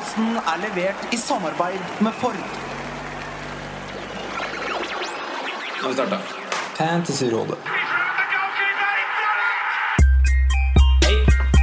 Podkasten 0.00 0.36
er 0.36 0.60
levert 0.62 1.12
i 1.12 1.16
samarbeid 1.16 1.80
med 2.00 2.12
Ford. 2.12 2.36
Nå 5.76 5.82
har 5.82 5.88
vi 5.88 5.94
starta. 5.94 6.18
Fantasyrådet. 6.78 7.58
Hei, 11.04 11.16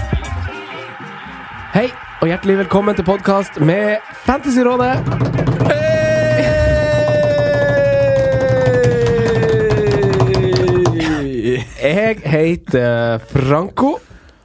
Hei, 1.75 1.89
og 2.21 2.27
hjertelig 2.27 2.59
velkommen 2.59 2.95
til 2.95 3.05
podcast 3.05 3.61
med 3.61 3.97
Fantasyrådet. 4.15 5.42
Jeg 11.93 12.23
heter 12.25 13.21
Franco, 13.29 13.99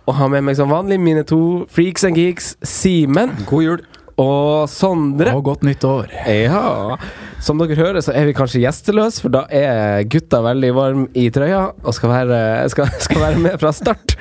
og 0.04 0.16
har 0.18 0.28
med 0.34 0.44
meg 0.44 0.58
som 0.60 0.68
vanlig 0.68 0.98
mine 1.00 1.22
to 1.28 1.64
freaks 1.72 2.04
and 2.04 2.18
geeks, 2.20 2.50
Simen 2.60 3.32
God 3.48 3.64
jul. 3.64 3.86
og 4.20 4.68
Sondre. 4.68 5.32
Og 5.32 5.46
godt 5.46 5.64
nytt 5.64 5.86
år. 5.88 6.12
Ja. 6.28 6.98
Som 7.40 7.62
dere 7.62 7.78
hører, 7.80 8.02
så 8.04 8.12
er 8.18 8.28
vi 8.28 8.36
kanskje 8.36 8.66
gjesteløse, 8.66 9.24
for 9.24 9.32
da 9.32 9.46
er 9.48 10.04
gutta 10.12 10.42
veldig 10.44 10.74
varme 10.76 11.08
i 11.16 11.30
trøya 11.32 11.70
og 11.84 11.96
skal 11.96 12.12
være, 12.12 12.42
skal, 12.74 12.92
skal 13.06 13.24
være 13.24 13.44
med 13.46 13.60
fra 13.62 13.72
start. 13.72 14.18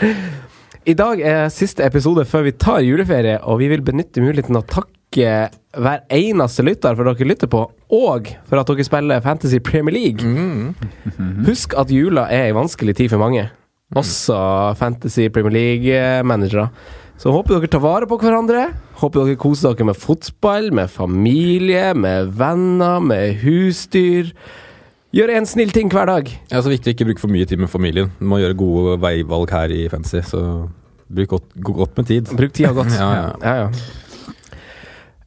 I 0.86 0.94
dag 0.94 1.18
er 1.26 1.48
siste 1.50 1.82
episode 1.82 2.22
før 2.30 2.46
vi 2.46 2.54
tar 2.54 2.84
juleferie, 2.86 3.40
og 3.42 3.58
vi 3.58 3.72
vil 3.74 3.82
benytte 3.82 4.22
muligheten 4.22 4.60
å 4.60 4.62
takke 4.62 4.94
hver 5.16 6.02
eneste 6.12 6.64
lytter 6.66 6.96
for 6.96 7.08
at 7.08 7.18
dere 7.18 7.30
lytter 7.30 7.50
på, 7.52 7.62
og 7.96 8.28
for 8.48 8.60
at 8.60 8.68
dere 8.68 8.86
spiller 8.86 9.24
Fantasy 9.24 9.60
Premier 9.64 9.96
League. 9.96 10.74
Husk 11.48 11.76
at 11.78 11.92
jula 11.92 12.26
er 12.32 12.50
ei 12.50 12.56
vanskelig 12.56 12.96
tid 12.98 13.12
for 13.12 13.22
mange, 13.22 13.48
også 13.96 14.36
Fantasy 14.80 15.28
Premier 15.32 15.54
League-managere. 15.56 16.68
Så 17.16 17.32
håper 17.32 17.56
dere 17.56 17.70
tar 17.72 17.80
vare 17.80 18.08
på 18.08 18.18
hverandre. 18.20 18.68
Håper 19.00 19.24
dere 19.24 19.40
koser 19.40 19.72
dere 19.72 19.88
med 19.88 19.96
fotball, 19.96 20.68
med 20.76 20.92
familie, 20.92 21.94
med 21.96 22.32
venner, 22.36 23.00
med 23.00 23.40
husdyr. 23.40 24.32
Gjør 25.16 25.32
en 25.32 25.48
snill 25.48 25.72
ting 25.72 25.88
hver 25.92 26.10
dag. 26.10 26.28
Er 26.52 26.64
så 26.64 26.72
viktig 26.72 26.92
å 26.92 26.96
ikke 26.96 27.06
bruke 27.08 27.22
for 27.22 27.32
mye 27.32 27.48
tid 27.48 27.62
med 27.62 27.72
familien. 27.72 28.10
Du 28.18 28.26
må 28.28 28.42
gjøre 28.42 28.58
gode 28.58 28.98
veivalg 29.00 29.54
her 29.54 29.72
i 29.72 29.86
fantasy, 29.88 30.20
så 30.28 30.42
bruk 31.08 31.30
godt, 31.36 31.54
godt 31.70 31.96
med 31.96 32.10
tid. 32.10 32.34
Bruk 32.36 32.52
tida 32.52 32.74
godt. 32.76 32.92
Ja, 32.92 33.08
ja. 33.14 33.30
ja, 33.40 33.54
ja. 33.64 33.94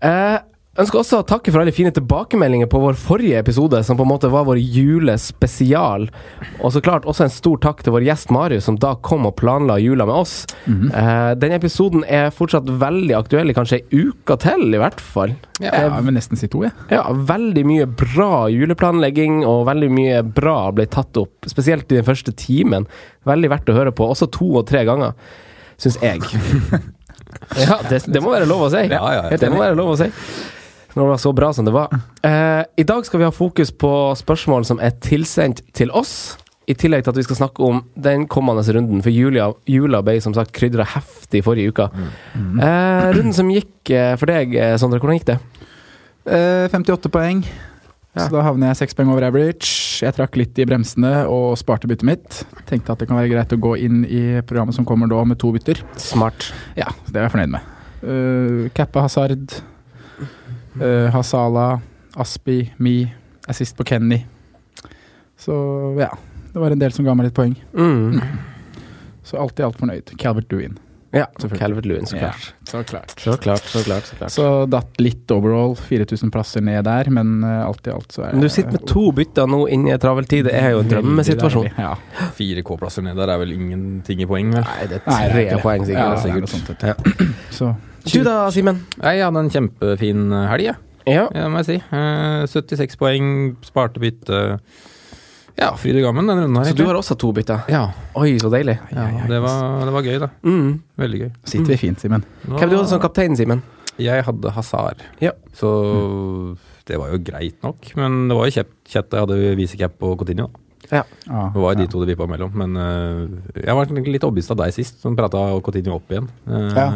Eh, 0.06 0.38
ønsker 0.80 1.02
også 1.02 1.18
å 1.20 1.26
takke 1.28 1.52
for 1.52 1.60
alle 1.60 1.74
fine 1.76 1.92
tilbakemeldinger 1.92 2.70
på 2.72 2.80
vår 2.80 2.96
forrige 3.00 3.40
episode, 3.42 3.82
som 3.84 3.98
på 4.00 4.06
en 4.06 4.12
måte 4.14 4.30
var 4.32 4.46
vår 4.48 4.62
julespesial. 4.62 6.06
Og 6.62 6.72
så 6.72 6.82
klart 6.84 7.08
også 7.10 7.26
en 7.26 7.34
stor 7.34 7.60
takk 7.66 7.84
til 7.84 7.96
vår 7.96 8.06
gjest 8.08 8.32
Marius, 8.32 8.68
som 8.70 8.78
da 8.80 8.94
kom 9.04 9.28
og 9.28 9.36
planla 9.42 9.76
jula 9.84 10.08
med 10.08 10.16
oss. 10.22 10.46
eh, 10.94 11.34
den 11.36 11.52
episoden 11.58 12.06
er 12.08 12.32
fortsatt 12.32 12.70
veldig 12.70 13.18
aktuell 13.18 13.52
i 13.52 13.58
kanskje 13.58 13.82
ei 13.82 14.06
uke 14.08 14.38
til, 14.40 14.70
i 14.74 14.80
hvert 14.80 15.04
fall. 15.04 15.36
Ja, 15.60 15.74
jeg 15.76 16.06
vil 16.08 16.16
nesten 16.16 16.40
si 16.40 16.48
to, 16.48 16.64
jeg. 16.64 16.72
Ja, 16.94 17.04
veldig 17.12 17.66
mye 17.68 17.90
bra 18.00 18.48
juleplanlegging, 18.54 19.42
og 19.44 19.66
veldig 19.68 19.92
mye 19.92 20.24
bra 20.24 20.72
ble 20.72 20.88
tatt 20.88 21.18
opp. 21.20 21.50
Spesielt 21.52 21.92
i 21.92 22.00
den 22.00 22.08
første 22.08 22.32
timen. 22.32 22.88
Veldig 23.28 23.52
verdt 23.52 23.74
å 23.74 23.76
høre 23.76 23.92
på, 23.92 24.08
også 24.08 24.32
to 24.32 24.54
og 24.62 24.70
tre 24.72 24.86
ganger, 24.88 25.18
syns 25.76 26.00
jeg. 26.00 26.24
ja, 27.60 27.80
det, 27.90 28.04
det 28.08 28.22
må 28.24 28.34
være 28.34 28.48
lov 28.50 28.68
å 28.68 28.72
si. 28.74 28.86
Ja, 28.90 29.02
ja, 29.14 29.24
ja. 29.30 29.38
det 29.38 29.52
må 29.54 29.62
være 29.62 29.78
lov 29.78 29.94
å 29.94 29.98
si. 30.00 30.10
Når 30.96 31.04
det 31.04 31.10
var 31.12 31.22
så 31.22 31.32
bra 31.38 31.50
som 31.54 31.68
det 31.68 31.74
var. 31.76 31.94
Eh, 32.26 32.62
I 32.82 32.86
dag 32.88 33.06
skal 33.06 33.22
vi 33.22 33.28
ha 33.28 33.34
fokus 33.34 33.72
på 33.72 33.92
spørsmål 34.18 34.66
som 34.66 34.82
er 34.82 34.96
tilsendt 35.06 35.62
til 35.78 35.94
oss. 35.96 36.38
I 36.70 36.76
tillegg 36.78 37.06
til 37.06 37.14
at 37.14 37.18
vi 37.18 37.26
skal 37.26 37.40
snakke 37.40 37.66
om 37.66 37.84
den 37.98 38.28
kommende 38.30 38.62
runden, 38.76 39.02
for 39.06 39.14
jula, 39.14 39.52
jula 39.70 40.04
ble 40.06 40.20
som 40.22 40.36
sagt 40.38 40.54
krydra 40.54 40.86
heftig 40.92 41.42
forrige 41.46 41.74
uke. 41.74 41.88
Eh, 42.38 43.08
runden 43.16 43.34
som 43.38 43.50
gikk 43.54 43.90
eh, 43.94 44.14
for 44.22 44.30
deg, 44.30 44.54
eh, 44.58 44.76
Sondre, 44.82 45.02
hvordan 45.02 45.18
gikk 45.18 45.30
det? 45.32 45.40
Eh, 46.30 46.66
58 46.70 47.10
poeng. 47.14 47.42
Ja. 48.14 48.26
Så 48.26 48.34
da 48.34 48.46
havner 48.46 48.72
jeg 48.74 48.84
seks 48.84 48.98
poeng 48.98 49.10
over 49.14 49.26
average. 49.30 49.89
Jeg 50.00 50.16
trakk 50.16 50.38
litt 50.40 50.60
i 50.62 50.66
bremsene 50.68 51.26
og 51.28 51.58
sparte 51.60 51.90
byttet 51.90 52.08
mitt. 52.08 52.40
Tenkte 52.70 52.94
at 52.94 53.02
det 53.02 53.10
kan 53.10 53.20
være 53.20 53.32
greit 53.34 53.56
å 53.56 53.60
gå 53.60 53.74
inn 53.84 54.02
i 54.08 54.40
programmet 54.48 54.78
som 54.78 54.88
kommer 54.88 55.10
da 55.12 55.20
med 55.28 55.40
to 55.42 55.52
bytter. 55.56 55.82
Smart. 56.00 56.50
Ja, 56.80 56.88
det 57.10 57.18
er 57.18 57.28
jeg 57.28 57.34
fornøyd 57.36 57.54
med. 57.58 57.76
Uh, 58.00 58.70
Kappa 58.76 59.04
Hazard, 59.04 59.58
uh, 60.80 61.10
Hazala, 61.12 61.82
Aspi, 62.20 62.62
Mi, 62.80 63.02
assist 63.52 63.76
på 63.76 63.88
Kenny. 63.92 64.22
Så 65.40 65.56
ja, 66.00 66.14
det 66.54 66.64
var 66.64 66.72
en 66.72 66.82
del 66.82 66.96
som 66.96 67.08
ga 67.08 67.16
meg 67.16 67.30
litt 67.30 67.38
poeng. 67.38 67.58
Mm. 67.76 68.22
Så 69.28 69.40
alt 69.40 69.60
i 69.60 69.68
alt 69.68 69.80
fornøyd. 69.80 70.16
Calvert 70.20 70.52
Lewin. 70.54 70.80
Ja. 71.12 71.26
Calvert 71.58 71.86
Lewin, 71.90 72.06
så 72.06 72.16
Ja, 72.20 72.30
klart. 72.30 72.54
så 72.70 72.84
klart. 72.86 73.14
Så 73.20 73.34
klart, 73.42 73.64
så 73.66 73.82
klart. 73.84 74.04
så 74.06 74.16
klart. 74.20 74.32
Så 74.32 74.70
datt 74.70 75.00
litt 75.02 75.32
overall, 75.32 75.74
4000 75.76 76.30
plasser 76.32 76.62
ned 76.62 76.84
der, 76.86 77.10
men 77.10 77.44
eh, 77.44 77.66
alt 77.66 77.88
i 77.88 77.92
alt 77.92 78.12
så 78.14 78.28
er 78.28 78.34
Men 78.34 78.42
du 78.46 78.50
sitter 78.50 78.72
med 78.78 78.86
to 78.88 79.12
bytter 79.18 79.48
nå 79.50 79.64
inn 79.74 79.88
i 79.88 79.92
en 79.96 80.00
travel 80.00 80.26
tid, 80.30 80.46
det 80.46 80.54
er 80.54 80.72
jo 80.76 80.84
en 80.84 80.90
drømmesituasjon. 80.92 81.72
Ja. 81.80 81.96
4K-plasser 82.38 83.02
ned 83.08 83.18
der 83.18 83.34
er 83.34 83.40
vel 83.42 83.56
ingenting 83.56 84.22
i 84.22 84.28
poeng, 84.30 84.52
vel? 84.54 84.62
Nei, 84.68 84.86
det 84.92 85.02
er 85.02 85.10
Nei, 85.10 85.24
det 85.34 85.46
er 85.48 85.56
tre 85.56 85.62
poeng, 85.64 85.88
sikkert. 85.88 86.04
Ja, 86.04 86.10
det 86.10 86.20
er 86.20 86.24
sikkert. 86.28 86.50
sånt, 86.50 86.84
Ja. 86.84 86.94
Så 87.58 87.76
Du 88.14 88.24
da, 88.24 88.38
Simen? 88.52 88.84
Jeg 89.02 89.24
hadde 89.26 89.40
en 89.44 89.50
kjempefin 89.50 90.30
helg, 90.50 90.64
jeg. 90.70 90.76
Ja. 91.10 91.26
Ja, 91.34 91.48
må 91.50 91.64
jeg 91.64 91.66
si. 91.66 91.76
Eh, 91.92 92.46
76 92.48 92.96
poeng, 93.02 93.56
sparte 93.66 94.00
bytte. 94.00 94.60
Ja, 95.58 95.72
fryd 95.80 95.98
og 96.00 96.06
gammen 96.10 96.28
den 96.30 96.40
runden 96.44 96.58
her. 96.62 96.70
Så 96.70 96.78
du 96.78 96.86
har 96.86 96.96
også 97.00 97.18
to 97.20 97.32
bytter? 97.36 97.66
Ja, 97.72 97.88
Oi, 98.20 98.38
så 98.40 98.52
deilig. 98.54 98.78
ja 98.94 99.08
det, 99.28 99.42
var, 99.44 99.86
det 99.86 99.94
var 99.96 100.08
gøy, 100.08 100.20
da. 100.22 100.30
Mm. 100.46 100.72
Veldig 101.00 101.20
gøy. 101.26 101.32
sitter 101.44 101.74
vi 101.74 101.78
fint, 101.88 102.00
Simen. 102.00 102.24
Hvem 102.46 102.70
du 102.70 102.78
hadde 102.78 102.88
som 102.92 103.02
kaptein, 103.04 103.36
Simen? 103.40 103.64
Jeg 104.00 104.24
hadde 104.24 104.52
Hazar, 104.56 104.96
Ja. 105.20 105.32
så 105.54 106.56
det 106.88 106.98
var 106.98 107.12
jo 107.12 107.20
greit 107.22 107.58
nok. 107.64 107.92
Men 108.00 108.28
det 108.30 108.38
var 108.38 108.48
jo 108.48 108.56
kjett. 108.62 108.72
kjett 108.88 109.12
jeg 109.14 109.26
hadde 109.26 109.56
visecap 109.60 109.98
på 110.00 110.16
Coutinho. 110.18 110.48
da. 110.90 111.04
Ah, 111.30 111.52
Det 111.54 111.60
var 111.62 111.74
jo 111.74 111.78
de 111.78 111.84
ja. 111.86 111.90
to 111.92 112.00
det 112.02 112.08
vippa 112.16 112.26
mellom. 112.26 112.50
Men 112.56 112.78
uh, 112.80 113.28
jeg 113.54 113.76
var 113.76 113.86
litt 113.92 114.24
overbevist 114.26 114.52
av 114.56 114.58
deg 114.64 114.74
sist, 114.74 115.02
som 115.04 115.16
prata 115.16 115.38
Coutinho 115.62 116.00
opp 116.00 116.10
igjen. 116.10 116.30
Uh, 116.48 116.72
Ja. 116.74 116.88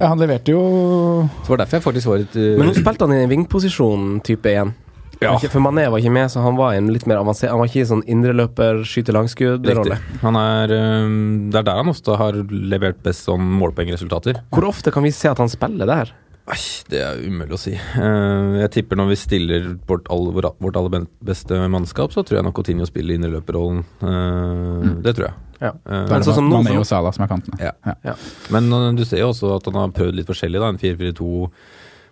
Ja, 0.00 0.08
han 0.08 0.18
leverte 0.18 0.50
jo 0.54 1.28
Så 1.44 1.52
var 1.52 1.58
det 1.60 1.66
derfor 1.66 1.76
jeg 1.76 1.84
faktisk 1.84 2.08
var 2.10 2.18
litt 2.22 2.34
uh, 2.38 2.56
Men 2.58 2.66
nå 2.70 2.74
spilte 2.78 3.04
han 3.06 3.12
i 3.14 3.22
en 3.26 3.30
vingposisjon 3.34 4.20
type 4.24 4.48
igjen. 4.50 4.72
Ja. 5.20 5.36
Ikke- 5.36 5.50
For 5.50 5.60
Mané 5.60 5.86
var 5.90 5.98
ikke 6.00 6.12
med, 6.12 6.30
så 6.30 6.42
han 6.42 6.56
var 6.56 6.74
en 6.74 6.88
litt 6.92 7.06
mer 7.06 7.16
avansert 7.22 7.50
Han 7.50 7.58
var 7.60 7.66
ikke 7.68 7.86
sånn 7.86 8.02
indreløper, 8.06 8.82
skyte 8.84 9.12
langskudd-rolle. 9.14 9.98
Han 10.22 10.34
det 10.34 11.58
er 11.60 11.62
der 11.62 11.76
han 11.76 11.88
ofte 11.88 12.16
har 12.16 12.32
levert 12.50 13.02
best 13.02 13.24
sånn 13.28 13.40
målpoengresultater. 13.60 14.42
Hvor 14.52 14.64
ofte 14.68 14.92
kan 14.92 15.02
vi 15.02 15.10
se 15.10 15.28
at 15.28 15.38
han 15.38 15.48
spiller 15.48 15.86
der? 15.86 16.10
Ai, 16.46 16.58
det 16.90 17.00
er 17.00 17.22
umulig 17.24 17.54
å 17.56 17.58
si. 17.58 17.72
Eh, 17.72 18.58
jeg 18.60 18.70
tipper 18.74 18.96
når 19.00 19.08
vi 19.08 19.16
stiller 19.16 19.68
vårt, 19.88 20.04
all, 20.12 20.26
vårt 20.30 20.76
aller 20.76 21.06
beste 21.24 21.56
mannskap, 21.72 22.12
så 22.12 22.20
tror 22.22 22.36
jeg 22.36 22.44
nok 22.44 22.54
Coutinho 22.58 22.84
spiller 22.84 23.16
indreløperrollen. 23.16 23.78
Eh, 24.02 24.90
Det 25.00 25.14
tror 25.16 25.30
jeg. 25.30 25.34
Ja. 25.62 25.70
Men 25.88 26.22
sånn 26.26 26.34
som 26.34 26.50
nå, 26.50 26.60
Mané 26.60 26.76
og 26.76 26.84
Salah 26.84 27.14
som 27.16 27.24
er 27.24 27.28
kantene. 27.32 27.56
Ja. 27.62 27.72
Ja. 28.04 28.14
Men 28.50 28.68
eh, 28.70 28.92
du 28.98 29.04
ser 29.06 29.22
jo 29.22 29.30
også 29.32 29.54
at 29.56 29.64
han 29.70 29.74
har 29.80 29.88
prøvd 29.96 30.14
litt 30.20 30.26
forskjellig. 30.28 30.60
da 30.60 30.68
En 30.68 30.76
4-4-2 30.82 31.50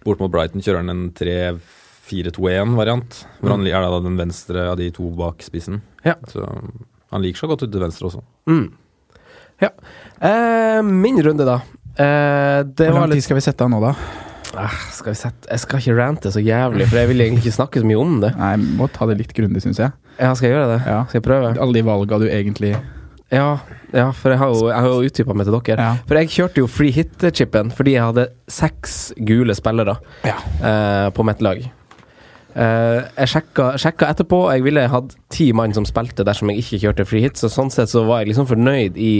bort 0.04 0.18
mot 0.24 0.30
Brighton 0.32 0.62
kjører 0.64 0.80
han 0.80 0.88
en 0.90 1.04
3-4-2-1-variant. 2.08 3.22
Hvor 3.40 3.54
han 3.56 3.66
er 3.66 3.84
da 3.84 4.00
den 4.04 4.18
venstre 4.20 4.66
av 4.70 4.78
de 4.80 4.90
to 4.94 5.10
bak 5.16 5.42
spissen. 5.44 5.80
Ja. 6.06 6.16
Så 6.30 6.44
han 7.12 7.22
liker 7.24 7.42
seg 7.44 7.52
godt 7.52 7.66
ut 7.66 7.72
til 7.74 7.82
venstre 7.84 8.08
også. 8.10 8.22
Mm. 8.50 8.66
Ja. 9.62 9.70
Eh, 10.20 10.80
min 10.82 11.20
runde, 11.22 11.46
da. 11.46 11.60
Eh, 11.92 12.62
det 12.64 12.88
Hvor 12.88 13.02
var 13.02 13.06
lang 13.10 13.18
tid 13.18 13.26
skal 13.26 13.38
vi 13.38 13.44
sette 13.44 13.64
av 13.66 13.70
nå, 13.70 13.78
da? 13.84 13.92
ah, 14.56 14.72
Skal 14.96 15.12
vi 15.12 15.18
sette 15.20 15.50
Jeg 15.50 15.60
skal 15.60 15.82
ikke 15.82 15.96
rante 15.98 16.30
så 16.32 16.40
jævlig, 16.40 16.86
for 16.88 16.96
jeg 17.02 17.10
vil 17.10 17.20
egentlig 17.20 17.42
ikke 17.44 17.58
snakke 17.58 17.82
så 17.82 17.88
mye 17.88 18.00
om 18.00 18.16
det. 18.24 18.32
Nei, 18.40 18.54
må 18.80 18.88
ta 18.92 19.06
det 19.10 19.18
litt 19.20 19.34
grundig, 19.36 19.62
syns 19.64 19.78
jeg. 19.82 19.92
Ja, 20.18 20.32
skal 20.34 20.48
jeg 20.48 20.56
gjøre 20.56 20.72
det? 20.72 20.80
Ja. 20.88 20.98
Skal 21.08 21.20
jeg 21.20 21.26
prøve? 21.28 21.52
Alle 21.60 21.78
de 21.78 21.84
valga 21.86 22.18
du 22.20 22.26
egentlig 22.28 22.72
Ja, 23.32 23.58
ja 23.96 24.10
for 24.12 24.28
jeg 24.34 24.40
har 24.42 24.50
jo, 24.52 24.66
jeg 24.68 24.76
har 24.76 24.88
jo 24.92 25.06
utdypa 25.08 25.36
meg 25.36 25.46
til 25.48 25.54
dere. 25.60 25.84
Ja. 25.86 25.92
For 26.08 26.20
jeg 26.20 26.32
kjørte 26.34 26.60
jo 26.64 26.66
free 26.68 26.92
hit-chipen 26.96 27.70
fordi 27.76 27.94
jeg 27.94 28.08
hadde 28.08 28.26
seks 28.48 28.98
gule 29.28 29.54
spillere 29.56 29.94
Ja. 30.26 30.34
eh, 30.64 31.10
på 31.16 31.24
mitt 31.28 31.40
lag. 31.44 31.62
Eh, 32.52 32.98
jeg 33.16 33.30
sjekka, 33.32 33.66
sjekka 33.80 34.10
etterpå, 34.12 34.42
og 34.46 34.50
jeg 34.52 34.64
ville 34.66 34.84
hatt 34.92 35.14
ti 35.32 35.46
mann 35.56 35.72
som 35.72 35.86
spilte 35.88 36.24
dersom 36.26 36.50
jeg 36.52 36.60
ikke 36.60 36.80
kjørte 36.82 37.06
free 37.08 37.24
hit, 37.24 37.40
så 37.40 37.48
sånn 37.52 37.72
sett 37.72 37.92
så 37.92 38.04
var 38.08 38.22
jeg 38.22 38.32
liksom 38.32 38.48
fornøyd 38.50 38.98
i 39.00 39.12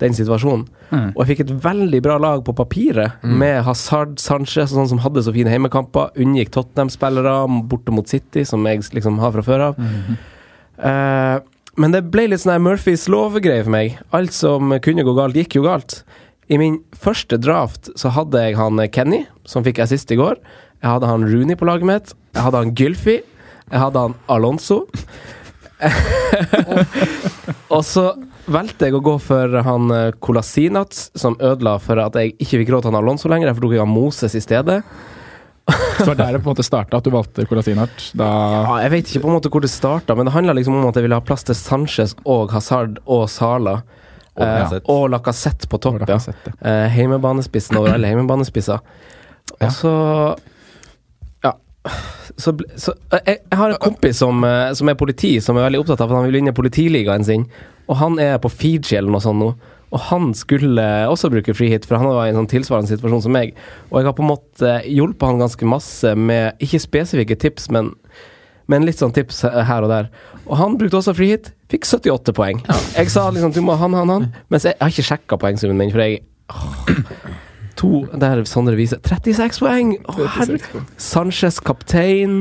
den 0.00 0.16
situasjonen. 0.16 0.64
Mm. 0.88 1.10
Og 1.10 1.20
jeg 1.20 1.30
fikk 1.32 1.42
et 1.44 1.52
veldig 1.66 2.00
bra 2.06 2.16
lag 2.22 2.40
på 2.46 2.56
papiret, 2.56 3.20
med 3.22 3.60
Hazard, 3.66 4.16
Sanchez 4.22 4.72
og 4.72 4.80
sånn 4.80 4.90
som 4.94 5.02
hadde 5.04 5.26
så 5.26 5.34
fine 5.36 5.52
heimekamper. 5.52 6.14
Unngikk 6.16 6.54
Tottenham-spillere 6.56 7.36
borte 7.68 7.92
mot 7.92 8.08
City, 8.08 8.46
som 8.48 8.64
jeg 8.68 8.86
liksom 8.96 9.20
har 9.20 9.36
fra 9.36 9.44
før 9.44 9.68
av. 9.70 9.84
Eh, 10.78 11.36
men 11.78 11.94
det 11.94 12.06
ble 12.10 12.28
litt 12.32 12.42
sånn 12.42 12.64
Murphys 12.64 13.04
lov-greie 13.12 13.66
for 13.66 13.74
meg. 13.74 14.00
Alt 14.16 14.32
som 14.34 14.72
kunne 14.82 15.04
gå 15.06 15.14
galt, 15.18 15.36
gikk 15.38 15.58
jo 15.60 15.66
galt. 15.68 16.00
I 16.48 16.56
min 16.56 16.78
første 16.96 17.36
draft 17.36 17.90
så 18.00 18.10
hadde 18.16 18.40
jeg 18.40 18.56
han 18.56 18.80
Kenny, 18.94 19.26
som 19.44 19.66
fikk 19.66 19.82
assist 19.84 20.10
i 20.14 20.16
går. 20.16 20.40
Jeg 20.78 20.90
hadde 20.90 21.10
han 21.10 21.26
Rooney 21.26 21.58
på 21.58 21.68
laget 21.68 21.88
mitt. 21.88 22.14
Jeg 22.34 22.44
hadde 22.46 22.62
han 22.62 22.74
Gylfi. 22.78 23.18
Jeg 23.68 23.82
hadde 23.82 24.06
han 24.06 24.16
Alonso. 24.30 24.84
og 27.74 27.82
så 27.86 28.06
valgte 28.48 28.88
jeg 28.88 28.96
å 28.96 29.02
gå 29.04 29.14
for 29.20 29.60
han 29.66 29.92
Colasinats, 30.24 31.10
som 31.18 31.36
ødela 31.44 31.76
for 31.82 32.00
at 32.02 32.16
jeg 32.18 32.34
ikke 32.38 32.62
fikk 32.62 32.72
råd 32.72 32.86
til 32.86 32.92
han 32.94 33.02
Alonso 33.02 33.30
lenger. 33.30 33.50
Derfor 33.50 33.66
tok 33.66 33.76
jeg 33.76 33.84
han 33.84 33.92
Moses 33.92 34.38
i 34.38 34.42
stedet. 34.44 34.80
Så 35.68 36.06
var 36.06 36.14
det 36.16 36.24
der 36.24 36.32
det 36.32 36.40
på 36.40 36.48
en 36.48 36.54
måte 36.54 36.64
starta, 36.64 36.96
at 36.96 37.04
du 37.04 37.12
valgte 37.12 37.44
Kolasinac. 37.48 38.10
Da 38.16 38.28
Ja, 38.64 38.76
jeg 38.84 38.92
vet 38.94 39.10
ikke 39.10 39.24
på 39.26 39.30
en 39.30 39.36
måte 39.36 39.50
hvor 39.52 39.64
det 39.64 39.70
starta, 39.72 40.16
men 40.16 40.28
det 40.28 40.32
handla 40.32 40.54
liksom 40.56 40.78
om 40.78 40.88
at 40.88 40.96
jeg 40.96 41.04
ville 41.04 41.18
ha 41.18 41.24
plass 41.24 41.44
til 41.44 41.58
Sanchez 41.58 42.14
og 42.24 42.52
Hazard 42.54 43.00
og 43.04 43.26
Sala. 43.32 43.80
Og 44.38 44.46
eh, 44.46 44.78
og 44.88 45.08
Lacassette 45.12 45.68
på 45.68 45.80
topp, 45.82 46.04
ja. 46.08 46.18
Eh, 46.62 46.86
heimebanespissen 46.94 47.76
over 47.80 47.96
alle 47.96 48.08
heimebanespisser. 48.08 48.80
Og 49.58 49.74
så 49.74 49.92
Ja. 49.92 50.36
Så, 52.38 52.54
så 52.78 52.94
eh, 53.12 53.24
jeg, 53.24 53.40
jeg 53.42 53.58
har 53.60 53.72
en 53.72 53.82
kompis 53.82 54.20
som, 54.22 54.44
eh, 54.46 54.70
som 54.78 54.90
er 54.90 54.98
politi, 54.98 55.32
som 55.42 55.58
er 55.58 55.68
veldig 55.68 55.82
opptatt 55.82 56.04
av 56.04 56.12
at 56.12 56.20
han 56.20 56.28
vil 56.28 56.38
vinne 56.38 56.54
politiligaen 56.56 57.26
sin. 57.26 57.48
Og 57.88 57.98
han 58.02 58.18
er 58.22 58.38
på 58.42 58.50
Fiji 58.52 58.98
eller 58.98 59.12
noe 59.14 59.24
sånt 59.24 59.42
nå. 59.42 59.52
Og 59.88 60.02
han 60.10 60.32
skulle 60.36 60.84
også 61.08 61.30
bruke 61.32 61.54
frihit, 61.56 61.86
for 61.88 61.96
han 61.96 62.10
var 62.12 62.26
i 62.26 62.32
en 62.32 62.42
sånn 62.42 62.50
tilsvarende 62.50 62.90
situasjon 62.90 63.24
som 63.24 63.32
meg. 63.32 63.54
Og 63.88 64.00
jeg 64.00 64.10
har 64.10 64.16
på 64.18 64.24
en 64.24 64.32
måte 64.34 64.74
hjulpet 64.84 65.30
han 65.30 65.40
ganske 65.40 65.68
masse 65.68 66.12
med 66.12 66.60
ikke 66.64 66.82
spesifikke 66.84 67.38
tips, 67.40 67.70
men, 67.72 67.94
men 68.68 68.84
litt 68.84 69.00
sånn 69.00 69.16
tips 69.16 69.46
her 69.48 69.86
og 69.86 69.92
der. 69.94 70.10
Og 70.44 70.60
han 70.60 70.76
brukte 70.80 71.00
også 71.00 71.16
frihit. 71.16 71.54
fikk 71.72 71.88
78 71.88 72.36
poeng. 72.36 72.60
Jeg 72.96 73.12
sa 73.12 73.30
liksom 73.32 73.56
du 73.56 73.62
må 73.64 73.76
han, 73.80 73.96
han, 73.96 74.12
han, 74.12 74.28
mens 74.52 74.68
jeg, 74.68 74.76
jeg 74.76 74.84
har 74.84 74.94
ikke 74.94 75.08
sjekka 75.10 75.40
poengsummen 75.40 75.80
min, 75.80 75.92
for 75.94 76.04
jeg 76.04 76.20
åh, 76.52 77.37
To 77.78 78.06
Der 78.18 78.40
Sondre 78.48 78.74
viser 78.78 78.98
36 79.04 79.60
poeng! 79.62 79.92
Å, 80.10 80.14
herregud. 80.38 80.88
Sanchez 80.98 81.60
kaptein. 81.62 82.34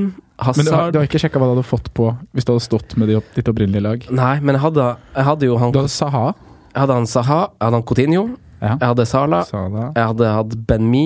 Men 0.56 0.66
du 0.66 0.72
har, 0.74 0.92
du 0.94 1.00
har 1.00 1.06
ikke 1.08 1.22
sjekka 1.22 1.40
hva 1.42 1.48
du 1.50 1.56
hadde 1.56 1.66
fått 1.66 1.88
på 1.98 2.12
hvis 2.38 2.46
du 2.46 2.52
hadde 2.54 2.66
stått 2.66 2.94
med 3.02 3.10
ditt 3.10 3.48
opprinnelige 3.50 3.82
lag? 3.86 4.04
Nei, 4.14 4.36
men 4.42 4.54
jeg 4.58 4.64
hadde, 4.68 4.90
jeg 5.16 5.26
hadde 5.32 5.48
jo 5.50 5.56
han 5.62 5.74
Du 5.74 5.80
hadde 5.82 5.94
Saha. 5.94 6.28
Jeg 6.74 6.82
hadde 6.84 6.98
han 7.00 7.08
Saha, 7.10 7.40
jeg 7.56 7.66
hadde 7.66 7.80
han 7.80 7.88
Coutinho, 7.90 8.26
Ja. 8.62 8.76
jeg 8.76 8.88
hadde 8.92 9.06
Sala, 9.10 9.40
Sala, 9.50 9.88
jeg 9.96 10.06
hadde 10.12 10.30
hatt 10.36 10.54
Ben 10.70 10.86
Mi, 10.92 11.06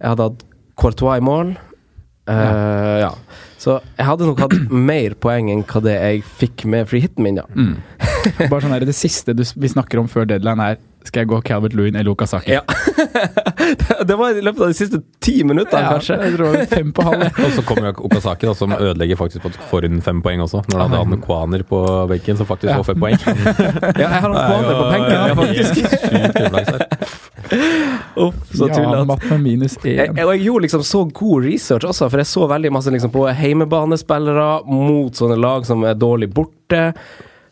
jeg 0.00 0.10
hadde 0.12 0.26
hatt 0.30 0.44
Courtois 0.80 1.16
i 1.20 1.24
mål. 1.24 1.54
Eh, 2.28 2.98
ja. 3.00 3.12
Så 3.58 3.78
jeg 3.96 4.04
hadde 4.06 4.28
nok 4.28 4.42
hatt 4.44 4.56
mer 4.90 5.16
poeng 5.20 5.48
enn 5.52 5.64
hva 5.68 5.80
det 5.84 5.96
jeg 5.96 6.22
fikk 6.42 6.66
med 6.68 6.88
free 6.90 7.04
hiten 7.06 7.24
min, 7.24 7.40
ja. 7.40 7.46
Mm. 7.56 7.78
Bare 8.50 8.60
sånn 8.66 8.74
her, 8.76 8.84
Det 8.88 8.96
siste 8.96 9.32
du, 9.36 9.42
vi 9.56 9.72
snakker 9.72 10.00
om 10.02 10.08
før 10.12 10.28
deadline, 10.28 10.60
er 10.74 10.76
skal 11.06 11.20
jeg 11.22 11.28
gå 11.30 11.38
Calvert 11.46 11.74
Lewin 11.78 11.96
eller 11.96 12.10
Okazaki. 12.12 12.50
Ja. 12.52 12.60
det 14.08 14.16
var 14.18 14.30
i 14.36 14.42
løpet 14.44 14.60
av 14.60 14.68
de 14.72 14.74
siste 14.76 14.98
ti 15.24 15.42
minuttene, 15.46 15.80
Ja, 15.84 15.92
kanskje. 15.94 16.16
Jeg 16.24 16.34
tror 16.36 16.56
fem 16.72 16.92
på 16.92 17.02
halv. 17.06 17.22
Og 17.46 17.50
så 17.56 17.62
kommer 17.68 17.94
Okazaki, 18.04 18.46
da, 18.48 18.54
som 18.58 18.72
ødelegger 18.76 19.16
faktisk 19.20 19.42
på 19.46 19.52
foran 19.70 20.02
fem 20.04 20.20
poeng 20.24 20.42
også. 20.44 20.64
Når 20.72 20.78
han 20.84 20.96
hadde 20.98 21.20
Kwaner 21.24 21.62
på 21.68 21.80
benken, 22.10 22.36
som 22.40 22.46
faktisk 22.50 22.70
Ja. 22.72 22.76
får 22.82 22.86
fem 22.92 23.00
poeng. 23.00 23.16
Ja, 23.98 24.04
jeg 24.04 24.08
har 24.08 24.20
han 24.26 24.34
Kwaner 24.36 24.74
på 24.74 24.86
benken, 24.92 25.18
ja, 25.28 25.34
faktisk. 25.38 25.72
Uff, 28.18 28.34
så 28.52 28.66
Ja, 28.68 28.74
tullete. 28.74 29.04
matt 29.06 29.24
med 29.30 29.40
minus 29.40 29.76
Jeg, 29.84 30.10
én. 30.10 30.18
og 30.24 30.32
jeg 30.34 30.42
gjorde 30.44 30.62
liksom 30.66 30.82
så 30.84 31.04
god 31.12 31.44
research 31.44 31.84
også, 31.88 32.08
for 32.10 32.18
jeg 32.20 32.26
så 32.28 32.48
veldig 32.50 32.72
masse 32.74 32.90
liksom 32.92 33.10
på 33.14 33.24
heimebanespillere 33.32 34.48
mot 34.66 35.12
sånne 35.16 35.38
lag 35.40 35.64
som 35.66 35.84
er 35.88 35.94
dårlig 35.94 36.28
borte. 36.34 36.92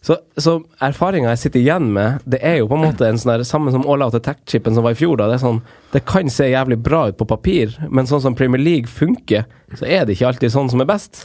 Så, 0.06 0.14
så 0.38 0.53
erfaringa 0.87 1.32
jeg 1.32 1.41
sitter 1.41 1.58
igjen 1.64 1.88
med, 1.91 2.20
det 2.31 2.38
er 2.47 2.61
jo 2.61 2.69
på 2.70 2.76
en 2.76 2.85
måte 2.85 3.08
en 3.08 3.17
sånn 3.19 3.32
der, 3.32 3.43
samme 3.49 3.73
som 3.75 3.82
all 3.91 4.05
out 4.05 4.14
attack-chipen 4.14 4.76
som 4.76 4.85
var 4.87 4.94
i 4.94 4.99
fjor. 5.00 5.17
da, 5.19 5.26
Det 5.32 5.41
er 5.41 5.43
sånn, 5.43 5.58
det 5.91 6.05
kan 6.06 6.31
se 6.31 6.47
jævlig 6.53 6.79
bra 6.87 7.08
ut 7.11 7.17
på 7.19 7.26
papir, 7.26 7.75
men 7.91 8.06
sånn 8.06 8.23
som 8.23 8.37
Premier 8.38 8.62
League 8.62 8.87
funker, 8.87 9.49
så 9.75 9.88
er 9.88 10.05
det 10.06 10.14
ikke 10.14 10.29
alltid 10.29 10.55
sånn 10.55 10.70
som 10.70 10.85
er 10.85 10.87
best. 10.87 11.25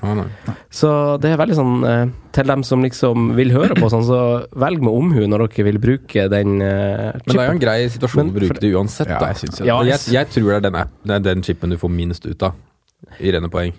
Så 0.74 0.90
det 1.22 1.30
er 1.30 1.38
veldig 1.44 1.60
sånn 1.60 1.86
eh, 1.92 2.02
til 2.34 2.50
dem 2.50 2.66
som 2.66 2.82
liksom 2.88 3.30
vil 3.38 3.54
høre 3.54 3.78
på 3.78 3.92
sånn, 3.94 4.08
så 4.08 4.24
velg 4.66 4.82
med 4.82 4.98
omhu 4.98 5.30
når 5.30 5.46
dere 5.46 5.68
vil 5.70 5.80
bruke 5.86 6.26
den 6.34 6.58
chipen. 6.58 7.22
Men 7.28 7.38
det 7.38 7.38
er 7.38 7.52
jo 7.52 7.58
en 7.60 7.64
grei 7.68 7.78
situasjon 7.86 8.24
Men 8.24 8.34
å 8.34 8.40
bruke 8.40 8.60
det 8.66 8.74
uansett, 8.74 9.14
da. 9.14 9.30
Ja, 9.62 9.78
jeg, 9.86 9.94
jeg, 9.94 10.18
jeg 10.18 10.34
tror 10.34 10.50
det 10.56 10.58
er, 10.58 10.68
den 10.72 10.82
app, 10.82 10.98
det 11.06 11.20
er 11.22 11.30
den 11.30 11.46
chipen 11.46 11.70
du 11.70 11.78
får 11.78 11.94
minst 12.02 12.26
ut 12.26 12.50
av 12.50 12.58
i 13.22 13.30
rene 13.38 13.54
poeng. 13.54 13.78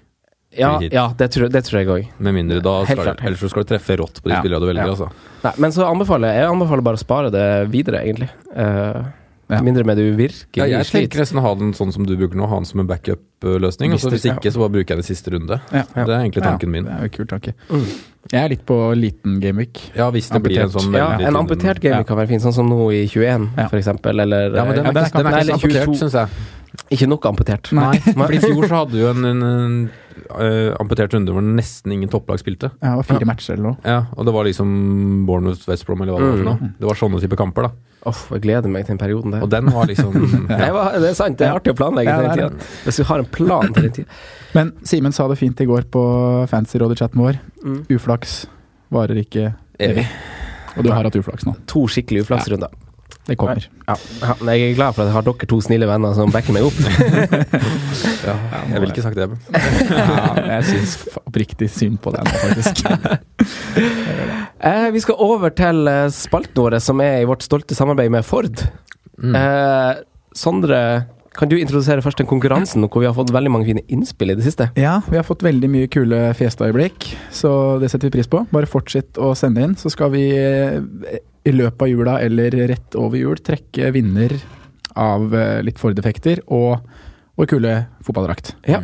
Ja, 0.59 0.75
ja 0.93 1.07
det, 1.19 1.31
tror, 1.33 1.49
det 1.53 1.65
tror 1.65 1.81
jeg 1.81 1.89
òg. 1.89 2.11
Med 2.19 2.37
mindre 2.37 2.61
da 2.65 2.75
skal, 2.85 2.99
klart, 3.01 3.23
helt 3.23 3.31
Ellers 3.31 3.41
så 3.41 3.51
skal 3.53 3.65
du 3.65 3.73
treffe 3.73 3.97
rått 4.01 4.21
på 4.21 4.29
de 4.29 4.35
Ja, 4.37 4.43
spillerne 4.43 4.61
du 4.67 4.69
velger, 4.69 4.85
ja. 4.85 4.93
altså. 4.93 5.09
Nei, 5.43 5.53
men 5.65 5.75
så 5.75 5.89
anbefaler 5.89 6.37
jeg 6.37 6.51
anbefaler 6.51 6.87
bare 6.87 7.01
å 7.01 7.03
spare 7.03 7.33
det 7.35 7.49
videre, 7.73 8.05
egentlig. 8.05 8.31
Uh, 8.53 9.11
Ja. 9.53 9.59
Mindre 9.61 9.85
med 9.85 9.99
du 10.01 10.05
virkelig 10.17 10.57
Ja, 10.57 10.65
jeg 10.65 10.87
sliter. 10.87 11.09
tenker 11.11 11.21
nesten 11.21 11.41
å 11.41 11.43
ha 11.45 11.51
den 11.59 11.75
sånn 11.77 11.93
som 11.93 12.07
du 12.09 12.15
bruker 12.17 12.39
nå, 12.39 12.47
ha 12.49 12.57
den 12.57 12.65
som 12.69 12.81
en 12.81 12.89
backup-løsning. 12.89 13.93
Og 13.93 14.01
Hvis 14.01 14.09
hvis 14.15 14.29
ikke, 14.33 14.53
så 14.55 14.63
bare 14.63 14.73
bruker 14.79 14.95
jeg 14.95 15.03
den 15.03 15.09
siste 15.09 15.35
runde. 15.35 15.61
Ja. 15.73 15.83
Det 15.93 16.09
er 16.09 16.23
egentlig 16.23 16.45
tanken 16.47 16.71
min. 16.73 16.85
Det 16.89 16.93
er 16.93 17.03
jo 17.03 17.13
kult, 17.13 17.17
kul 17.17 17.27
tanke. 17.35 17.55
Mm. 17.69 17.85
Jeg 18.31 18.45
er 18.45 18.49
litt 18.53 18.63
på 18.65 18.77
liten 18.97 19.41
gameweek. 19.43 19.81
Ja, 19.99 20.07
hvis 20.15 20.29
det 20.31 20.41
blir 20.45 20.61
en 20.63 20.71
sånn 20.71 20.95
Ja, 20.95 21.19
en 21.19 21.35
amputert 21.37 21.81
gameweek 21.83 22.05
Ja. 22.07 22.09
kan 22.09 22.17
være 22.17 22.29
fin, 22.29 22.41
sånn 22.41 22.53
som 22.55 22.69
nå 22.71 22.79
i 22.95 23.07
21, 23.09 23.49
Ja. 23.59 23.67
for 23.69 23.77
eksempel. 23.81 24.21
Eller 24.23 24.55
Ja, 24.55 24.65
men 24.65 24.77
den 24.77 24.87
er 24.87 24.93
ikke, 24.93 25.19
den 25.19 25.27
er 25.27 25.41
ikke, 25.43 25.57
ikke 25.57 25.65
er 25.65 25.83
ikke 25.83 25.83
amputert, 25.83 25.99
syns 25.99 26.13
jeg. 26.13 26.29
ikke 26.93 27.09
nok 27.09 27.27
amputert. 27.27 27.73
Nei, 27.73 27.99
for 28.15 28.33
i 28.33 28.39
fjor 28.39 28.65
så 28.69 28.75
hadde 28.87 28.93
du 28.93 29.09
en, 29.11 29.25
en, 29.25 29.43
en 29.43 29.91
uh, 30.39 30.77
amputert 30.81 31.13
runde 31.13 31.33
hvor 31.35 31.43
nesten 31.43 31.93
ingen 31.93 32.09
topplag 32.09 32.39
spilte. 32.39 32.71
Ja, 32.81 32.95
det 32.95 33.03
var 33.03 33.09
fire 33.19 33.27
matcher 33.27 33.55
eller 33.59 33.73
noe. 33.73 33.77
Ja, 33.85 34.05
Og 34.17 34.25
det 34.25 34.33
var 34.33 34.45
liksom 34.45 35.27
Bournemouth 35.27 35.67
West 35.69 35.85
Brom 35.87 36.01
eller 36.03 36.13
hva 36.15 36.21
det 36.21 36.29
var 36.31 36.37
for 36.39 36.45
Mm. 36.45 36.61
noe. 36.63 36.75
Det 36.79 36.87
var 36.89 36.95
sånne 36.95 37.21
type 37.21 37.37
kamper, 37.37 37.63
da. 37.63 37.71
Uff, 38.09 38.25
jeg 38.35 38.43
gleder 38.43 38.71
meg 38.73 38.87
til 38.87 38.97
den 38.97 39.01
perioden 39.03 39.35
der. 39.37 39.45
Og 39.47 39.51
den 39.53 39.69
var 39.71 39.87
liksom 39.87 40.17
ja. 40.51 40.71
det 40.99 41.11
er 41.13 41.19
sant, 41.19 41.39
det 41.39 41.47
er 41.47 41.55
artig 41.55 41.75
å 41.75 41.79
planlegge 41.79 42.11
Ja, 42.11 42.23
den 42.25 42.35
tida. 42.35 42.71
Hvis 42.87 42.99
du 42.99 43.07
har 43.07 43.23
en 43.23 43.29
plan 43.31 43.71
til 43.71 43.87
den 43.87 43.97
tida. 44.01 44.21
Men 44.57 44.73
Simen 44.89 45.15
sa 45.17 45.29
det 45.31 45.39
fint 45.41 45.61
i 45.63 45.69
går 45.69 45.87
på 45.93 46.03
Fancy-rådet-chatten 46.51 47.23
vår. 47.23 47.39
Mm. 47.63 47.79
Uflaks 47.95 48.43
varer 48.93 49.23
ikke 49.23 49.53
Evig. 49.83 50.07
Og 50.77 50.87
du 50.87 50.91
har 50.93 51.07
hatt 51.07 51.17
uflaks 51.19 51.47
nå. 51.47 51.55
To 51.71 51.87
skikkelig 51.91 52.27
uflaksrunder. 52.27 52.73
Det 53.23 53.37
kommer. 53.39 53.63
Ja. 53.87 53.95
ja, 54.19 54.35
jeg 54.51 54.73
er 54.73 54.75
glad 54.75 54.97
for 54.97 55.05
at 55.05 55.11
jeg 55.13 55.15
har 55.15 55.27
dere 55.29 55.47
to 55.47 55.59
snille 55.63 55.87
venner 55.87 56.15
som 56.17 56.33
backer 56.35 56.57
meg 56.57 56.67
opp. 56.67 56.79
ja, 58.27 58.35
Jeg 58.73 58.81
ville 58.83 58.91
ikke 58.91 59.05
sagt 59.05 59.21
det. 59.21 59.29
Ja, 59.93 60.57
jeg 60.57 60.67
syns 60.73 60.97
oppriktig 61.23 61.69
synd 61.71 62.01
på 62.03 62.15
deg 62.17 62.27
nå, 62.27 62.41
faktisk. 62.49 62.83
Eh, 64.63 64.93
vi 64.95 65.01
skal 65.03 65.19
over 65.19 65.51
til 65.51 65.89
eh, 65.91 66.05
spalten 66.15 66.63
vår, 66.63 66.77
som 66.79 67.01
er 67.03 67.17
i 67.19 67.27
vårt 67.27 67.43
stolte 67.43 67.75
samarbeid 67.75 68.13
med 68.15 68.23
Ford. 68.23 68.61
Mm. 69.19 69.35
Eh, 69.35 70.05
Sondre, 70.39 70.79
kan 71.35 71.51
du 71.51 71.57
introdusere 71.57 72.05
først 72.05 72.21
den 72.21 72.29
konkurransen, 72.31 72.85
hvor 72.87 73.03
vi 73.03 73.09
har 73.09 73.17
fått 73.17 73.33
veldig 73.35 73.51
mange 73.51 73.67
fine 73.67 73.83
innspill 73.91 74.31
i 74.31 74.37
det 74.39 74.47
siste? 74.47 74.69
Ja, 74.79 75.01
vi 75.09 75.19
har 75.19 75.27
fått 75.27 75.43
veldig 75.43 75.71
mye 75.73 75.91
kule 75.91 76.21
Fiesta-øyeblikk, 76.39 77.09
så 77.35 77.53
det 77.83 77.91
setter 77.91 78.07
vi 78.07 78.21
pris 78.21 78.31
på. 78.31 78.45
Bare 78.55 78.71
fortsett 78.71 79.19
å 79.19 79.33
sende 79.39 79.67
inn, 79.67 79.75
så 79.81 79.91
skal 79.93 80.13
vi 80.15 80.29
eh, 80.37 80.79
i 81.45 81.53
løpet 81.55 81.83
av 81.83 81.89
jula 81.91 82.19
eller 82.23 82.55
rett 82.71 82.95
over 82.99 83.19
jul 83.19 83.41
trekke 83.43 83.91
vinner 83.95 84.37
av 84.97 85.33
eh, 85.35 85.59
litt 85.67 85.79
Ford-effekter 85.81 86.45
og 86.53 86.79
vår 87.41 87.49
kule 87.51 87.73
fotballdrakt. 88.05 88.53
Ja. 88.69 88.83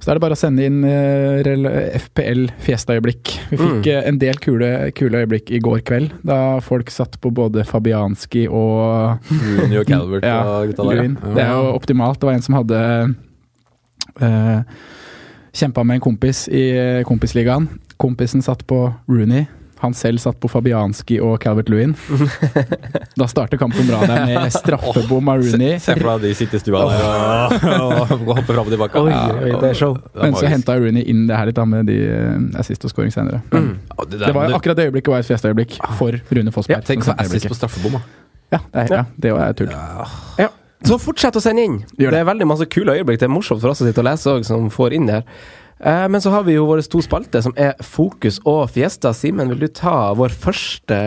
Så 0.00 0.08
da 0.10 0.12
er 0.12 0.18
det 0.18 0.22
bare 0.24 0.36
å 0.36 0.40
sende 0.40 0.64
inn 0.66 0.82
eh, 0.84 1.94
FPL 2.00 2.46
Fiesta-øyeblikk. 2.64 3.30
Vi 3.52 3.56
fikk 3.56 3.70
Mm. 3.84 3.86
eh, 3.92 4.08
en 4.08 4.18
del 4.20 4.36
kule, 4.42 4.70
kule 4.96 5.22
øyeblikk 5.22 5.50
i 5.54 5.60
går 5.64 5.80
kveld, 5.86 6.10
da 6.26 6.58
folk 6.60 6.90
satt 6.92 7.16
på 7.22 7.30
både 7.32 7.64
Fabianski 7.64 8.46
og 8.48 9.20
Rooney 9.30 9.78
og 9.80 9.86
Calvert 9.88 10.24
Ja, 10.28 10.40
og 10.58 10.72
gutta 10.72 10.88
der. 10.90 11.02
Ja. 11.04 11.34
Det 11.38 11.44
er 11.46 11.52
jo 11.56 11.70
optimalt. 11.78 12.20
Det 12.20 12.28
var 12.28 12.34
en 12.36 12.42
som 12.44 12.58
hadde 12.58 12.82
uh, 14.20 14.60
kjempa 15.54 15.84
med 15.86 15.96
en 16.00 16.04
kompis 16.04 16.48
i 16.48 16.64
eh, 16.76 17.02
kompisligaen. 17.06 17.68
Kompisen 18.00 18.42
satt 18.42 18.66
på 18.66 18.80
Rooney. 19.08 19.46
Han 19.82 19.94
selv 19.96 20.20
satt 20.22 20.38
på 20.40 20.48
Fabianski 20.48 21.18
og 21.20 21.38
Calvert 21.42 21.68
Lewin. 21.72 21.94
da 23.20 23.26
starter 23.30 23.58
kampen 23.60 23.86
bra 23.88 24.00
der 24.06 24.26
med 24.28 24.52
straffebom 24.54 25.28
av 25.32 25.42
Rooney. 25.42 25.78
Se 25.82 25.96
for 25.98 26.08
deg 26.14 26.24
de 26.28 26.32
sitter 26.38 26.60
i 26.60 26.62
stua 26.62 26.84
der 26.88 27.04
og, 27.04 28.14
og 28.14 28.32
hopper 28.38 28.52
fram 28.54 28.64
og 28.68 28.72
tilbake. 28.74 29.02
Oi, 29.02 29.12
oi, 29.12 29.52
det 29.60 29.70
er 29.72 29.78
show. 29.78 29.96
Men 30.20 30.36
så 30.38 30.48
henta 30.50 30.78
Rooney 30.80 31.04
inn 31.10 31.26
det 31.30 31.36
her 31.38 31.50
litt 31.50 31.58
da 31.58 31.66
med 31.68 31.88
de 31.90 31.98
eh, 32.06 32.34
assist 32.62 32.86
og 32.88 32.94
scoring 32.94 33.14
senere. 33.14 33.42
Men 33.52 33.64
Mm. 33.64 33.78
Det, 34.10 34.18
Det 34.20 34.34
var 34.34 34.52
akkurat 34.52 34.76
det 34.76 34.84
øyeblikket 34.90 35.12
var 35.12 35.22
et 35.22 35.26
festøyeblikk 35.28 35.78
for 35.98 36.16
Rune 36.36 36.52
Fossberg. 36.52 36.82
ja, 36.82 36.84
Tenk 36.84 37.06
så 37.06 37.14
assist 37.18 37.46
på 37.48 37.56
straffebom, 37.56 37.96
da. 37.96 38.00
Ja, 38.52 38.58
det 38.74 38.82
er, 38.82 38.96
ja, 38.98 39.04
det 39.16 39.32
er 39.32 39.56
tull. 39.56 39.72
Ja. 40.38 40.48
Så 40.84 40.98
fortsett 41.00 41.36
å 41.38 41.40
sende 41.40 41.64
inn! 41.64 41.78
Det. 41.96 42.10
Det 42.12 42.18
er 42.18 42.26
veldig 42.28 42.46
masse 42.50 42.66
kule 42.68 42.92
øyeblikk. 42.98 43.22
Det 43.22 43.28
er 43.28 43.32
morsomt 43.32 43.62
for 43.62 43.72
oss 43.72 43.80
å 43.80 43.86
sitte 43.88 44.02
og 44.02 44.08
lese 44.10 44.34
òg, 44.34 44.44
som 44.44 44.66
får 44.72 44.96
inn 44.98 45.08
det 45.08 45.20
her. 45.20 45.24
Eh, 45.80 46.06
men 46.08 46.22
så 46.22 46.30
har 46.34 46.44
vi 46.46 46.54
jo 46.56 46.66
våre 46.68 46.84
to 46.86 47.02
spalter, 47.04 47.42
som 47.44 47.54
er 47.60 47.74
Fokus 47.82 48.38
og 48.46 48.68
Fiesta. 48.74 49.14
Simen, 49.16 49.50
vil 49.52 49.64
du 49.66 49.68
ta 49.68 50.12
vår 50.16 50.34
første, 50.44 50.98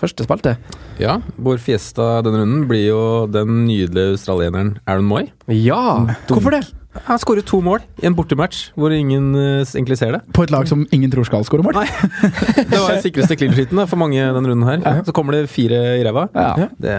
første 0.00 0.26
spalte? 0.26 0.56
Ja, 1.02 1.18
vår 1.36 1.60
fiesta 1.62 2.22
denne 2.24 2.40
runden 2.42 2.64
blir 2.70 2.88
jo 2.88 3.02
den 3.30 3.66
nydelige 3.68 4.16
australieneren 4.16 4.76
Aaron 4.86 5.08
Moy. 5.08 5.30
Ja! 5.52 6.06
Hvorfor 6.30 6.56
det? 6.56 6.64
Han 7.04 7.18
skårer 7.20 7.44
to 7.44 7.58
mål 7.60 7.82
i 8.00 8.06
en 8.08 8.14
bortematch 8.16 8.70
hvor 8.78 8.92
ingen 8.94 9.34
eh, 9.36 9.66
egentlig 9.76 9.98
ser 10.00 10.14
det. 10.16 10.22
På 10.32 10.46
et 10.46 10.52
lag 10.54 10.64
som 10.70 10.86
ingen 10.96 11.12
tror 11.12 11.26
skal 11.28 11.44
skåre 11.44 11.66
mål. 11.66 11.76
Nei. 11.76 11.86
Det 12.70 12.78
var 12.80 12.94
den 12.94 13.02
sikreste 13.04 13.36
clean 13.36 13.52
sheeten 13.56 13.82
for 13.84 14.00
mange 14.00 14.16
denne 14.22 14.48
runden 14.48 14.64
her. 14.68 15.02
Så 15.04 15.12
kommer 15.16 15.36
det 15.36 15.50
fire 15.52 15.82
i 16.00 16.04
ræva. 16.06 16.26
Ja. 16.32 16.70
Det, 16.80 16.96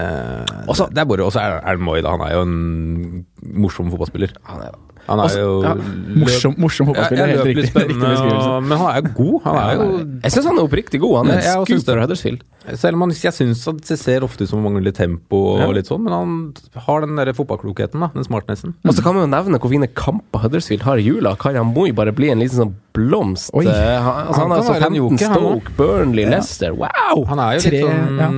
også, 0.69 0.89
det 0.93 1.01
er 1.01 1.09
bare, 1.09 1.25
også 1.25 1.41
er 1.41 1.57
Aaron 1.63 1.87
Moy, 1.87 2.03
da. 2.05 2.13
Han 2.13 2.27
er 2.27 2.35
jo 2.37 2.45
en 2.45 3.25
morsom 3.57 3.89
fotballspiller. 3.93 4.37
Han 4.51 4.67
er, 4.67 4.77
Han 5.07 5.19
er 5.23 5.37
jo 5.39 5.61
Ja, 5.63 5.73
morsom, 6.19 6.55
morsom 6.59 6.87
fotballspiller. 6.89 7.27
helt 7.31 7.45
riktig, 7.47 7.73
riktig 7.73 7.97
og- 8.03 8.63
men 8.63 8.77
han 8.77 8.89
er 8.91 9.01
jo 9.01 9.13
god. 9.15 9.41
Han 9.43 9.55
er 9.55 9.73
jo 9.75 9.85
Jeg 10.23 10.31
syns 10.35 10.45
han 10.45 10.57
er 10.57 10.63
oppriktig 10.67 10.99
god. 10.99 11.15
Han 11.17 11.27
er 11.31 11.41
Ja, 11.41 11.63
det. 11.63 11.83
for 11.85 11.99
Huddersfield. 12.01 12.41
Selv 12.75 12.95
om 12.95 13.01
han, 13.01 13.11
jeg 13.11 13.31
syns 13.31 13.63
det 13.87 13.97
ser 13.97 14.19
ofte 14.27 14.41
ut 14.43 14.49
som 14.49 14.59
han 14.61 14.73
mangler 14.73 14.83
litt 14.91 14.95
tempo 14.99 15.37
og 15.63 15.73
litt 15.73 15.85
sånn, 15.87 16.03
men 16.03 16.11
han 16.11 16.53
har 16.75 17.01
den 17.05 17.15
der 17.15 17.31
fotballklokheten, 17.31 17.99
da. 18.01 18.07
Den 18.13 18.25
smartnessen. 18.25 18.73
Og 18.83 18.93
så 18.93 19.01
kan 19.01 19.15
man 19.15 19.29
jo 19.29 19.31
nevne 19.37 19.59
hvor 19.61 19.69
fine 19.71 19.87
kamper 19.87 20.39
Huddersfield 20.43 20.81
har 20.83 20.97
i 20.97 21.03
jula. 21.07 21.37
Kayan 21.37 21.73
Moi 21.73 21.91
bare 21.93 22.11
blir 22.11 22.31
en 22.31 22.39
liten 22.39 22.57
sånn 22.59 22.73
blomst. 22.93 23.51
Oi. 23.53 23.63
Eh, 23.65 24.01
han, 24.01 24.27
altså, 24.27 24.41
han 24.41 24.49
Han 24.49 24.51
er 24.51 24.55
altså 24.57 24.73
15 24.81 24.95
joker, 24.95 25.27
han 25.27 25.37
Stoke, 25.37 25.71
Burnley, 25.77 26.25
Leicester. 26.25 26.73
Wow! 26.75 27.23
Han 27.29 27.39
er 27.39 27.53
jo 27.53 27.59
Tre- 27.59 27.71
litt 27.71 27.85
sånn 27.87 28.19
ja. 28.19 28.29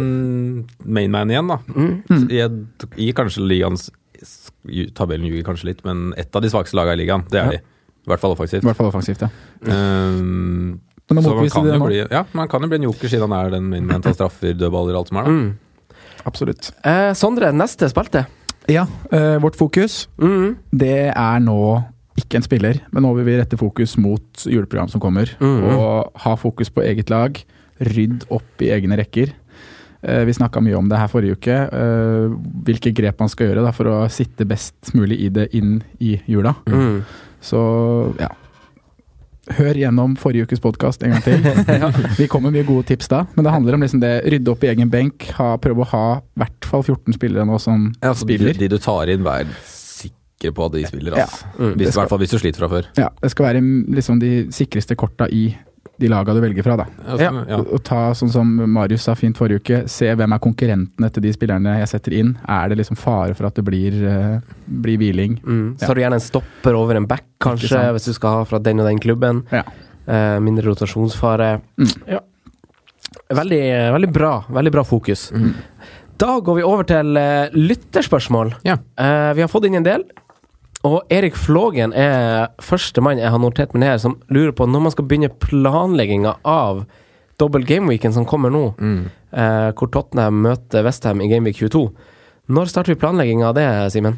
mainman 0.86 1.32
igjen, 1.32 1.48
da. 1.48 1.58
Mm. 1.74 2.30
I, 2.30 3.08
I 3.10 3.14
kanskje 3.14 3.42
ligaens 3.48 3.90
Tabellen 4.96 5.26
ljuger 5.30 5.44
kanskje 5.48 5.66
litt, 5.72 5.84
men 5.86 6.14
ett 6.18 6.36
av 6.36 6.42
de 6.44 6.50
svakeste 6.52 6.76
lagene 6.78 6.98
i 7.00 7.06
ligaen. 7.06 7.24
Det 7.30 7.40
er 7.40 7.46
Ja. 7.46 7.52
de. 7.58 7.58
I 7.60 8.10
hvert 8.10 8.20
fall 8.24 8.32
offensivt. 8.34 8.64
I 8.64 8.68
hvert 8.68 8.78
fall 8.80 8.88
offensivt, 8.90 9.22
ja. 9.22 9.30
Um, 9.62 10.80
så 11.10 11.16
man 11.16 11.24
kan 11.50 11.66
jo 11.66 11.86
bli, 11.86 12.00
ja, 12.12 12.24
man 12.34 12.48
kan 12.48 12.62
jo 12.62 12.68
bli 12.70 12.78
en 12.80 12.84
joker 12.88 13.10
siden 13.10 13.30
han 13.32 13.34
er 13.46 13.50
den 13.56 13.70
mainman 13.70 14.06
av 14.06 14.14
straffer, 14.14 14.54
dødballer, 14.54 14.96
alt 14.98 15.08
som 15.10 15.18
er. 15.18 15.24
da. 15.24 15.30
Mm. 15.32 15.58
Absolutt. 16.30 16.72
Eh, 16.86 17.14
Sondre, 17.18 17.52
neste 17.56 17.90
spalte. 17.90 18.26
Ja, 18.70 18.84
eh, 19.12 19.38
vårt 19.42 19.56
fokus 19.58 20.08
Mm. 20.20 20.58
det 20.72 21.14
er 21.16 21.40
nå 21.40 21.84
ikke 22.20 22.36
en 22.36 22.44
spiller, 22.44 22.82
men 22.92 23.04
nå 23.04 23.16
vil 23.16 23.26
vi 23.26 23.38
rette 23.40 23.58
fokus 23.58 23.98
mot 23.98 24.22
juleprogram 24.46 24.90
som 24.90 25.00
kommer. 25.02 25.30
Mm. 25.40 25.64
Og 25.78 26.12
ha 26.16 26.36
fokus 26.36 26.70
på 26.70 26.84
eget 26.84 27.10
lag. 27.10 27.42
Rydd 27.80 28.26
opp 28.30 28.60
i 28.62 28.68
egne 28.76 28.98
rekker. 28.98 29.32
Eh, 30.01 30.22
vi 30.25 30.34
snakka 30.34 30.62
mye 30.63 30.77
om 30.79 30.88
det 30.88 30.98
her 31.01 31.10
forrige 31.12 31.36
uke. 31.36 31.56
eh, 31.56 32.36
hvilke 32.65 32.94
grep 32.96 33.20
man 33.20 33.29
skal 33.32 33.50
gjøre 33.50 33.65
da, 33.65 33.72
for 33.75 33.89
å 33.91 33.98
sitte 34.12 34.46
best 34.48 34.94
mulig 34.96 35.18
i 35.25 35.29
det 35.29 35.50
inn 35.60 35.82
i 36.00 36.13
jula. 36.29 36.56
Mm. 36.68 37.01
Så 37.44 37.60
ja. 38.20 38.29
Hør 39.58 39.74
gjennom 39.82 40.13
forrige 40.20 40.46
ukes 40.46 40.62
podkast 40.62 41.01
en 41.03 41.15
gang 41.15 41.24
til. 41.25 41.39
Vi 42.20 42.27
kommer 42.29 42.51
med 42.51 42.60
mye 42.62 42.68
gode 42.68 42.86
tips 42.91 43.10
da, 43.10 43.24
men 43.34 43.48
det 43.48 43.53
handler 43.56 43.74
om 43.79 43.82
liksom 43.82 44.01
det 44.03 44.12
rydde 44.29 44.51
opp 44.53 44.63
i 44.63 44.70
egen 44.70 44.91
benk. 44.94 45.25
Ha, 45.39 45.56
prøve 45.63 45.82
å 45.84 45.89
ha 45.89 46.03
i 46.20 46.44
hvert 46.44 46.68
fall 46.70 46.84
14 46.86 47.18
spillere 47.18 47.48
nå 47.50 47.58
som 47.60 47.88
Ja, 47.98 48.12
altså, 48.12 48.27
spiller. 48.27 48.53
de 48.60 48.70
du 48.70 48.77
tar 48.77 49.10
inn, 49.10 49.24
vær 49.25 49.50
sikker 49.65 50.53
på 50.53 50.68
at 50.70 50.75
de 50.77 50.84
spiller. 50.86 51.18
Ja. 51.18 51.25
Altså. 51.25 51.50
Mm. 51.58 51.74
Hvis, 51.82 51.96
skal, 51.98 52.22
hvis 52.22 52.36
du 52.36 52.38
sliter 52.44 52.62
fra 52.63 52.70
før. 52.75 52.91
Ja, 53.01 53.10
det 53.24 53.32
skal 53.34 53.50
være 53.50 53.63
mm, 53.65 53.79
liksom 53.98 54.22
de 54.22 54.32
sikreste 54.53 54.96
korta 55.00 55.25
i 55.34 55.48
de 56.00 56.10
laga 56.12 56.34
du 56.36 56.39
velger 56.44 56.65
fra, 56.65 56.77
da. 56.79 56.86
Ja. 57.20 57.32
ja. 57.50 57.60
Og 57.60 57.82
ta 57.86 58.10
sånn 58.18 58.32
som 58.32 58.53
Marius 58.72 59.08
sa 59.10 59.15
fint 59.20 59.38
forrige 59.38 59.63
uke, 59.63 59.82
se 59.91 60.08
hvem 60.15 60.36
er 60.36 60.41
konkurrentene 60.44 61.12
til 61.13 61.25
de 61.25 61.34
spillerne 61.36 61.75
jeg 61.82 61.91
setter 61.91 62.15
inn. 62.22 62.34
Er 62.48 62.72
det 62.72 62.79
liksom 62.79 63.00
fare 63.00 63.36
for 63.38 63.50
at 63.50 63.60
det 63.60 63.65
blir, 63.68 64.00
uh, 64.06 64.56
blir 64.86 65.00
hviling? 65.01 65.38
Mm. 65.44 65.68
Så 65.82 65.91
har 65.91 66.00
du 66.00 66.03
gjerne 66.06 66.20
en 66.22 66.25
stopper 66.29 66.79
over 66.79 67.00
en 67.00 67.08
back, 67.10 67.27
kanskje, 67.44 67.84
hvis 67.96 68.10
du 68.10 68.15
skal 68.15 68.39
ha 68.39 68.50
fra 68.50 68.62
den 68.63 68.82
og 68.82 68.89
den 68.89 69.03
klubben. 69.03 69.44
Ja. 69.53 69.65
Eh, 70.10 70.39
mindre 70.39 70.65
rotasjonsfare. 70.65 71.60
Mm. 71.77 71.89
Ja. 72.08 72.20
Veldig, 73.29 73.62
veldig 73.94 74.12
bra. 74.13 74.44
Veldig 74.50 74.72
bra 74.72 74.84
fokus. 74.84 75.32
Mm. 75.32 75.53
Da 76.20 76.39
går 76.39 76.56
vi 76.58 76.63
over 76.68 76.84
til 76.84 77.18
uh, 77.18 77.53
lytterspørsmål. 77.53 78.56
Ja. 78.65 78.79
Eh, 79.00 79.29
vi 79.38 79.44
har 79.46 79.51
fått 79.51 79.70
inn 79.70 79.77
en 79.79 79.86
del. 79.86 80.03
Og 80.88 81.02
Erik 81.12 81.36
Flågen 81.36 81.92
er 81.92 82.54
første 82.64 83.02
mann 83.04 83.20
jeg 83.20 83.32
har 83.34 83.42
notert 83.44 83.74
meg 83.76 83.84
ned, 83.84 84.00
som 84.00 84.14
lurer 84.32 84.54
på 84.56 84.68
når 84.70 84.86
man 84.86 84.94
skal 84.94 85.08
begynne 85.10 85.32
planlegginga 85.44 86.38
av 86.48 86.86
dobbel 87.40 87.66
gameweeken 87.68 88.14
som 88.16 88.26
kommer 88.28 88.52
nå, 88.52 88.76
Mm. 88.80 89.10
eh, 89.34 89.72
hvor 89.76 89.92
Tottenham 89.92 90.42
møter 90.42 90.84
Westham 90.84 91.22
i 91.22 91.28
Gameweek 91.28 91.56
22. 91.60 91.92
Når 92.50 92.66
starter 92.72 92.94
vi 92.96 93.00
planlegginga 93.00 93.50
av 93.50 93.56
det, 93.56 93.92
Simen? 93.92 94.18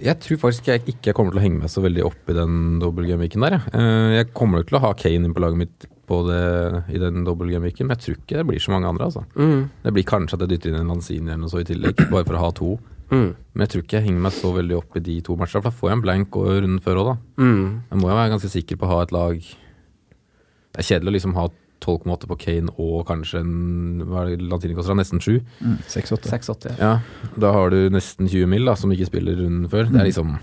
Jeg 0.00 0.18
tror 0.20 0.36
faktisk 0.38 0.66
jeg 0.66 0.84
ikke 0.86 1.12
kommer 1.14 1.32
til 1.32 1.40
å 1.40 1.42
henge 1.42 1.58
meg 1.60 1.70
så 1.70 1.82
veldig 1.82 2.04
opp 2.06 2.28
i 2.30 2.32
den 2.34 2.78
dobbeltgameweeken 2.80 3.40
der. 3.40 3.50
Jeg. 3.50 3.74
Eh, 3.74 4.16
jeg 4.18 4.34
kommer 4.34 4.62
til 4.66 4.78
å 4.78 4.80
ha 4.80 4.92
Kane 4.94 5.24
inn 5.26 5.34
på 5.34 5.40
laget 5.42 5.58
mitt 5.58 5.86
på 6.08 6.26
det, 6.26 6.84
i 6.94 6.98
den 6.98 7.24
dobbeltgameweeken, 7.24 7.86
men 7.86 7.96
jeg 7.96 8.02
tror 8.04 8.16
ikke 8.18 8.36
det 8.38 8.46
blir 8.46 8.58
så 8.62 8.70
mange 8.70 8.86
andre. 8.88 9.04
altså. 9.06 9.24
Mm. 9.36 9.70
Det 9.84 9.92
blir 9.94 10.04
kanskje 10.04 10.34
at 10.34 10.40
jeg 10.40 10.48
dytter 10.58 10.70
inn 10.70 10.80
en 10.80 10.88
Lanzini 10.88 11.26
eller 11.30 11.42
noe 11.42 11.50
så 11.50 11.60
i 11.60 11.64
tillegg, 11.64 11.96
bare 12.10 12.24
for 12.24 12.34
å 12.34 12.38
ha 12.46 12.50
to. 12.50 12.78
Mm. 13.10 13.34
Men 13.54 13.64
jeg 13.64 13.68
tror 13.72 13.82
ikke 13.82 13.96
jeg 13.98 14.04
henger 14.08 14.20
meg 14.20 14.32
så 14.32 14.50
veldig 14.54 14.76
opp 14.78 14.96
i 14.96 15.00
de 15.00 15.20
to 15.24 15.36
matchene, 15.36 15.62
for 15.62 15.70
da 15.70 15.76
får 15.78 15.88
jeg 15.90 15.96
en 15.98 16.02
blank 16.04 16.36
og 16.36 16.46
runden 16.50 16.80
før 16.84 17.00
òg, 17.00 17.06
da. 17.12 17.16
Mm. 17.42 17.62
Jeg 17.90 17.98
må 18.02 18.08
jo 18.10 18.18
være 18.18 18.32
ganske 18.34 18.50
sikker 18.52 18.76
på 18.76 18.86
å 18.86 18.92
ha 18.92 19.00
et 19.02 19.12
lag 19.12 19.38
Det 19.40 20.82
er 20.82 20.88
kjedelig 20.90 21.08
å 21.08 21.16
liksom 21.16 21.34
ha 21.38 21.46
12,8 21.80 22.26
på 22.28 22.36
Kane 22.42 22.72
og 22.82 23.06
kanskje 23.06 23.38
en 23.40 24.02
hva 24.04 24.24
er 24.26 24.32
det 24.36 24.48
Lanzini 24.50 24.74
koster? 24.74 24.94
Nesten 24.98 25.20
7. 25.22 25.38
Mm, 25.62 25.76
6-8. 25.86 26.28
6-8. 26.34 26.72
Ja, 26.78 26.98
da 27.38 27.52
har 27.54 27.70
du 27.70 27.88
nesten 27.94 28.26
20 28.28 28.46
mil 28.50 28.64
da, 28.66 28.74
som 28.74 28.90
ikke 28.92 29.06
spiller 29.06 29.38
runden 29.38 29.68
før. 29.70 29.86
Det 29.90 30.00
er 30.02 30.08
liksom 30.10 30.38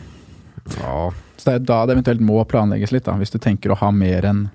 Ja. 0.79 1.11
Så 1.37 1.45
det 1.45 1.53
er 1.53 1.59
da 1.67 1.85
det 1.85 1.97
eventuelt 1.97 2.21
må 2.25 2.39
planlegges 2.47 2.91
litt, 2.95 3.03
da, 3.05 3.13
hvis 3.19 3.29
du 3.31 3.37
tenker 3.37 3.69
å 3.71 3.77
ha 3.77 3.91
mer 3.91 4.25
enn 4.25 4.45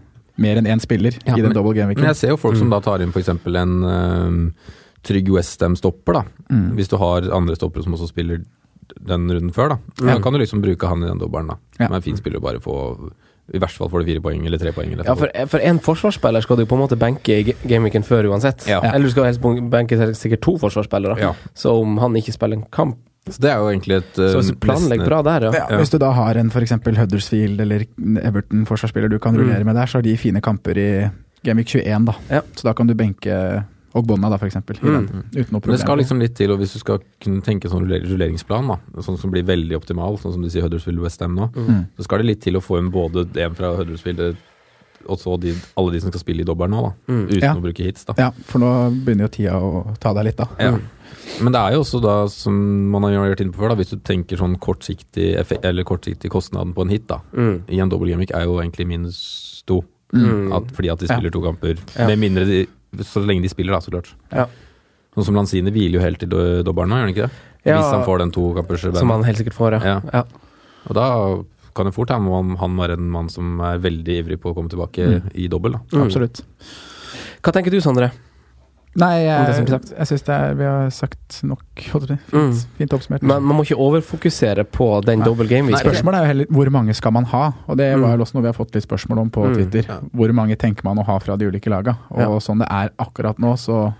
mer 0.40 0.57
enn 0.57 0.64
én 0.67 0.81
spiller 0.81 1.12
Ja, 1.26 1.35
i 1.35 1.43
den 1.43 1.50
men- 1.50 1.52
double 1.52 1.75
Men 1.75 1.95
game-weeken. 1.95 2.07
jeg 2.09 2.17
ser 2.17 2.29
jo 2.31 2.37
folk 2.38 2.57
som 2.57 2.67
Mm. 2.69 2.71
da 2.71 2.81
tar 2.81 3.02
inn 3.02 3.11
f.eks. 3.12 3.29
en 3.29 3.85
uh, 3.85 4.52
trygg 5.07 5.30
Westham-stopper, 5.33 6.12
da. 6.21 6.23
Mm. 6.50 6.75
Hvis 6.76 6.88
du 6.92 6.97
har 7.00 7.26
andre 7.33 7.57
stoppere 7.57 7.83
som 7.87 7.95
også 7.97 8.09
spiller 8.11 8.42
den 9.07 9.28
runden 9.30 9.52
før, 9.54 9.69
da. 9.76 9.76
Ja. 10.02 10.14
Da 10.16 10.21
kan 10.23 10.33
du 10.35 10.38
liksom 10.42 10.61
bruke 10.62 10.87
han 10.90 11.02
i 11.04 11.09
den 11.09 11.19
dobbelen, 11.23 11.49
da. 11.54 11.59
Ja. 11.78 11.87
Som 11.87 11.92
er 11.95 12.00
en 12.00 12.02
fin 12.11 12.16
spiller 12.19 12.40
å 12.40 12.45
bare 12.45 12.61
få 12.61 12.75
I 13.50 13.59
hvert 13.59 13.75
fall 13.75 13.88
får 13.90 14.02
du 14.04 14.07
fire 14.12 14.21
poeng 14.23 14.45
eller 14.47 14.59
tre 14.62 14.71
poeng. 14.73 14.92
Eller 14.95 15.04
Ja, 15.09 15.14
for, 15.19 15.30
for 15.50 15.59
en 15.66 15.78
forsvarsspiller 15.83 16.42
skal 16.45 16.57
du 16.61 16.66
på 16.71 16.76
en 16.76 16.83
måte 16.85 16.99
benke 17.00 17.38
i 17.40 17.54
gameweeken 17.66 18.04
før 18.07 18.28
uansett. 18.30 18.62
Ja. 18.71 18.78
Eller 18.92 19.09
du 19.09 19.11
skal 19.11 19.26
helst 19.26 19.40
benke 19.42 19.97
sikkert 20.14 20.42
to 20.47 20.54
forsvarsspillere. 20.62 21.16
Ja. 21.19 21.33
Så 21.59 21.73
om 21.80 21.97
han 21.99 22.14
ikke 22.21 22.35
spiller 22.37 22.61
en 22.61 22.66
kamp 22.71 22.99
Så 23.30 23.42
det 23.42 23.50
er 23.50 23.59
jo 23.59 23.66
egentlig 23.73 23.97
et 23.99 24.19
uh, 24.23 24.28
Så 24.30 24.38
hvis 24.38 24.52
du 24.52 24.61
planlegger 24.62 25.04
bra 25.07 25.19
der, 25.26 25.49
ja. 25.49 25.64
Ja. 25.66 25.80
Hvis 25.83 25.90
du 25.90 25.99
da 25.99 26.12
har 26.14 26.38
en 26.38 26.50
f.eks. 26.50 26.73
Huddersfield 27.00 27.61
eller 27.61 27.85
Everton-forsvarsspiller 28.23 29.09
du 29.11 29.19
kan 29.19 29.35
Mm. 29.35 29.40
rullere 29.42 29.64
med 29.64 29.75
der, 29.76 29.87
så 29.87 29.99
har 29.99 30.02
de 30.02 30.16
fine 30.16 30.40
kamper 30.40 30.78
i 30.78 31.11
Gameweek 31.45 31.69
21, 31.75 32.04
da. 32.07 32.14
Ja. 32.30 32.40
Så 32.54 32.62
da 32.69 32.73
kan 32.73 32.87
du 32.87 32.95
benke 32.95 33.64
Ogbonna, 33.94 34.28
da, 34.30 34.37
f.eks. 34.38 34.54
Mm. 34.54 35.06
uten 35.35 35.50
noe 35.52 35.61
Men 35.66 35.75
det 35.75 35.80
skal 35.80 35.99
liksom 35.99 36.20
litt 36.23 36.35
til, 36.38 36.52
og 36.52 36.59
hvis 36.61 36.73
du 36.76 36.78
skal 36.78 37.00
kunne 37.20 37.42
tenke 37.42 37.68
sånn 37.68 37.88
rulleringsplan, 37.88 38.68
da, 38.68 39.02
sånn 39.02 39.18
som 39.18 39.30
blir 39.32 39.42
veldig 39.49 39.75
optimal, 39.80 40.18
sånn 40.23 40.32
som 40.37 40.42
de 40.42 40.50
sier 40.52 40.62
Huddersfield 40.62 41.00
Westham 41.02 41.35
nå, 41.35 41.50
Mm. 41.54 41.88
så 41.99 42.04
skal 42.04 42.18
det 42.18 42.26
litt 42.26 42.40
til 42.42 42.54
å 42.54 42.62
få 42.62 42.78
inn 42.78 42.90
både 42.90 43.26
en 43.37 43.54
fra 43.54 43.75
Huddersfield 43.76 44.37
og 45.09 45.16
så 45.18 45.35
de, 45.40 45.54
alle 45.80 45.92
de 45.92 46.00
som 46.00 46.11
skal 46.12 46.20
spille 46.20 46.42
i 46.42 46.44
dobbelen 46.44 46.70
nå, 46.70 46.82
da. 46.85 46.92
Mm. 47.12 47.26
Uten 47.30 47.42
Ja. 47.42 47.54
å 47.56 47.61
bruke 47.64 47.82
hits, 47.82 48.04
da. 48.04 48.14
Ja, 48.18 48.30
for 48.44 48.61
nå 48.61 48.70
begynner 49.04 49.26
jo 49.26 49.28
tida 49.28 49.54
å 49.59 49.97
ta 49.99 50.12
deg 50.12 50.25
litt, 50.26 50.37
da. 50.37 50.47
Ja. 50.61 50.78
Men 51.42 51.52
det 51.52 51.59
er 51.61 51.73
jo 51.73 51.80
også 51.82 52.00
da, 52.02 52.28
som 52.28 52.90
man 52.90 53.02
har 53.02 53.11
gjort 53.35 53.40
inne 53.40 53.52
på 53.52 53.59
før, 53.64 53.70
da, 53.70 53.75
hvis 53.76 53.90
du 53.90 53.97
tenker 53.97 54.37
sånn 54.37 54.59
kortsiktig, 54.61 55.35
eller 55.64 55.82
kortsiktig 55.85 56.30
kostnaden 56.30 56.75
på 56.75 56.82
en 56.82 56.90
hit, 56.90 57.06
da. 57.09 57.20
Mm. 57.35 57.62
I 57.68 57.80
en 57.80 57.88
dobbel 57.88 58.09
gimmick 58.12 58.30
er 58.37 58.44
jo 58.44 58.61
egentlig 58.61 58.87
minus 58.87 59.62
to. 59.66 59.82
Mm. 60.12 60.52
At, 60.52 60.64
fordi 60.75 60.90
at 60.92 60.99
de 60.99 61.06
Ja. 61.06 61.16
spiller 61.16 61.30
to 61.32 61.40
kamper. 61.40 61.78
Ja. 61.99 62.06
Med 62.06 62.18
mindre 62.18 62.44
de 62.44 62.66
Så 62.99 63.23
lenge 63.25 63.42
de 63.42 63.49
spiller, 63.52 63.73
da, 63.73 63.78
så 63.80 63.90
klart. 63.92 64.12
Ja. 64.32 64.47
Sånn 65.14 65.25
som 65.26 65.35
Lanzini 65.35 65.70
hviler 65.70 65.99
jo 65.99 66.02
helt 66.04 66.18
til 66.23 66.28
do- 66.30 66.62
dobbelen 66.66 66.90
nå, 66.90 66.97
gjør 66.99 67.06
han 67.06 67.14
ikke 67.14 67.26
det? 67.28 67.30
Ja. 67.64 67.76
Hvis 67.80 67.90
han 67.92 68.04
får 68.06 68.18
den 68.18 68.30
to 68.32 68.54
kampers 68.56 68.80
Som 68.97 69.11
han 69.11 69.23
helt 69.25 69.38
sikkert 69.38 69.54
får, 69.54 69.78
ja. 69.85 70.00
Ja. 70.12 70.23
Og 70.88 70.94
da 70.97 71.06
kan 71.75 71.87
det 71.87 71.94
fort 71.94 72.09
hende 72.11 72.30
om 72.32 72.56
han 72.56 72.76
var 72.76 72.90
en 72.90 73.11
mann 73.11 73.28
som 73.28 73.61
er 73.61 73.78
veldig 73.78 74.16
ivrig 74.25 74.40
på 74.40 74.50
å 74.50 74.54
komme 74.56 74.70
tilbake 74.70 75.06
Mm. 75.06 75.30
i 75.35 75.47
dobbel. 75.49 75.75
Mm. 75.92 76.02
Absolutt. 76.02 76.42
Hva 77.42 77.52
tenker 77.52 77.70
du, 77.70 77.80
Sondre? 77.80 78.11
Nei, 78.99 79.28
Om 79.30 79.47
det 79.47 79.54
som 79.54 79.66
jeg, 79.70 79.82
jeg 79.99 80.06
syns 80.11 80.23
det 80.26 80.35
er 80.35 80.54
Vi 80.59 80.64
har 80.64 80.88
sagt 80.90 81.37
nok. 81.47 81.62
si. 81.78 81.90
Mm. 81.92 82.18
Fint, 82.32 82.66
fint 82.76 82.90
oppsummert. 82.97 83.23
Men 83.23 83.42
man 83.47 83.56
må 83.56 83.62
ikke 83.62 83.78
overfokusere 83.78 84.64
på 84.66 85.04
den 85.04 85.20
Nei. 85.20 85.25
double 85.28 85.47
game. 85.47 85.68
Spørsmålet 85.70 86.14
er 86.18 86.23
jo 86.25 86.30
heller 86.32 86.47
hvor 86.50 86.70
mange 86.75 86.94
skal 86.99 87.12
man 87.12 87.25
ha? 87.30 87.52
Og 87.68 87.76
det 87.76 87.94
Mm. 87.97 88.02
var 88.02 88.16
jo 88.16 88.23
også 88.25 88.35
noe 88.35 88.42
vi 88.42 88.49
har 88.49 88.54
fått 88.59 88.75
litt 88.75 88.82
spørsmål 88.88 89.18
om 89.20 89.30
på 89.30 89.47
Mm. 89.47 89.54
Twitter. 89.54 89.85
Ja. 89.88 90.00
Hvor 90.14 90.32
mange 90.35 90.56
tenker 90.59 90.82
man 90.85 90.97
å 90.99 91.04
ha 91.06 91.18
fra 91.20 91.37
de 91.37 91.47
ulike 91.47 91.70
laga? 91.70 91.97
Og 92.11 92.18
Ja. 92.18 92.26
sånn 92.40 92.59
det 92.59 92.68
er 92.68 92.90
akkurat 92.99 93.38
nå, 93.38 93.54
så 93.56 93.94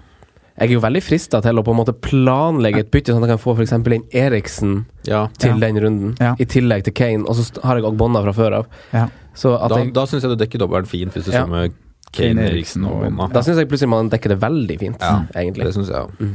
Jeg 0.59 0.69
er 0.69 0.73
jo 0.75 0.81
veldig 0.81 1.03
frista 1.03 1.41
til 1.41 1.55
å 1.57 1.65
på 1.65 1.71
en 1.71 1.77
måte 1.87 1.95
planlegge 1.95 2.81
et 2.81 2.91
bytte, 2.91 3.15
sånn 3.15 3.23
at 3.23 3.29
jeg 3.31 3.39
kan 3.39 3.39
få 3.39 3.57
f.eks. 3.57 3.73
inn 3.73 4.03
Eriksen 4.13 4.85
Ja. 5.07 5.29
til 5.39 5.53
Ja. 5.53 5.57
den 5.57 5.77
runden, 5.77 6.17
Ja. 6.21 6.35
i 6.39 6.45
tillegg 6.45 6.83
til 6.85 6.93
Kane, 6.93 7.25
og 7.27 7.35
så 7.37 7.63
har 7.63 7.77
jeg 7.77 7.85
Ogbonna 7.85 8.21
fra 8.23 8.33
før 8.33 8.53
av. 8.59 8.67
Ja. 8.93 9.07
Så 9.35 9.55
at 9.63 9.71
Da, 9.71 9.77
jeg, 9.77 9.93
da 9.95 10.03
syns 10.05 10.21
jeg 10.23 10.37
du 10.37 10.45
dekker 10.45 10.59
dobbelen 10.59 10.85
fint, 10.87 11.13
hvis 11.15 11.25
du 11.25 11.31
Ja. 11.33 11.43
som 11.43 11.51
med 11.51 11.73
Kane, 12.13 12.43
Eriksen 12.51 12.85
og 12.87 13.05
og- 13.07 13.33
da 13.33 13.41
syns 13.47 13.57
jeg 13.61 13.69
plutselig 13.69 13.89
man 13.89 14.09
dekker 14.11 14.29
det 14.35 14.41
veldig 14.41 14.79
fint, 14.81 15.01
Ja, 15.01 15.23
egentlig. 15.35 15.65
Det 15.65 15.75
syns 15.75 15.89
jeg 15.89 15.97
òg. 15.97 16.11
Mm. 16.19 16.35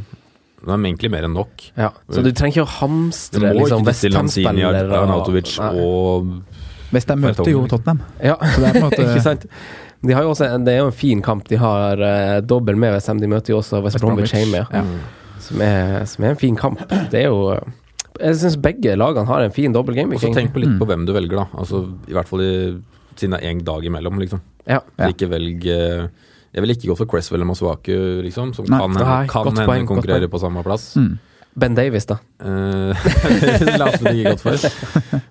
Det 0.66 0.72
er 0.74 0.78
egentlig 0.82 1.12
mer 1.12 1.24
enn 1.28 1.34
nok. 1.36 1.64
Ja. 1.78 1.90
Så 2.10 2.24
du 2.24 2.32
trenger 2.32 2.56
ikke 2.56 2.66
å 2.66 2.72
Du 2.72 2.78
hamstre 2.80 3.40
må 3.54 3.54
liksom 3.60 3.84
ikke 3.86 4.00
til 4.02 4.12
Lanzini, 4.16 4.46
Westham-spillere 4.64 5.02
Arnautovic 5.02 5.60
og 5.60 6.32
Hvis 6.92 7.06
de 7.06 7.16
møter 7.16 7.52
jo 7.52 7.68
Tottenham. 7.68 8.00
Ja, 8.24 8.36
Så 8.40 8.62
det 8.62 8.70
er 8.70 8.74
på 8.74 8.78
en 8.78 8.90
måte 8.90 9.04
ikke 9.06 9.22
sant? 9.22 9.46
De 10.06 10.14
har 10.14 10.22
jo 10.24 10.30
også 10.34 10.48
en, 10.54 10.64
det 10.66 10.74
er 10.74 10.78
jo 10.80 10.88
en 10.88 10.92
fin 10.96 11.22
kamp. 11.22 11.48
De 11.50 11.56
har 11.58 11.98
uh, 12.02 12.42
dobbel 12.42 12.76
med 12.78 12.94
Westham. 12.94 13.20
De 13.20 13.28
møter 13.28 13.54
jo 13.54 13.60
også 13.60 13.82
West 13.84 14.00
Bromwich 14.00 14.34
hjemme, 14.34 14.66
ja. 14.72 14.82
Mm. 14.82 15.00
som, 15.40 15.62
er, 15.62 16.06
som 16.06 16.24
er 16.26 16.30
en 16.30 16.36
fin 16.42 16.56
kamp. 16.56 16.80
Det 17.12 17.24
er 17.24 17.28
jo 17.30 17.52
eh, 17.54 17.60
Jeg 18.22 18.36
syns 18.42 18.58
begge 18.62 18.96
lagene 18.98 19.26
har 19.28 19.42
en 19.46 19.52
fin 19.52 19.74
dobbel 19.74 19.96
game. 19.96 20.14
Og 20.14 20.22
så 20.22 20.34
tenk 20.34 20.54
på 20.54 20.62
litt 20.62 20.70
Mm. 20.76 20.80
på 20.80 20.86
hvem 20.88 21.06
du 21.06 21.14
velger, 21.14 21.36
da. 21.36 21.46
Altså, 21.58 21.84
I 22.08 22.14
hvert 22.14 22.28
fall 22.30 22.42
i, 22.42 22.52
siden 23.16 23.32
det 23.38 23.44
er 23.44 23.54
én 23.54 23.64
dag 23.64 23.84
imellom, 23.84 24.18
liksom. 24.22 24.42
Ja. 24.68 24.80
Ja. 24.98 25.10
Ikke 25.12 25.28
velg 25.30 25.66
eh, 25.70 26.08
Jeg 26.56 26.64
vil 26.64 26.72
ikke 26.76 26.90
gå 26.92 26.98
for 26.98 27.10
Cresswell 27.12 27.42
eller 27.42 27.50
Masuaku, 27.52 27.96
liksom, 28.26 28.54
som 28.56 28.66
Nei. 28.72 28.80
kan, 28.80 28.94
Nei, 28.96 29.28
kan 29.30 29.50
hende 29.52 29.66
poeng, 29.68 29.88
konkurrere 29.90 30.30
på 30.32 30.40
samme 30.40 30.64
plass. 30.66 30.94
Mm. 30.96 31.18
Ben 31.56 31.76
Davies, 31.76 32.04
da. 32.08 32.18
Eh, 32.44 33.06
la 33.80 33.86
oss 33.88 34.02
ikke 34.02 34.32
godt 34.34 34.42
for. 34.44 34.66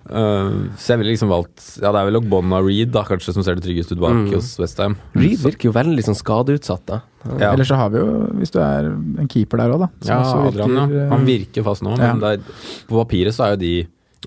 Uh, 0.09 0.69
så 0.77 0.93
jeg 0.95 1.01
ville 1.01 1.11
liksom 1.13 1.29
valgt 1.29 1.61
Ja, 1.81 1.91
det 1.93 1.99
er 2.01 2.07
vel 2.07 2.17
Ogbonna 2.17 2.59
Reed, 2.65 2.89
da, 2.93 3.03
kanskje, 3.05 3.33
som 3.35 3.45
ser 3.45 3.57
det 3.59 3.65
tryggest 3.65 3.91
ut 3.93 3.99
bak 4.01 4.13
Mm. 4.15 4.27
hos 4.33 4.53
Westham. 4.61 4.95
Reed 5.17 5.41
virker 5.43 5.69
jo 5.69 5.73
veldig 5.75 6.05
sånn 6.07 6.17
skadeutsatt, 6.17 6.85
da. 6.89 7.01
Ja. 7.41 7.51
Eller 7.51 7.65
så 7.65 7.77
har 7.77 7.89
vi 7.93 8.01
jo, 8.01 8.07
hvis 8.39 8.53
du 8.53 8.59
er 8.61 8.89
en 8.93 9.29
keeper 9.29 9.61
der 9.61 9.73
òg, 9.75 9.85
da. 9.85 9.89
som 10.01 10.13
Ja, 10.13 10.21
også 10.21 10.47
Adrian, 10.53 10.77
ja. 10.93 11.07
Han 11.13 11.25
virker 11.29 11.65
fast 11.65 11.85
nå, 11.85 11.93
men 11.97 12.21
ja. 12.21 12.37
der, 12.37 12.57
på 12.89 13.01
papiret 13.01 13.33
så 13.37 13.45
er 13.49 13.55
jo 13.55 13.61
de 13.65 13.73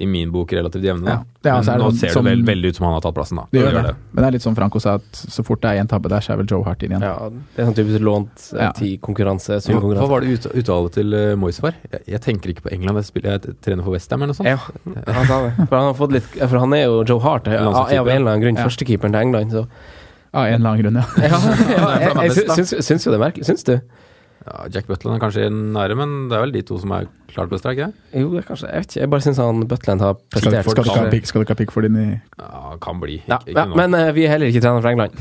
i 0.00 0.06
min 0.06 0.30
bok 0.32 0.52
relativt 0.52 0.84
jevne. 0.84 1.06
Ja. 1.10 1.18
Ja. 1.44 1.56
altså, 1.58 1.72
men 1.72 1.80
så 1.80 1.84
det 1.90 1.94
nå 1.94 1.98
ser 2.00 2.08
som- 2.14 2.24
det 2.24 2.30
vel, 2.36 2.42
veldig 2.46 2.68
ut 2.72 2.76
som 2.76 2.84
han 2.86 2.92
har 2.94 3.00
tatt 3.04 3.14
plassen, 3.14 3.36
da. 3.36 3.44
Det 3.52 3.60
gjør 3.62 3.72
det. 3.82 3.94
Men 4.12 4.22
det 4.22 4.28
er 4.28 4.32
litt 4.36 4.42
som 4.42 4.54
Franco 4.56 4.78
sa, 4.82 4.94
at 4.98 5.12
så 5.12 5.44
fort 5.44 5.60
det 5.62 5.70
er 5.70 5.80
en 5.82 5.88
tabbe 5.88 6.08
der, 6.08 6.20
så 6.20 6.32
er 6.32 6.36
vel 6.42 6.46
Joe 6.50 6.62
Hart 6.64 6.82
inn 6.82 6.90
igjen. 6.92 7.02
Ja, 7.02 7.28
det 7.30 7.62
er 7.62 7.68
sånn 7.70 7.76
typisk 7.78 8.00
lånt 8.02 8.46
eh, 8.54 8.62
Ja. 8.64 8.72
til 8.72 8.98
konkurranse, 8.98 9.58
Hva, 9.68 9.80
hva 9.80 10.08
var 10.08 10.20
det 10.20 10.28
ut, 10.38 10.46
uttale 10.54 10.90
til 10.90 11.14
uh, 11.14 11.36
Moyes 11.36 11.60
var? 11.62 11.74
Jeg, 11.92 12.00
jeg 12.06 12.20
tenker 12.20 12.50
ikke 12.54 12.62
på 12.68 12.72
England, 12.72 12.96
jeg, 13.02 13.04
spiller, 13.10 13.38
jeg 13.38 13.56
trener 13.62 13.82
for 13.84 13.92
Westham 13.92 14.22
eller 14.22 14.34
noe 14.34 14.40
sånt. 14.40 14.48
Ja, 14.48 15.12
han 15.12 15.26
sa 15.26 15.40
det. 15.46 15.54
For 15.68 15.76
han, 15.76 15.86
har 15.92 15.94
fått 15.94 16.12
litt, 16.12 16.28
for 16.48 16.58
han 16.58 16.72
er 16.74 16.84
jo 16.86 17.04
Joe 17.04 17.20
Hart, 17.20 17.46
er 17.48 17.58
av 17.58 17.72
Landslagskeeper. 17.72 18.10
en 18.10 18.20
eller 18.22 18.30
annen 18.32 18.42
grunn 18.46 18.56
Ja. 18.56 18.64
førstekeeperen 18.68 19.12
til 19.12 19.20
England. 19.20 19.52
Så. 19.52 19.66
Av 20.34 20.44
en 20.46 20.54
eller 20.54 20.70
annen 20.70 20.82
grunn, 20.82 20.94
ja. 21.00 21.06
Ja, 21.16 21.38
ja, 21.72 22.22
jeg, 22.28 22.46
jeg, 22.46 22.84
syns 22.84 23.06
jo 23.06 23.10
det 23.14 23.18
er 23.20 23.24
merkelig. 23.24 23.46
Syns 23.48 23.64
du? 23.64 23.80
Ja, 24.48 24.64
Jack 24.72 24.86
Butland 24.88 25.18
er 25.18 25.20
kanskje 25.20 25.48
nære, 25.52 25.94
men 25.98 26.12
det 26.30 26.36
er 26.38 26.40
vel 26.46 26.52
de 26.54 26.62
to 26.64 26.78
som 26.80 26.92
er 26.96 27.04
klart 27.28 27.50
best, 27.52 27.66
ikke? 27.68 27.90
Jo, 28.16 28.30
det 28.32 28.38
er 28.40 28.46
kanskje 28.48 28.68
Jeg 28.70 28.80
vet 28.80 28.94
ikke. 28.94 29.00
Jeg 29.02 29.10
bare 29.12 29.24
syns 29.26 29.40
han 29.42 29.58
Butland 29.68 30.00
har 30.00 30.14
prestert 30.32 30.64
skal, 30.64 30.74
du 30.74 30.80
ikke 30.80 30.94
ha 30.94 31.02
for- 31.04 31.10
pick- 31.12 31.26
skal 31.28 31.40
du 31.40 31.44
ikke 31.44 31.54
ha 31.56 31.58
pick 31.60 31.74
for 31.74 31.84
din 31.84 31.96
i 32.00 32.06
Ja, 32.38 32.76
kan 32.80 33.00
bli. 33.02 33.18
Ikke, 33.18 33.28
Ja, 33.28 33.38
ikke 33.44 33.58
ja, 33.58 33.76
men 33.76 33.94
uh, 33.98 34.12
vi 34.16 34.24
er 34.24 34.32
heller 34.32 34.48
ikke 34.48 34.62
trener 34.64 34.80
for 34.80 34.88
England. 34.88 35.12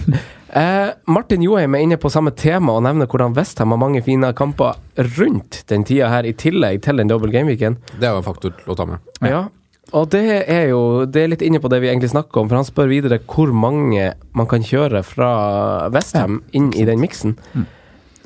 uh, 0.56 0.94
Martin 1.18 1.44
Joheim 1.44 1.76
er 1.76 1.84
inne 1.84 1.98
på 2.00 2.10
samme 2.14 2.32
tema 2.40 2.78
og 2.78 2.84
nevner 2.88 3.06
hvordan 3.12 3.36
Westham 3.36 3.76
har 3.76 3.78
mange 3.84 4.02
fine 4.06 4.32
kamper 4.34 4.80
rundt 5.20 5.64
den 5.68 5.84
tida 5.84 6.08
her, 6.14 6.24
i 6.24 6.32
tillegg 6.34 6.82
til 6.88 6.96
den 7.04 7.08
double 7.12 7.32
game-weeken. 7.36 7.76
det 8.00 8.08
er 8.08 8.16
jo 8.16 8.24
en 8.24 8.30
faktor 8.32 8.56
å 8.66 8.76
ta 8.80 8.86
med. 8.86 9.00
Ja. 9.22 9.48
Og 9.96 10.10
det 10.12 10.44
er 10.52 10.66
jo 10.68 11.06
Det 11.06 11.22
er 11.24 11.30
litt 11.32 11.42
inne 11.42 11.62
på 11.64 11.70
det 11.72 11.78
vi 11.80 11.88
egentlig 11.88 12.10
snakker 12.12 12.42
om, 12.42 12.50
for 12.50 12.58
han 12.60 12.66
spør 12.68 12.90
videre 12.92 13.20
hvor 13.24 13.52
mange 13.56 14.14
man 14.36 14.46
kan 14.48 14.60
kjøre 14.62 15.00
fra 15.04 15.90
Westham 15.94 16.42
inn 16.52 16.74
i 16.76 16.84
den 16.84 17.00
miksen. 17.00 17.38
Mm. 17.56 17.66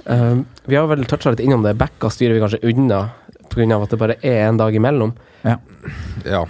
Eh, 0.05 0.36
vi 0.65 0.75
har 0.75 0.88
vel 0.88 1.05
toucha 1.05 1.29
litt 1.34 1.39
innom 1.46 1.63
det. 1.63 1.75
Backa 1.77 2.10
styrer 2.10 2.34
vi 2.34 2.41
kanskje 2.41 2.63
unna 2.74 3.10
pga. 3.51 3.84
at 3.84 3.89
det 3.89 4.00
bare 4.00 4.15
er 4.24 4.48
en 4.48 4.58
dag 4.58 4.74
imellom. 4.75 5.13
Ja. 5.43 6.46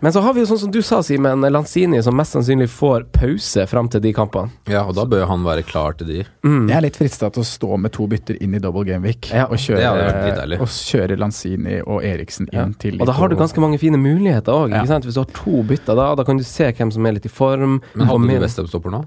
Men 0.00 0.12
så 0.12 0.20
har 0.20 0.34
vi 0.36 0.42
jo 0.42 0.46
sånn 0.50 0.58
som 0.60 0.70
du 0.70 0.82
sa, 0.84 0.98
Simen, 1.02 1.40
Lanzini 1.48 2.02
som 2.04 2.12
mest 2.18 2.34
sannsynlig 2.34 2.66
får 2.68 3.06
pause 3.14 3.62
fram 3.70 3.88
til 3.88 4.02
de 4.04 4.10
kampene. 4.12 4.50
ja, 4.68 4.82
og 4.84 4.94
da 4.98 5.06
bør 5.08 5.22
jo 5.22 5.26
han 5.30 5.44
være 5.46 5.62
klar 5.64 5.96
til 5.96 6.06
de. 6.10 6.24
Mm. 6.44 6.66
Jeg 6.68 6.76
er 6.76 6.82
litt 6.84 6.96
frista 7.00 7.30
til 7.32 7.40
å 7.40 7.46
stå 7.48 7.78
med 7.80 7.92
to 7.94 8.04
bytter 8.06 8.36
inn 8.44 8.52
i 8.54 8.58
double 8.60 8.84
game 8.84 9.00
week 9.06 9.30
Ja, 9.32 9.46
og, 9.46 9.56
kjøre, 9.56 10.60
og 10.60 10.68
kjøre 10.68 11.16
Lanzini 11.16 11.78
og 11.86 12.04
Eriksen 12.04 12.50
inn 12.52 12.58
Ja. 12.58 12.66
til 12.78 13.00
Og 13.00 13.06
da 13.06 13.12
har 13.16 13.28
du 13.32 13.36
ganske 13.36 13.56
mange 13.64 13.78
fine 13.80 13.96
muligheter 13.96 14.52
òg. 14.52 14.74
Ja. 14.76 14.82
Hvis 14.84 15.14
du 15.14 15.20
har 15.20 15.30
to 15.32 15.62
bytter 15.62 15.96
da, 15.96 16.14
da 16.14 16.24
kan 16.24 16.36
du 16.36 16.44
se 16.44 16.70
hvem 16.70 16.92
som 16.92 17.06
er 17.06 17.12
litt 17.12 17.24
i 17.24 17.30
form. 17.32 17.80
Men 17.94 18.06
hadde 18.06 18.28
du 18.28 18.40
Westham-stopper 18.44 18.90
nå? 18.92 19.04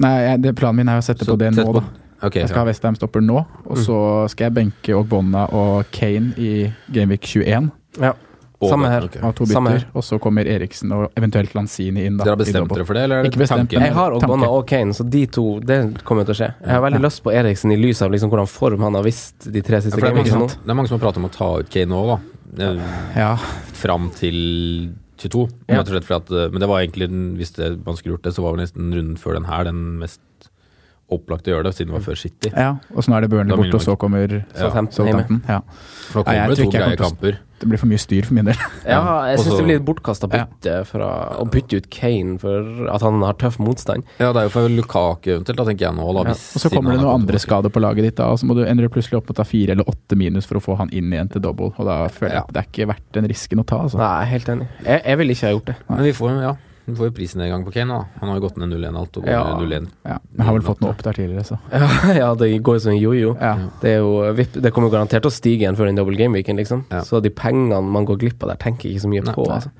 Nei, 0.00 0.14
jeg, 0.24 0.40
det, 0.42 0.54
planen 0.56 0.76
min 0.76 0.88
er 0.88 1.02
å 1.02 1.04
sette 1.04 1.26
Så 1.26 1.34
på 1.36 1.38
det 1.38 1.52
nå, 1.52 1.64
på- 1.68 1.74
da. 1.74 1.84
Ok, 2.22 2.34
Jeg 2.36 2.48
skal 2.50 2.58
ja. 2.58 2.64
ha 2.64 2.68
Westham 2.68 2.94
stopper 2.98 3.20
nå, 3.24 3.44
og 3.66 3.78
så 3.80 4.28
skal 4.28 4.50
jeg 4.50 4.54
benke 4.58 4.96
Ogbonna 4.96 5.46
og 5.56 5.86
Kane 5.94 6.34
i 6.36 6.72
Gameweek 6.92 7.22
21. 7.24 7.70
Ja. 8.00 8.12
Samme 8.60 8.90
her. 8.92 9.06
Okay. 9.08 9.22
Av 9.24 9.32
to 9.32 9.46
Samme 9.48 9.70
bytter. 9.72 9.86
Og 9.96 10.04
så 10.04 10.18
kommer 10.20 10.44
Eriksen 10.44 10.90
og 10.92 11.06
eventuelt 11.16 11.54
Lanzini 11.56 12.02
inn. 12.04 12.18
da 12.18 12.26
Dere 12.26 12.34
har 12.34 12.40
bestemt 12.42 12.68
dere 12.74 12.84
for 12.84 12.92
det, 12.98 13.04
eller 13.06 13.16
er 13.16 13.22
det 13.24 13.30
Ikke 13.32 13.40
bestemt, 13.40 13.70
tanken? 13.70 13.86
Jeg 13.86 13.94
har 13.96 14.12
Ogbonna 14.18 14.50
og 14.52 14.66
Kane, 14.68 14.92
så 14.92 15.06
de 15.08 15.22
to 15.32 15.44
Det 15.64 15.78
kommer 16.04 16.26
til 16.28 16.34
å 16.34 16.38
skje. 16.42 16.50
Jeg 16.60 16.74
har 16.76 16.82
veldig 16.84 17.00
Ja. 17.00 17.06
lyst 17.08 17.22
på 17.24 17.32
Eriksen 17.32 17.72
i 17.72 17.76
lys 17.80 18.02
av 18.02 18.10
liksom 18.12 18.28
hvordan 18.28 18.46
form 18.52 18.82
han 18.82 18.94
har 18.94 19.02
visst 19.02 19.50
de 19.50 19.62
tre 19.62 19.76
Ja, 19.76 19.80
siste 19.80 19.96
mange 20.12 20.28
som, 20.28 20.46
det 20.46 20.68
er 20.68 20.74
mange 20.76 20.88
som 20.88 21.00
har 21.00 21.06
pratet 21.08 21.16
om 21.24 21.30
å 21.30 21.32
ta 21.32 21.58
ut 21.60 21.70
Kane 21.70 21.88
nå, 21.88 22.04
da. 22.06 22.20
Ja, 23.16 23.36
Fram 23.72 24.10
til 24.10 24.92
22. 25.16 25.48
Ja. 25.68 25.82
Slett 25.84 26.10
at, 26.10 26.28
men 26.52 26.60
det 26.60 26.68
var 26.68 26.80
egentlig, 26.84 27.08
hvis 27.38 27.52
det, 27.56 27.84
man 27.86 27.96
skulle 27.96 28.16
gjort 28.18 28.24
det, 28.28 28.34
så 28.34 28.42
var 28.42 28.56
vel 28.56 28.60
nesten 28.66 28.92
runden 28.92 29.16
før 29.16 29.34
den 29.40 29.44
her 29.48 29.64
den 29.64 29.98
mest 30.00 30.20
opplagte 31.10 31.50
å 31.50 31.56
gjøre 31.56 31.64
det, 31.70 31.74
siden 31.76 31.92
det 31.92 31.98
var 32.00 32.06
før 32.08 32.18
City. 32.20 32.50
ja. 32.54 32.70
Og 32.94 33.02
så 33.04 33.10
nå 33.10 33.16
er 33.18 33.26
det 33.26 33.30
Burnley 33.30 33.56
borte, 33.56 33.74
og 33.76 33.82
så 33.82 33.96
kommer 33.98 34.26
Southampton. 34.54 34.92
Southampton. 35.06 35.42
Ja. 35.48 35.60
For 36.10 36.22
nå 36.22 36.26
Nei, 36.26 36.34
kommer 36.40 36.54
det 36.56 36.64
to 36.64 36.70
greie 36.74 36.96
kamper. 37.00 37.38
Det 37.60 37.68
blir 37.68 37.76
for 37.76 37.90
mye 37.90 38.00
styr 38.00 38.24
for 38.24 38.32
min 38.38 38.46
del. 38.48 38.56
Ja, 38.88 39.00
jeg 39.28 39.42
syns 39.42 39.58
det 39.58 39.64
blir 39.66 39.76
litt 39.76 39.84
bortkasta 39.84 40.28
bytte 40.32 40.78
fra 40.88 41.08
å 41.36 41.44
bytte 41.52 41.76
ut 41.82 41.90
Kane 41.92 42.38
for 42.40 42.88
at 42.88 43.02
han 43.04 43.20
har 43.20 43.34
tøff 43.36 43.58
motstand. 43.60 44.06
Ja, 44.18 44.30
det 44.32 44.40
er 44.40 44.48
jo 44.48 44.52
for 44.54 44.68
Lukaku 44.72 45.28
eventuelt, 45.34 45.58
da 45.60 45.66
tenker 45.68 45.90
jeg 45.90 45.94
nå. 45.98 46.06
Da, 46.16 46.22
Ja. 46.24 46.32
hvis, 46.32 46.56
Og 46.56 46.62
så 46.64 46.70
kommer 46.72 46.92
det 46.96 47.02
noen 47.02 47.20
andre 47.20 47.36
skader 47.38 47.68
på 47.68 47.82
laget 47.84 48.02
ditt, 48.08 48.16
da, 48.16 48.30
og 48.32 48.38
så 48.40 48.48
må 48.48 48.56
du, 48.56 48.64
endre 48.64 48.88
plutselig 48.88 49.18
opp 49.20 49.28
og 49.28 49.36
ta 49.36 49.44
fire 49.44 49.76
eller 49.76 49.84
åtte 49.84 50.16
minus 50.16 50.46
for 50.48 50.56
å 50.56 50.64
få 50.64 50.78
han 50.80 50.88
inn 50.90 51.12
igjen 51.12 51.28
til 51.36 51.42
double. 51.44 51.74
Og 51.76 51.84
da 51.84 52.08
føler 52.08 52.32
jeg 52.32 52.40
Ja. 52.40 52.46
at 52.48 52.52
det 52.56 52.62
er 52.64 52.68
ikke 52.72 52.88
verdt 52.94 53.12
den 53.12 53.28
risken 53.28 53.60
å 53.60 53.66
ta, 53.66 53.82
altså. 53.84 53.98
Nei, 53.98 54.24
helt 54.24 54.46
enig. 54.48 54.68
Jeg, 54.86 55.02
jeg 55.04 55.18
ville 55.18 55.32
ikke 55.36 55.46
ha 55.46 55.52
gjort 55.52 55.64
det. 55.66 55.76
Men 55.90 56.02
vi 56.08 56.12
får, 56.16 56.40
ja, 56.40 56.56
vi 56.86 56.94
får 56.96 57.10
jo 57.10 57.12
prisnedgang 57.14 57.64
på 57.66 57.72
Kane, 57.74 57.92
da. 57.94 58.20
Han 58.20 58.30
har 58.32 58.38
jo 58.38 58.42
gått 58.46 58.56
ned 58.58 58.72
0-1 58.72 58.96
alt. 58.98 59.16
Og 59.20 59.24
går 59.26 59.30
Ja. 59.30 59.42
0-1. 59.60 59.88
Ja, 60.08 60.16
men 60.32 60.46
har 60.46 60.56
vel 60.56 60.64
fått 60.66 60.80
noe 60.82 60.90
opp 60.94 61.02
der 61.04 61.18
tidligere, 61.18 61.44
så. 61.46 61.58
Ja, 61.72 62.14
ja, 62.16 62.30
det 62.34 62.48
går 62.66 62.78
jo 62.78 62.82
som 62.86 62.92
en 62.94 62.98
jojo. 63.00 63.34
Ja. 63.40 63.52
Det, 63.82 63.92
er 63.92 63.98
jo, 64.00 64.32
det 64.34 64.72
kommer 64.74 64.88
jo 64.90 64.94
garantert 64.96 65.22
til 65.22 65.30
å 65.30 65.34
stige 65.34 65.64
igjen 65.66 65.78
før 65.78 65.90
den 65.90 66.00
double 66.00 66.18
game-weeken, 66.18 66.58
liksom. 66.58 66.86
Ja. 66.90 67.04
Så 67.06 67.20
de 67.22 67.30
pengene 67.30 67.78
man 67.84 68.08
går 68.08 68.18
glipp 68.24 68.42
av 68.42 68.54
der, 68.54 68.60
tenker 68.64 68.88
jeg 68.88 68.96
ikke 68.98 69.04
så 69.06 69.12
mye 69.12 69.26
Nei, 69.28 69.34
på. 69.36 69.46
Altså. 69.50 69.70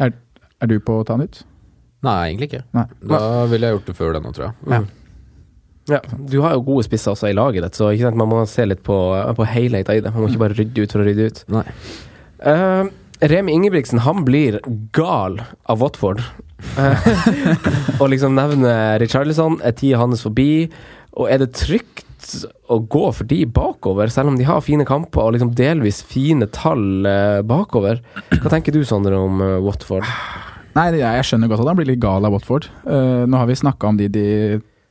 Er, 0.00 0.16
er 0.60 0.72
du 0.72 0.78
på 0.80 0.98
å 1.00 1.04
ta 1.06 1.18
nytt? 1.20 1.42
Nei, 2.06 2.16
egentlig 2.30 2.50
ikke. 2.50 2.64
Nei. 2.78 2.86
Da 3.12 3.20
ville 3.52 3.68
jeg 3.68 3.76
gjort 3.78 3.92
det 3.92 3.96
før 4.00 4.16
den 4.16 4.26
nå, 4.26 4.32
tror 4.36 4.48
jeg. 4.48 4.54
Mm. 4.70 4.88
Ja, 5.90 5.98
du 6.30 6.36
har 6.44 6.54
jo 6.54 6.62
gode 6.64 6.84
spisser 6.86 7.12
også 7.14 7.28
i 7.30 7.34
laget 7.36 7.64
ditt, 7.66 7.76
så 7.78 7.88
ikke 7.90 8.06
sant, 8.08 8.18
man 8.20 8.30
må 8.30 8.40
se 8.48 8.64
litt 8.68 8.82
på, 8.86 8.96
på 9.36 9.46
helheten 9.48 9.98
i 9.98 10.02
det. 10.04 10.12
Man 10.14 10.22
må 10.24 10.30
ikke 10.30 10.42
bare 10.44 10.56
rydde 10.58 10.84
ut 10.86 10.94
for 10.94 11.02
å 11.02 11.06
rydde 11.08 11.26
ut. 11.30 11.40
Nei. 11.50 11.64
Eh, 12.46 12.90
Remi 13.20 13.52
Ingebrigtsen 13.52 14.00
han 14.04 14.24
blir 14.24 14.60
gal 14.96 15.40
av 15.68 15.80
Watford. 15.82 16.22
Eh, 16.78 17.08
og 18.00 18.08
liksom 18.12 18.34
nevner 18.36 18.98
Richarlison, 19.02 19.58
er 19.64 19.74
tida 19.76 20.00
hans 20.00 20.22
forbi? 20.24 20.68
Og 21.18 21.28
er 21.32 21.42
det 21.42 21.50
trygt 21.58 22.06
å 22.70 22.78
gå 22.84 23.06
for 23.16 23.26
de 23.28 23.42
bakover, 23.48 24.10
selv 24.12 24.30
om 24.32 24.36
de 24.38 24.44
har 24.48 24.60
fine 24.64 24.84
kamper 24.88 25.24
og 25.24 25.34
liksom 25.36 25.52
delvis 25.58 26.02
fine 26.06 26.48
tall 26.54 27.06
eh, 27.08 27.40
bakover? 27.48 28.00
Hva 28.40 28.52
tenker 28.52 28.76
du, 28.76 28.82
Sondre, 28.88 29.18
om 29.20 29.40
eh, 29.44 29.56
Watford? 29.64 30.06
Nei, 30.76 30.88
jeg 31.00 31.26
skjønner 31.26 31.50
godt 31.50 31.64
at 31.64 31.72
han 31.72 31.78
blir 31.80 31.88
litt 31.90 32.00
gal 32.02 32.24
av 32.24 32.30
Watford. 32.36 32.68
Uh, 32.86 33.24
nå 33.26 33.40
har 33.40 33.48
vi 33.50 33.56
snakka 33.58 33.88
om 33.90 33.96
de 33.98 34.06
de 34.14 34.26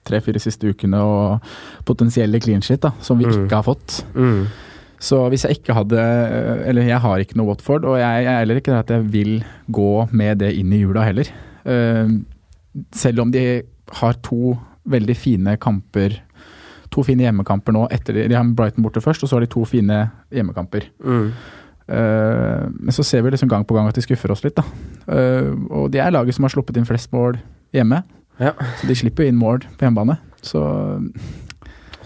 tre-fire 0.09 0.41
siste 0.43 0.67
ukene 0.73 0.99
og 1.05 1.45
potensielle 1.87 2.39
clean 2.43 2.63
shit 2.65 2.81
da, 2.83 2.91
som 3.03 3.19
vi 3.19 3.27
Mm. 3.29 3.45
ikke 3.45 3.55
har 3.61 3.63
fått. 3.67 4.01
Mm. 4.11 4.47
Så 4.99 5.21
hvis 5.31 5.45
jeg 5.47 5.59
ikke 5.59 5.75
hadde 5.77 5.99
Eller 6.67 6.83
jeg 6.83 6.99
har 6.99 7.21
ikke 7.23 7.37
noe 7.39 7.53
Watford, 7.53 7.85
og 7.87 7.99
jeg, 8.01 8.25
er 8.25 8.41
heller 8.41 8.59
ikke 8.59 8.75
at 8.75 8.91
jeg 8.91 9.05
vil 9.13 9.37
gå 9.71 9.91
med 10.11 10.41
det 10.43 10.53
inn 10.59 10.73
i 10.75 10.81
jula 10.81 11.05
heller. 11.07 11.29
Eh, 11.63 12.11
selv 12.95 13.23
om 13.23 13.31
de 13.31 13.61
har 14.01 14.19
to 14.25 14.57
veldig 14.89 15.15
fine 15.17 15.55
kamper 15.61 16.19
To 16.89 17.03
fine 17.05 17.21
hjemmekamper 17.21 17.73
nå 17.75 17.83
etter 17.93 18.15
de, 18.17 18.33
har 18.33 18.47
Brighton 18.57 18.81
borte 18.81 19.01
først, 19.03 19.21
og 19.21 19.29
så 19.29 19.37
har 19.37 19.43
de 19.45 19.51
to 19.53 19.61
fine 19.69 19.97
hjemmekamper. 20.33 20.87
Mm. 21.05 21.27
Eh, 21.85 22.63
men 22.69 22.95
så 22.95 23.05
ser 23.05 23.21
vi 23.21 23.29
liksom 23.33 23.49
gang 23.51 23.65
på 23.65 23.75
gang 23.77 23.89
at 23.89 23.97
de 23.97 24.01
skuffer 24.01 24.33
oss 24.33 24.41
litt, 24.41 24.57
da. 24.57 24.65
Eh, 25.13 25.51
og 25.69 25.91
de 25.93 26.01
er 26.01 26.13
laget 26.15 26.33
som 26.33 26.47
har 26.47 26.53
sluppet 26.53 26.79
inn 26.81 26.89
flest 26.89 27.13
mål 27.13 27.37
hjemme. 27.77 28.01
Ja. 28.41 28.55
Så 28.79 28.89
de 28.89 28.97
slipper 28.97 29.29
inn 29.29 29.37
mål 29.37 29.61
på 29.77 29.85
hjemmebane. 29.85 30.17
Så 30.41 30.63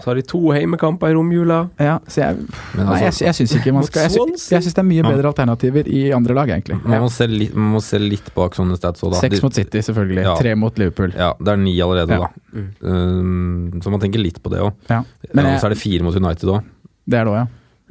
Så 0.04 0.10
har 0.10 0.18
de 0.20 0.22
to 0.28 0.38
heimekamper 0.52 1.08
i 1.08 1.14
romjula. 1.16 1.62
ja, 1.80 1.94
så 2.04 2.20
jeg 2.20 2.34
altså, 2.42 2.82
Nei, 2.84 2.96
jeg, 3.06 3.14
jeg 3.24 3.36
syns 3.38 3.54
ikke 3.56 3.72
man 3.72 3.86
skal 3.88 4.02
Jeg, 4.04 4.12
sy 4.36 4.52
jeg 4.52 4.66
syns 4.66 4.74
det 4.76 4.82
er 4.82 4.88
mye 4.90 5.04
bedre 5.06 5.30
alternativer 5.30 5.88
i 5.88 6.02
andre 6.12 6.36
lag, 6.36 6.52
egentlig. 6.52 6.76
man, 6.84 7.00
må 7.06 7.08
se 7.14 7.28
litt, 7.30 7.54
man 7.56 7.70
må 7.78 7.80
se 7.80 8.00
litt 8.02 8.28
bak 8.36 8.58
sånne 8.58 8.76
stats 8.76 9.00
òg, 9.06 9.14
da. 9.14 9.22
Seks 9.24 9.40
mot 9.46 9.56
City, 9.56 9.80
selvfølgelig. 9.86 10.26
Ja. 10.26 10.34
Tre 10.36 10.52
mot 10.60 10.76
Liverpool. 10.82 11.14
Ja, 11.16 11.30
det 11.40 11.54
er 11.54 11.62
ni 11.62 11.72
allerede, 11.80 12.18
Ja. 12.20 12.28
da. 12.28 12.28
Mm. 12.52 12.68
Um, 12.84 13.80
så 13.80 13.90
man 13.94 14.02
tenker 14.04 14.20
litt 14.20 14.42
på 14.44 14.52
det 14.52 14.60
òg. 14.60 14.74
Ja. 14.92 15.00
Men 15.32 15.54
så 15.58 15.70
er 15.70 15.74
det 15.74 15.80
fire 15.80 16.04
mot 16.04 16.14
United 16.20 16.52
òg. 16.52 16.62
det 17.08 17.18
er 17.22 17.24
det 17.24 17.32
òg, 17.32 17.40
ja. 17.46 17.46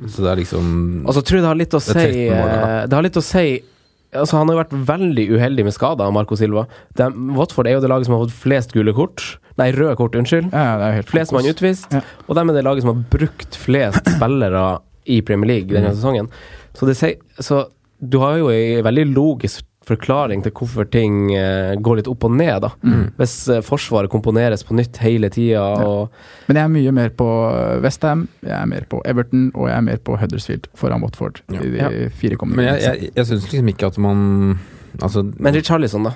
Så 0.10 0.24
det 0.26 0.30
er 0.32 0.40
liksom 0.42 0.70
Og 1.06 1.14
så 1.14 1.22
tror 1.22 1.38
jeg 1.38 1.44
det 1.44 1.50
har 1.52 1.58
litt 1.60 1.74
å 1.78 1.80
si 1.82 1.94
Det, 1.94 2.06
13 2.10 2.32
mål 2.34 2.48
der, 2.50 2.62
da. 2.62 2.70
eh, 2.82 2.86
Det 2.90 2.96
har 2.98 3.04
litt 3.06 3.20
å 3.20 3.22
si 3.24 3.44
Altså 4.14 4.38
Han 4.40 4.50
har 4.50 4.56
jo 4.56 4.62
vært 4.64 4.74
veldig 4.88 5.26
uheldig 5.38 5.64
med 5.68 5.74
skader, 5.74 6.12
Marco 6.14 6.36
Silva. 6.38 6.64
De, 6.98 7.08
Watford 7.38 7.68
er 7.70 7.76
jo 7.78 7.82
det 7.84 7.90
laget 7.90 8.06
som 8.10 8.16
har 8.18 8.24
fått 8.26 8.34
flest 8.44 8.74
gule 8.74 8.94
kort. 8.94 9.24
Nei, 9.58 9.72
røde 9.76 9.96
kort, 10.00 10.16
unnskyld. 10.18 10.50
ja, 10.52 10.78
det 10.82 10.88
er 10.88 10.96
helt 11.02 11.10
Flest 11.12 11.32
mann 11.36 11.46
utvist. 11.46 11.92
Ja. 11.94 12.02
Og 12.28 12.36
dem 12.36 12.50
er 12.50 12.54
det 12.58 12.64
laget 12.66 12.82
som 12.86 12.94
har 12.96 13.04
brukt 13.14 13.56
flest 13.56 14.08
spillere 14.18 14.80
i 15.06 15.22
Premier 15.22 15.48
League 15.52 15.70
denne 15.76 15.92
Mm. 15.92 15.96
sesongen. 16.00 16.30
Så, 16.74 16.88
det 16.90 16.98
så 17.44 17.66
du 18.02 18.18
har 18.20 18.38
jo 18.40 18.50
en 18.50 18.84
veldig 18.84 19.06
logisk 19.14 19.64
forklaring 19.84 20.40
til 20.46 20.52
hvorfor 20.56 20.86
ting 20.90 21.28
uh, 21.36 21.76
går 21.76 21.98
litt 22.00 22.08
opp 22.08 22.24
og 22.24 22.32
ned, 22.32 22.62
da. 22.64 22.70
Mm. 22.88 23.10
Hvis 23.20 23.34
uh, 23.52 23.58
Forsvaret 23.68 24.10
komponeres 24.10 24.64
på 24.64 24.74
nytt 24.80 24.96
hele 25.04 25.28
tida, 25.30 25.60
og 25.84 26.10
Men 26.48 26.56
jeg 26.56 26.64
er 26.64 26.72
mye 26.72 26.94
mer 26.96 27.10
på 27.20 27.28
Westham, 27.84 28.30
jeg 28.42 28.56
er 28.56 28.66
mer 28.72 28.86
på 28.90 29.02
Everton, 29.06 29.50
og 29.54 29.68
jeg 29.68 29.76
er 29.78 29.82
mer 29.90 29.98
på 30.00 30.16
Huddersfield 30.22 30.70
foran 30.80 31.04
Watford 31.04 31.42
Ja. 31.52 31.60
i 31.60 31.70
de 31.70 31.78
Ja. 31.84 31.90
fire 32.16 32.38
kommende 32.40 32.64
Men 32.64 32.74
jeg, 32.80 32.82
jeg, 33.04 33.12
jeg 33.16 33.26
syns 33.28 33.52
liksom 33.52 33.68
ikke 33.76 33.88
at 33.92 33.98
man 33.98 34.60
Altså 35.02 35.24
Men 35.40 35.54
Richarlison, 35.56 36.04
da? 36.08 36.12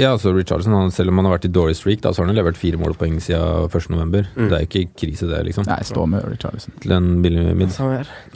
Ja, 0.00 0.14
altså 0.16 0.32
Richardson, 0.34 0.72
han, 0.72 0.90
selv 0.94 1.12
om 1.12 1.20
han 1.20 1.28
har 1.28 1.34
vært 1.36 1.44
i 1.46 1.52
dårlig 1.52 1.76
streak, 1.78 2.00
da, 2.04 2.12
så 2.16 2.22
har 2.22 2.30
han 2.30 2.38
levert 2.38 2.56
fire 2.58 2.80
målpoeng 2.80 3.18
siden 3.20 3.68
1.11. 3.68 4.30
Mm. 4.36 4.46
Det 4.48 4.56
er 4.58 4.64
ikke 4.66 4.82
krise, 5.02 5.28
det, 5.30 5.42
liksom. 5.50 5.66
Nei, 5.68 5.80
stå 5.86 6.06
med 6.08 6.24
Richardson. 6.32 6.74
Til 6.80 6.96
en 6.96 7.10
billig 7.24 7.44
midd. 7.60 7.76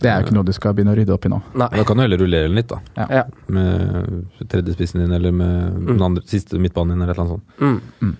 Det 0.00 0.10
er 0.10 0.20
jo 0.20 0.26
ikke 0.28 0.36
noe 0.36 0.44
du 0.48 0.52
skal 0.56 0.76
begynne 0.76 0.92
å 0.94 0.98
rydde 1.00 1.14
opp 1.16 1.24
i 1.24 1.32
nå. 1.32 1.40
Nei. 1.64 1.70
Da 1.78 1.86
kan 1.88 1.96
du 1.96 2.04
heller 2.04 2.20
rullere 2.20 2.50
den 2.50 2.58
litt, 2.60 2.68
da. 2.74 2.82
Ja. 3.08 3.24
Med 3.48 4.48
tredjespissen 4.52 5.00
din, 5.06 5.16
eller 5.16 5.32
med 5.32 5.72
Mm. 5.74 5.86
den 5.96 6.02
andre, 6.02 6.22
siste 6.28 6.58
midtbanen 6.60 6.94
din, 6.94 7.02
eller 7.02 7.12
et 7.14 7.18
eller 7.18 7.24
annet 7.24 7.40
sånt. 7.40 7.60
Mm. 7.60 7.80
Mm. 8.02 8.16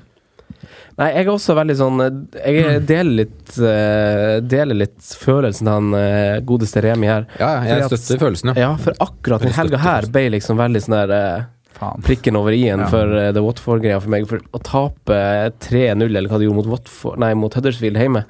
Nei, 0.97 1.09
jeg 1.11 1.27
er 1.27 1.31
også 1.33 1.55
veldig 1.59 1.75
sånn 1.77 1.97
Jeg 2.39 2.61
er- 2.65 2.81
deler 2.87 3.17
litt 3.19 3.57
uh, 3.59 4.39
Deler 4.41 4.77
litt 4.79 5.01
følelsen 5.19 5.67
til 5.67 5.73
han 5.73 5.89
uh, 5.95 6.41
godeste 6.47 6.81
Remi 6.85 7.09
her. 7.11 7.27
Ja, 7.41 7.49
jeg 7.67 7.89
støtter 7.91 8.21
følelsen, 8.23 8.53
ja. 8.55 8.69
Ja, 8.69 8.77
for 8.81 8.95
akkurat 9.03 9.43
den 9.43 9.53
helga 9.57 9.81
her 9.83 10.07
ble 10.15 10.29
liksom 10.37 10.57
veldig 10.61 10.81
sånn 10.85 10.97
der 10.97 11.15
eh, 11.19 11.45
Faen. 11.75 12.03
prikken 12.07 12.37
over 12.39 12.55
i-en 12.55 12.85
Ja. 12.85 12.89
for 12.93 13.11
uh, 13.15 13.33
The 13.35 13.43
Watford-greia 13.43 14.01
for 14.01 14.11
meg. 14.15 14.27
For 14.31 14.39
å 14.55 14.61
tape 14.63 15.19
3-0, 15.67 16.05
eller 16.07 16.29
hva 16.31 16.39
de 16.39 16.47
gjorde 16.49 16.61
mot 16.63 16.71
Watford 16.77 17.19
Nei, 17.19 17.33
mot 17.35 17.55
Huddersfield 17.55 17.99
hjemme, 17.99 18.25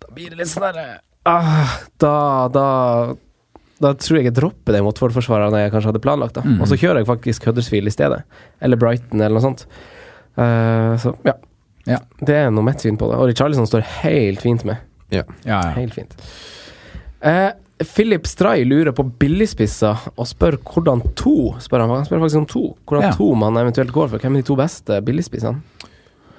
da 0.00 0.12
blir 0.14 0.30
det 0.30 0.38
litt 0.38 0.48
sånn 0.52 0.64
derre 0.68 1.00
ah, 1.26 1.74
Da 2.00 2.14
Da 2.54 2.66
da 3.80 3.94
tror 3.96 4.18
jeg 4.18 4.26
jeg 4.28 4.34
dropper 4.36 4.74
den 4.76 4.84
Watford-forsvarerne 4.84 5.62
jeg 5.62 5.70
kanskje 5.72 5.88
hadde 5.88 6.02
planlagt. 6.04 6.34
da 6.36 6.42
Mm. 6.44 6.58
Og 6.60 6.68
så 6.68 6.76
kjører 6.76 6.98
jeg 7.00 7.06
faktisk 7.08 7.46
Huddersfield 7.48 7.88
i 7.88 7.92
stedet. 7.94 8.18
Eller 8.60 8.76
Brighton, 8.76 9.22
eller 9.22 9.38
noe 9.38 9.44
sånt. 9.46 9.62
Uh, 10.36 10.98
så 11.00 11.14
ja. 11.24 11.32
Ja. 11.88 11.96
Det 12.20 12.34
er 12.36 12.50
noe 12.52 12.62
mitt 12.66 12.78
syn 12.84 12.98
på 13.00 13.08
det. 13.08 13.16
Og 13.16 13.30
Richarlison 13.30 13.64
står 13.66 13.80
helt 14.02 14.42
fint 14.44 14.66
med. 14.68 14.76
Ja, 15.10 15.22
ja. 15.48 15.62
Helt 15.78 15.94
fint. 15.96 16.12
Eh, 17.24 17.52
Philip 17.80 18.26
Stray 18.28 18.64
lurer 18.68 18.92
på 18.92 19.06
billigspisser 19.20 20.08
og 20.16 20.26
spør 20.28 20.58
hvordan 20.60 21.00
to 21.16 21.54
spør 21.64 21.86
han, 21.86 21.94
han 21.96 22.04
spør 22.08 22.20
faktisk 22.24 22.40
om 22.42 22.48
to. 22.50 22.64
Hvordan 22.86 23.08
Ja. 23.08 23.12
to 23.16 23.30
man 23.34 23.56
eventuelt 23.56 23.92
går 23.94 24.10
for. 24.12 24.18
Hvem 24.18 24.36
er 24.36 24.42
de 24.42 24.48
to 24.50 24.56
beste 24.58 25.00
billigspissene? 25.06 25.62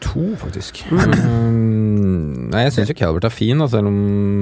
To, 0.02 0.24
faktisk. 0.42 0.80
Mm, 0.90 2.50
nei, 2.50 2.64
jeg 2.66 2.74
syns 2.74 2.90
jo 2.90 2.96
Calvert 2.98 3.28
er 3.28 3.34
fin, 3.34 3.60
da, 3.62 3.68
selv 3.70 3.90
om 3.92 3.98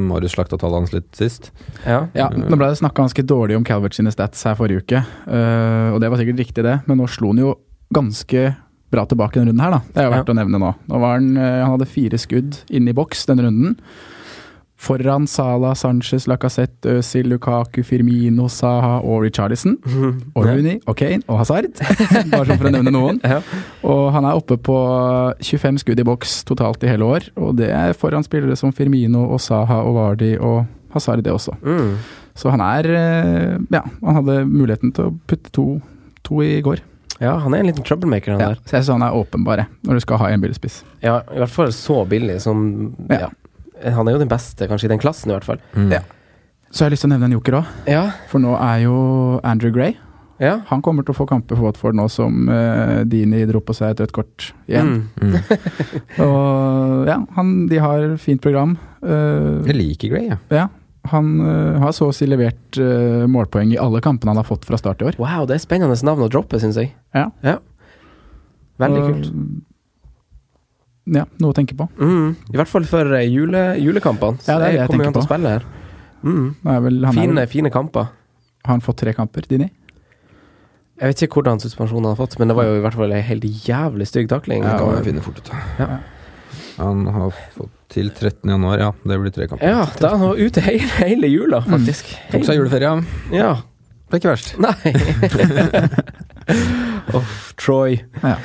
Marius 0.08 0.36
slakta 0.38 0.56
tallet 0.60 0.80
hans 0.86 0.94
litt 0.96 1.10
sist. 1.20 1.50
Ja. 1.84 2.06
Ja, 2.16 2.30
Nå 2.32 2.56
ble 2.56 2.70
det 2.72 2.80
snakka 2.80 3.04
ganske 3.04 3.26
dårlig 3.28 3.58
om 3.60 3.66
Calvert 3.68 3.98
sine 3.98 4.14
stats 4.14 4.46
her 4.48 4.56
forrige 4.60 4.86
uke, 4.86 5.02
uh, 5.28 5.90
og 5.94 6.00
det 6.00 6.12
var 6.12 6.22
sikkert 6.22 6.40
riktig, 6.40 6.64
det, 6.64 6.78
men 6.88 7.02
nå 7.02 7.10
slo 7.12 7.34
han 7.34 7.44
jo 7.44 7.52
ganske 7.96 8.46
bra 8.90 9.04
tilbake 9.10 9.36
denne 9.38 9.52
runden 9.52 9.66
her, 9.66 9.76
da. 9.76 9.82
Det 9.92 10.02
er 10.02 10.08
jo 10.08 10.14
verdt 10.16 10.32
å 10.32 10.38
nevne 10.40 10.62
nå. 10.64 10.72
Nå 10.90 11.02
var 11.04 11.20
han, 11.20 11.30
uh, 11.38 11.50
han 11.66 11.76
hadde 11.76 11.90
fire 11.92 12.22
skudd 12.24 12.62
inn 12.72 12.88
i 12.90 12.96
boks 12.96 13.28
denne 13.30 13.46
runden. 13.50 13.76
Foran 14.80 15.26
Salah, 15.28 15.74
Sanchez, 15.76 16.24
Lacassette, 16.32 16.88
Øzil, 17.02 17.28
Lukaku, 17.28 17.82
Firmino, 17.84 18.46
Saha 18.48 19.02
og 19.04 19.26
Richarlison. 19.26 19.74
Og. 20.38 20.46
Rooney 20.48 20.78
og 20.88 20.96
Kane 21.02 21.20
og 21.28 21.42
Hazard, 21.42 21.68
bare 22.32 22.46
sånn 22.48 22.62
for 22.62 22.70
å 22.70 22.74
nevne 22.78 22.94
noen. 22.96 23.20
Og 23.92 24.06
han 24.16 24.28
er 24.30 24.40
oppe 24.40 24.56
på 24.64 24.78
25 25.44 25.82
skudd 25.84 26.00
i 26.00 26.06
boks 26.08 26.38
totalt 26.48 26.84
i 26.88 26.92
hele 26.94 27.04
år, 27.08 27.28
og 27.40 27.58
det 27.60 27.68
er 27.76 27.92
foran 27.98 28.24
spillere 28.24 28.56
som 28.60 28.72
Firmino 28.76 29.26
og 29.34 29.42
Saha 29.44 29.82
og 29.84 29.98
Vardi 30.00 30.34
og 30.40 30.62
Hazard, 30.96 31.26
det 31.28 31.34
også. 31.36 31.54
Mm. 31.62 31.92
Så 32.40 32.50
han 32.54 32.62
er 32.64 32.88
eh, 32.96 33.58
Ja, 33.76 33.82
han 34.00 34.16
hadde 34.22 34.40
muligheten 34.48 34.94
til 34.96 35.10
å 35.10 35.16
putte 35.28 35.52
to, 35.54 35.66
to 36.26 36.40
i 36.46 36.62
går. 36.66 36.80
ja, 37.20 37.34
han 37.44 37.52
er 37.54 37.60
en 37.66 37.68
liten 37.68 37.84
troublemaker, 37.84 38.32
han 38.38 38.40
Ja, 38.42 38.48
der. 38.54 38.64
så 38.64 38.78
jeg 38.80 38.86
synes 38.88 38.96
han 38.96 39.04
er 39.10 39.18
åpenbare 39.20 39.68
når 39.84 40.00
du 40.00 40.06
skal 40.06 40.22
ha 40.24 40.30
en 40.32 40.42
billigspiss. 40.42 40.80
Ja, 41.04 41.20
I 41.36 41.42
hvert 41.44 41.52
fall 41.52 41.74
så 41.76 42.00
billig 42.08 42.40
som 42.48 42.64
ja. 43.12 43.26
Ja. 43.28 43.30
Han 43.84 44.08
er 44.08 44.18
jo 44.18 44.22
den 44.24 44.32
beste, 44.32 44.68
kanskje 44.68 44.90
i 44.90 44.94
den 44.94 45.02
klassen, 45.02 45.32
i 45.32 45.36
hvert 45.38 45.48
fall. 45.48 45.60
Mm. 45.76 45.92
Ja. 45.96 46.04
Så 46.70 46.84
jeg 46.84 46.90
har 46.90 46.94
lyst 46.94 47.06
til 47.06 47.10
å 47.10 47.14
nevne 47.16 47.30
en 47.32 47.38
joker 47.40 47.60
òg, 47.62 47.66
Ja. 47.90 48.04
for 48.30 48.40
nå 48.44 48.54
er 48.60 48.84
jo 48.86 49.40
Andrew 49.44 49.72
Gray 49.74 49.96
ja. 50.40 50.62
Han 50.70 50.80
kommer 50.82 51.04
til 51.04 51.12
å 51.12 51.18
få 51.18 51.26
kamper 51.28 51.58
for 51.60 51.68
Watford 51.68 51.98
nå 52.00 52.06
som 52.12 52.48
uh, 52.48 53.02
Dini 53.04 53.42
dro 53.50 53.60
på 53.60 53.74
seg 53.76 53.92
et 53.92 54.04
rødt 54.06 54.14
kort 54.16 54.46
igjen. 54.72 54.94
Mm. 55.20 55.34
Mm. 55.34 55.40
Og 56.26 57.10
ja, 57.10 57.18
han, 57.36 57.50
de 57.68 57.82
har 57.84 58.06
fint 58.24 58.40
program. 58.44 58.78
Uh, 59.04 59.60
Jeg 59.68 59.76
liker 59.76 60.14
Gray, 60.14 60.30
jeg. 60.32 60.40
ja, 60.56 60.70
han 61.12 61.34
uh, 61.44 61.80
har 61.84 61.92
så 61.96 62.08
å 62.08 62.16
si 62.16 62.28
levert 62.30 62.80
uh, 62.80 63.26
målpoeng 63.32 63.74
i 63.76 63.80
alle 63.84 64.00
kampene 64.06 64.32
han 64.32 64.40
har 64.40 64.48
fått 64.48 64.64
fra 64.70 64.80
start 64.80 65.04
i 65.04 65.10
år. 65.12 65.20
Wow, 65.20 65.44
det 65.50 65.58
er 65.58 65.66
spennende 65.66 66.00
navn 66.08 66.24
å 66.24 66.32
droppe, 66.32 66.62
syns 66.64 66.80
jeg. 66.80 66.94
Ja. 67.16 67.28
Veldig 68.80 69.04
Og, 69.04 69.12
kult. 69.12 69.34
Ja, 71.10 71.24
noe 71.42 71.54
å 71.54 71.56
tenke 71.58 71.74
på. 71.80 71.88
Mm. 71.98 72.36
I 72.54 72.58
hvert 72.60 72.70
fall 72.70 72.86
for 72.90 73.14
eh, 73.18 73.26
jule, 73.32 73.64
julekampene. 73.82 74.38
Så 74.44 74.52
Ja, 74.54 74.60
det 74.62 74.68
er 74.68 74.72
det 74.72 74.80
jeg 74.80 74.88
kommer 74.92 75.06
jo 75.06 75.10
tenker 75.10 75.16
til 75.16 75.22
å 75.22 75.26
på. 75.26 75.30
spille 75.32 75.50
her. 75.56 75.64
Mm. 76.20 76.48
Vel, 76.64 76.98
han 77.06 77.18
er, 77.18 77.22
Fine, 77.22 77.36
vel- 77.40 77.48
fine 77.56 77.72
kamper. 77.74 78.10
har 78.66 78.74
han 78.76 78.82
fått 78.86 78.98
tre 79.02 79.14
kamper, 79.18 79.42
Dini? 79.50 79.70
Jeg 81.00 81.14
vet 81.14 81.22
ikke 81.24 81.40
hvordan 81.40 81.62
suspensjonen 81.64 82.10
han 82.10 82.16
har 82.16 82.20
fått, 82.20 82.38
men 82.40 82.50
det 82.52 82.56
var 82.60 82.66
jo 82.68 82.76
i 82.76 82.82
hvert 82.84 82.98
fall 83.00 83.14
ei 83.16 83.22
helt 83.24 83.44
jævlig 83.66 84.08
stygg 84.10 84.28
takling. 84.30 84.64
Ja, 84.68 84.78
kan 84.78 84.92
man 84.92 85.04
finne 85.06 85.22
fort 85.24 85.38
ut. 85.40 85.50
Ja. 85.80 85.88
Han 86.78 87.06
har 87.08 87.32
fått 87.56 87.72
til 87.90 88.10
13. 88.12 88.50
januar, 88.52 88.78
ja. 88.84 88.92
Det 89.08 89.18
blir 89.22 89.32
tre 89.32 89.48
kamper. 89.48 89.64
Ja, 89.66 89.86
da 90.00 90.08
er 90.12 90.18
han 90.18 90.28
var 90.28 90.36
ute 90.44 90.62
hele, 90.62 90.92
hele 91.00 91.28
jula, 91.32 91.62
faktisk. 91.66 92.12
Tok 92.34 92.44
seg 92.46 92.60
juleferie, 92.60 92.92
ja. 92.92 93.40
Ja. 93.40 93.54
Det 94.10 94.18
er 94.18 94.22
ikke 94.22 94.34
verst. 94.36 94.56
Nei. 94.60 94.76
Uff, 97.18 97.54
Troy. 97.60 98.00
Ja. 98.24 98.36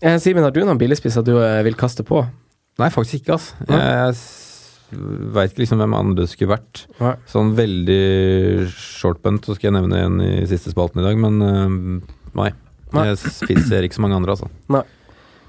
Eh, 0.00 0.16
Simen, 0.22 0.44
har 0.46 0.54
du 0.54 0.62
noen 0.64 0.78
billigspisser 0.80 1.24
du 1.26 1.34
eh, 1.38 1.60
vil 1.66 1.76
kaste 1.78 2.04
på? 2.06 2.22
Nei, 2.80 2.88
faktisk 2.92 3.20
ikke, 3.24 3.36
ass. 3.36 3.50
Jeg 3.68 4.14
veit 5.36 5.52
ikke 5.52 5.62
liksom 5.64 5.82
hvem 5.82 5.94
andre 5.98 6.24
det 6.24 6.30
skulle 6.32 6.54
vært. 6.54 6.84
Nei. 7.00 7.12
Sånn 7.30 7.52
veldig 7.58 8.66
shortbunt, 8.72 9.44
så 9.46 9.54
skal 9.58 9.70
jeg 9.70 9.76
nevne 9.76 10.00
en 10.06 10.16
i 10.24 10.32
siste 10.50 10.72
spalten 10.72 11.02
i 11.02 11.06
dag, 11.06 11.20
men 11.20 11.44
øh, 11.44 11.76
nei. 12.40 12.48
Nei. 12.96 13.04
Jeg 13.12 13.20
spiser 13.22 13.86
ikke 13.86 14.00
så 14.00 14.02
mange 14.02 14.16
andre, 14.18 14.34
altså. 14.34 14.48
Nei, 14.72 14.82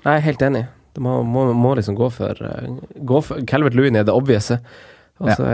jeg 0.03 0.11
er 0.19 0.25
helt 0.27 0.43
enig. 0.45 0.65
Det 0.91 1.01
må, 1.01 1.21
må, 1.23 1.47
må 1.55 1.71
liksom 1.79 1.95
gå 1.97 2.09
for, 2.13 2.35
uh, 2.43 2.97
gå 3.07 3.21
for 3.23 3.41
Calvert 3.47 3.73
Lewin 3.79 3.95
er 3.97 4.03
det 4.05 4.13
obvious. 4.13 4.51
Og 5.21 5.29
så 5.37 5.45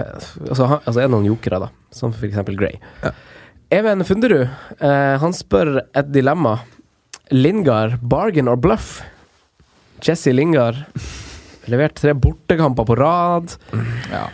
og 0.47 0.53
så 0.57 0.65
ha- 0.71 0.79
altså 0.81 0.99
er 1.01 1.05
det 1.07 1.13
noen 1.13 1.27
jokere, 1.29 1.59
da. 1.61 1.69
Som 1.93 2.11
for 2.15 2.25
eksempel 2.27 2.57
Grey. 2.59 2.79
Ja. 3.03 3.11
Even 3.69 4.03
Funderud, 4.07 4.47
eh, 4.79 5.15
han 5.19 5.33
spør 5.35 5.81
et 5.91 6.11
dilemma. 6.13 6.59
Lingard, 7.35 7.97
bargain 8.01 8.47
or 8.47 8.55
bluff? 8.55 9.01
Jesse 9.99 10.31
Lingard. 10.31 10.85
Levert 11.67 11.97
tre 11.99 12.13
bortekamper 12.15 12.87
på 12.87 12.95
rad. 12.95 13.57
Ja. 14.11 14.29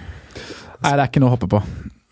Nei, 0.83 0.91
det 0.91 0.99
er 0.99 1.07
ikke 1.07 1.23
noe 1.23 1.31
å 1.31 1.33
hoppe 1.33 1.49
på. 1.49 1.63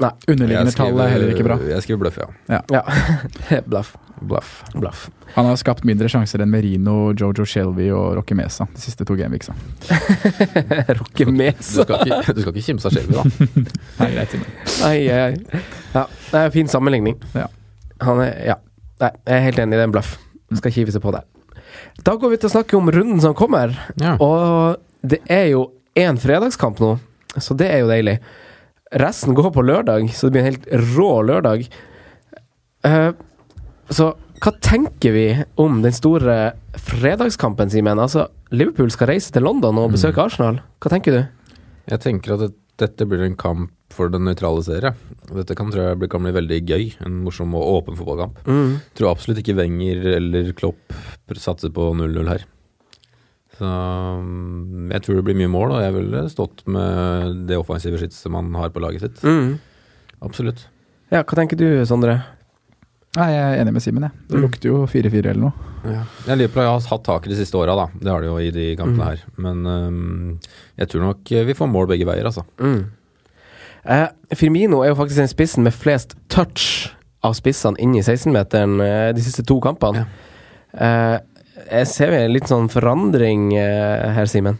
Nei. 0.02 0.10
Underliggende 0.34 0.74
tall 0.74 0.98
er 1.04 1.14
heller 1.14 1.34
ikke 1.36 1.46
bra. 1.46 1.60
Jeg 1.70 1.86
skriver 1.86 2.08
bluff, 2.08 2.18
ja. 2.18 2.62
Ja. 2.74 2.82
bluff. 3.70 3.94
Bluff. 4.22 4.64
Bluff. 4.76 5.08
Han 5.36 5.48
har 5.50 5.56
skapt 5.58 5.86
mindre 5.88 6.10
sjanser 6.12 6.44
enn 6.44 6.50
Merino, 6.52 7.12
Jojo 7.18 7.46
Shelby 7.48 7.88
og 7.96 8.16
Rocky 8.20 8.36
Mesa 8.38 8.68
de 8.74 8.82
siste 8.84 9.06
to 9.08 9.16
gameweeksa. 9.18 9.56
Rocker 11.00 11.26
Du 11.26 11.32
Mesa. 11.32 11.86
skal 11.86 12.04
ikke, 12.06 12.36
du 12.38 12.42
skal 12.44 12.54
ikke 12.54 12.66
kimse 12.68 12.90
av 12.90 12.96
Shelby, 12.96 13.16
da. 13.18 13.24
Nei, 14.02 14.10
greit. 14.16 14.36
Ai. 14.86 14.98
Ja, 15.08 16.04
det 16.32 16.38
er 16.38 16.46
en 16.50 16.54
fin 16.56 16.70
sammenligning. 16.72 17.18
Ja. 17.38 17.48
Han 18.06 18.22
er 18.26 18.36
Ja. 18.54 18.58
Nei, 19.02 19.10
jeg 19.26 19.34
er 19.40 19.46
helt 19.48 19.60
enig, 19.64 19.74
det 19.80 19.82
er 19.82 19.88
en 19.90 19.94
bluff. 19.96 20.12
Skal 20.60 20.74
kive 20.76 20.94
seg 20.94 21.02
på 21.02 21.10
det. 21.16 21.24
Da 22.06 22.14
går 22.22 22.36
vi 22.36 22.38
til 22.44 22.52
å 22.52 22.54
snakke 22.54 22.78
om 22.78 22.92
runden 22.94 23.22
som 23.24 23.34
kommer. 23.38 23.74
Ja. 23.98 24.14
Og 24.22 24.78
det 25.02 25.24
er 25.32 25.48
jo 25.56 25.64
én 25.98 26.20
fredagskamp 26.22 26.78
nå, 26.84 26.92
så 27.42 27.56
det 27.58 27.72
er 27.74 27.82
jo 27.82 27.90
deilig. 27.90 28.20
Resten 29.02 29.34
går 29.34 29.50
på 29.56 29.64
lørdag, 29.66 30.06
så 30.14 30.28
det 30.28 30.36
blir 30.36 30.44
en 30.44 30.50
helt 30.52 30.70
rå 30.94 31.10
lørdag. 31.32 31.66
Eh, 32.86 33.10
så 33.96 34.14
hva 34.42 34.54
tenker 34.58 35.14
vi 35.14 35.26
om 35.62 35.84
den 35.84 35.94
store 35.94 36.56
fredagskampen, 36.74 37.70
Simen? 37.70 38.00
Altså, 38.02 38.26
Liverpool 38.50 38.90
skal 38.94 39.12
reise 39.12 39.34
til 39.34 39.46
London 39.46 39.78
og 39.78 39.94
besøke 39.94 40.24
Arsenal. 40.24 40.58
Hva 40.82 40.90
tenker 40.94 41.14
du? 41.14 41.22
Jeg 41.92 42.02
tenker 42.02 42.34
at 42.34 42.46
det, 42.48 42.56
dette 42.82 43.06
blir 43.06 43.22
en 43.28 43.38
kamp 43.38 43.70
for 43.94 44.10
den 44.10 44.26
nøytrale 44.26 44.64
serie. 44.66 44.94
Dette 45.30 45.54
kan, 45.58 45.70
tror 45.70 45.92
jeg 45.92 46.00
bli, 46.02 46.10
kan 46.10 46.24
bli 46.26 46.34
veldig 46.34 46.60
gøy. 46.64 46.88
En 47.06 47.22
morsom 47.26 47.54
og 47.60 47.68
åpen 47.76 48.00
fotballkamp. 48.00 48.42
Mm. 48.48 48.74
Tror 48.98 49.12
absolutt 49.12 49.44
ikke 49.44 49.58
Wenger 49.60 50.10
eller 50.16 50.52
Klopp 50.58 50.98
satser 51.38 51.72
på 51.76 51.92
0-0 52.00 52.32
her. 52.32 52.48
Så 53.62 53.70
mm, 53.70 54.90
jeg 54.96 55.06
tror 55.06 55.20
det 55.20 55.26
blir 55.28 55.38
mye 55.44 55.54
mål, 55.54 55.76
og 55.76 55.86
jeg 55.86 55.98
ville 56.00 56.26
stått 56.34 56.66
med 56.72 57.42
det 57.52 57.60
offensive 57.62 58.00
skytset 58.02 58.32
man 58.34 58.50
har 58.58 58.74
på 58.74 58.82
laget 58.82 59.06
sitt. 59.06 59.22
Mm. 59.22 59.60
Absolutt. 60.26 60.66
Ja, 61.12 61.22
hva 61.22 61.38
tenker 61.38 61.60
du, 61.60 61.68
Sondre? 61.86 62.22
Nei, 63.18 63.28
jeg 63.34 63.44
er 63.44 63.62
enig 63.66 63.74
med 63.76 63.84
Simen. 63.84 64.06
Det 64.30 64.38
Mm. 64.38 64.42
lukter 64.46 64.70
jo 64.70 64.86
4-4 64.88 65.26
eller 65.34 65.42
noe. 65.42 65.54
Ja. 65.84 66.04
Jeg 66.28 66.38
Liverpool 66.38 66.64
har 66.64 66.80
hatt 66.80 67.04
tak 67.04 67.26
i 67.28 67.30
de 67.30 67.36
siste 67.36 67.58
åra, 67.60 67.76
da. 67.76 67.88
Det 68.00 68.08
har 68.10 68.22
de 68.22 68.28
jo 68.28 68.38
i 68.40 68.52
de 68.52 68.76
kampene 68.78 69.04
Mm. 69.04 69.08
her. 69.08 69.20
Men 69.38 69.66
um, 69.68 70.40
jeg 70.78 70.88
tror 70.88 71.02
nok 71.02 71.24
vi 71.28 71.54
får 71.54 71.68
mål 71.70 71.88
begge 71.88 72.06
veier, 72.08 72.24
altså. 72.24 72.46
Mm. 72.60 72.86
Eh, 73.86 74.08
Firmino 74.36 74.82
er 74.84 74.90
jo 74.90 74.96
faktisk 74.96 75.18
den 75.18 75.28
spissen 75.28 75.64
med 75.64 75.74
flest 75.74 76.16
touch 76.30 76.92
av 77.24 77.34
spissene 77.34 77.76
inni 77.80 78.00
16-meteren 78.02 78.80
eh, 78.82 79.12
de 79.14 79.22
siste 79.22 79.44
to 79.46 79.60
kampene. 79.60 80.06
Eh, 80.74 81.20
jeg 81.70 81.88
ser 81.88 82.14
en 82.14 82.32
litt 82.32 82.48
sånn 82.48 82.70
forandring 82.70 83.52
eh, 83.58 84.14
her, 84.14 84.26
Simen. 84.26 84.58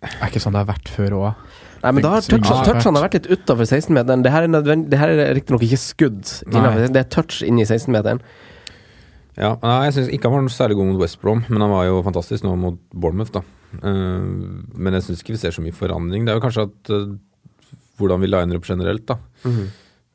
Det 0.00 0.08
er 0.22 0.30
ikke 0.30 0.40
sånn 0.40 0.54
det 0.56 0.62
har 0.64 0.70
vært 0.72 0.88
før 0.88 1.10
òg. 1.18 1.34
Nei, 1.80 1.92
men 1.96 2.04
da 2.04 2.10
har 2.12 2.20
touchene 2.26 2.64
touch, 2.66 2.84
har 2.84 3.04
vært 3.06 3.14
litt 3.16 3.28
utafor 3.32 3.64
16-meteren. 3.64 4.22
Det 4.26 4.32
her 4.34 4.44
er, 4.44 4.52
nødvendig- 4.52 4.90
det 4.92 4.98
her 5.00 5.08
er 5.14 5.34
riktignok 5.38 5.62
ikke 5.64 5.78
skudd, 5.80 6.32
innenfor, 6.50 6.92
det 6.92 7.00
er 7.00 7.08
touch 7.08 7.40
inni 7.46 7.64
16-meteren. 7.64 8.20
Ja, 9.40 9.54
nei, 9.62 9.76
jeg 9.86 9.94
syns 9.96 10.10
ikke 10.12 10.28
han 10.28 10.34
var 10.36 10.42
noe 10.44 10.52
særlig 10.52 10.76
god 10.76 10.90
mot 10.90 11.00
West 11.00 11.20
Brom, 11.22 11.44
men 11.48 11.62
han 11.64 11.70
var 11.72 11.86
jo 11.88 12.02
fantastisk 12.04 12.44
nå 12.44 12.52
mot 12.60 12.78
Bournemouth, 12.92 13.32
da. 13.32 13.40
Uh, 13.80 14.60
men 14.74 14.96
jeg 14.98 15.06
syns 15.06 15.22
ikke 15.22 15.36
vi 15.36 15.40
ser 15.40 15.54
så 15.54 15.62
mye 15.64 15.76
forandring. 15.76 16.26
Det 16.26 16.34
er 16.34 16.40
jo 16.40 16.44
kanskje 16.44 16.66
at 16.66 16.90
uh, 16.92 17.14
hvordan 18.00 18.20
vi 18.20 18.28
liner 18.28 18.58
opp 18.60 18.66
generelt, 18.68 19.06
da. 19.08 19.16
Mhm. 19.46 19.68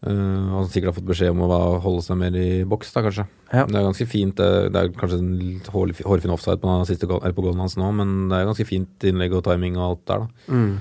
uh, 0.06 0.50
han 0.60 0.68
sikkert 0.70 0.92
har 0.92 0.98
fått 1.00 1.08
beskjed 1.10 1.32
om 1.34 1.42
å 1.48 1.80
holde 1.82 2.04
seg 2.06 2.20
mer 2.20 2.36
i 2.38 2.64
boks, 2.70 2.92
da, 2.94 3.02
kanskje. 3.08 3.26
Ja. 3.52 3.64
Det 3.66 3.80
er 3.80 3.88
ganske 3.88 4.06
fint. 4.12 4.36
Det, 4.38 4.50
det 4.76 4.82
er 4.84 4.92
kanskje 5.00 5.22
en 5.24 5.62
hårfin 5.74 6.36
offside 6.36 6.62
på, 6.62 6.70
den 6.70 6.86
siste, 6.92 7.10
på 7.10 7.42
goalen 7.42 7.64
hans 7.64 7.78
nå, 7.80 7.90
men 7.96 8.28
det 8.30 8.38
er 8.44 8.52
ganske 8.52 8.68
fint 8.70 9.08
innlegg 9.10 9.34
og 9.40 9.48
timing 9.48 9.80
og 9.80 9.88
alt 9.88 10.06
der, 10.12 10.28
da. 10.28 10.54
Mm. 10.54 10.76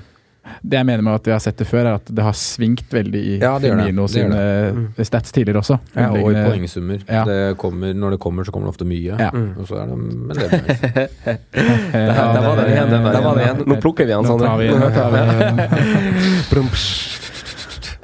Det 0.61 0.77
jeg 0.77 0.85
mener 0.85 1.01
med 1.05 1.13
at 1.17 1.25
vi 1.27 1.31
har 1.33 1.39
sett 1.41 1.57
det 1.57 1.65
før, 1.67 1.85
er 1.89 1.93
at 1.99 2.05
det 2.15 2.23
har 2.25 2.33
svingt 2.37 2.89
veldig 2.93 3.21
i 3.21 3.37
Ja, 3.41 3.57
det 3.59 3.67
gjør 3.71 3.77
det. 3.79 3.85
Firmino 3.85 4.01
Det 4.05 4.11
sine 4.13 4.41
Mm. 4.75 4.87
stats 5.05 5.31
tidligere 5.31 5.57
også. 5.61 5.77
Ja, 5.95 6.09
og 6.11 6.31
i 6.31 6.33
poengsummer. 6.35 6.97
Ja. 7.09 7.23
Det 7.25 7.57
kommer, 7.57 7.93
når 7.93 8.09
det 8.15 8.19
kommer, 8.19 8.43
så 8.45 8.51
kommer 8.51 8.65
det 8.69 8.75
ofte 8.75 8.85
mye. 8.85 9.17
Ja. 9.19 9.29
Mm. 9.33 9.49
Og 9.59 9.67
så 9.67 9.75
er 9.81 9.85
det 9.89 9.97
Men 9.97 10.35
det 10.35 10.43
er. 10.45 10.49
Der, 11.95 12.41
var 12.41 12.55
det 12.55 12.67
igjen. 12.71 12.89
der 12.89 13.21
var 13.21 13.35
det 13.35 13.41
igjen. 13.45 13.63
Nå 13.67 13.75
plukker 13.81 14.05
vi 14.05 14.11
han, 14.13 14.25
Sondre. 14.25 14.49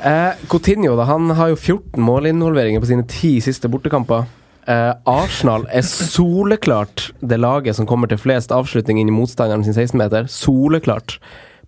Eh, 0.02 0.32
Coutinho 0.50 0.96
da, 0.98 1.04
han 1.06 1.30
har 1.38 1.48
jo 1.52 1.56
14 1.56 2.02
målinvolveringer 2.02 2.80
på 2.82 2.88
sine 2.90 3.04
ti 3.06 3.36
siste 3.44 3.70
bortekamper. 3.70 4.24
Uh, 4.66 4.94
Arsenal 5.10 5.66
er 5.74 5.82
soleklart 5.86 7.12
det 7.22 7.38
laget 7.42 7.76
som 7.78 7.86
kommer 7.90 8.08
til 8.10 8.18
flest 8.22 8.52
avslutning 8.54 8.98
inn 9.02 9.10
i 9.10 9.12
motstanderen 9.14 9.64
sin 9.66 9.74
16-meter. 9.78 10.26
Soleklart 10.30 11.20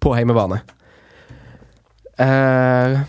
på 0.03 0.13
heimebane. 0.17 0.61
Eh, 2.19 2.99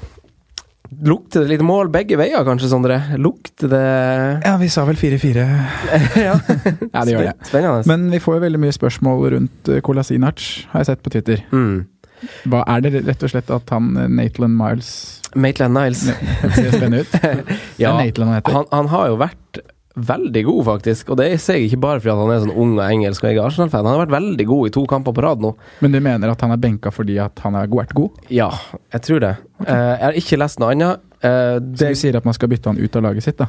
lukter 1.04 1.42
det 1.44 1.50
litt 1.54 1.64
mål 1.66 1.90
begge 1.92 2.16
veier, 2.20 2.44
kanskje, 2.46 2.70
Sondre? 2.70 2.98
Lukter 3.20 3.68
det 3.72 3.82
Ja, 4.46 4.54
vi 4.60 4.68
sa 4.72 4.84
vel 4.88 4.96
4-4. 5.00 5.46
Ja, 6.26 6.36
Ja, 6.38 7.02
det 7.04 7.16
gjør 7.16 7.26
det. 7.28 7.34
Spennende. 7.50 7.82
Men 7.90 8.06
vi 8.14 8.20
får 8.22 8.38
jo 8.38 8.44
veldig 8.46 8.62
mye 8.62 8.76
spørsmål 8.76 9.26
rundt 9.36 9.72
uh, 9.72 9.80
Kolasinac, 9.84 10.44
har 10.72 10.84
jeg 10.84 10.92
sett 10.92 11.02
på 11.04 11.12
Twitter. 11.16 11.44
mm. 11.52 11.82
Hva 12.48 12.62
Er 12.72 12.80
det 12.80 13.02
rett 13.04 13.20
og 13.26 13.28
slett 13.28 13.50
at 13.52 13.68
han 13.74 13.90
eh, 14.00 14.06
Nathan 14.08 14.54
Miles 14.56 15.20
Maitland 15.36 15.74
Niles. 15.76 16.06
ser 16.54 16.70
spennende 16.72 17.02
ut? 17.02 17.16
Ja, 17.82 17.90
han, 17.98 18.64
han 18.70 18.88
har 18.88 19.10
jo 19.10 19.18
vært 19.20 19.58
veldig 19.96 20.42
god, 20.44 20.60
faktisk. 20.66 21.10
Og 21.14 21.18
det 21.20 21.28
ser 21.40 21.58
jeg 21.60 21.68
ikke 21.70 21.80
bare 21.84 22.00
fordi 22.02 22.14
han 22.18 22.32
er 22.34 22.40
sånn 22.44 22.56
ung 22.64 22.72
og 22.78 22.84
engelsk 22.88 23.22
og 23.24 23.30
jeg 23.30 23.38
er 23.38 23.44
Arsenal-fan. 23.46 23.86
Han 23.86 23.94
har 23.98 24.06
vært 24.06 24.14
veldig 24.16 24.46
god 24.50 24.66
i 24.66 24.72
to 24.74 24.84
kamper 24.90 25.14
på 25.14 25.22
rad 25.22 25.44
nå. 25.44 25.52
Men 25.84 25.92
du 25.94 26.00
mener 26.02 26.32
at 26.32 26.40
han 26.42 26.50
er 26.54 26.62
benka 26.62 26.90
fordi 26.94 27.18
at 27.22 27.38
han 27.44 27.54
har 27.54 27.68
vært 27.70 27.94
god? 27.94 28.10
Ja, 28.34 28.50
jeg 28.92 29.04
tror 29.06 29.20
det. 29.22 29.34
Eh, 29.66 29.70
jeg 29.74 30.02
har 30.08 30.18
ikke 30.24 30.40
lest 30.42 30.58
noe 30.62 30.72
annet. 30.74 31.04
Eh, 31.22 31.60
Så 31.78 31.88
du 31.92 31.94
sier 31.94 32.16
at 32.18 32.24
man 32.26 32.34
skal 32.34 32.48
bytte 32.50 32.72
han 32.72 32.78
ut 32.82 32.96
av 32.96 33.02
laget 33.06 33.22
sitt, 33.28 33.38
da? 33.38 33.46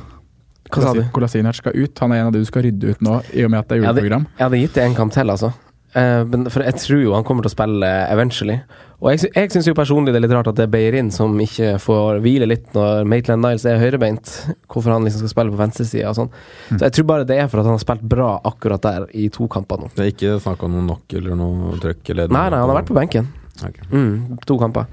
hva 0.72 0.82
sa 0.82 0.94
du? 0.98 1.04
Kolasinac 1.14 1.56
skal 1.60 1.76
ut. 1.78 2.00
Han 2.02 2.12
er 2.12 2.24
en 2.24 2.28
av 2.28 2.34
de 2.34 2.40
du 2.42 2.46
skal 2.50 2.64
rydde 2.66 2.96
ut 2.96 3.02
nå, 3.06 3.20
i 3.38 3.44
og 3.46 3.52
med 3.54 3.60
at 3.60 3.68
det 3.70 3.78
er 3.78 3.84
juleprogram. 3.84 4.24
Jeg 4.26 4.32
hadde, 4.34 4.40
Jeg 4.40 4.46
hadde 4.48 4.62
gitt 4.64 4.74
det 4.80 4.84
en 4.84 4.96
kamp 4.98 5.14
til, 5.14 5.30
altså. 5.30 5.52
Eh, 5.96 6.22
men 6.28 6.50
for 6.52 6.66
jeg 6.66 6.76
tror 6.82 7.00
jo 7.00 7.14
han 7.16 7.24
kommer 7.28 7.46
til 7.46 7.54
å 7.54 7.56
spille 7.56 7.90
eventually. 8.12 8.58
Og 9.00 9.12
jeg, 9.14 9.30
jeg 9.36 9.52
syns 9.54 9.68
jo 9.70 9.76
personlig 9.78 10.12
det 10.12 10.20
er 10.20 10.26
litt 10.26 10.34
rart 10.36 10.50
at 10.50 10.58
det 10.58 10.66
er 10.66 10.72
Beirin 10.72 11.12
som 11.14 11.34
ikke 11.40 11.76
får 11.84 12.20
hvile 12.24 12.48
litt 12.50 12.68
når 12.76 13.08
Maitland 13.08 13.44
Niles 13.46 13.66
er 13.70 13.80
høyrebeint. 13.80 14.32
Hvorfor 14.72 14.96
han 14.96 15.08
liksom 15.08 15.24
skal 15.24 15.34
spille 15.34 15.54
på 15.54 15.60
venstresida 15.60 16.12
og 16.12 16.20
sånn. 16.20 16.32
Mm. 16.34 16.78
Så 16.78 16.82
jeg 16.84 16.96
tror 16.98 17.10
bare 17.12 17.28
det 17.30 17.40
er 17.40 17.50
for 17.52 17.62
at 17.62 17.70
han 17.70 17.78
har 17.78 17.84
spilt 17.84 18.06
bra 18.12 18.30
akkurat 18.48 18.84
der 18.84 19.08
i 19.16 19.28
to 19.34 19.48
kamper 19.52 19.84
nå. 19.84 19.92
Det 19.96 20.04
er 20.08 20.14
ikke 20.14 20.38
snakk 20.44 20.64
om 20.68 20.76
noe 20.76 20.88
knock 20.88 21.18
eller 21.20 21.40
noe 21.40 21.76
trøkk? 21.84 22.14
Eller 22.16 22.32
Nei, 22.32 22.48
nei, 22.52 22.64
han 22.64 22.72
har 22.72 22.80
vært 22.82 22.92
på 22.92 22.98
benken. 22.98 23.30
Okay. 23.64 23.88
Mm, 23.92 24.40
to 24.48 24.58
kamper. 24.60 24.90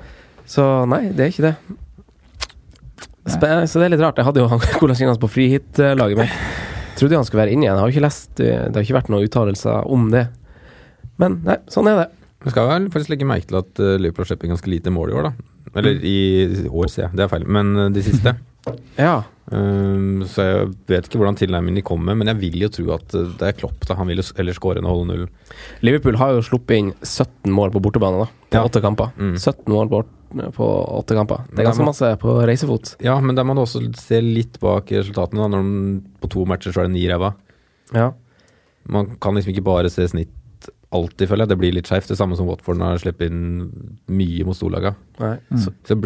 Så 0.46 0.66
nei, 0.90 1.08
det 1.14 1.26
er 1.26 1.34
ikke 1.34 1.48
det. 1.50 1.56
Spe 3.30 3.48
så 3.70 3.78
det 3.78 3.86
er 3.86 3.94
litt 3.94 4.02
rart. 4.02 4.18
Jeg 4.18 4.26
hadde 4.26 4.42
jo 4.42 4.50
han 4.50 4.62
Kolasinas 4.82 5.18
på 5.22 5.30
frihit-laget 5.30 6.22
mitt. 6.22 6.38
Trodde 6.98 7.16
jo 7.16 7.22
han 7.22 7.26
skulle 7.26 7.46
være 7.46 7.54
inne 7.56 7.66
igjen. 7.66 7.74
Jeg 7.74 7.82
har 7.82 7.90
jo 7.90 7.96
ikke 7.96 8.06
lest 8.06 8.42
eh, 8.42 8.64
Det 8.68 8.76
har 8.76 8.86
ikke 8.86 8.98
vært 8.98 9.10
noen 9.14 9.26
uttalelser 9.26 9.90
om 9.94 10.10
det. 10.12 10.26
Men 11.22 11.40
nei, 11.46 11.58
sånn 11.72 11.88
er 11.92 12.02
det. 12.02 12.08
Du 12.42 12.50
skal 12.50 12.66
vel 12.72 12.88
faktisk 12.90 13.12
legge 13.14 13.26
merke 13.28 13.46
til 13.52 13.60
at 13.62 13.78
uh, 13.82 13.94
Liverpool 14.02 14.24
har 14.26 14.32
sluppet 14.32 14.50
ganske 14.50 14.70
lite 14.72 14.90
mål 14.94 15.12
i 15.12 15.18
år, 15.20 15.28
da. 15.30 15.34
Eller 15.78 16.00
i 16.04 16.16
år, 16.68 16.88
sier 16.90 17.06
jeg. 17.06 17.14
Det 17.16 17.22
er 17.24 17.30
feil. 17.32 17.44
Men 17.46 17.76
uh, 17.78 17.90
de 17.94 18.02
siste. 18.08 18.34
Ja. 18.94 19.24
Um, 19.50 20.20
så 20.30 20.44
jeg 20.46 20.66
vet 20.86 21.08
ikke 21.08 21.18
hvordan 21.18 21.34
tilnærmingen 21.40 21.80
de 21.80 21.82
kommer, 21.82 22.14
men 22.14 22.28
jeg 22.30 22.38
vil 22.38 22.60
jo 22.62 22.68
tro 22.70 22.84
at 22.94 23.14
uh, 23.18 23.24
det 23.40 23.48
er 23.48 23.56
Klopp. 23.58 23.80
da 23.88 23.96
Han 23.98 24.06
vil 24.06 24.20
jo 24.22 24.26
ellers 24.38 24.60
skåre 24.60 24.78
enn 24.78 24.86
å 24.86 24.92
holde 24.92 25.08
null. 25.16 25.24
Liverpool 25.82 26.14
har 26.20 26.36
jo 26.36 26.44
sluppet 26.46 26.78
inn 26.78 26.92
17 27.02 27.50
mål 27.50 27.72
på 27.74 27.82
bortebane, 27.82 28.22
da. 28.22 28.28
På 28.54 28.60
Ja. 28.60 28.62
åtte 28.70 28.82
kamper. 28.84 29.10
Mm. 29.18 29.32
17 29.34 29.66
mål 29.74 29.90
på, 29.90 30.02
på 30.54 30.68
åtte 31.00 31.18
kamper. 31.18 31.42
Det 31.50 31.58
er 31.64 31.68
ganske 31.72 31.82
må- 31.82 31.90
masse 31.90 32.12
på 32.22 32.36
reisefot. 32.52 32.94
Ja, 33.02 33.16
men 33.18 33.34
der 33.34 33.48
må 33.50 33.56
du 33.58 33.64
også 33.64 33.82
se 33.98 34.20
litt 34.22 34.60
bak 34.62 34.94
resultatene. 34.94 35.42
da 35.42 35.50
Når 35.56 35.66
de, 35.72 36.00
På 36.22 36.30
to 36.36 36.46
matcher 36.46 36.70
så 36.70 36.84
er 36.84 36.86
det 36.92 36.94
ni 37.00 37.02
ræva. 37.10 37.32
Ja. 37.98 38.12
Man 38.86 39.16
kan 39.18 39.34
liksom 39.34 39.56
ikke 39.56 39.66
bare 39.66 39.90
se 39.90 40.06
snitt 40.06 40.30
alltid, 40.92 41.28
føler 41.30 41.44
jeg. 41.44 41.50
Det 41.52 41.58
blir 41.60 41.74
litt 41.76 41.88
skeivt. 41.90 42.08
Det 42.12 42.18
samme 42.18 42.36
som 42.38 42.48
Watford 42.48 42.78
når 42.80 43.00
sluppet 43.02 43.30
inn 43.30 43.38
mye 44.12 44.46
mot 44.48 44.56
storlaga. 44.58 44.94
Mm. 45.18 45.60
Så, 45.62 45.72
så 45.88 45.96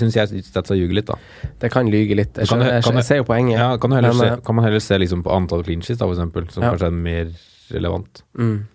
syns 0.00 0.18
jeg 0.18 0.44
statsa 0.46 0.76
ljuger 0.78 0.98
litt, 1.00 1.08
da. 1.10 1.16
Det 1.62 1.70
kan 1.72 1.88
lyge 1.90 2.18
litt. 2.18 2.34
Jeg, 2.36 2.46
Kan 2.48 2.60
skjønner, 2.60 2.76
kan, 2.80 2.88
kan 2.90 3.00
jeg 3.00 3.08
ser 3.08 3.22
jo 3.22 3.28
poenget. 3.28 3.56
Ja, 3.58 3.70
kan, 3.80 3.94
Men, 3.94 4.10
se, 4.14 4.28
eh, 4.28 4.42
kan 4.46 4.58
man 4.58 4.68
heller 4.68 4.84
se 4.84 4.98
liksom 5.00 5.24
på 5.26 5.32
antall 5.34 5.64
clean 5.66 5.82
sheets, 5.84 6.00
da, 6.02 6.06
for 6.06 6.16
eksempel, 6.16 6.50
som 6.52 6.62
Ja. 6.66 6.74
kanskje 6.74 6.90
er 6.92 6.96
mer 7.08 7.32
relevant. 7.70 8.22
Mm. 8.38 8.66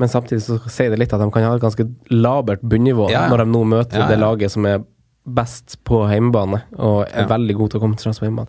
Men 0.00 0.08
samtidig 0.08 0.42
så 0.46 0.56
sier 0.70 0.90
det 0.90 0.98
litt 1.02 1.12
at 1.12 1.20
de 1.20 1.30
kan 1.30 1.44
ha 1.44 1.54
et 1.56 1.62
ganske 1.62 1.84
labert 2.10 2.62
bunnivå 2.62 3.10
Ja, 3.12 3.26
når 3.28 3.44
de 3.44 3.50
nå 3.52 3.64
møter 3.68 4.06
det 4.08 4.18
laget 4.20 4.52
som 4.54 4.64
er 4.66 4.84
best 5.28 5.76
på 5.84 6.06
hjemmebane, 6.08 6.62
og 6.78 7.04
er 7.12 7.28
veldig 7.28 7.56
god 7.58 7.70
til 7.72 7.80
å 7.80 7.82
komme 7.84 7.98
til 8.00 8.08
oss 8.10 8.20
på 8.22 8.26
hjemmebane. 8.28 8.48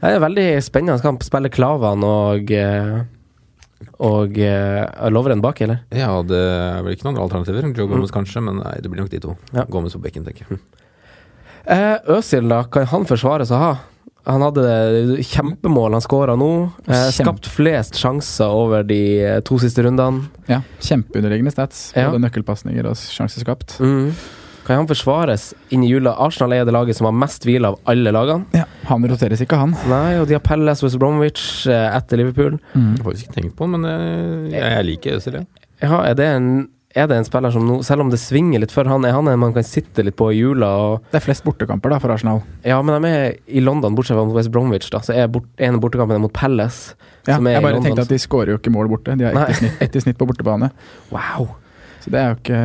Det 0.00 0.08
er 0.08 0.16
en 0.16 0.24
veldig 0.24 0.46
spennende 0.64 1.02
kamp. 1.04 1.22
Spiller 1.22 1.52
Klavan 1.52 2.02
og 2.06 2.50
eh, 2.56 3.02
og 4.00 4.36
uh, 4.36 5.08
Lovren 5.12 5.42
bak, 5.44 5.60
eller? 5.64 5.82
Ja, 5.94 6.12
det 6.26 6.40
er 6.40 6.82
vel 6.84 6.96
ikke 6.96 7.06
noen 7.08 7.16
andre 7.16 7.26
alternativer. 7.28 7.70
Joe 7.76 7.88
Mm. 7.90 8.08
Kanskje, 8.12 8.42
men 8.44 8.60
nei, 8.62 8.76
det 8.82 8.90
blir 8.90 9.02
nok 9.02 9.10
de 9.12 9.20
to. 9.22 9.36
Ja. 9.56 9.64
Gomez 9.70 9.96
på 9.96 10.02
bekken, 10.04 10.24
tenker 10.26 10.46
jeg. 10.48 10.60
Eh, 11.70 11.96
Øzil, 12.16 12.48
da, 12.48 12.64
kan 12.72 12.88
han 12.90 13.06
forsvares 13.08 13.52
å 13.52 13.60
ha? 13.60 13.70
Han 14.28 14.42
hadde 14.44 15.20
kjempemål 15.24 15.96
han 15.96 16.04
skåra 16.04 16.36
nå. 16.38 16.50
Eh, 16.86 17.06
skapt 17.14 17.48
flest 17.48 17.96
sjanser 18.00 18.52
over 18.52 18.84
de 18.86 19.00
eh, 19.24 19.38
to 19.46 19.56
siste 19.62 19.84
rundene. 19.86 20.28
Ja, 20.50 20.60
Kjempeunderliggende 20.84 21.52
stats. 21.54 21.90
Ja. 21.96 22.10
Både 22.10 22.24
nøkkelpasninger 22.26 22.88
og 22.90 22.98
sjanser 23.00 23.44
skapt. 23.44 23.78
Mm. 23.80 24.12
Kan 24.66 24.76
han 24.82 24.86
forsvares 24.90 25.50
inn 25.74 25.82
i 25.82 25.88
jula? 25.90 26.12
Arsenal 26.20 26.52
er 26.54 26.64
det 26.68 26.74
laget 26.76 26.96
som 26.98 27.06
har 27.08 27.14
mest 27.16 27.42
hvile 27.48 27.70
av 27.72 27.78
alle 27.90 28.12
lagene. 28.14 28.44
Ja, 28.54 28.64
Han 28.90 29.06
roteres 29.08 29.40
ikke, 29.42 29.56
han. 29.58 29.72
Nei, 29.90 30.18
og 30.20 30.26
de 30.28 30.34
har 30.36 30.42
Pelles 30.44 30.82
West 30.84 30.98
Bromwich 31.00 31.66
eh, 31.70 31.96
etter 31.96 32.20
Liverpool. 32.20 32.58
Mm. 32.74 32.90
Jeg 32.92 32.98
har 33.00 33.06
faktisk 33.08 33.24
ikke 33.30 33.38
tenkt 33.40 33.56
på 33.58 33.66
men 33.72 33.86
eh, 33.88 34.52
jeg, 34.52 34.60
jeg 34.76 34.84
liker 34.90 35.16
Øzil, 35.16 35.40
jeg. 35.40 35.48
Ja, 35.80 36.02
er 36.04 36.14
det, 36.18 36.26
en, 36.36 36.48
er 36.94 37.06
det 37.08 37.16
en 37.16 37.24
spiller 37.24 37.54
som 37.54 37.64
nå, 37.66 37.78
selv 37.86 38.04
om 38.04 38.10
det 38.12 38.20
svinger 38.20 38.60
litt 38.60 38.74
for 38.74 38.84
han, 38.90 39.06
er 39.08 39.14
han 39.16 39.30
en 39.32 39.40
man 39.40 39.54
kan 39.56 39.64
sitte 39.64 40.04
litt 40.04 40.18
på 40.20 40.28
i 40.34 40.38
jula? 40.42 40.68
Og, 40.84 41.06
Det 41.10 41.22
er 41.22 41.24
flest 41.24 41.46
bortekamper 41.46 41.94
da 41.94 41.98
for 42.02 42.12
Arsenal. 42.12 42.42
ja, 42.66 42.82
men 42.84 43.00
de 43.06 43.12
er 43.16 43.38
i 43.48 43.62
London, 43.64 43.96
bortsett 43.96 44.18
fra 44.18 44.26
mot 44.28 44.36
West 44.36 44.52
Bromwich, 44.52 44.90
da. 44.92 45.00
Så 45.06 45.16
er 45.16 45.30
bort, 45.32 45.48
en 45.56 45.78
av 45.78 45.82
bortekampene 45.86 46.20
mot 46.20 46.34
Palace. 46.36 46.92
Ja, 47.26 47.36
Som 47.38 47.48
er 47.48 47.56
jeg 47.56 47.62
i 47.62 47.64
bare 47.64 47.78
London. 47.78 47.88
tenkte 47.90 48.04
at 48.06 48.12
de 48.12 48.20
skårer 48.20 48.52
jo 48.54 48.60
ikke 48.60 48.72
mål 48.76 48.88
borte. 48.92 49.16
De 49.16 49.24
har 49.28 49.34
Nei. 49.36 49.46
ett 49.48 49.56
i, 49.56 49.58
snitt- 49.64 49.82
ett 49.88 49.96
i 49.96 50.04
snitt 50.04 50.18
på 50.20 50.28
bortebane. 50.28 50.70
Wow! 51.14 51.50
Så 52.04 52.12
det 52.12 52.20
er 52.20 52.30
jo 52.30 52.38
ikke 52.40 52.60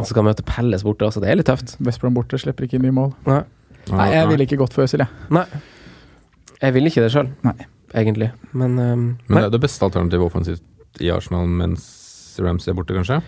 Og 0.00 0.08
så 0.08 0.14
skal 0.14 0.24
møte 0.26 0.44
Pelles 0.48 0.84
borte 0.86 1.06
også. 1.06 1.20
Det 1.22 1.28
er 1.30 1.38
litt 1.38 1.48
tøft. 1.50 1.76
Westbrom 1.84 2.16
borte 2.16 2.38
slipper 2.40 2.66
ikke 2.66 2.78
inn 2.78 2.86
mye 2.86 2.96
mål. 2.96 3.12
Nei. 3.28 3.42
Nei, 3.90 4.08
jeg 4.14 4.28
ville 4.30 4.46
ikke 4.46 4.58
gått 4.60 4.74
for 4.76 4.86
Øzil, 4.86 5.02
jeg. 5.04 5.28
Nei. 5.34 5.44
Jeg 6.60 6.74
vil 6.76 6.90
ikke 6.90 7.04
det 7.04 7.12
sjøl, 7.14 7.30
egentlig. 7.96 8.28
Men, 8.52 8.76
um, 8.78 9.04
Men 9.28 9.38
det 9.38 9.46
er 9.48 9.54
det 9.54 9.62
beste 9.62 9.86
alternativet 9.86 10.26
offensivt 10.26 11.00
i 11.00 11.08
Arsenal 11.12 11.48
mens 11.48 11.86
Ramsey 12.40 12.72
er 12.72 12.76
borte, 12.76 12.96
kanskje? 12.96 13.20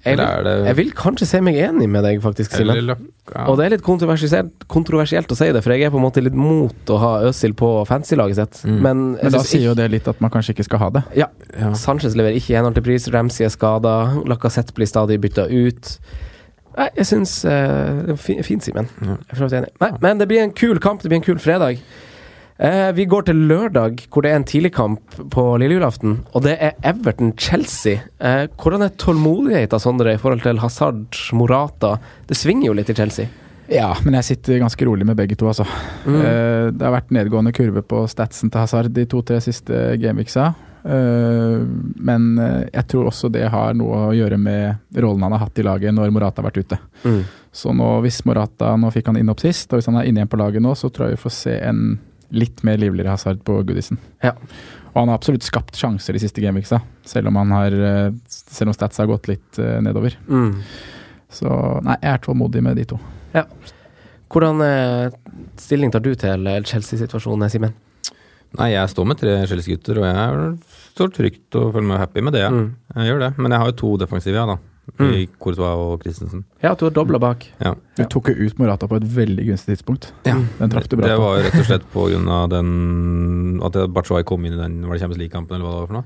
Jeg 0.00 0.16
vil, 0.16 0.44
det 0.46 0.52
jeg 0.64 0.76
vil 0.78 0.90
kanskje 0.96 1.26
se 1.28 1.38
meg 1.44 1.58
enig 1.60 1.86
med 1.92 2.06
deg, 2.06 2.22
faktisk, 2.24 2.54
Simen. 2.56 2.88
Ja. 2.88 3.42
Og 3.50 3.58
det 3.60 3.66
er 3.66 3.74
litt 3.74 3.84
kontroversielt, 3.84 4.64
kontroversielt 4.72 5.30
å 5.30 5.36
si 5.36 5.50
det, 5.52 5.60
for 5.60 5.74
jeg 5.74 5.86
er 5.86 5.92
på 5.92 6.00
en 6.00 6.06
måte 6.06 6.22
litt 6.24 6.36
mot 6.36 6.92
å 6.92 6.96
ha 7.02 7.10
Øzil 7.28 7.52
på 7.58 7.68
fancy-laget 7.88 8.40
sitt. 8.40 8.62
Mm. 8.64 8.78
Men, 8.86 9.04
Men 9.20 9.36
da 9.36 9.42
sier 9.44 9.68
jo 9.68 9.76
det 9.76 9.90
litt 9.92 10.08
at 10.08 10.22
man 10.24 10.32
kanskje 10.32 10.56
ikke 10.56 10.66
skal 10.70 10.82
ha 10.86 10.90
det. 10.96 11.04
Ja, 11.20 11.28
ja. 11.52 11.74
Sanchez 11.78 12.16
leverer 12.16 12.40
ikke 12.40 12.54
i 12.54 12.58
henhold 12.58 12.80
til 12.80 12.88
pris, 12.88 13.10
Ramsey 13.12 13.44
er 13.44 13.52
skada, 13.52 13.94
Lacassette 14.30 14.74
blir 14.76 14.88
stadig 14.88 15.20
bytta 15.20 15.50
ut. 15.52 15.94
Nei, 16.78 16.86
jeg 16.96 17.08
syns 17.10 17.32
uh, 17.44 18.06
Det 18.06 18.14
var 18.14 18.44
fint, 18.46 18.64
Simen. 18.64 18.88
Ja. 19.02 19.18
Jeg 19.18 19.34
er 19.34 19.34
for 19.34 19.42
så 19.42 19.50
vidt 19.50 19.58
enig. 19.60 19.74
Nei, 19.84 19.90
men 20.00 20.22
det 20.22 20.30
blir 20.30 20.46
en 20.46 20.54
kul 20.56 20.80
kamp, 20.80 21.04
det 21.04 21.12
blir 21.12 21.20
en 21.20 21.28
kul 21.28 21.42
fredag. 21.42 21.82
Eh, 22.60 22.92
vi 22.92 23.06
går 23.08 23.24
til 23.24 23.38
lørdag, 23.48 24.02
hvor 24.12 24.20
det 24.20 24.34
er 24.34 24.36
en 24.36 24.44
tidligkamp 24.44 25.14
på 25.32 25.44
lille 25.62 25.78
julaften. 25.78 26.18
Og 26.36 26.44
det 26.44 26.58
er 26.60 26.74
Everton-Chelsea. 26.84 28.02
Eh, 28.20 28.48
hvordan 28.60 28.84
er 28.84 28.96
tålmodigheten 29.00 29.80
Sondre, 29.80 30.12
i 30.12 30.20
forhold 30.20 30.44
til 30.44 30.60
Hazard, 30.60 31.16
Morata? 31.32 31.94
Det 32.28 32.36
svinger 32.36 32.68
jo 32.68 32.74
litt 32.76 32.92
i 32.92 32.98
Chelsea. 32.98 33.32
Ja, 33.70 33.94
men 34.04 34.18
jeg 34.18 34.26
sitter 34.28 34.60
ganske 34.60 34.84
rolig 34.84 35.06
med 35.08 35.16
begge 35.16 35.38
to, 35.40 35.48
altså. 35.48 35.64
Mm. 36.04 36.18
Eh, 36.20 36.66
det 36.74 36.84
har 36.84 36.98
vært 36.98 37.14
nedgående 37.16 37.54
kurve 37.56 37.80
på 37.86 38.02
statsen 38.10 38.52
til 38.52 38.60
Hazard 38.60 38.92
de 38.92 39.06
to-tre 39.08 39.40
siste 39.40 39.94
gameweeksa. 40.02 40.50
Eh, 40.84 41.56
men 41.96 42.28
eh, 42.44 42.66
jeg 42.74 42.88
tror 42.92 43.08
også 43.08 43.32
det 43.32 43.46
har 43.52 43.72
noe 43.78 44.04
å 44.10 44.12
gjøre 44.16 44.36
med 44.40 45.00
rollen 45.00 45.24
han 45.24 45.36
har 45.36 45.46
hatt 45.46 45.60
i 45.60 45.64
laget 45.64 45.96
når 45.96 46.12
Morata 46.12 46.42
har 46.42 46.50
vært 46.50 46.60
ute. 46.66 46.80
Mm. 47.06 47.22
Så 47.56 47.72
nå, 47.72 47.88
hvis 48.04 48.20
Morata 48.28 48.76
Nå 48.78 48.92
fikk 48.94 49.08
han 49.10 49.18
inn 49.18 49.32
opp 49.32 49.40
sist, 49.40 49.70
og 49.72 49.80
hvis 49.80 49.88
han 49.88 49.96
er 50.00 50.08
inne 50.10 50.22
igjen 50.22 50.30
på 50.30 50.38
laget 50.40 50.64
nå, 50.64 50.76
så 50.76 50.92
tror 50.92 51.08
jeg 51.08 51.16
vi 51.16 51.24
får 51.24 51.36
se 51.38 51.56
en 51.64 51.84
litt 52.30 52.62
mer 52.66 52.80
livligere 52.80 53.14
Hazard 53.14 53.42
på 53.46 53.60
Goodison. 53.66 54.00
Ja. 54.24 54.34
Og 54.90 55.02
han 55.02 55.12
har 55.12 55.20
absolutt 55.20 55.46
skapt 55.46 55.78
sjanser 55.78 56.16
de 56.16 56.22
siste 56.22 56.42
gameweeksa, 56.42 56.80
selv 57.06 57.30
om 57.30 57.38
han 57.38 57.52
har 57.54 57.74
eh, 57.74 58.14
Selv 58.30 58.72
om 58.72 58.76
stats 58.76 58.98
har 58.98 59.10
gått 59.10 59.28
litt 59.30 59.60
eh, 59.62 59.78
nedover. 59.84 60.16
Mm. 60.26 60.64
Så 61.30 61.50
nei, 61.86 61.94
jeg 62.02 62.16
er 62.16 62.24
tålmodig 62.24 62.62
med 62.66 62.80
de 62.80 62.88
to. 62.90 62.98
Hvordan 64.30 64.64
eh, 64.66 65.14
stilling 65.58 65.92
tar 65.94 66.02
du 66.02 66.10
til 66.18 66.50
Chelsea-situasjonen, 66.66 67.50
Simen? 67.50 67.76
Nei, 68.58 68.72
jeg 68.72 68.90
står 68.90 69.06
med 69.06 69.18
tre 69.20 69.36
Chelsea-gutter, 69.46 70.00
og 70.02 70.08
jeg 70.08 70.80
står 70.96 71.12
trygt 71.14 71.58
og 71.58 71.70
føler 71.76 71.86
meg 71.86 72.02
happy 72.02 72.24
med 72.26 72.34
det. 72.34 72.46
Mm. 72.50 72.66
Jeg 72.96 73.10
gjør 73.12 73.22
det. 73.22 73.30
Men 73.38 73.54
jeg 73.54 73.62
har 73.62 73.70
jo 73.70 73.78
to 73.78 73.90
defensive, 74.02 74.34
ja, 74.34 74.46
da. 74.50 74.56
I 74.98 75.26
Mm. 75.26 75.28
Courtois 75.40 75.76
og 75.76 76.02
Christensen. 76.02 76.44
Ja, 76.62 76.74
du 76.74 76.84
har 76.86 76.90
dobla 76.90 77.18
bak. 77.18 77.46
Ja. 77.60 77.74
Du 77.96 78.04
tok 78.04 78.28
jo 78.28 78.34
ut 78.46 78.58
Morata 78.58 78.86
på 78.88 78.96
et 78.96 79.04
veldig 79.04 79.46
gunstig 79.46 79.76
tidspunkt. 79.78 80.12
Ja. 80.26 80.34
Den 80.58 80.70
traff 80.70 80.88
du 80.88 80.96
bra 80.96 81.06
Det 81.08 81.18
var 81.18 81.36
jo 81.38 81.44
rett 81.46 81.60
og 81.60 81.66
slett 81.68 81.86
på 81.94 82.08
grunn 82.10 82.28
av 82.28 82.48
den 82.50 83.60
At 83.62 83.72
Batshuay 83.92 84.24
kom 84.24 84.44
inn 84.44 84.54
i 84.54 84.60
den 84.60 84.80
Var 84.86 84.94
det 84.96 85.00
Champions 85.00 85.18
League-kampen, 85.20 85.54
eller 85.56 85.64
hva 85.66 85.72
det 85.74 85.80
var 85.80 85.86
for 85.86 85.98
noe? 86.00 86.04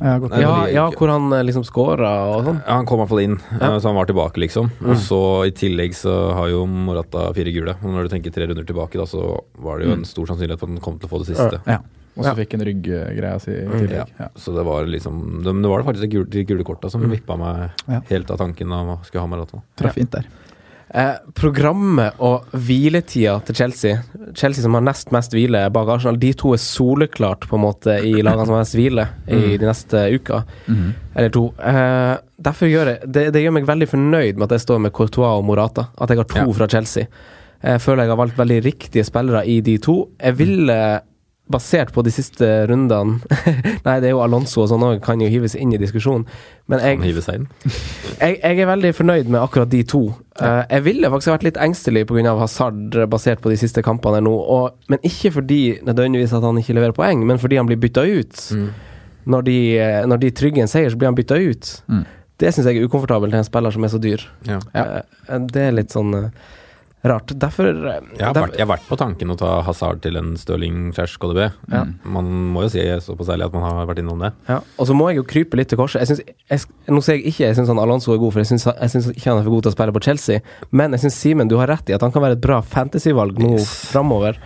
Ja. 0.00 0.18
Nei, 0.18 0.40
Ja, 0.40 0.52
ja 0.72 0.84
hvor 0.96 1.10
han 1.12 1.26
eh, 1.36 1.42
liksom 1.44 1.64
scora 1.68 2.10
og 2.32 2.46
sånn. 2.46 2.60
Ja, 2.66 2.78
han 2.78 2.86
kom 2.88 2.98
i 2.98 3.02
hvert 3.02 3.10
fall 3.12 3.20
inn, 3.26 3.34
Ja. 3.60 3.74
eh, 3.74 3.78
så 3.78 3.90
han 3.90 3.96
var 4.00 4.06
tilbake, 4.08 4.40
liksom. 4.40 4.70
Mm. 4.80 4.90
Og 4.90 4.96
så 5.04 5.18
i 5.46 5.50
tillegg 5.52 5.92
så 5.94 6.14
har 6.34 6.48
jo 6.48 6.62
Morata 6.66 7.26
fire 7.36 7.52
gule. 7.52 7.74
Og 7.82 7.90
når 7.92 8.08
du 8.08 8.12
tenker 8.14 8.32
tre 8.32 8.46
runder 8.48 8.64
tilbake, 8.64 8.96
da, 8.96 9.04
så 9.04 9.42
var 9.60 9.78
det 9.78 9.88
jo 9.88 9.92
en 9.98 10.04
stor 10.08 10.26
sannsynlighet 10.26 10.58
for 10.58 10.66
at 10.70 10.72
han 10.78 10.80
kom 10.80 10.98
til 10.98 11.08
å 11.08 11.12
få 11.12 11.20
det 11.24 11.34
siste. 11.36 11.60
Ja. 11.68 11.78
Og 12.16 12.24
Ja. 12.24 12.34
så 12.34 12.36
fikk 12.36 12.54
en 12.54 12.60
rygggreia 12.66 13.40
si 13.40 13.50
i 13.52 13.64
Mm, 13.64 13.78
tillegg. 13.86 14.06
Ja. 14.20 14.28
Så 14.36 14.54
det 14.54 14.64
var 14.64 14.84
liksom 14.84 15.42
det, 15.42 15.62
det 15.62 15.68
var 15.70 15.82
faktisk 15.82 16.00
de 16.02 16.08
gule, 16.08 16.28
de 16.30 16.44
gule 16.44 16.64
korta 16.64 16.90
som 16.90 17.00
Mm. 17.02 17.10
vippa 17.10 17.36
meg 17.38 17.70
Ja. 17.88 18.00
helt 18.10 18.30
av 18.30 18.38
tanken 18.38 18.70
om 18.72 18.88
å 18.98 19.04
skulle 19.04 19.20
ha 19.20 19.26
maraton. 19.26 19.62
Traff 19.76 19.94
fint 19.94 20.10
der. 20.10 20.24
Eh, 20.94 21.16
programmet 21.34 22.12
og 22.20 22.44
hviletida 22.52 23.42
til 23.46 23.54
Chelsea 23.54 24.02
Chelsea 24.34 24.60
som 24.62 24.74
har 24.74 24.82
nest 24.82 25.10
mest 25.10 25.32
hvile 25.32 25.70
bak 25.72 25.88
Arsenal, 25.88 26.16
de 26.18 26.34
to 26.34 26.52
er 26.52 26.58
soleklart 26.58 27.46
på 27.48 27.54
en 27.56 27.62
måte 27.64 27.94
i 28.04 28.20
lagene 28.20 28.44
som 28.44 28.54
har 28.56 28.60
mest 28.62 28.74
hvile 28.76 29.08
i 29.26 29.32
Mm. 29.34 29.58
de 29.58 29.66
neste 29.66 30.12
uka. 30.20 30.44
Mm. 30.68 30.94
Eller 31.16 31.28
to. 31.30 31.54
Eh, 31.58 32.18
derfor 32.40 32.66
gjør 32.68 32.86
jeg, 32.86 33.10
det, 33.10 33.32
det 33.32 33.42
gjør 33.42 33.52
meg 33.54 33.64
veldig 33.66 33.88
fornøyd 33.88 34.36
med 34.36 34.42
at 34.52 34.58
jeg 34.60 34.66
står 34.66 34.80
med 34.82 34.92
Courtois 34.92 35.38
og 35.38 35.44
Morata. 35.46 35.88
At 35.98 36.08
jeg 36.10 36.18
har 36.18 36.24
to 36.24 36.38
Ja. 36.46 36.52
fra 36.52 36.66
Chelsea. 36.68 37.06
Jeg 37.64 37.80
føler 37.80 38.02
jeg 38.02 38.08
har 38.08 38.16
valgt 38.16 38.36
veldig 38.36 38.62
riktige 38.64 39.04
spillere 39.06 39.46
i 39.46 39.60
de 39.60 39.78
to. 39.78 40.08
Jeg 40.20 40.34
ville, 40.36 41.00
basert 41.52 41.92
på 41.94 42.04
de 42.06 42.12
siste 42.14 42.48
rundene 42.70 43.20
Nei, 43.86 43.96
det 44.02 44.08
er 44.08 44.14
jo 44.14 44.22
Alonso 44.24 44.64
og 44.64 44.70
sånn 44.70 44.84
òg, 44.86 45.00
kan 45.04 45.20
jo 45.22 45.28
hives 45.30 45.54
inn 45.58 45.72
i 45.74 45.80
diskusjonen. 45.80 46.24
Men 46.70 46.82
jeg, 46.84 47.00
jeg, 48.22 48.36
jeg 48.38 48.60
er 48.62 48.68
veldig 48.70 48.92
fornøyd 48.96 49.30
med 49.32 49.40
akkurat 49.42 49.70
de 49.72 49.82
to. 49.88 50.04
Uh, 50.38 50.62
jeg 50.70 50.84
ville 50.86 51.10
faktisk 51.12 51.32
vært 51.34 51.46
litt 51.48 51.60
engstelig 51.60 52.06
pga. 52.08 52.36
Hazard 52.38 52.96
eh, 52.96 53.08
basert 53.10 53.42
på 53.42 53.50
de 53.52 53.58
siste 53.60 53.82
kampene 53.84 54.22
nå, 54.24 54.32
og, 54.32 54.78
men 54.92 55.02
ikke 55.06 55.34
fordi 55.38 55.60
nødvendigvis 55.84 56.34
at 56.38 56.46
han 56.46 56.60
ikke 56.62 56.78
leverer 56.78 56.96
poeng, 56.96 57.26
men 57.28 57.40
fordi 57.42 57.58
han 57.60 57.68
blir 57.68 57.80
bytta 57.82 58.06
ut. 58.06 58.46
Mm. 58.56 58.70
Når, 59.34 59.46
de, 59.46 59.58
eh, 59.78 60.00
når 60.08 60.22
de 60.22 60.32
trygger 60.34 60.64
en 60.64 60.70
seier, 60.70 60.90
så 60.90 60.98
blir 60.98 61.10
han 61.10 61.18
bytta 61.18 61.38
ut. 61.38 61.74
Mm. 61.90 62.02
Det 62.42 62.50
syns 62.50 62.66
jeg 62.66 62.80
er 62.80 62.88
ukomfortabelt 62.88 63.34
til 63.34 63.42
en 63.42 63.46
spiller 63.46 63.74
som 63.74 63.84
er 63.86 63.92
så 63.92 64.00
dyr. 64.02 64.24
Ja. 64.48 64.58
Eh, 64.74 65.38
det 65.52 65.68
er 65.68 65.76
litt 65.76 65.94
sånn 65.94 66.14
eh, 66.18 66.50
rart. 67.04 67.32
Derfor, 67.38 67.66
eh, 67.66 68.00
Jeg 68.18 68.24
har, 68.28 68.34
vært, 68.36 68.56
jeg 68.56 68.66
har 68.66 68.70
vært 68.76 68.86
på 68.88 68.96
tanken 69.00 69.32
å 69.32 69.36
ta 69.38 69.62
Hazard 69.66 70.00
til 70.04 70.16
en 70.20 70.36
Stirling 70.38 70.92
slash 70.94 71.16
KDB. 71.18 71.48
Ja. 71.72 71.82
Man 72.04 72.28
må 72.54 72.62
jo 72.66 72.68
si 72.74 72.84
såpass 73.02 73.28
ærlig 73.34 73.48
at 73.48 73.56
man 73.56 73.62
har 73.66 73.86
vært 73.90 73.98
innom 74.04 74.20
det. 74.22 74.32
Ja, 74.48 74.60
og 74.78 74.86
så 74.86 74.94
må 74.94 75.08
jeg 75.10 75.18
jo 75.18 75.26
krype 75.26 75.58
litt 75.58 75.68
til 75.72 75.78
korset. 75.80 76.02
Jeg 76.04 76.12
synes, 76.12 76.22
jeg, 76.48 76.60
nå 76.94 77.02
sier 77.02 77.18
jeg 77.18 77.26
ikke 77.32 77.46
jeg 77.48 77.58
syns 77.58 77.72
Alonso 77.74 78.14
er 78.14 78.18
god, 78.22 78.32
for 78.36 78.44
jeg 78.44 78.52
syns, 78.52 79.08
ikke 79.16 79.30
han 79.32 79.40
er 79.40 79.46
for 79.48 79.56
god 79.56 79.62
til 79.66 79.72
å 79.72 79.76
spille 79.76 79.96
på 79.98 80.04
Chelsea. 80.06 80.40
Men 80.70 80.92
jeg 80.96 81.04
syns 81.06 81.18
Simen, 81.22 81.48
du 81.50 81.56
har 81.58 81.66
rett 81.72 81.90
i 81.90 81.96
at 81.96 82.02
han 82.06 82.12
kan 82.14 82.22
være 82.22 82.38
et 82.38 82.44
bra 82.44 82.60
fantasyvalg 82.62 83.38
nå 83.42 83.56
Yes. 83.58 83.68
framover 83.92 84.38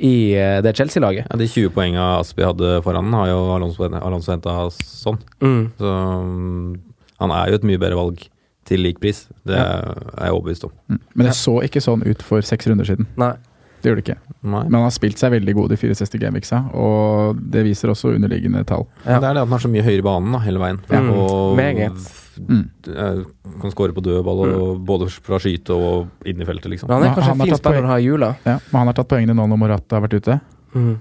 i 0.00 0.32
eh, 0.38 0.60
det 0.62 0.76
Chelsea-laget. 0.78 1.26
Ja, 1.28 1.36
De 1.36 1.46
20 1.50 1.70
poengene 1.74 2.20
Aspi 2.20 2.44
hadde 2.46 2.80
foran, 2.84 3.12
har 3.12 3.28
jo 3.32 3.38
Alonso, 3.56 3.84
Alonso 3.90 4.30
henta 4.32 4.70
sånn. 4.72 5.18
Mm. 5.42 5.62
Så 5.76 5.92
um, 5.92 6.76
han 7.18 7.30
er 7.34 7.50
jo 7.50 7.58
et 7.58 7.64
mye 7.66 7.80
bedre 7.82 7.98
valg 7.98 8.28
til 8.68 8.84
lik 8.84 9.00
pris. 9.02 9.26
Det 9.48 9.56
er 9.56 9.94
jeg 9.96 10.34
overbevist 10.34 10.66
om. 10.68 10.74
Mm. 10.92 11.00
Men 11.14 11.30
det 11.30 11.36
så 11.38 11.58
ikke 11.64 11.82
sånn 11.84 12.04
ut 12.06 12.24
for 12.24 12.44
seks 12.44 12.68
runder 12.70 12.88
siden. 12.88 13.08
Nei. 13.20 13.34
Det 13.78 13.90
gjør 13.90 13.98
det 14.00 14.02
ikke. 14.08 14.18
Nei. 14.42 14.62
Men 14.66 14.74
han 14.74 14.86
har 14.88 14.94
spilt 14.94 15.20
seg 15.20 15.30
veldig 15.36 15.54
god 15.54 15.72
de 15.72 15.76
fire 15.78 15.94
siste 15.94 16.18
gameweeksa, 16.18 16.64
og 16.74 17.38
det 17.52 17.62
viser 17.66 17.92
også 17.92 18.10
underliggende 18.16 18.64
tall. 18.66 18.88
Ja. 19.04 19.20
Det 19.22 19.28
er 19.28 19.36
det 19.36 19.42
at 19.44 19.46
han 19.46 19.54
har 19.54 19.62
så 19.62 19.70
mye 19.70 19.84
høyere 19.86 20.06
banen 20.06 20.34
da, 20.34 20.40
hele 20.42 20.62
veien. 20.62 20.80
Ja. 20.90 21.02
Og 21.14 21.54
Meget. 21.58 22.08
Mm. 22.38 22.64
eh, 22.90 23.20
kan 23.62 23.74
skåre 23.74 23.94
på 23.94 24.02
dødball, 24.02 24.42
og, 24.48 24.80
både 24.86 25.08
fra 25.14 25.38
skyte 25.42 25.74
og 25.74 26.26
inn 26.26 26.42
i 26.42 26.46
feltet, 26.46 26.70
liksom. 26.74 26.90
Men 26.90 26.98
han 26.98 27.08
er 27.08 27.14
kanskje 27.14 27.30
han 27.30 27.38
en 27.38 27.44
har 27.44 27.50
fin 27.52 27.62
spiller 27.62 27.86
å 27.86 27.92
ha 27.92 27.98
i 27.98 28.06
jula. 28.06 28.32
Ja, 28.46 28.56
men 28.58 28.80
han 28.80 28.90
har 28.90 28.98
tatt 28.98 29.10
poengene 29.10 29.38
nå 29.38 29.46
når 29.50 29.62
Morata 29.62 29.98
har 29.98 30.06
vært 30.06 30.18
ute. 30.18 30.40
Mm. 30.74 30.96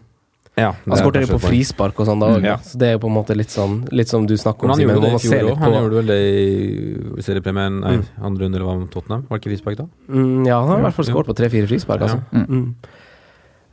Ja, 0.58 0.72
Han 0.88 0.98
skåret 0.98 1.22
jo 1.28 1.36
på 1.38 1.42
frispark 1.48 2.00
og 2.02 2.08
sånn 2.10 2.20
da 2.20 2.32
òg, 2.34 2.44
Ja. 2.44 2.56
så 2.58 2.80
det 2.82 2.88
er 2.88 2.94
jo 2.98 3.00
på 3.04 3.10
en 3.12 3.14
måte 3.14 3.36
litt 3.38 3.52
sånn 3.54 3.76
Litt 3.94 4.10
som 4.10 4.26
du 4.26 4.34
snakker 4.36 4.66
Men 4.66 4.72
om, 4.72 4.80
han 4.80 4.88
gjorde 4.90 5.02
det 5.06 5.14
i 5.14 5.28
fjor 5.30 5.52
òg. 5.52 5.58
Han 5.62 5.72
gjorde 5.78 6.00
vel 6.02 6.08
det 6.08 6.22
i 6.26 7.22
seriepremien, 7.22 7.80
nei, 7.82 7.98
Mm. 7.98 8.06
andre 8.26 8.46
runde, 8.46 8.56
eller 8.58 8.66
hva 8.66 8.80
med 8.80 8.90
Tottenham? 8.92 9.26
Var 9.30 9.38
det 9.38 9.44
ikke 9.46 9.54
frispark 9.54 9.78
da? 9.78 9.86
mm, 10.10 10.48
Ja, 10.48 10.60
han 10.62 10.70
har 10.70 10.80
i 10.80 10.82
hvert 10.88 10.94
fall 10.98 11.06
Ja. 11.06 11.14
skåret 11.14 11.28
på 11.30 11.36
tre-fire 11.38 11.68
frispark, 11.68 12.02
altså. 12.02 12.24
Ja. 12.34 12.46
Mm. 12.50 12.76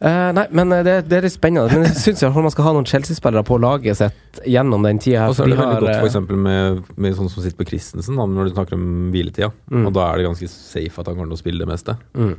Eh, 0.05 0.33
nei, 0.37 0.47
men 0.51 0.73
eh, 0.73 0.83
det, 0.85 0.95
det 1.09 1.17
er 1.17 1.23
litt 1.23 1.33
spennende. 1.33 1.71
Men 1.73 1.85
jeg 1.89 1.97
syns 1.97 2.23
man 2.35 2.51
skal 2.53 2.65
ha 2.67 2.73
noen 2.77 2.85
Chelsea-spillere 2.85 3.45
på 3.47 3.57
laget 3.63 3.97
sitt 3.97 4.41
gjennom 4.45 4.83
den 4.85 4.99
tida 4.99 5.21
her. 5.23 5.29
Og 5.33 5.37
så 5.39 5.45
er 5.47 5.49
det 5.49 5.57
de 5.57 5.63
veldig 5.63 5.73
har, 5.73 5.81
godt 5.81 6.03
f.eks. 6.03 6.11
eksempel 6.13 6.37
med, 6.37 6.83
med 6.99 7.15
sånn 7.17 7.31
som 7.33 7.43
sitter 7.43 7.57
på 7.65 7.69
Christensen, 7.71 8.17
da, 8.21 8.27
når 8.27 8.51
du 8.51 8.55
snakker 8.59 8.75
om 8.77 8.85
hviletida. 9.15 9.49
Mm. 9.71 9.87
Og 9.87 9.93
da 9.97 10.11
er 10.13 10.19
det 10.21 10.27
ganske 10.29 10.49
safe 10.53 10.99
at 11.01 11.07
han 11.09 11.17
kommer 11.17 11.33
til 11.33 11.39
å 11.39 11.41
spille 11.41 11.65
det 11.65 11.69
meste. 11.71 11.97
mm. 12.13 12.35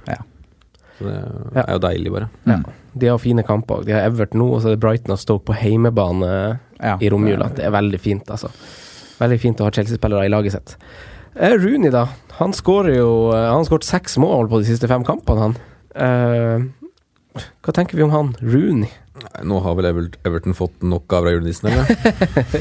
Så 0.98 1.06
det 1.10 1.62
er 1.64 1.72
jo 1.76 1.80
deilig, 1.84 2.12
bare. 2.14 2.30
Ja. 2.48 2.58
De 2.96 3.08
har 3.12 3.18
fine 3.20 3.44
kamper. 3.44 3.84
De 3.84 3.92
har 3.96 4.06
Everton 4.08 4.40
nå, 4.40 4.48
og 4.56 4.62
så 4.64 4.72
er 4.72 4.78
det 4.78 4.84
Brighton 4.86 5.12
og 5.16 5.20
Stoke 5.20 5.46
på 5.50 5.58
heimebane 5.60 6.32
Ja. 6.80 6.98
i 7.02 7.10
romjula. 7.12 7.50
Det 7.56 7.66
er 7.68 7.72
veldig 7.76 8.00
fint, 8.00 8.30
altså. 8.32 8.50
Veldig 9.20 9.40
fint 9.42 9.60
å 9.64 9.68
ha 9.68 9.72
Chelsea-spillere 9.76 10.26
i 10.28 10.32
laget 10.32 10.56
sitt. 10.56 10.76
Eh, 11.36 11.56
Rooney, 11.60 11.92
da. 11.92 12.06
Han 12.40 12.52
skårer 12.56 12.96
jo 12.98 13.10
eh, 13.36 13.46
Han 13.50 13.62
har 13.62 13.68
skåret 13.68 13.84
seks 13.88 14.18
mål 14.24 14.48
på 14.52 14.60
de 14.62 14.70
siste 14.70 14.88
fem 14.92 15.04
kampene, 15.08 15.50
han. 15.50 15.58
Eh, 15.96 16.66
hva 17.64 17.74
tenker 17.76 17.96
vi 18.00 18.04
om 18.04 18.12
han? 18.16 18.34
Rooney. 18.42 18.90
Nå 19.48 19.60
har 19.64 19.76
vel 19.80 19.88
Everton 20.28 20.54
fått 20.56 20.84
nok 20.84 21.12
av 21.16 21.28
julenissen, 21.28 21.72
eller? 21.72 21.88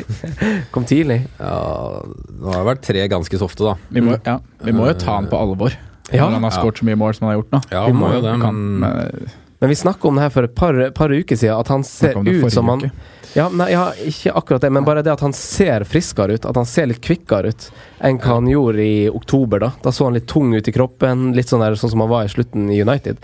Kom 0.74 0.84
tidlig. 0.86 1.24
Ja, 1.38 2.02
nå 2.06 2.50
har 2.50 2.60
det 2.60 2.68
vært 2.70 2.84
tre 2.86 3.06
ganske 3.10 3.38
softe, 3.38 3.66
da. 3.66 3.74
Vi 3.94 4.02
må, 4.02 4.14
ja, 4.26 4.38
vi 4.62 4.74
må 4.74 4.86
jo 4.90 4.94
ta 4.98 5.16
han 5.18 5.26
på 5.30 5.38
alvor. 5.38 5.74
Ja. 6.12 6.26
når 6.26 6.36
han 6.36 6.46
har 6.48 6.54
skåret 6.58 6.78
så 6.82 6.84
mye 6.84 6.98
mål 7.00 7.14
som 7.16 7.26
han 7.26 7.32
har 7.34 7.40
gjort 7.42 7.54
nå. 7.54 7.60
Ja, 7.72 7.86
Vi 7.86 7.96
må 7.96 8.12
jo 8.12 8.20
det, 8.20 8.34
Kan, 8.42 8.58
men 8.80 8.96
men, 8.98 9.28
Men 9.60 9.70
vi 9.70 9.76
snakka 9.80 10.08
om 10.08 10.18
det 10.18 10.26
her 10.26 10.32
for 10.34 10.44
et 10.44 10.54
par, 10.54 10.76
par 10.92 11.08
uker 11.08 11.36
siden, 11.36 11.56
at 11.56 11.68
han 11.72 11.84
ser 11.84 12.18
ut 12.20 12.52
som 12.52 12.68
han 12.68 12.90
ja, 13.34 13.48
nei, 13.50 13.72
ja, 13.72 13.88
ikke 13.98 14.30
akkurat 14.38 14.62
det, 14.62 14.70
men 14.70 14.84
bare 14.86 15.02
det 15.02 15.10
at 15.10 15.22
han 15.24 15.32
ser 15.34 15.82
friskere 15.90 16.36
ut. 16.36 16.44
At 16.46 16.54
han 16.54 16.68
ser 16.70 16.86
litt 16.86 17.00
kvikkere 17.02 17.50
ut 17.50 17.64
enn 17.98 18.20
hva 18.22 18.36
han 18.36 18.46
gjorde 18.46 18.84
i 18.84 19.08
oktober. 19.10 19.58
Da 19.64 19.72
Da 19.82 19.90
så 19.90 20.06
han 20.06 20.14
litt 20.14 20.28
tung 20.30 20.54
ut 20.54 20.68
i 20.68 20.74
kroppen, 20.74 21.32
litt 21.34 21.50
sånn 21.50 21.64
der 21.64 21.74
sånn 21.74 21.90
som 21.90 22.04
han 22.04 22.12
var 22.12 22.28
i 22.28 22.30
slutten 22.30 22.68
i 22.70 22.78
United. 22.84 23.18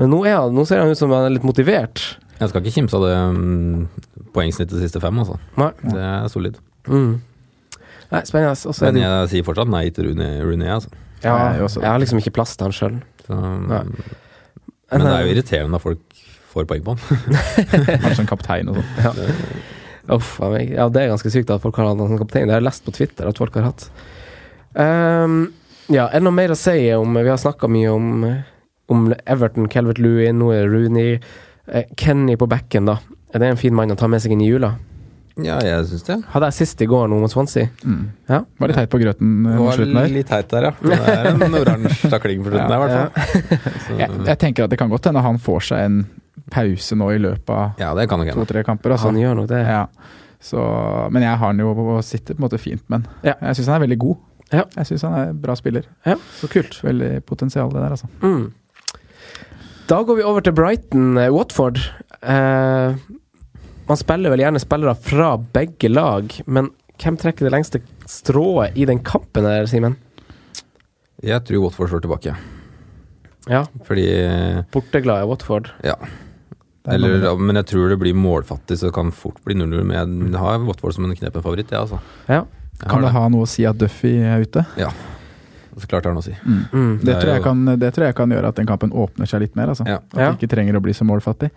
Men 0.00 0.10
nå, 0.10 0.24
er 0.26 0.40
han, 0.40 0.56
nå 0.56 0.64
ser 0.66 0.82
han 0.82 0.90
ut 0.90 0.98
som 0.98 1.12
han 1.14 1.28
er 1.28 1.36
litt 1.36 1.46
motivert. 1.46 2.02
jeg 2.40 2.50
skal 2.50 2.64
ikke 2.64 2.74
kimse 2.80 2.98
av 2.98 3.06
det 3.06 3.14
um, 3.14 3.86
poengsnittet 4.34 4.74
de 4.74 4.82
siste 4.82 4.98
fem, 5.04 5.22
altså. 5.22 5.38
Nei. 5.60 5.70
Det 5.86 6.02
er 6.02 6.26
solid. 6.32 6.58
Mm. 6.88 7.20
Nei, 8.10 8.24
spennende. 8.26 8.58
Også 8.58 8.88
er 8.88 8.92
Men 8.92 9.02
jeg 9.04 9.30
sier 9.36 9.46
fortsatt 9.46 9.70
nei 9.70 9.86
til 9.94 10.10
Rooney 10.10 10.66
altså. 10.66 10.90
Ja, 11.24 11.36
Jeg 11.58 11.88
har 11.88 12.02
liksom 12.02 12.20
ikke 12.20 12.34
plass 12.36 12.54
til 12.56 12.68
han 12.68 12.76
sjøl. 12.76 12.98
Um, 13.28 13.70
men 14.92 15.06
det 15.06 15.10
er 15.10 15.24
jo 15.24 15.32
irriterende 15.32 15.80
at 15.80 15.84
folk 15.84 16.24
får 16.52 16.68
poeng 16.70 16.84
på 16.86 16.94
han. 16.94 17.24
Kanskje 18.04 18.22
en 18.22 18.30
kaptein 18.30 18.70
og 18.70 18.78
sånn. 18.78 19.34
Uff 20.14 20.36
a 20.44 20.50
meg. 20.52 20.74
Ja, 20.76 20.90
det 20.92 21.02
er 21.02 21.12
ganske 21.14 21.32
sykt 21.32 21.52
at 21.52 21.62
folk 21.64 21.78
har 21.80 21.88
han 21.90 22.02
som 22.02 22.20
kaptein. 22.20 22.48
Det 22.48 22.54
har 22.54 22.60
jeg 22.60 22.68
lest 22.68 22.84
på 22.84 22.94
Twitter 22.94 23.30
at 23.30 23.40
folk 23.40 23.56
har 23.58 23.70
hatt. 23.70 23.88
Um, 24.76 25.48
ja, 25.92 26.08
er 26.08 26.20
det 26.20 26.26
noe 26.26 26.34
mer 26.34 26.50
å 26.50 26.58
si 26.58 26.76
om 26.96 27.14
Vi 27.14 27.28
har 27.28 27.38
snakka 27.38 27.68
mye 27.70 27.90
om, 27.92 28.24
om 28.92 29.10
Everton, 29.24 29.68
Calvert 29.72 30.00
Lewin, 30.02 30.40
nå 30.40 30.52
er 30.54 30.64
det 30.64 30.72
Rooney. 30.72 31.18
Eh, 31.66 31.88
Kenny 32.00 32.36
på 32.40 32.48
bekken, 32.50 32.88
da. 32.90 32.98
Er 33.34 33.42
det 33.42 33.50
en 33.50 33.60
fin 33.60 33.74
mann 33.74 33.92
å 33.92 33.98
ta 33.98 34.08
med 34.10 34.22
seg 34.22 34.34
inn 34.34 34.44
i 34.44 34.50
jula? 34.50 34.74
Ja, 35.42 35.56
jeg 35.66 35.86
syns 35.90 36.04
det. 36.06 36.16
Hadde 36.30 36.46
jeg 36.52 36.54
siste 36.60 36.84
i 36.84 36.86
går 36.86 37.08
nå 37.10 37.16
mot 37.18 37.32
Swansea. 37.32 37.66
Mm. 37.82 38.02
Ja. 38.30 38.38
Var 38.60 38.70
litt 38.70 38.76
teit 38.78 38.90
på 38.92 39.00
grøten 39.02 39.30
eh, 39.46 39.50
Det 39.50 39.58
mot 39.58 39.66
var 39.66 39.78
slutten 39.80 39.96
der. 39.98 40.12
litt 40.14 40.28
teit 40.30 40.52
der, 40.52 40.66
ja. 40.68 40.72
Det 40.78 40.98
er 41.14 41.30
en 41.32 41.56
oransje 41.62 42.10
takling 42.12 42.44
på 42.44 42.52
slutten 42.52 42.70
der, 42.70 42.76
i 42.76 42.82
hvert 42.84 42.94
fall. 42.94 43.72
Så- 43.88 43.96
Jeg, 43.98 44.10
jeg 44.28 44.38
tenker 44.44 44.64
at 44.68 44.70
det 44.70 44.78
kan 44.78 44.92
godt 44.92 45.08
hende 45.10 45.24
han 45.26 45.40
får 45.42 45.66
seg 45.72 45.82
en 45.88 45.98
pause 46.54 46.94
nå 47.00 47.08
i 47.14 47.18
løpet 47.24 47.50
av 47.50 47.80
Ja, 47.82 47.90
det 47.98 48.04
kan 48.12 48.20
nok 48.22 48.30
to-tre 48.36 48.62
kamper. 48.68 48.94
Altså. 48.94 49.10
Han 49.10 49.18
gjør 49.18 49.34
nok 49.40 49.48
det. 49.50 49.62
Ja. 49.66 49.86
Så, 50.44 50.60
men 51.10 51.22
jeg 51.24 51.32
har 51.40 51.46
han 51.50 51.58
jo 51.64 51.72
på 51.74 51.88
å 51.96 52.02
sitte 52.04 52.34
på 52.36 52.42
en 52.42 52.46
måte 52.46 52.60
fint 52.60 52.84
med. 52.92 53.06
Ja. 53.24 53.34
Jeg 53.40 53.56
syns 53.58 53.70
han 53.72 53.78
er 53.80 53.84
veldig 53.88 53.98
god. 54.06 54.22
Ja. 54.52 54.64
Jeg 54.76 54.86
syns 54.92 55.02
han 55.08 55.14
er 55.18 55.30
en 55.32 55.38
bra 55.40 55.54
spiller. 55.58 55.86
Ja, 56.06 56.14
så 56.38 56.50
kult. 56.52 56.76
Veldig 56.84 57.12
potensial, 57.26 57.72
det 57.72 57.80
der, 57.82 57.94
altså. 57.96 58.10
Mm. 58.22 58.52
Da 59.88 59.98
går 60.04 60.16
vi 60.20 60.22
over 60.30 60.44
til 60.44 60.54
Brighton, 60.56 61.16
eh, 61.18 61.30
Watford. 61.34 61.80
Eh, 62.22 62.94
man 63.88 63.96
spiller 64.00 64.30
vel 64.32 64.40
gjerne 64.44 64.60
spillere 64.62 64.94
fra 64.96 65.34
begge 65.38 65.90
lag, 65.92 66.32
men 66.46 66.70
hvem 67.02 67.16
trekker 67.20 67.44
det 67.48 67.52
lengste 67.52 67.80
strået 68.08 68.76
i 68.78 68.84
den 68.88 69.00
kampen 69.04 69.44
her, 69.48 69.66
Simen? 69.70 69.96
Jeg 71.24 71.44
tror 71.48 71.64
Watford 71.66 71.90
slår 71.90 72.04
tilbake. 72.04 72.34
Ja, 73.50 73.64
Fordi 73.84 74.04
borteglade 74.72 75.26
Watford. 75.28 75.70
Ja. 75.84 75.96
Er 76.86 76.94
Eller, 76.98 77.36
men 77.40 77.56
jeg 77.56 77.66
tror 77.66 77.88
det 77.88 77.98
blir 78.00 78.14
målfattig, 78.16 78.76
så 78.78 78.88
det 78.90 78.94
kan 78.96 79.10
fort 79.12 79.38
bli 79.44 79.54
0-0. 79.56 79.84
Men 79.88 80.30
jeg 80.32 80.40
har 80.40 80.58
Watford 80.64 80.94
som 80.96 81.04
en 81.08 81.16
knepen 81.16 81.42
favoritt, 81.44 81.70
jeg, 81.72 81.80
altså. 81.80 82.00
Ja. 82.28 82.42
Jeg 82.80 82.88
Kan 82.90 83.00
det, 83.04 83.08
det 83.08 83.14
ha 83.14 83.28
noe 83.32 83.46
å 83.46 83.48
si 83.48 83.64
at 83.64 83.78
Duffy 83.80 84.16
er 84.20 84.42
ute? 84.44 84.64
Ja. 84.76 84.90
Så 85.78 85.88
klart 85.88 86.04
det 86.04 86.10
har 86.10 86.16
noe 86.16 86.22
å 86.24 86.26
si. 86.26 86.34
Mm. 86.44 86.98
Det, 87.00 87.06
Det 87.06 87.14
tror 87.20 87.30
jeg 87.32 87.40
jo- 87.40 87.44
kan, 87.44 87.64
det 87.80 87.92
tror 87.94 88.04
jeg 88.06 88.14
kan 88.18 88.30
gjøre 88.30 88.48
at 88.48 88.56
den 88.60 88.66
kampen 88.66 88.92
åpner 88.92 89.26
seg 89.26 89.40
litt 89.40 89.56
mer. 89.56 89.68
Altså. 89.72 89.86
Ja. 89.88 89.96
At 89.96 90.10
det 90.14 90.28
ikke 90.38 90.50
trenger 90.56 90.76
å 90.76 90.82
bli 90.84 90.92
så 90.92 91.04
målfattig. 91.08 91.50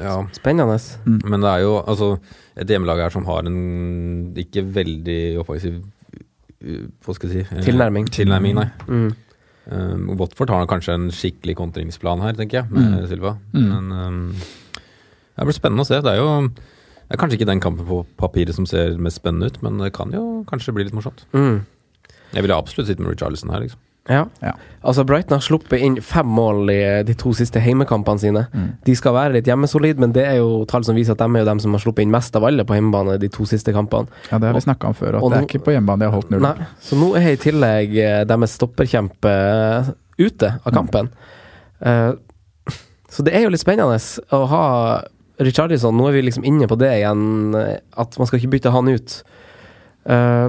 Ja. 0.00 0.16
Spennende. 0.36 0.78
Men 1.06 1.40
det 1.44 1.50
er 1.52 1.62
jo 1.64 1.76
altså 1.82 2.10
et 2.58 2.68
hjemmelag 2.70 3.00
her 3.06 3.14
som 3.14 3.24
har 3.28 3.46
en 3.46 4.34
ikke 4.38 4.64
veldig 4.74 5.20
offensiv 5.42 5.78
uh, 5.80 6.84
Hva 7.04 7.14
skal 7.16 7.30
jeg 7.32 7.46
si 7.46 7.56
eh, 7.56 7.64
Tilnærming. 7.66 8.08
Tilnærming, 8.14 8.58
nei. 8.58 8.68
Mm. 8.88 9.10
Um, 9.68 10.08
Watford 10.18 10.50
har 10.50 10.66
kanskje 10.70 10.94
en 10.96 11.10
skikkelig 11.12 11.54
kontringsplan 11.58 12.22
her, 12.24 12.32
tenker 12.38 12.62
jeg, 12.62 12.70
med 12.72 13.02
Mm. 13.02 13.06
Silva. 13.10 13.34
Mm. 13.52 13.68
Men 13.68 13.92
um, 13.92 14.20
det 15.36 15.46
blir 15.46 15.56
spennende 15.58 15.84
å 15.84 15.88
se. 15.88 16.00
Det 16.02 16.14
er 16.14 16.22
jo 16.22 16.30
det 17.08 17.16
er 17.16 17.20
kanskje 17.22 17.38
ikke 17.38 17.48
den 17.48 17.60
kampen 17.64 17.86
på 17.88 18.02
papiret 18.20 18.52
som 18.56 18.66
ser 18.68 18.98
mest 19.00 19.20
spennende 19.22 19.48
ut, 19.48 19.62
men 19.64 19.78
det 19.80 19.94
kan 19.96 20.10
jo 20.12 20.42
kanskje 20.48 20.74
bli 20.76 20.84
litt 20.84 20.96
morsomt. 20.96 21.22
Mm. 21.32 21.62
Jeg 22.34 22.44
ville 22.44 22.56
absolutt 22.60 22.90
sitte 22.90 23.00
med 23.00 23.14
Richarlison 23.14 23.48
her, 23.54 23.62
liksom. 23.64 23.80
Ja. 24.08 24.24
Ja. 24.42 24.52
Altså, 24.88 25.04
Brighton 25.04 25.36
har 25.36 25.42
sluppet 25.44 25.80
inn 25.84 25.96
fem 26.00 26.26
mål 26.32 26.70
i 26.72 26.78
de 27.04 27.14
to 27.18 27.32
siste 27.36 27.60
heimekampene 27.60 28.18
sine. 28.22 28.46
Mm. 28.54 28.68
De 28.86 28.94
skal 28.96 29.12
være 29.12 29.34
litt 29.36 29.48
hjemmesolid, 29.50 29.98
men 30.00 30.12
det 30.16 30.24
er 30.24 30.36
jo 30.38 30.64
tall 30.70 30.84
som 30.86 30.96
viser 30.96 31.12
at 31.12 31.18
de 31.20 31.26
er 31.28 31.42
jo 31.42 31.48
dem 31.50 31.60
som 31.60 31.74
har 31.76 31.82
sluppet 31.82 32.06
inn 32.06 32.10
mest 32.14 32.36
av 32.38 32.46
alle 32.48 32.64
på 32.64 32.76
hjemmebane 32.78 33.18
de 33.20 33.28
to 33.34 33.44
siste 33.50 33.74
kampene. 33.76 34.08
Ja, 34.30 34.38
Det 34.38 34.48
har 34.48 34.54
vi 34.56 34.64
snakka 34.64 34.88
om 34.88 34.94
før, 34.96 35.18
at 35.18 35.22
Og 35.22 35.30
det 35.30 35.38
er 35.38 35.42
nå- 35.44 35.48
ikke 35.50 35.64
på 35.66 35.74
hjemmebane 35.76 35.98
de 35.98 36.08
har 36.08 36.14
holdt 36.16 36.30
null. 36.30 36.40
Nei, 36.46 36.68
så 36.80 36.96
nå 36.96 37.10
er 37.20 37.28
i 37.34 37.36
tillegg 37.36 37.96
eh, 37.98 38.24
deres 38.24 38.56
stopperkjempe 38.56 39.34
eh, 39.34 39.92
ute 40.24 40.54
av 40.64 40.72
kampen. 40.72 41.10
Eh, 41.84 42.12
så 43.10 43.24
det 43.24 43.34
er 43.34 43.44
jo 43.46 43.50
litt 43.52 43.60
spennende 43.64 43.98
å 44.32 44.46
ha 44.50 44.64
Richarlison. 45.38 45.94
Nå 45.96 46.08
er 46.08 46.16
vi 46.16 46.22
liksom 46.30 46.44
inne 46.48 46.66
på 46.66 46.78
det 46.80 46.88
igjen, 47.02 47.54
eh, 47.54 47.76
at 47.98 48.16
man 48.18 48.26
skal 48.26 48.38
ikke 48.40 48.50
bytte 48.56 48.72
han 48.74 48.88
ut. 48.88 49.22
Eh, 50.08 50.48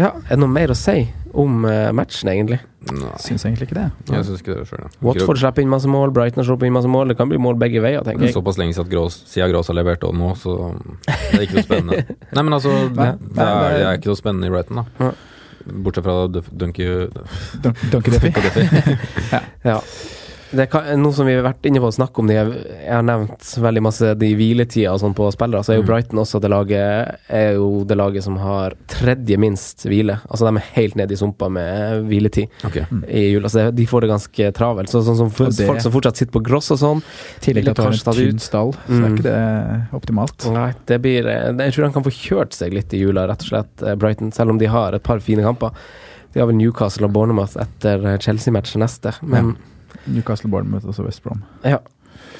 ja, 0.00 0.10
er 0.24 0.34
det 0.34 0.38
noe 0.40 0.50
mer 0.52 0.72
å 0.72 0.76
si 0.78 0.98
om 1.40 1.62
eh, 1.68 1.90
matchen, 1.94 2.30
egentlig? 2.32 2.58
Nei, 2.90 3.10
Syns 3.20 3.44
egentlig 3.44 3.66
ikke 3.68 3.76
det. 3.76 3.84
jeg 4.08 4.24
syns 4.26 4.40
ikke 4.40 4.54
det 4.56 4.62
sjøl, 4.70 4.80
ja. 4.86 4.90
Watford 5.04 5.38
slipper 5.38 5.62
inn 5.62 5.68
masse 5.70 5.90
mål, 5.92 6.10
Brighton 6.16 6.46
slipper 6.48 6.66
inn 6.66 6.72
masse 6.74 6.88
mål. 6.90 7.10
Det 7.12 7.16
kan 7.18 7.28
bli 7.30 7.38
mål 7.38 7.58
begge 7.60 7.82
veier, 7.84 8.00
tenker 8.06 8.24
jeg. 8.26 8.34
Såpass 8.34 8.56
lenge 8.58 8.72
siden 8.74 8.88
at 8.88 8.92
Grås, 8.94 9.18
siden 9.30 9.52
Grås 9.52 9.68
har 9.70 9.76
levert 9.76 10.06
og 10.08 10.16
nå, 10.16 10.30
så 10.40 10.54
det 11.04 11.36
er 11.36 11.44
ikke 11.44 11.58
noe 11.60 11.66
spennende. 11.68 12.16
Nei, 12.34 12.42
men 12.48 12.56
altså, 12.56 12.72
det, 12.88 12.96
Nei, 12.96 13.10
det, 13.20 13.28
er, 13.28 13.28
det 13.36 13.44
det 13.44 13.82
er- 13.84 13.90
er 13.92 14.00
ikke 14.00 14.10
noe 14.14 14.20
spennende 14.22 14.48
i 14.48 14.54
Brighton, 14.56 14.80
da. 14.80 15.10
Bortsett 15.84 16.06
fra 16.08 16.16
Dun- 16.32 16.48
Dunky 16.64 16.86
Dun 17.60 17.76
Dunky 17.92 18.14
Duffy. 18.16 18.32
Ja. 19.70 19.76
Det 20.50 20.64
er 20.74 20.96
noe 20.98 21.12
som 21.14 21.26
vi 21.28 21.34
har 21.36 21.44
vært 21.46 21.66
inne 21.68 21.78
på 21.78 21.86
å 21.86 21.94
snakke 21.94 22.18
om 22.18 22.26
de, 22.26 22.34
jeg 22.34 22.90
har 22.90 23.04
nevnt 23.06 23.38
veldig 23.62 23.82
masse 23.86 24.08
de 24.18 24.30
hviletida 24.34 24.90
og 24.92 24.98
sånn 25.02 25.14
på 25.14 25.28
spillere, 25.32 25.62
så 25.62 25.72
er 25.74 25.76
jo 25.78 25.84
Mm. 25.84 25.86
Brighton 25.86 26.18
også 26.18 26.40
det 26.42 26.50
laget 26.50 27.16
Er 27.30 27.54
jo 27.54 27.84
det 27.84 27.96
laget 27.96 28.22
som 28.24 28.36
har 28.36 28.74
tredje 28.88 29.38
minst 29.38 29.84
hvile. 29.86 30.18
Altså 30.28 30.48
de 30.50 30.56
er 30.58 30.66
helt 30.74 30.96
nede 30.96 31.12
i 31.12 31.16
sumpa 31.16 31.48
med 31.48 32.04
hviletid 32.10 32.48
Ok. 32.66 32.76
i 33.08 33.32
jul. 33.32 33.42
Altså 33.44 33.70
de 33.74 33.86
får 33.86 34.00
det 34.00 34.10
ganske 34.10 34.52
travelt. 34.52 34.88
Så, 34.90 35.02
sånn 35.06 35.16
som 35.16 35.30
for, 35.30 35.46
det- 35.50 35.66
folk 35.66 35.80
som 35.80 35.92
fortsatt 35.92 36.16
sitter 36.16 36.32
på 36.32 36.42
gross 36.42 36.70
og 36.72 36.78
sånn. 36.78 36.98
I 37.02 37.40
tillegg 37.46 37.64
til 37.64 37.70
at 37.70 37.76
de 37.76 37.82
har 37.82 37.92
en 37.92 38.14
tynn 38.18 38.38
stall, 38.40 38.72
så 38.72 38.90
Mm. 38.90 39.04
er 39.04 39.10
ikke 39.16 39.22
det 39.22 39.86
optimalt. 39.94 40.52
Nei, 40.52 40.72
det 40.86 41.00
blir 41.02 41.26
eh, 41.26 41.52
Jeg 41.52 41.72
tror 41.74 41.84
han 41.84 41.92
kan 41.92 42.02
få 42.02 42.10
kjørt 42.10 42.52
seg 42.52 42.72
litt 42.74 42.92
i 42.92 42.98
jula, 42.98 43.26
rett 43.28 43.42
og 43.42 43.48
slett, 43.48 43.82
eh, 43.86 43.94
Brighton. 43.94 44.32
Selv 44.32 44.50
om 44.50 44.58
de 44.58 44.66
har 44.66 44.94
et 44.94 45.02
par 45.02 45.18
fine 45.20 45.42
kamper. 45.42 45.70
De 46.32 46.40
har 46.40 46.46
vel 46.46 46.56
Newcastle 46.56 47.06
og 47.06 47.12
Bournemouth 47.12 47.56
etter 47.56 48.04
eh, 48.04 48.18
Chelsea-matchen 48.18 48.80
neste, 48.80 49.14
men 49.22 49.56
Newcastle 50.06 50.50
Bournemouth 50.50 50.88
og 50.88 50.96
så 50.96 51.04
West 51.06 51.22
Brom. 51.24 51.42
Ja. 51.64 51.80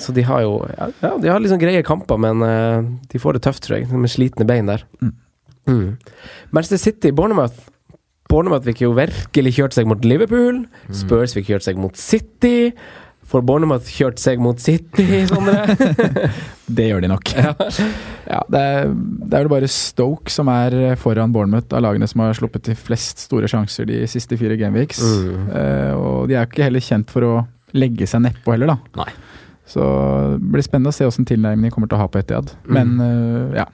Så 0.01 0.15
de 0.17 0.25
har 0.25 0.43
jo 0.45 0.61
Ja, 0.77 1.17
de 1.21 1.29
har 1.29 1.41
liksom 1.41 1.61
greie 1.61 1.83
kamper, 1.85 2.17
men 2.21 2.45
uh, 2.45 2.85
de 3.13 3.21
får 3.21 3.37
det 3.37 3.43
tøft, 3.45 3.63
tror 3.67 3.81
jeg. 3.81 3.91
Med 3.93 4.13
slitne 4.13 4.47
bein 4.49 4.69
der. 4.71 4.85
Mm. 5.01 5.13
Mm. 5.69 5.99
Manchester 6.51 6.81
City, 6.81 7.13
Bournemouth. 7.13 7.69
Bournemouth 8.31 8.65
fikk 8.65 8.85
jo 8.85 8.93
virkelig 8.97 9.57
kjørt 9.59 9.75
seg 9.77 9.89
mot 9.91 10.05
Liverpool. 10.07 10.65
Spurs 10.95 11.35
fikk 11.35 11.51
kjørt 11.51 11.67
seg 11.67 11.81
mot 11.81 11.97
City. 11.99 12.71
Får 13.31 13.45
Bournemouth 13.47 13.91
kjørt 13.95 14.19
seg 14.19 14.41
mot 14.43 14.59
City, 14.59 15.05
Sondre? 15.31 15.77
Det 16.81 16.87
gjør 16.87 17.03
de 17.03 17.11
nok. 17.11 17.33
ja. 17.35 17.53
Ja, 18.31 18.41
det, 18.47 18.61
er, 18.61 18.91
det 18.95 19.35
er 19.35 19.43
vel 19.43 19.51
bare 19.51 19.71
Stoke 19.71 20.31
som 20.31 20.51
er 20.53 20.95
foran 21.01 21.33
Bournemouth 21.35 21.75
av 21.75 21.83
lagene 21.83 22.07
som 22.11 22.23
har 22.23 22.37
sluppet 22.39 22.63
til 22.69 22.79
flest 22.79 23.25
store 23.25 23.51
sjanser 23.51 23.89
de 23.91 24.05
siste 24.11 24.39
fire 24.39 24.55
gameweeks. 24.61 25.01
Mm. 25.03 25.49
Uh, 25.51 25.95
og 25.99 26.31
de 26.31 26.39
er 26.39 26.47
ikke 26.47 26.69
heller 26.69 26.85
kjent 26.85 27.11
for 27.11 27.27
å 27.27 27.33
legge 27.75 28.07
seg 28.11 28.23
nedpå 28.27 28.55
heller, 28.55 28.71
da. 28.75 29.03
Nei. 29.03 29.11
Så 29.71 29.83
det 30.37 30.51
blir 30.51 30.67
spennende 30.67 30.91
å 30.91 30.97
se 30.97 31.07
åssen 31.07 31.27
tilnærmingen 31.27 31.71
de 31.71 31.75
kommer 31.75 31.91
til 31.91 31.99
å 31.99 32.05
ha 32.05 32.11
på 32.11 32.23
Etiad. 32.23 32.55
Mm. 32.67 32.79
Men 32.79 32.95
uh, 33.03 33.59
ja. 33.63 33.67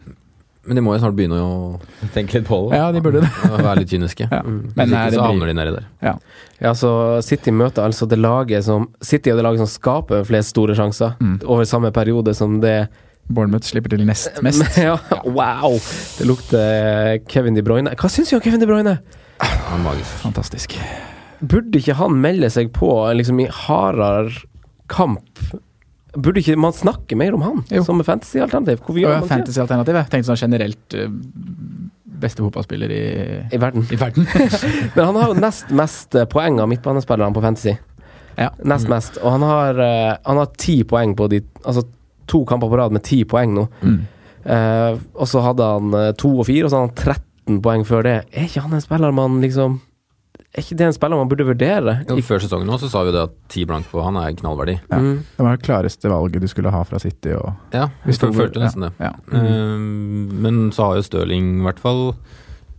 Men 0.67 0.77
de 0.79 0.83
må 0.83 0.95
jo 0.97 1.01
snart 1.05 1.15
begynne 1.19 1.39
å 1.39 1.79
tenke 2.15 2.39
litt 2.41 2.47
på 2.49 2.57
det. 2.71 2.77
ja, 2.81 2.91
de 2.93 3.01
burde 3.05 3.21
det. 3.23 3.31
Og 3.53 3.57
være 3.63 3.81
litt 3.85 3.93
kyniske. 3.95 4.27
Ja. 4.31 4.41
Mm. 4.43 4.57
Men 4.75 4.89
Hvis 4.89 4.95
nei, 4.97 5.05
så 5.15 5.23
havner 5.27 5.47
de 5.51 5.55
nedi 5.59 5.75
der. 5.77 5.89
Ja, 6.61 6.73
så 6.75 6.91
City 7.23 7.53
møter 7.55 7.85
altså 7.87 8.09
det 8.11 8.19
laget 8.19 8.65
som 8.67 8.89
City 9.05 9.31
er 9.31 9.39
det 9.39 9.45
laget 9.47 9.63
som 9.63 9.71
skaper 9.71 10.25
flest 10.27 10.55
store 10.55 10.75
sjanser 10.79 11.15
Mm. 11.21 11.39
over 11.47 11.65
samme 11.69 11.91
periode 11.95 12.35
som 12.35 12.59
det 12.61 12.89
Bournemouth 13.27 13.67
slipper 13.67 13.91
til 13.97 14.05
nest 14.07 14.37
mest. 14.47 14.63
ja, 14.79 14.97
wow! 15.25 15.75
Det 16.19 16.27
lukter 16.29 17.19
Kevin 17.31 17.55
De 17.59 17.63
Bruyne. 17.67 17.91
Hva 17.99 18.11
syns 18.13 18.31
du 18.31 18.37
om 18.39 18.43
Kevin 18.45 18.61
De 18.63 18.69
Bruyne? 18.71 18.99
Han 19.43 19.81
er 19.81 19.85
magisk. 19.85 20.13
Fantastisk. 20.23 20.77
Burde 21.43 21.79
ikke 21.83 21.97
han 21.99 22.15
melde 22.23 22.49
seg 22.55 22.71
på 22.73 22.89
liksom 23.19 23.41
i 23.43 23.49
hardere 23.53 24.31
kamp? 24.89 25.27
Burde 26.17 26.41
ikke 26.41 26.57
man 26.61 26.73
snakke 26.77 27.17
mer 27.19 27.35
om 27.37 27.43
han 27.45 27.63
Jo. 27.71 27.83
som 27.85 28.01
fantasy-alternativ? 28.05 28.81
Ja? 29.03 29.19
Fantasy-alternativet. 29.29 30.09
Tenkte 30.13 30.31
sånn 30.31 30.41
generelt 30.41 30.97
eh, 30.97 31.11
beste 32.17 32.41
fotballspiller 32.45 32.93
i, 32.95 33.03
I 33.53 33.61
verden. 33.61 33.85
i 33.93 33.99
verden. 34.01 34.27
Men 34.97 35.03
han 35.11 35.19
har 35.21 35.33
jo 35.35 35.37
nest 35.41 35.71
mest 35.77 36.17
eh, 36.17 36.25
poeng 36.33 36.61
av 36.65 36.71
midtbanespillerne 36.73 37.37
på 37.37 37.43
Fantasy. 37.45 37.77
ja. 38.41 38.51
Nest 38.65 38.89
mest. 38.89 39.19
Og 39.23 39.31
han 39.37 39.45
har 39.45 39.79
eh, 39.85 40.17
Han 40.25 40.41
har 40.41 40.53
ti 40.57 40.79
poeng 40.89 41.15
på 41.17 41.29
de 41.33 41.43
Altså 41.65 41.85
to 42.27 42.45
kamper 42.49 42.69
på 42.73 42.79
rad 42.81 42.93
med 42.97 43.05
ti 43.07 43.21
poeng 43.25 43.53
nå. 43.55 43.69
Mm. 43.83 43.99
Uh, 44.47 44.97
og 45.15 45.29
så 45.31 45.41
hadde 45.45 45.63
han 45.63 45.95
to 46.19 46.33
og 46.41 46.47
fire, 46.47 46.65
og 46.67 46.71
så 46.73 46.81
hadde 46.81 46.89
han 46.89 47.19
13 47.55 47.61
poeng 47.63 47.85
før 47.87 48.03
det. 48.03 48.15
Er 48.35 48.49
ikke 48.49 48.63
han 48.65 48.75
en 48.75 48.83
spiller 48.83 49.15
man 49.15 49.37
liksom 49.43 49.77
Er 50.57 50.63
ikke 50.65 50.77
det 50.81 50.87
en 50.87 50.95
spiller 50.97 51.19
man 51.21 51.29
burde 51.29 51.45
vurdere? 51.45 51.99
Jo, 52.09 52.17
før 52.25 52.41
sesongen 52.41 52.65
nå 52.71 52.79
så 52.81 52.89
sa 52.89 53.03
vi 53.05 53.13
det 53.13 53.21
at 53.27 53.35
ti 53.53 53.67
blank 53.69 53.91
på 53.93 54.01
han 54.03 54.17
er 54.17 54.33
knallverdi. 54.39 54.79
Ja. 54.89 54.97
Mm. 55.03 55.19
Det 55.37 55.45
var 55.45 55.57
det 55.59 55.67
klareste 55.67 56.09
valget 56.09 56.41
du 56.41 56.49
skulle 56.49 56.73
ha 56.73 56.81
fra 56.89 56.99
City. 57.03 57.35
Og, 57.37 57.53
Ja, 57.77 57.91
vi 58.07 58.13
følte 58.17 58.63
nesten 58.63 58.87
det. 58.87 58.93
ja. 58.99 59.13
Eh, 59.37 59.77
men 59.77 60.71
så 60.73 60.87
har 60.89 60.97
jo 60.97 61.05
Stirling 61.05 61.59
i 61.61 61.65
hvert 61.69 61.79
fall 61.83 62.15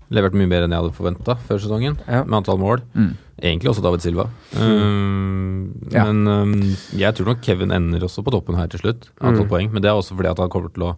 levert 0.09 0.33
mye 0.33 0.47
bedre 0.49 0.65
enn 0.65 0.71
jeg 0.73 0.81
hadde 0.81 0.95
forventa 0.97 1.35
før 1.45 1.59
sesongen, 1.61 1.97
Ja. 2.07 2.23
med 2.23 2.37
antall 2.39 2.57
mål. 2.57 2.81
Mm. 2.95 3.13
Egentlig 3.43 3.69
også 3.69 3.83
David 3.83 4.01
Silva. 4.01 4.25
Um, 4.55 5.73
Ja. 5.91 6.05
Men 6.09 6.27
um, 6.27 6.53
jeg 6.97 7.13
tror 7.15 7.27
nok 7.31 7.41
Kevin 7.45 7.71
ender 7.71 7.99
også 8.07 8.23
på 8.25 8.31
toppen 8.33 8.55
her 8.57 8.67
til 8.67 8.79
slutt, 8.81 9.09
antall 9.21 9.45
Mm. 9.45 9.49
poeng. 9.51 9.71
Men 9.71 9.81
det 9.83 9.89
er 9.91 9.95
også 9.99 10.15
fordi 10.17 10.31
at 10.31 10.37
han 10.39 10.49
kommer 10.49 10.73
til 10.73 10.83
å 10.83 10.95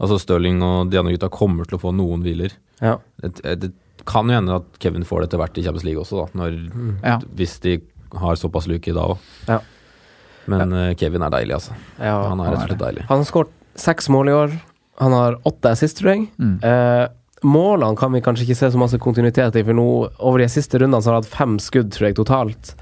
Altså 0.00 0.16
Stirling 0.18 0.62
og 0.64 0.88
de 0.90 0.96
andre 0.96 1.12
gutta 1.12 1.28
kommer 1.28 1.66
til 1.68 1.76
å 1.76 1.80
få 1.82 1.90
noen 1.92 2.22
hviler. 2.24 2.50
Ja. 2.80 2.96
Det, 3.20 3.42
det 3.60 3.72
kan 4.08 4.28
jo 4.30 4.36
hende 4.38 4.56
at 4.60 4.78
Kevin 4.82 5.04
får 5.06 5.22
det 5.22 5.28
etter 5.30 5.42
hvert 5.42 5.58
i 5.60 5.64
Champions 5.66 5.84
League 5.86 6.02
også, 6.02 6.24
da, 6.24 6.40
når, 6.42 6.58
Ja. 7.04 7.18
hvis 7.36 7.58
de 7.64 7.78
har 8.20 8.34
såpass 8.40 8.66
luke 8.70 8.92
da 8.96 9.04
òg. 9.12 9.18
Ja. 9.48 9.60
Men 10.50 10.72
ja. 10.74 10.94
Kevin 10.98 11.22
er 11.22 11.30
deilig, 11.30 11.54
altså. 11.60 11.76
ja. 12.00 12.16
Han 12.28 12.40
er 12.42 12.50
rett 12.54 12.64
og 12.64 12.68
slett 12.72 12.82
deilig. 12.82 13.04
Han 13.10 13.22
har 13.22 13.28
skåret 13.28 13.52
seks 13.78 14.08
mål 14.10 14.28
i 14.28 14.34
år. 14.34 14.56
Han 15.00 15.12
har 15.16 15.36
åtte 15.46 15.70
assist, 15.70 16.00
tror 16.00 16.10
jeg. 16.14 16.26
Mm. 16.42 16.56
Eh, 16.66 17.06
målene 17.46 17.96
kan 17.96 18.12
vi 18.12 18.20
kanskje 18.24 18.44
ikke 18.48 18.56
se 18.58 18.70
så 18.74 18.80
masse 18.80 18.98
kontinuitet 19.00 19.56
i, 19.56 19.62
for 19.64 19.76
nå 19.78 19.86
over 20.18 20.42
de 20.42 20.48
siste 20.52 20.80
rundene 20.80 21.00
så 21.00 21.12
har 21.12 21.20
han 21.20 21.22
hatt 21.24 21.32
fem 21.38 21.54
skudd, 21.62 21.92
tror 21.94 22.08
jeg, 22.10 22.16
totalt. 22.18 22.74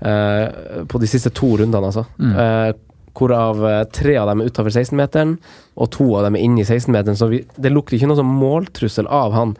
Eh, 0.00 0.84
på 0.88 1.00
de 1.02 1.10
siste 1.10 1.32
to 1.34 1.56
rundene, 1.58 1.90
altså. 1.90 2.06
Mm. 2.22 2.36
Eh, 2.38 2.70
hvorav 3.18 3.64
eh, 3.66 3.82
tre 3.90 4.14
av 4.20 4.28
dem 4.30 4.44
er 4.44 4.52
utafor 4.52 4.70
16-meteren, 4.70 5.34
og 5.76 5.90
to 5.96 6.06
av 6.20 6.28
dem 6.28 6.38
er 6.38 6.44
inne 6.46 6.62
i 6.62 6.68
16-meteren. 6.68 7.18
Så 7.18 7.28
vi, 7.32 7.42
det 7.58 7.72
lukter 7.74 7.98
ikke 7.98 8.08
noe 8.12 8.20
sånn 8.20 8.30
måltrussel 8.38 9.10
av 9.10 9.34
han. 9.34 9.56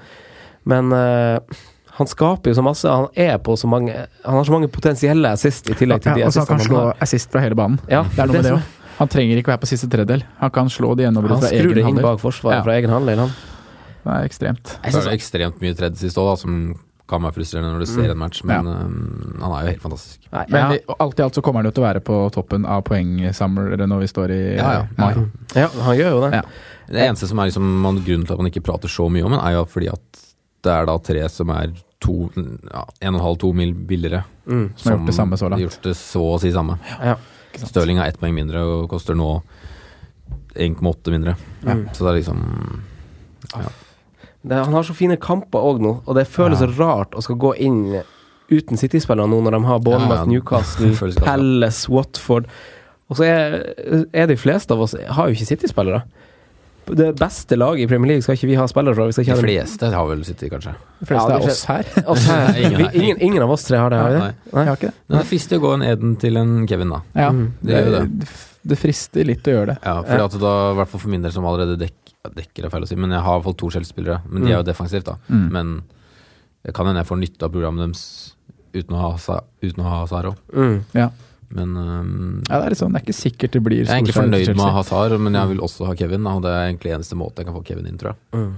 Men 0.64 0.92
uh, 0.92 1.38
han 1.98 2.06
skaper 2.06 2.50
jo 2.50 2.54
så 2.54 2.62
masse. 2.64 2.88
Han 2.88 3.08
er 3.16 3.38
på 3.38 3.56
så 3.58 3.66
mange 3.70 3.92
Han 4.24 4.34
har 4.38 4.44
så 4.44 4.52
mange 4.54 4.68
potensielle 4.68 5.30
assist 5.34 5.68
i 5.70 5.74
tillegg 5.74 6.02
til 6.02 6.14
de 6.14 6.20
Ja, 6.20 6.26
og 6.26 6.32
så 6.32 6.40
han 6.44 6.46
kan 6.46 6.58
han 6.58 6.66
slå 6.66 6.82
har. 6.88 6.96
assist 7.00 7.30
fra 7.32 7.40
hele 7.40 7.54
banen. 7.58 7.78
Ja, 7.90 8.02
Det 8.04 8.18
er 8.18 8.26
noe 8.26 8.32
med 8.40 8.44
det 8.44 8.52
òg. 8.58 8.62
Han 8.98 9.08
trenger 9.08 9.38
ikke 9.38 9.52
være 9.52 9.60
på 9.62 9.68
siste 9.70 9.86
tredjedel. 9.88 10.24
Han 10.40 10.50
kan 10.50 10.66
slå 10.68 10.96
de 10.98 11.04
gjennombrudd 11.06 11.38
Han 11.38 11.40
fra 11.40 11.48
skrur 11.52 11.70
egen 11.70 11.74
det 11.74 11.78
inn 11.84 11.86
handel. 11.92 12.02
bak 12.02 12.18
forsvaret 12.20 12.56
Ja. 12.58 12.62
fra 12.66 12.72
egen 12.74 12.90
handel. 12.90 13.18
Han. 13.18 13.32
Det 14.04 14.12
er 14.14 14.24
ekstremt. 14.26 14.78
Jeg 14.82 14.92
synes 14.92 15.06
er 15.06 15.14
ekstremt 15.14 15.60
mye 15.62 15.74
tredje 15.78 15.96
sist 16.02 16.16
òg, 16.18 16.36
som 16.38 16.74
kan 17.08 17.22
være 17.22 17.32
frustrerende 17.38 17.70
når 17.72 17.78
du 17.80 17.86
ser 17.86 18.10
en 18.10 18.18
match, 18.18 18.42
men 18.44 18.66
eh, 18.66 19.40
han 19.40 19.52
er 19.54 19.60
jo 19.64 19.70
helt 19.70 19.80
fantastisk. 19.82 20.18
Nei, 20.32 20.44
Men 20.50 20.60
ja. 20.60 20.76
i- 20.76 20.94
alt 21.00 21.18
i 21.18 21.22
alt 21.22 21.34
så 21.34 21.40
kommer 21.42 21.62
han 21.62 21.64
jo 21.66 21.70
til 21.70 21.82
å 21.84 21.86
være 21.86 22.00
på 22.04 22.16
toppen 22.34 22.66
av 22.66 22.82
poengsamlere 22.84 23.86
når 23.88 24.00
vi 24.00 24.06
står 24.10 24.30
i 24.30 24.56
Ja, 24.56 24.72
ja. 24.72 24.86
mai. 24.98 25.14
ja, 25.54 25.68
han 25.68 25.96
gjør 25.96 26.10
jo 26.10 26.20
det. 26.26 26.32
Ja. 26.34 26.42
Det 26.88 27.00
eneste 27.08 27.28
som 27.28 27.38
er 27.38 27.46
liksom 27.48 27.62
man, 27.82 28.02
grunnen 28.04 28.26
til 28.26 28.32
at 28.34 28.38
man 28.38 28.50
ikke 28.50 28.62
prater 28.64 28.88
så 28.88 29.08
mye 29.10 29.24
om 29.24 29.32
ham, 29.32 29.40
er 29.46 29.52
jo 29.56 29.64
fordi 29.64 29.88
at 29.92 30.17
det 30.64 30.72
er 30.74 30.88
da 30.88 30.96
tre 30.98 31.22
som 31.30 31.50
er 31.54 31.70
to, 32.02 32.28
ja, 32.36 32.82
en 33.00 33.14
og 33.14 33.18
en 33.18 33.24
halv, 33.24 33.38
to 33.42 33.52
mil 33.56 33.72
billigere. 33.74 34.24
Mm. 34.46 34.68
Som 34.76 34.90
har 34.92 34.98
gjort 34.98 35.06
det 35.10 35.14
samme 35.16 35.38
så 35.40 35.48
langt. 35.50 35.62
Gjort 35.62 35.82
det 35.88 35.94
så 35.98 36.22
å 36.34 36.38
si 36.42 36.52
samme. 36.54 36.78
Ja. 37.02 37.16
Stirling 37.58 37.98
har 37.98 38.06
ett 38.10 38.18
poeng 38.20 38.34
mindre 38.36 38.62
og 38.62 38.88
koster 38.92 39.16
nå 39.18 39.40
1,8 40.58 41.10
mindre. 41.14 41.34
Ja. 41.66 41.76
Så 41.94 42.04
det 42.04 42.10
er 42.12 42.18
liksom 42.20 42.42
Det, 44.42 44.54
han 44.54 44.72
har 44.74 44.82
så 44.86 44.94
fine 44.94 45.16
kamper 45.20 45.58
òg 45.66 45.80
nå, 45.82 45.92
og 46.06 46.14
det 46.16 46.28
føles 46.30 46.60
Ja. 46.60 46.66
så 46.68 46.78
rart 46.78 47.14
å 47.18 47.22
skal 47.22 47.36
gå 47.36 47.54
inn 47.58 48.02
uten 48.48 48.78
City-spillere 48.80 49.28
nå 49.28 49.40
når 49.44 49.56
de 49.58 49.64
har 49.66 49.80
Bournemouth, 49.80 50.22
Ja, 50.22 50.24
ja. 50.24 50.30
Newcastle. 50.30 51.12
Palace, 51.26 51.88
Watford 51.90 52.46
Og 53.10 53.16
så 53.18 53.24
er, 53.26 54.08
er 54.12 54.26
de 54.30 54.36
fleste 54.36 54.72
av 54.72 54.80
oss 54.84 54.94
har 54.94 55.28
jo 55.28 55.34
ikke 55.34 55.48
City-spillere. 55.48 56.02
Det 56.96 57.08
beste 57.18 57.56
laget 57.58 57.84
i 57.84 57.86
Premier 57.90 58.08
League 58.14 58.22
skal 58.22 58.36
ikke 58.38 58.48
vi 58.48 58.54
ha 58.58 58.66
spillere 58.70 58.94
fra. 58.96 59.06
Vi 59.06 59.12
skal 59.12 59.24
De 59.28 59.34
fleste 59.42 59.90
har 59.92 60.06
vel 60.08 60.24
City, 60.24 60.48
kanskje. 60.48 60.74
De 61.00 61.06
fleste 61.10 61.30
Ja, 61.32 61.38
er 61.38 61.48
oss 61.52 61.64
her. 61.68 61.84
Oss 62.06 62.26
her. 62.26 62.54
Ingen 62.64 62.78
Vi, 62.78 62.86
ingen, 63.02 63.20
ingen 63.20 63.42
av 63.42 63.50
oss 63.50 63.64
tre 63.68 63.78
har 63.82 63.90
det, 63.90 63.98
har 63.98 64.10
vi 64.10 64.14
det? 64.14 64.22
Nei. 64.24 64.34
Jeg 64.62 64.68
har 64.70 64.76
ikke 64.80 64.90
det. 64.90 64.94
Men 65.08 65.16
det 65.18 65.22
er 65.24 65.28
fristig 65.32 65.58
å 65.58 65.64
gå 65.66 65.72
en 65.76 65.82
Eden 65.88 66.16
til 66.22 66.36
en 66.40 66.54
Kevin, 66.70 66.94
da. 66.96 67.00
Ja, 67.14 67.28
Mm. 67.34 67.44
Det 67.60 67.74
gjør 67.74 67.86
jo 67.90 67.92
det. 67.98 68.28
det 68.72 68.78
frister 68.80 69.24
litt 69.28 69.44
å 69.48 69.54
gjøre 69.56 69.66
det. 69.74 69.78
Ja, 69.84 69.96
fordi 70.02 70.18
Ja. 70.18 70.24
at 70.30 70.38
da, 70.40 70.54
i 70.72 70.74
hvert 70.80 70.88
fall 70.94 71.00
for 71.00 71.08
min 71.08 71.22
del, 71.22 71.32
som 71.32 71.44
allerede 71.44 71.78
dek, 71.78 71.94
dekker 72.34 72.64
er 72.66 72.70
feil 72.70 72.82
å 72.82 72.88
si, 72.88 72.96
men 72.96 73.10
jeg 73.10 73.20
har 73.24 73.42
fall 73.42 73.54
to 73.54 73.70
Chelsea-spillere. 73.70 74.20
Men 74.28 74.42
de 74.44 74.52
er 74.52 74.58
jo 74.58 74.62
defensivt, 74.66 75.04
da. 75.04 75.16
Mm. 75.30 75.46
Men 75.52 75.82
det 76.64 76.74
kan 76.74 76.86
hende 76.86 77.00
jeg 77.04 77.08
får 77.12 77.20
nytte 77.22 77.42
av 77.46 77.52
programmet 77.54 77.84
deres 77.86 78.34
uten 78.74 78.96
å 78.96 79.00
ha, 79.00 79.40
uten 79.62 79.84
å 79.84 79.88
ha. 79.88 80.34
Mm. 80.52 80.84
Ja. 80.94 81.10
Men 81.48 81.76
um, 81.76 82.14
ja, 82.44 82.58
det 82.58 82.64
er 82.66 82.72
litt 82.74 82.80
sånn, 82.82 82.92
det 82.92 83.00
er 83.00 83.04
ikke 83.06 83.16
sikkert 83.16 83.54
det 83.56 83.60
blir 83.64 83.78
jeg 83.80 83.88
er 83.88 84.00
egentlig 84.02 84.16
fornøyd 84.18 84.50
med 84.52 84.64
å 84.66 84.72
ha 84.76 84.82
Tar 84.84 85.14
men 85.16 85.36
jeg 85.38 85.52
vil 85.54 85.62
også 85.64 85.88
ha 85.88 85.94
Kevin. 85.96 86.26
Og 86.28 86.42
det 86.44 86.54
er 86.54 86.64
egentlig 86.68 86.96
eneste 86.96 87.16
måte 87.18 87.40
jeg 87.40 87.48
kan 87.48 87.56
få 87.56 87.62
Kevin 87.64 87.88
inn, 87.88 88.00
tror 88.00 88.12
jeg. 88.12 88.20
Mm. 88.36 88.50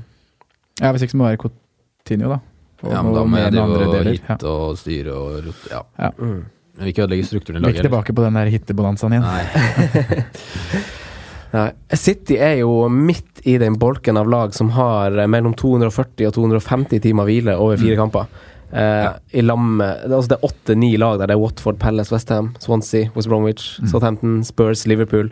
Ja, 0.81 0.91
hvis 0.95 1.05
ikke 1.07 1.15
så 1.15 1.21
må 1.21 1.29
det 1.29 1.35
være 1.37 1.43
Coutinho, 1.45 2.33
da. 2.33 2.41
Og 2.81 2.95
Ja, 2.95 3.03
men 3.05 3.15
da 3.15 3.27
må 3.29 3.43
jeg 3.43 3.53
drive 3.53 3.77
og 3.77 3.93
deler. 3.95 4.17
hit 4.17 4.47
og 4.49 4.79
styre 4.81 5.19
og 5.19 5.45
rote. 5.47 5.83
Ja. 6.01 6.11
Mm. 6.17 6.41
Jeg 6.81 6.87
vil 6.87 6.93
ikke 6.95 7.05
ødelegge 7.05 7.29
strukturen 7.29 7.59
i 7.59 7.61
laget. 7.61 7.77
ikke 7.77 7.89
tilbake 7.91 8.15
på 8.17 8.25
den 8.25 8.39
der 8.41 8.51
hittebonanzaen 8.55 9.13
igjen. 9.13 9.27
Nei. 9.29 10.25
Nei. 11.57 11.67
City 11.99 12.39
er 12.41 12.61
jo 12.63 12.87
midt 12.89 13.43
i 13.45 13.57
den 13.61 13.77
bolken 13.81 14.17
av 14.17 14.31
lag 14.31 14.55
som 14.57 14.71
har 14.77 15.19
mellom 15.29 15.53
240 15.59 16.29
og 16.29 16.37
250 16.39 17.03
timer 17.05 17.29
hvile 17.29 17.57
over 17.61 17.77
fire 17.81 17.99
kamper. 17.99 18.31
Eh, 18.73 19.09
I 19.35 19.43
lamme, 19.43 19.87
det, 20.07 20.13
altså 20.15 20.29
det 20.33 20.39
er 20.39 20.47
åtte-ni 20.51 20.93
lag 21.01 21.19
der. 21.19 21.27
Det 21.33 21.35
er 21.37 21.43
Watford, 21.43 21.79
Palace, 21.83 22.13
Westham, 22.15 22.53
Swansea, 22.63 23.11
West 23.17 23.29
Bromwich, 23.29 23.65
Southampton, 23.91 24.45
Spurs, 24.47 24.87
Liverpool. 24.87 25.31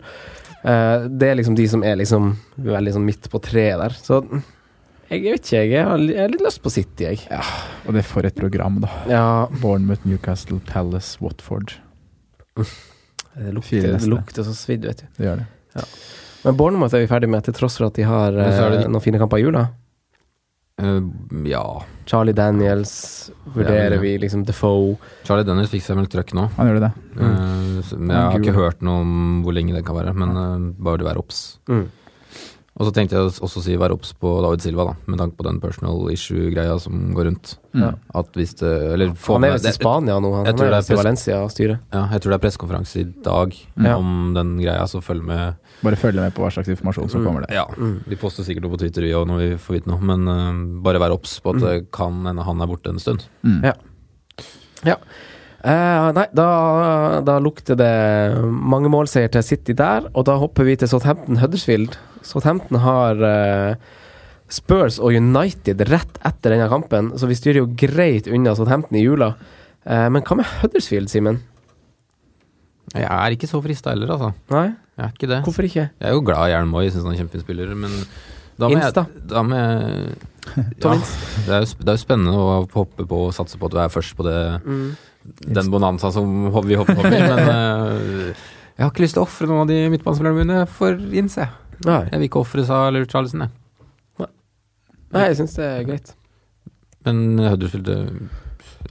Eh, 0.63 1.07
det 1.07 1.29
er 1.31 1.35
liksom 1.39 1.55
de 1.55 1.67
som 1.71 1.83
er 1.87 1.95
liksom 2.01 2.33
veldig 2.57 2.93
sånn 2.97 3.05
midt 3.07 3.29
på 3.31 3.39
treet 3.41 3.79
der. 3.79 3.95
Så 3.95 4.19
jeg 5.09 5.23
vet 5.23 5.39
ikke, 5.41 5.61
jeg 5.71 5.85
har, 5.87 5.95
har 6.19 6.29
litt 6.29 6.43
lyst 6.45 6.61
på 6.61 6.69
City, 6.69 7.07
jeg. 7.07 7.23
Og 7.87 7.95
det 7.95 8.03
er 8.03 8.09
for 8.11 8.27
et 8.27 8.35
program, 8.37 8.81
da. 8.83 8.89
Ja, 9.09 9.23
Bournemouth, 9.61 10.03
Newcastle, 10.05 10.59
Palace, 10.67 11.15
Watford. 11.23 11.77
det 12.59 13.53
lukter, 13.55 13.81
det 13.95 14.05
lukter 14.11 14.43
så 14.45 14.53
svidd, 14.57 14.85
vet 14.85 15.01
du. 15.01 15.07
Det 15.17 15.25
gjør 15.29 15.41
det. 15.45 15.85
Men 16.43 16.55
Bournemouth 16.59 16.95
er 16.95 17.01
vi 17.03 17.07
ferdig 17.11 17.29
med, 17.31 17.43
til 17.47 17.55
tross 17.55 17.77
for 17.79 17.87
at 17.89 17.95
de 17.97 18.03
har 18.07 18.31
det 18.35 18.45
eh, 18.51 18.69
de- 18.83 18.87
noen 18.91 19.03
fine 19.03 19.19
kamper 19.19 19.39
i 19.41 19.43
jula. 19.47 19.65
Eh, 20.79 21.01
ja. 21.51 21.63
Charlie 22.09 22.33
Daniels 22.33 22.93
vurderer 23.53 23.97
Ja, 23.97 24.01
vi, 24.01 24.15
liksom 24.17 24.45
Defoe. 24.47 24.95
Charlie 25.27 25.45
Daniels 25.45 25.71
fikk 25.73 25.85
seg 25.85 25.99
vel 25.99 26.09
trøkk 26.09 26.33
nå. 26.37 26.47
Han 26.57 26.69
gjør 26.69 26.81
det. 26.87 26.91
Mm. 27.19 27.25
Uh, 27.25 27.91
men 27.97 28.13
jeg 28.15 28.23
har 28.23 28.39
ikke 28.39 28.55
hørt 28.57 28.85
noe 28.85 29.03
om 29.03 29.17
hvor 29.45 29.55
lenge 29.55 29.75
det 29.75 29.83
kan 29.87 29.97
være, 29.99 30.15
men 30.17 30.33
uh, 30.37 30.69
bare 30.79 31.01
det 31.01 31.09
være 31.09 31.21
obs. 31.21 31.43
Mm. 31.69 31.85
Og 32.79 32.87
så 32.87 32.93
tenkte 32.95 33.17
jeg 33.17 33.27
også 33.27 33.59
å 33.59 33.63
si 33.65 33.73
være 33.75 33.91
obs 33.91 34.13
på 34.15 34.29
David 34.41 34.61
Silva, 34.63 34.85
da, 34.87 34.93
med 35.11 35.19
tanke 35.19 35.35
på 35.35 35.43
den 35.43 35.57
personal 35.59 35.97
issue-greia 36.13 36.77
som 36.79 37.09
går 37.13 37.25
rundt. 37.27 37.57
Mm. 37.75 37.97
At 38.15 38.29
hvis 38.39 38.53
det 38.61 38.69
Eller 38.93 39.11
få 39.19 39.33
Han 39.35 39.43
er 39.43 39.51
med- 39.51 39.59
visst 39.59 39.67
i 39.67 39.83
Spania 39.83 40.15
nå, 40.19 40.31
han, 40.33 40.45
han 40.45 40.55
er 40.55 40.57
det 40.57 40.67
er 40.69 40.77
visst 40.79 40.91
i 40.91 40.95
Valencia 40.95 41.41
og 41.43 41.51
styrer. 41.51 41.79
Ja, 41.91 42.05
jeg 42.13 42.21
tror 42.23 42.31
det 42.31 42.37
er 42.39 42.43
pressekonferanse 42.47 43.01
i 43.01 43.03
dag 43.25 43.51
mm. 43.75 43.89
om 43.97 44.33
den 44.33 44.53
greia, 44.63 44.87
så 44.87 45.01
følg 45.03 45.21
med. 45.27 45.55
Bare 45.83 45.95
følg 45.99 46.15
med 46.15 46.33
på 46.33 46.41
hva 46.45 46.51
slags 46.55 46.69
informasjon 46.71 47.09
som 47.11 47.21
Mm. 47.21 47.27
kommer 47.27 47.45
der. 47.47 47.53
Ja, 47.55 47.65
Mm. 47.75 47.99
Vi 48.07 48.15
poster 48.15 48.43
sikkert 48.47 48.63
noe 48.63 48.71
på 48.77 48.79
Twitter 48.79 49.01
vi 49.01 49.11
òg 49.11 49.27
når 49.27 49.37
vi 49.43 49.49
får 49.57 49.73
vite 49.81 49.87
noe, 49.91 49.99
men 49.99 50.27
uh, 50.27 50.81
bare 50.81 50.99
vær 51.03 51.11
obs 51.19 51.39
på 51.41 51.55
at 51.55 51.59
det 51.59 51.91
kan 51.91 52.23
hende 52.25 52.43
han 52.47 52.61
er 52.61 52.67
borte 52.67 52.87
en 52.89 52.99
stund. 52.99 53.27
Mm. 53.43 53.61
Ja. 54.85 54.95
Eh, 55.59 56.11
nei, 56.15 56.23
da, 56.33 57.19
da 57.27 57.35
lukter 57.43 57.75
det 57.75 57.89
mange 58.47 58.87
målseier 58.87 59.27
til 59.33 59.43
City 59.43 59.73
der, 59.75 60.05
og 60.15 60.23
da 60.29 60.37
hopper 60.39 60.63
vi 60.63 60.77
til 60.79 60.87
Southampton 60.87 61.35
Huddersfield. 61.41 61.97
Southampton 62.25 62.79
har 62.83 63.21
eh, 63.25 63.75
Spurs 64.49 64.97
og 64.99 65.13
United 65.13 65.81
rett 65.89 66.19
etter 66.25 66.55
denne 66.55 66.69
kampen, 66.71 67.11
så 67.19 67.27
vi 67.29 67.37
styrer 67.37 67.61
jo 67.61 67.69
greit 67.77 68.27
unna 68.31 68.55
Southampton 68.57 68.97
i 68.97 69.03
jula. 69.05 69.33
Eh, 69.85 70.07
men 70.09 70.23
hva 70.25 70.39
med 70.39 70.49
Huddersfield, 70.61 71.09
Simen? 71.11 71.41
Jeg 72.95 73.05
er 73.05 73.35
ikke 73.35 73.47
så 73.49 73.59
frista 73.61 73.91
heller, 73.93 74.09
altså. 74.15 74.31
Nei, 74.49 74.67
Jeg 74.97 75.05
er 75.05 75.11
ikke 75.13 75.27
det. 75.29 75.39
hvorfor 75.45 75.67
ikke? 75.67 75.83
Jeg 75.93 76.09
er 76.09 76.15
jo 76.17 76.23
glad 76.25 76.47
i 76.49 76.53
Jern 76.55 76.71
Moi, 76.71 76.87
syns 76.89 77.05
han 77.05 77.13
er 77.13 77.19
kjempespiller, 77.21 77.75
men 77.77 77.93
da 78.59 78.67
må 78.67 78.79
Insta. 78.79 79.03
jeg, 79.13 79.27
da 79.29 79.43
må 79.45 79.59
jeg 79.59 80.15
ja, 80.81 80.93
det, 81.45 81.53
er 81.53 81.61
jo, 81.61 81.75
det 81.77 81.91
er 81.91 81.93
jo 81.93 82.01
spennende 82.01 82.33
å 82.33 82.55
hoppe 82.73 83.05
på 83.05 83.19
og 83.27 83.35
satse 83.37 83.59
på 83.61 83.69
at 83.69 83.75
du 83.75 83.77
er 83.83 83.91
først 83.93 84.15
på 84.17 84.25
det, 84.25 84.39
Mm. 84.65 84.95
den 85.59 85.69
bonanza 85.69 86.09
som 86.15 86.25
vi 86.65 86.75
hopper 86.79 86.95
på. 86.97 87.03
men 87.05 87.13
eh, 87.53 88.33
jeg 88.79 88.81
har 88.85 88.89
ikke 88.89 89.03
lyst 89.05 89.13
til 89.19 89.21
å 89.21 89.27
ofre 89.27 89.45
noen 89.51 89.61
av 89.65 89.69
de 89.69 89.77
midtbanespillerne 89.93 90.39
mine 90.41 90.59
for 90.71 90.97
Ince. 91.13 91.45
Nei. 91.85 92.01
Jeg 92.11 92.19
vil 92.19 92.27
ikke 92.29 92.39
ofre 92.43 92.65
Sa 92.67 92.89
Lurt 92.89 93.09
Charlesen, 93.11 93.39
jeg. 93.47 94.27
nei, 95.13 95.23
jeg 95.29 95.37
syns 95.39 95.55
det 95.57 95.65
er 95.65 95.83
greit. 95.87 96.11
Men 97.05 97.37
Huddersfield 97.39 97.85
det- 97.85 98.29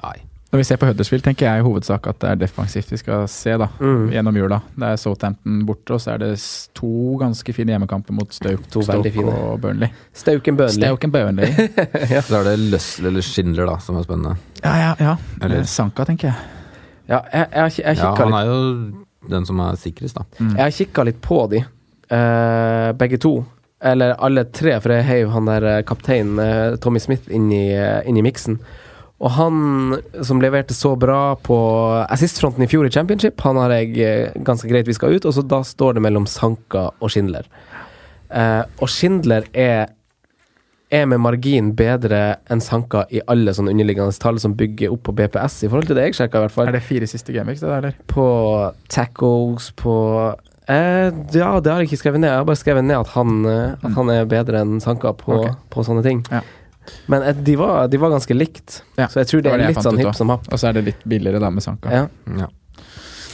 Nei. 0.02 0.16
Når 0.50 0.56
vi 0.56 0.64
ser 0.64 0.76
på 0.80 0.86
Huddersfield, 0.88 1.22
tenker 1.24 1.44
jeg 1.46 1.60
i 1.60 1.62
hovedsak 1.66 2.06
at 2.08 2.18
det 2.20 2.28
er 2.30 2.36
defensivt 2.36 2.88
vi 2.90 2.96
skal 2.96 3.26
se 3.28 3.50
da, 3.58 3.66
Mm. 3.78 4.08
gjennom 4.10 4.34
jula. 4.36 4.62
Det 4.78 4.82
er 4.88 4.96
Southampton 4.96 5.66
borte, 5.66 5.90
og 5.92 6.00
så 6.00 6.14
er 6.14 6.18
det 6.18 6.38
to 6.74 7.18
ganske 7.20 7.52
fine 7.54 7.68
hjemmekamper 7.76 8.12
mot 8.14 8.32
Stoke, 8.32 8.64
To 8.70 8.80
Stoke 8.80 9.12
fine. 9.12 9.28
og 9.28 9.60
Burnley. 9.60 9.88
Stauken 10.14 10.56
Burnley. 10.56 10.86
Stoke 10.86 11.10
Burnley. 11.10 11.52
Så 12.24 12.40
er 12.40 12.44
det 12.44 12.58
Løssel 12.72 13.06
eller 13.06 13.20
Schindler 13.20 13.66
da, 13.66 13.76
som 13.76 13.96
er 13.98 14.02
spennende. 14.04 14.38
Ja, 14.64 14.74
ja, 14.76 14.94
ja. 14.98 15.16
Eller- 15.42 15.58
Eh, 15.60 15.64
Sanka, 15.64 16.04
tenker 16.04 16.28
jeg. 16.28 16.36
Ja, 17.10 17.20
jeg, 17.32 17.46
jeg, 17.52 17.72
jeg, 17.76 17.84
jeg, 17.84 17.96
Ja, 17.98 18.14
han 18.14 18.32
er 18.32 18.44
jo 18.46 18.92
den 19.28 19.44
som 19.44 19.60
er 19.60 19.76
sikrest, 19.76 20.14
da. 20.14 20.22
Mm. 20.40 20.56
jeg 20.56 20.62
har 20.62 20.70
kikka 20.70 21.04
litt 21.04 21.20
på 21.20 21.48
de, 21.50 21.64
eh, 22.10 22.90
begge 22.98 23.20
to. 23.22 23.40
Eller 23.84 24.16
alle 24.18 24.44
tre, 24.50 24.74
for 24.82 24.94
jeg 24.94 25.06
heiv 25.06 25.32
han 25.34 25.46
der 25.46 25.66
eh, 25.70 25.84
kapteinen 25.86 26.40
uh, 26.42 26.76
Tommy 26.82 26.98
Smith 26.98 27.30
inn 27.30 27.46
i, 27.54 27.70
inn 28.08 28.18
i 28.18 28.24
miksen. 28.26 28.58
Og 29.18 29.32
han 29.34 29.98
som 30.26 30.42
leverte 30.42 30.74
så 30.74 30.92
bra 30.98 31.34
på 31.42 31.58
assistfronten 32.06 32.62
i 32.62 32.68
fjor 32.70 32.86
i 32.86 32.92
championship, 32.94 33.40
han 33.42 33.58
har 33.58 33.74
jeg 33.74 34.32
ganske 34.46 34.70
greit 34.70 34.86
viska 34.86 35.10
ut, 35.10 35.26
og 35.26 35.34
så 35.34 35.42
da 35.42 35.64
står 35.66 35.96
det 35.96 36.04
mellom 36.06 36.26
Sanka 36.30 36.88
og 36.98 37.10
Schindler. 37.10 37.48
Eh, 38.30 38.62
og 38.78 38.90
Schindler 38.92 39.48
er 39.54 39.88
er 40.88 41.04
med 41.04 41.20
margin 41.20 41.74
bedre 41.76 42.38
enn 42.48 42.62
Sanka 42.64 43.02
i 43.12 43.20
alle 43.28 43.52
sånne 43.52 43.74
underliggende 43.74 44.14
tall 44.22 44.38
som 44.40 44.54
bygger 44.56 44.94
opp 44.94 45.02
på 45.08 45.12
BPS, 45.18 45.62
i 45.64 45.68
forhold 45.68 45.90
til 45.90 45.98
det 45.98 46.06
jeg 46.06 46.16
sjekka, 46.16 46.40
i 46.40 46.46
hvert 46.46 46.54
fall. 46.54 46.70
Er 46.70 46.78
det 46.78 46.86
fire 46.86 47.08
siste 47.10 47.34
gameweeks, 47.34 47.60
det 47.60 47.68
der, 47.68 47.82
eller? 47.82 47.98
På 48.08 48.28
tackles, 48.88 49.68
på 49.76 49.96
eh, 50.68 51.08
Ja, 51.34 51.50
det 51.60 51.72
har 51.72 51.82
jeg 51.82 51.88
ikke 51.90 52.00
skrevet 52.02 52.20
ned. 52.22 52.30
Jeg 52.30 52.42
har 52.42 52.46
bare 52.48 52.60
skrevet 52.60 52.84
ned 52.86 52.98
at 53.00 53.12
han, 53.16 53.34
eh, 53.48 53.74
at 53.82 53.96
han 53.98 54.10
er 54.14 54.28
bedre 54.30 54.62
enn 54.64 54.78
Sanka 54.84 55.12
på, 55.16 55.40
okay. 55.40 55.56
på 55.72 55.84
sånne 55.86 56.04
ting. 56.06 56.22
Ja. 56.32 56.44
Men 57.06 57.22
eh, 57.22 57.34
de, 57.34 57.56
var, 57.60 57.88
de 57.88 57.98
var 58.00 58.10
ganske 58.14 58.34
likt, 58.36 58.82
Ja, 58.96 59.08
så 59.08 59.20
jeg 59.22 59.28
tror 59.32 59.42
det 59.44 59.52
det 59.52 59.58
er 59.66 59.74
litt 59.74 59.82
sånn 59.84 59.98
hipp 60.00 60.14
som 60.16 60.30
happ. 60.32 60.46
Og 60.52 60.60
så 60.60 60.70
er 60.70 60.78
det 60.78 60.86
litt 60.92 61.04
billigere 61.08 61.40
da 61.42 61.50
med 61.52 61.64
Sanka. 61.64 61.90
Ja. 61.92 62.06
Ja. 62.38 62.48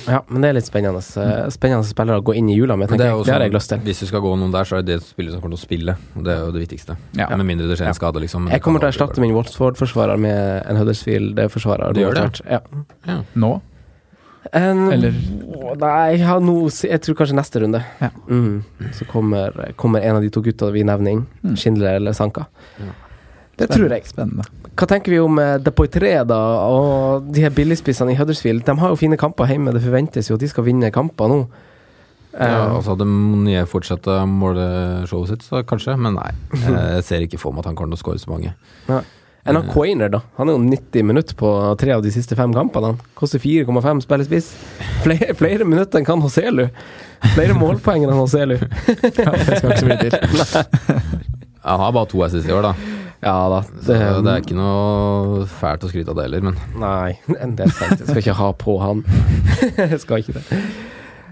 ja, 0.08 0.18
men 0.28 0.42
det 0.42 0.48
er 0.50 0.56
litt 0.58 0.66
spennende. 0.68 0.98
eh, 1.00 1.50
Spennende 1.54 1.86
spillere 1.88 2.18
å 2.18 2.24
gå 2.26 2.34
inn 2.38 2.48
i 2.50 2.56
jula 2.58 2.76
med, 2.76 2.90
det, 2.90 3.00
er 3.00 3.12
jeg. 3.12 3.26
Det 3.28 3.34
har 3.34 3.44
jeg 3.46 3.54
lyst 3.54 3.70
til. 3.72 3.84
Hvis 3.86 4.02
du 4.02 4.06
skal 4.10 4.24
gå 4.24 4.32
noen 4.40 4.54
der, 4.54 4.66
så 4.68 4.78
er 4.80 4.82
det 4.86 4.98
det 4.98 5.06
spillet 5.06 5.34
som 5.36 5.40
kommer 5.44 5.56
til 5.56 5.62
å 5.62 5.66
spille. 5.68 5.96
Det 6.16 6.34
er 6.34 6.40
jo 6.48 6.50
det 6.56 6.64
viktigste. 6.64 6.96
Ja. 7.20 7.28
Med 7.36 7.46
mindre 7.52 7.68
det 7.70 7.78
skjer 7.78 7.92
en 7.92 8.00
skade, 8.00 8.22
liksom. 8.24 8.48
men 8.48 8.56
Jeg 8.56 8.64
kommer 8.66 8.82
til 8.82 8.90
å 8.90 8.94
erstatte 8.94 9.22
min 9.22 9.36
Watford-forsvarer 9.36 10.18
med 10.20 10.66
en 10.66 10.82
Huddersfield-forsvarer. 10.82 11.94
Du 11.94 12.02
gjør 12.02 12.18
det? 12.20 12.26
Ja. 12.50 12.60
Ja. 13.06 13.20
Nå? 13.38 13.54
En, 14.52 14.92
Eller? 14.92 15.14
Nei, 15.80 15.94
jeg, 16.14 16.26
har 16.28 16.42
nå, 16.44 16.56
jeg 16.68 17.00
tror 17.02 17.16
kanskje 17.18 17.38
neste 17.38 17.62
runde. 17.62 17.80
Ja. 18.02 18.10
Mm. 18.28 18.90
Så 18.94 19.06
kommer, 19.08 19.54
kommer 19.80 20.04
en 20.04 20.18
av 20.18 20.22
de 20.24 20.30
to 20.34 20.42
gutta 20.44 20.68
vi 20.74 20.84
nevner 20.86 21.16
inn. 21.16 21.24
Mm. 21.42 21.56
Schindler 21.56 22.00
eller 22.00 22.16
Sanka. 22.16 22.46
Ja. 22.78 22.92
Det 23.58 23.70
tror 23.70 23.92
jeg. 23.92 24.06
Spennende. 24.10 24.46
Hva 24.74 24.88
tenker 24.90 25.14
vi 25.14 25.20
om 25.22 25.38
uh, 25.38 25.56
Depoitre 25.62 26.16
da, 26.26 26.40
og 26.66 27.28
de 27.30 27.44
her 27.44 27.54
billigspissene 27.54 28.12
i 28.12 28.18
Huddersfield? 28.18 28.64
De 28.66 28.74
har 28.80 28.90
jo 28.90 28.98
fine 28.98 29.18
kamper 29.20 29.46
hjemme, 29.52 29.72
det 29.74 29.84
forventes 29.84 30.30
jo 30.30 30.34
at 30.34 30.42
de 30.42 30.50
skal 30.50 30.66
vinne 30.66 30.90
kamper 30.94 31.30
nå. 31.30 31.44
Ja, 31.46 31.62
Eh, 32.34 32.74
altså 32.76 32.94
Hadde 32.94 33.06
Monier 33.06 33.66
fortsatt 33.70 34.08
å 34.10 34.16
måle 34.26 34.64
showet 35.10 35.30
sitt, 35.30 35.44
så 35.46 35.62
kanskje. 35.66 35.96
Men 36.00 36.18
nei. 36.18 36.30
Jeg 36.64 37.04
ser 37.06 37.26
ikke 37.26 37.40
for 37.40 37.54
meg 37.54 37.64
at 37.64 37.70
han 37.70 37.78
kommer 37.78 37.94
til 37.94 38.00
å 38.00 38.04
skåre 38.04 38.22
så 38.22 38.32
mange. 38.32 38.54
Enn 39.44 39.58
han 39.58 39.68
Quainer, 39.68 40.08
da. 40.12 40.20
Han 40.38 40.48
er 40.48 40.56
jo 40.56 40.62
90 40.64 41.06
minutter 41.06 41.36
på 41.38 41.50
tre 41.80 41.92
av 41.96 42.02
de 42.04 42.12
siste 42.14 42.36
fem 42.38 42.54
kampene. 42.56 42.94
Han 42.94 43.14
Koster 43.18 43.42
4,5 43.42 44.00
spillespiss. 44.06 44.50
Flere, 45.04 45.34
flere 45.36 45.68
minutter 45.68 46.00
enn 46.00 46.08
kan 46.08 46.22
Hoselu. 46.24 46.66
Flere 47.34 47.56
målpoeng 47.58 48.06
enn 48.06 48.16
Hoselu. 48.16 48.56
Ja, 48.58 49.32
det 49.36 49.60
skal 49.60 49.70
ikke 49.70 49.80
så 49.82 49.88
mye 49.88 50.00
til. 50.02 50.18
Han 51.64 51.80
har 51.80 51.92
bare 51.96 52.10
to 52.10 52.24
assist 52.24 52.48
i 52.48 52.52
år, 52.52 52.70
da. 52.70 52.74
Ja 53.24 53.36
da. 53.48 53.60
Så 53.80 53.94
det 53.96 54.32
er 54.32 54.42
ikke 54.42 54.56
noe 54.56 55.44
fælt 55.48 55.84
å 55.86 55.88
skryte 55.88 56.12
av 56.12 56.18
det 56.18 56.26
heller, 56.26 56.42
men 56.44 56.58
Nei, 56.80 57.14
det 57.56 57.64
er 57.68 57.72
sant. 57.72 58.02
Jeg 58.02 58.10
skal 58.10 58.20
ikke 58.20 58.36
ha 58.40 58.50
på 58.60 58.74
han. 58.82 59.00
Jeg 59.80 60.00
skal 60.02 60.20
ikke 60.24 60.36
det. 60.36 60.60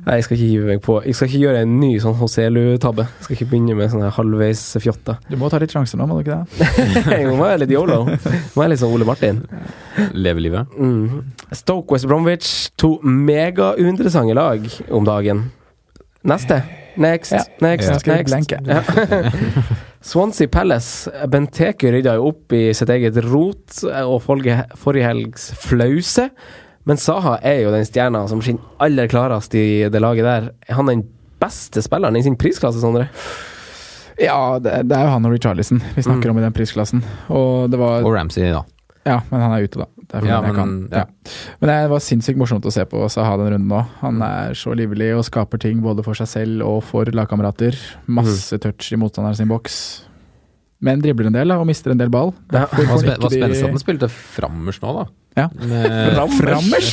Nei, 0.02 0.16
jeg 0.18 0.24
skal 0.26 0.34
ikke 0.34 0.46
hive 0.50 0.66
meg 0.66 0.80
på 0.82 0.94
Jeg 1.06 1.14
skal 1.14 1.28
ikke 1.28 1.40
gjøre 1.44 1.60
en 1.62 1.74
ny 1.78 1.90
sånn 2.02 2.16
Hoselu-tabbe. 2.18 3.04
Jeg 3.06 3.26
skal 3.28 3.36
ikke 3.36 3.46
begynne 3.52 3.76
med 3.78 3.92
sånne 3.92 4.08
halvveis 4.16 4.62
fjotter. 4.82 5.20
Du 5.30 5.36
må 5.38 5.46
ta 5.52 5.60
litt 5.62 5.70
sjanser 5.70 6.00
nå, 6.00 6.08
må 6.10 6.16
du 6.18 6.24
ikke 6.24 6.40
det? 6.42 6.66
Jeg 7.20 7.28
må 7.30 7.36
være 7.38 7.60
litt 7.62 7.74
yolo. 7.76 8.00
Må 8.10 8.64
være 8.64 8.72
litt 8.74 8.82
sånn 8.82 8.96
Ole 8.96 9.06
Martin. 9.06 9.38
Leve 10.18 10.42
livet. 10.42 10.74
Mm. 10.74 11.22
Stoke 11.54 11.94
West 11.94 12.08
Bromwich, 12.10 12.50
to 12.82 12.96
mega-uinteressante 13.06 14.34
lag 14.34 14.66
om 14.90 15.06
dagen. 15.06 15.46
Neste. 16.26 16.62
Next, 16.98 17.32
Ja. 17.32 17.44
next, 17.64 17.88
skal 18.02 18.18
next. 18.18 18.34
blenke. 18.34 18.58
Ja. 18.66 18.82
Swansea 20.02 20.48
Palace. 20.50 21.08
Benteke 21.30 21.92
rydda 21.94 22.16
jo 22.18 22.26
opp 22.32 22.52
i 22.58 22.64
sitt 22.74 22.90
eget 22.90 23.16
rot 23.24 23.84
og 24.02 24.18
forrige 24.26 25.06
helgs 25.06 25.52
flause. 25.62 26.26
Men 26.84 26.96
Saha 26.98 27.36
er 27.46 27.60
jo 27.62 27.70
den 27.70 27.84
stjerna 27.86 28.24
som 28.28 28.40
skinner 28.42 28.62
aller 28.82 29.06
klarest 29.08 29.54
i 29.54 29.88
det 29.92 30.00
laget 30.02 30.24
der. 30.26 30.50
Er 30.68 30.74
han 30.74 30.86
den 30.90 31.04
beste 31.42 31.82
spilleren 31.82 32.16
i 32.18 32.22
sin 32.22 32.36
prisklasse, 32.36 32.80
Sondre? 32.82 33.08
Ja, 34.20 34.58
det, 34.60 34.74
det 34.90 34.96
er 34.96 35.06
jo 35.06 35.12
han 35.14 35.24
og 35.26 35.32
Richarlison 35.32 35.80
vi 35.96 36.02
snakker 36.04 36.28
Mm. 36.30 36.36
om 36.36 36.38
i 36.38 36.44
den 36.44 36.52
prisklassen. 36.52 37.02
Og 37.30 37.70
det 37.70 37.78
var 37.80 38.02
Og 38.04 38.12
Ramsey, 38.14 38.50
da. 38.52 38.62
Ja, 39.06 39.20
men 39.30 39.40
han 39.40 39.52
er 39.56 39.64
ute, 39.64 39.78
da. 39.80 39.86
Ja, 40.20 40.20
jeg 40.42 40.42
men- 40.42 40.54
kan. 40.54 40.88
ja. 40.92 40.98
Ja. 40.98 41.04
Men 41.60 41.68
det 41.70 41.90
var 41.90 41.98
sinnssykt 41.98 42.36
morsomt 42.38 42.64
å 42.68 42.70
se 42.70 42.84
på 42.84 43.00
Saha 43.10 43.36
den 43.38 43.48
runden 43.54 43.68
nå. 43.68 43.80
Han 44.02 44.20
er 44.22 44.52
så 44.54 44.74
livlig 44.76 45.16
og 45.16 45.24
skaper 45.24 45.58
ting 45.58 45.80
både 45.82 46.04
for 46.04 46.14
seg 46.14 46.28
selv 46.28 46.62
og 46.66 46.82
for 46.84 47.04
lagkamerater. 47.06 47.74
Masse 48.06 48.58
touch 48.58 48.92
i 48.92 48.96
motstanderen 48.96 49.34
sin 49.36 49.48
boks. 49.48 50.04
Men 50.82 50.98
dribler 51.02 51.28
en 51.30 51.36
del 51.36 51.48
da, 51.52 51.56
og 51.62 51.66
mister 51.68 51.92
en 51.94 52.00
del 52.00 52.10
ball. 52.10 52.32
Ja. 52.50 52.64
Derfor 52.64 52.82
Hva 52.82 52.94
får 52.96 53.02
spen- 53.04 53.12
ikke 53.12 53.22
hva 53.22 53.28
de- 53.30 53.36
spennende 53.38 53.64
at 53.68 53.70
han 53.76 53.82
spilte 53.84 54.08
frammers 54.10 54.80
nå, 54.82 54.94
da. 54.96 55.04
Ja. 55.38 55.46
Med, 55.64 56.18
Frammers. 56.36 56.88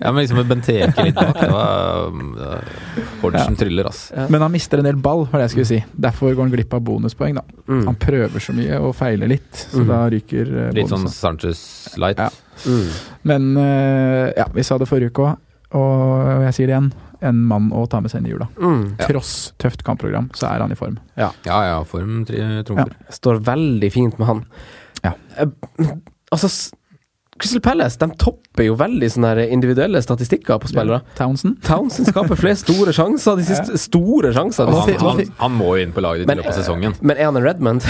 ja, 0.00 0.12
men 0.12 0.22
liksom 0.22 0.38
med 0.38 0.46
Benteke 0.48 1.04
litt 1.04 1.14
bak. 1.18 1.34
Det 1.36 1.50
var 1.52 2.06
uh, 2.08 3.34
ja. 3.34 3.42
tryller, 3.58 3.90
ass. 3.90 4.06
Ja. 4.16 4.24
Men 4.32 4.40
han 4.46 4.52
mister 4.54 4.80
en 4.80 4.86
del 4.88 4.96
ball, 4.96 5.26
var 5.28 5.42
det 5.42 5.48
jeg 5.50 5.54
skulle 5.56 5.68
si. 5.68 5.80
Derfor 6.06 6.32
går 6.32 6.46
han 6.46 6.54
glipp 6.54 6.72
av 6.78 6.80
bonuspoeng. 6.86 7.36
da. 7.36 7.44
Mm. 7.68 7.82
Han 7.90 7.98
prøver 8.00 8.40
så 8.46 8.54
mye 8.56 8.78
og 8.80 8.94
feiler 8.96 9.28
litt, 9.34 9.50
så 9.66 9.82
Mm. 9.82 9.88
da 9.90 10.00
ryker 10.14 10.44
bonusen. 10.46 10.74
Litt 10.78 10.88
sånn. 10.94 11.08
Sanchez 11.12 11.62
light. 12.00 12.18
Ja. 12.22 12.30
Mm. 12.64 12.88
Men 13.24 13.56
eh, 13.66 14.32
ja, 14.38 14.46
vi 14.54 14.62
sa 14.62 14.78
det 14.78 14.88
forrige 14.88 15.10
uke 15.12 15.26
òg, 15.26 15.36
og 15.76 16.46
jeg 16.46 16.54
sier 16.54 16.66
det 16.70 16.76
igjen. 16.78 16.92
En 17.22 17.38
mann 17.46 17.68
å 17.72 17.84
ta 17.90 18.00
med 18.02 18.10
seg 18.10 18.22
inn 18.22 18.30
i 18.30 18.34
jula. 18.34 18.48
Mm. 18.58 18.96
Tross 18.98 19.52
tøft 19.62 19.84
kampprogram, 19.86 20.30
så 20.34 20.48
er 20.50 20.64
han 20.64 20.72
i 20.74 20.78
form. 20.78 20.96
Ja 21.16 21.30
ja, 21.46 21.82
form 21.86 22.24
trumfer. 22.26 22.94
Ja. 22.98 23.12
Står 23.14 23.38
veldig 23.46 23.92
fint 23.94 24.18
med 24.18 24.26
han. 24.26 24.44
Ja. 25.04 25.14
Eh, 25.38 25.92
Altså, 26.32 26.48
Crystal 27.42 27.62
Palace 27.64 27.98
de 28.00 28.06
topper 28.22 28.66
jo 28.68 28.76
veldig 28.78 29.08
sånne 29.10 29.48
individuelle 29.52 29.98
statistikker 30.04 30.60
på 30.62 30.70
spillere. 30.70 31.00
Townsend. 31.18 31.58
Townsend 31.66 32.08
skaper 32.12 32.38
flest 32.38 32.64
store 32.68 32.94
sjanser 32.94 33.40
de 33.40 33.46
siste 33.48 33.78
Store 33.82 34.30
sjanser. 34.36 34.70
Han, 34.70 34.94
han, 35.02 35.22
han 35.40 35.56
må 35.58 35.72
jo 35.76 35.82
inn 35.88 35.92
på 35.96 36.04
laget 36.04 36.22
ditt 36.24 36.30
i 36.32 36.38
løpet 36.38 36.52
av 36.54 36.58
sesongen. 36.62 36.94
Men 37.02 37.18
er 37.18 37.28
han 37.30 37.40
en 37.40 37.46
Redmond? 37.46 37.82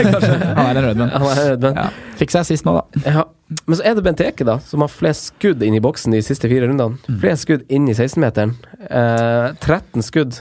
Han 0.60 0.64
er 0.70 0.78
en 0.80 0.86
Redmond. 0.86 1.10
Han 1.12 1.26
er 1.32 1.40
en 1.42 1.50
Redmond. 1.56 1.80
Ja. 1.82 1.88
Fikk 2.20 2.32
seg 2.34 2.46
sist 2.48 2.66
nå, 2.68 2.76
da. 2.78 3.02
Ja. 3.18 3.26
Men 3.66 3.78
så 3.80 3.84
er 3.90 3.96
det 3.98 4.04
Benteke, 4.06 4.46
da, 4.46 4.58
som 4.62 4.84
har 4.84 4.90
flest 4.92 5.32
skudd 5.32 5.62
inn 5.66 5.74
i 5.74 5.82
boksen 5.82 6.14
de 6.14 6.20
siste 6.22 6.48
fire 6.50 6.68
rundene. 6.70 7.00
Flest 7.22 7.46
skudd 7.48 7.64
inn 7.72 7.88
i 7.90 7.96
16-meteren. 7.96 8.54
Eh, 8.86 9.46
13 9.64 10.06
skudd. 10.06 10.38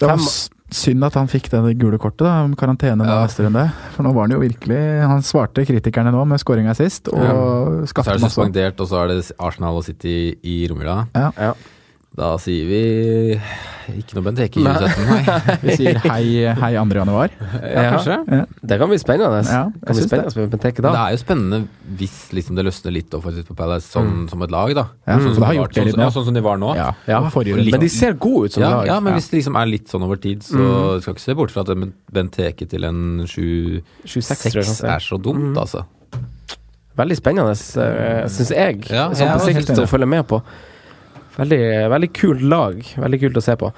Fem- 0.00 0.20
synd 0.74 1.04
at 1.04 1.14
han 1.18 1.28
fikk 1.30 1.50
det 1.50 1.78
gule 1.80 1.98
kortet, 1.98 2.24
da, 2.26 2.42
om 2.44 2.54
karantene 2.58 3.06
Ja. 3.06 3.20
neste 3.26 3.44
runde. 3.46 3.66
For 3.96 4.02
nå 4.06 4.12
var 4.14 4.28
han 4.28 4.30
jo 4.36 4.40
virkelig 4.42 4.80
Han 5.06 5.22
svarte 5.22 5.66
kritikerne 5.66 6.12
nå 6.12 6.24
med 6.26 6.38
skåringa 6.40 6.74
sist, 6.76 7.08
og 7.08 7.88
Så 7.88 8.00
er 8.06 8.18
det 8.18 8.30
suspendert, 8.30 8.80
og 8.80 8.88
så 8.88 9.04
er 9.04 9.08
det 9.08 9.32
Arsenal 9.38 9.76
og 9.76 9.84
City 9.84 10.36
i 10.42 10.66
romjula. 10.70 11.06
Ja. 11.14 11.30
Ja. 11.36 11.52
Da 12.16 12.32
sier 12.42 12.66
vi 12.66 12.78
ikke 14.00 14.16
noe 14.18 14.24
Benteke 14.26 14.58
i 14.60 14.64
2017, 14.66 15.04
nei. 15.06 15.34
Vi 15.64 15.74
sier 15.78 15.96
hei, 16.04 16.24
hei 16.58 16.70
2. 16.74 16.96
januar. 16.98 17.32
Ja, 17.62 17.84
kanskje. 17.94 18.16
Det 18.70 18.78
kan 18.82 18.90
bli 18.90 18.98
spennende. 19.02 19.40
Ja, 19.46 19.60
kan 19.70 19.96
bli 19.98 20.04
spennende 20.04 20.34
det. 20.34 20.46
Benteke 20.52 20.82
da. 20.84 20.90
det 20.94 21.00
er 21.04 21.14
jo 21.14 21.20
spennende 21.22 21.60
hvis 22.00 22.16
liksom 22.36 22.58
det 22.58 22.64
løsner 22.66 22.94
litt 22.94 23.14
offensivt 23.18 23.48
på 23.50 23.56
Palace, 23.58 23.86
sånn 23.94 24.26
som 24.30 24.42
et 24.46 24.52
lag, 24.54 24.74
da. 24.78 24.84
Ja, 25.06 25.16
sånn, 25.22 25.34
som 25.34 25.46
det 25.46 25.46
var- 25.46 25.74
sånn, 25.74 26.02
ja, 26.04 26.10
sånn 26.14 26.26
som 26.28 26.34
de 26.38 26.42
var 26.44 26.58
nå. 26.62 26.72
Ja, 26.78 26.88
Ja, 27.08 27.20
forrige 27.34 27.56
litt- 27.62 27.74
Men 27.78 27.80
de 27.86 27.88
ser 27.94 28.14
gode 28.14 28.50
ut 28.50 28.52
som 28.58 28.62
Ja, 28.66 28.70
lag. 28.76 28.86
ja, 28.90 28.98
men 29.00 29.12
Ja. 29.14 29.18
hvis 29.18 29.30
det 29.30 29.38
liksom 29.40 29.56
er 29.62 29.66
litt 29.66 29.86
sånn 29.88 30.02
over 30.06 30.16
tid, 30.16 30.42
så 30.42 30.58
Mm. 30.58 31.02
skal 31.02 31.14
ikke 31.14 31.20
se 31.26 31.34
bort 31.34 31.50
fra 31.50 31.60
at 31.62 31.66
Bent 31.68 31.94
Benteke 32.12 32.68
til 32.68 32.84
en 32.84 33.24
26, 33.26 33.82
7-6 34.04 34.84
er 34.84 34.98
så 34.98 35.18
dumt, 35.22 35.54
Mm. 35.54 35.56
altså. 35.58 35.84
Veldig 36.98 37.16
spennende, 37.16 37.54
uh, 37.54 38.26
syns 38.28 38.50
jeg. 38.50 38.90
Ja, 38.90 39.12
som 39.14 39.26
jeg 39.26 39.38
på 39.38 39.64
sikt 39.64 39.78
å 39.78 39.86
følge 39.88 40.08
med 40.08 40.26
på. 40.28 40.42
Veldig, 41.40 41.60
veldig 41.94 42.10
kult 42.16 42.42
lag. 42.44 42.78
Veldig 43.00 43.20
kult 43.24 43.40
å 43.40 43.44
se 43.44 43.56
på. 43.60 43.72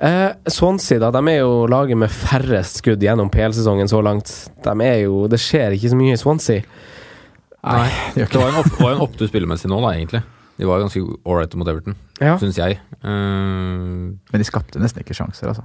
Eh, 0.00 0.30
Swansea 0.48 1.00
da, 1.02 1.10
de 1.12 1.20
er 1.28 1.40
jo 1.42 1.66
laget 1.68 1.98
med 2.00 2.08
færrest 2.14 2.78
skudd 2.80 3.02
gjennom 3.04 3.28
PL-sesongen 3.32 3.90
så 3.90 4.00
langt. 4.04 4.30
De 4.64 4.74
er 4.86 5.02
jo, 5.04 5.26
Det 5.28 5.40
skjer 5.42 5.74
ikke 5.76 5.90
så 5.92 5.98
mye 5.98 6.14
i 6.16 6.20
Swansea. 6.20 6.62
Nei, 7.60 7.88
det 8.14 8.30
Det 8.32 8.38
var 8.40 8.48
en, 8.54 8.60
opp, 8.62 8.78
var 8.80 8.94
en 8.94 9.02
opptur 9.04 9.28
spillemessig 9.28 9.68
nå, 9.68 9.80
da, 9.84 9.90
egentlig. 9.98 10.22
De 10.60 10.68
var 10.68 10.80
ganske 10.80 11.00
ålreite 11.28 11.56
mot 11.60 11.68
Everton, 11.68 11.94
Ja. 12.20 12.38
syns 12.40 12.56
jeg. 12.56 12.78
Uh, 13.04 14.12
Men 14.32 14.40
de 14.40 14.44
skapte 14.48 14.80
nesten 14.80 15.02
ikke 15.04 15.16
sjanser, 15.16 15.48
altså. 15.52 15.64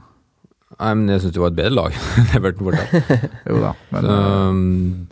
nei, 0.79 0.93
men 0.95 1.07
jeg 1.13 1.21
syns 1.23 1.33
de 1.35 1.39
var 1.43 1.51
et 1.53 1.57
bedre 1.61 1.75
lag 1.75 1.95
enn 2.19 2.35
Everton 2.39 2.67
borte. 2.67 3.21
Jo 3.47 3.61
da. 3.63 3.71
Men 3.91 4.09
Så, 4.09 4.17
um, 4.49 5.07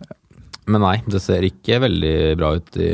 men 0.66 0.82
nei, 0.84 0.98
det 1.08 1.22
ser 1.24 1.44
ikke 1.48 1.80
veldig 1.84 2.16
bra 2.40 2.54
ut 2.60 2.78
i 2.80 2.92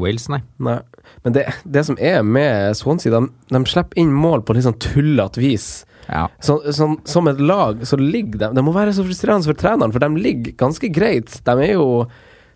Wales, 0.00 0.26
nei. 0.32 0.40
Nei. 0.58 0.80
Men 1.22 1.36
det, 1.36 1.44
det 1.64 1.84
som 1.86 1.98
er 2.02 2.22
med 2.26 2.74
Swansea, 2.78 3.12
de, 3.14 3.28
de 3.54 3.60
slipper 3.70 4.00
inn 4.00 4.12
mål 4.14 4.42
på 4.42 4.56
litt 4.56 4.66
sånn 4.66 4.78
tullete 4.82 5.42
vis. 5.42 5.68
ja. 6.08 6.26
Så, 6.42 6.58
så, 6.74 6.88
som 7.08 7.30
et 7.30 7.40
lag 7.40 7.80
så 7.86 7.96
ligger 7.96 8.40
de 8.42 8.48
Det 8.58 8.64
må 8.64 8.74
være 8.74 8.92
så 8.92 9.06
frustrerende 9.06 9.46
for 9.48 9.60
treneren, 9.60 9.94
for 9.94 10.02
de 10.02 10.24
ligger 10.24 10.56
ganske 10.60 10.90
greit. 10.92 11.38
De 11.46 11.58
er 11.62 11.76
jo 11.76 12.06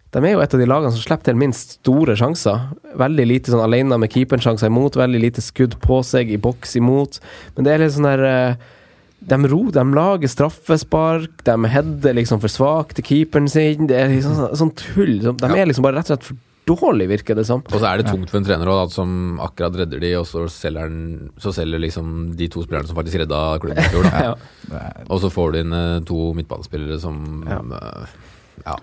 de 0.09 0.23
er 0.25 0.33
jo 0.33 0.41
et 0.41 0.55
av 0.57 0.61
de 0.63 0.67
lagene 0.69 0.89
som 0.95 1.03
slipper 1.05 1.29
til 1.29 1.37
minst 1.37 1.75
store 1.83 2.15
sjanser. 2.17 2.71
Veldig 2.97 3.27
lite 3.29 3.53
sånn 3.53 3.61
alene 3.61 3.99
med 4.01 4.09
keepersjanser 4.15 4.71
imot, 4.71 4.97
veldig 4.97 5.21
lite 5.21 5.45
skudd 5.45 5.77
på 5.83 6.01
seg 6.07 6.33
i 6.33 6.39
boks 6.41 6.79
imot. 6.81 7.19
Men 7.55 7.67
det 7.67 7.75
er 7.75 7.83
litt 7.83 7.93
sånn 7.93 8.09
der 8.09 8.25
eh, 8.25 8.67
De 9.29 9.37
ro, 9.53 9.61
de 9.75 9.85
lager 9.93 10.31
straffespark, 10.33 11.43
de 11.45 11.57
header 11.75 12.17
liksom 12.17 12.41
for 12.41 12.49
svakt 12.49 12.97
til 12.97 13.05
keeperen 13.05 13.51
sin. 13.53 13.85
Det 13.91 13.99
er 14.01 14.13
liksom 14.15 14.37
sånn, 14.39 14.57
sånn 14.63 14.77
tull. 14.81 15.19
De 15.29 15.51
er 15.53 15.69
liksom 15.69 15.85
bare 15.85 16.01
rett 16.01 16.09
og 16.09 16.15
slett 16.17 16.29
for 16.31 16.41
dårlige, 16.69 17.11
virker 17.17 17.39
det 17.41 17.47
som. 17.49 17.63
Og 17.67 17.79
så 17.81 17.89
er 17.91 18.03
det 18.03 18.07
tungt 18.11 18.31
for 18.31 18.39
en 18.41 18.47
trener 18.49 18.69
også, 18.71 18.85
da, 18.85 18.95
som 18.99 19.41
akkurat 19.49 19.81
redder 19.83 20.01
de, 20.05 20.13
og 20.21 20.27
så 20.29 20.45
selger, 20.53 20.93
den, 20.93 21.31
så 21.41 21.53
selger 21.57 21.81
liksom 21.83 22.13
de 22.39 22.49
to 22.53 22.63
spillerne 22.67 22.89
som 22.91 22.99
faktisk 23.01 23.23
redda 23.25 23.43
klubben 23.65 23.83
i 23.85 23.91
fjor. 23.93 24.09
Ja. 24.29 24.35
Og 25.09 25.21
så 25.25 25.31
får 25.33 25.53
du 25.55 25.63
inn 25.65 25.73
eh, 25.73 25.99
to 26.09 26.33
midtbanespillere 26.37 27.01
som 27.03 27.23
Ja. 27.49 27.63
eh, 27.81 28.17
ja, 28.67 28.77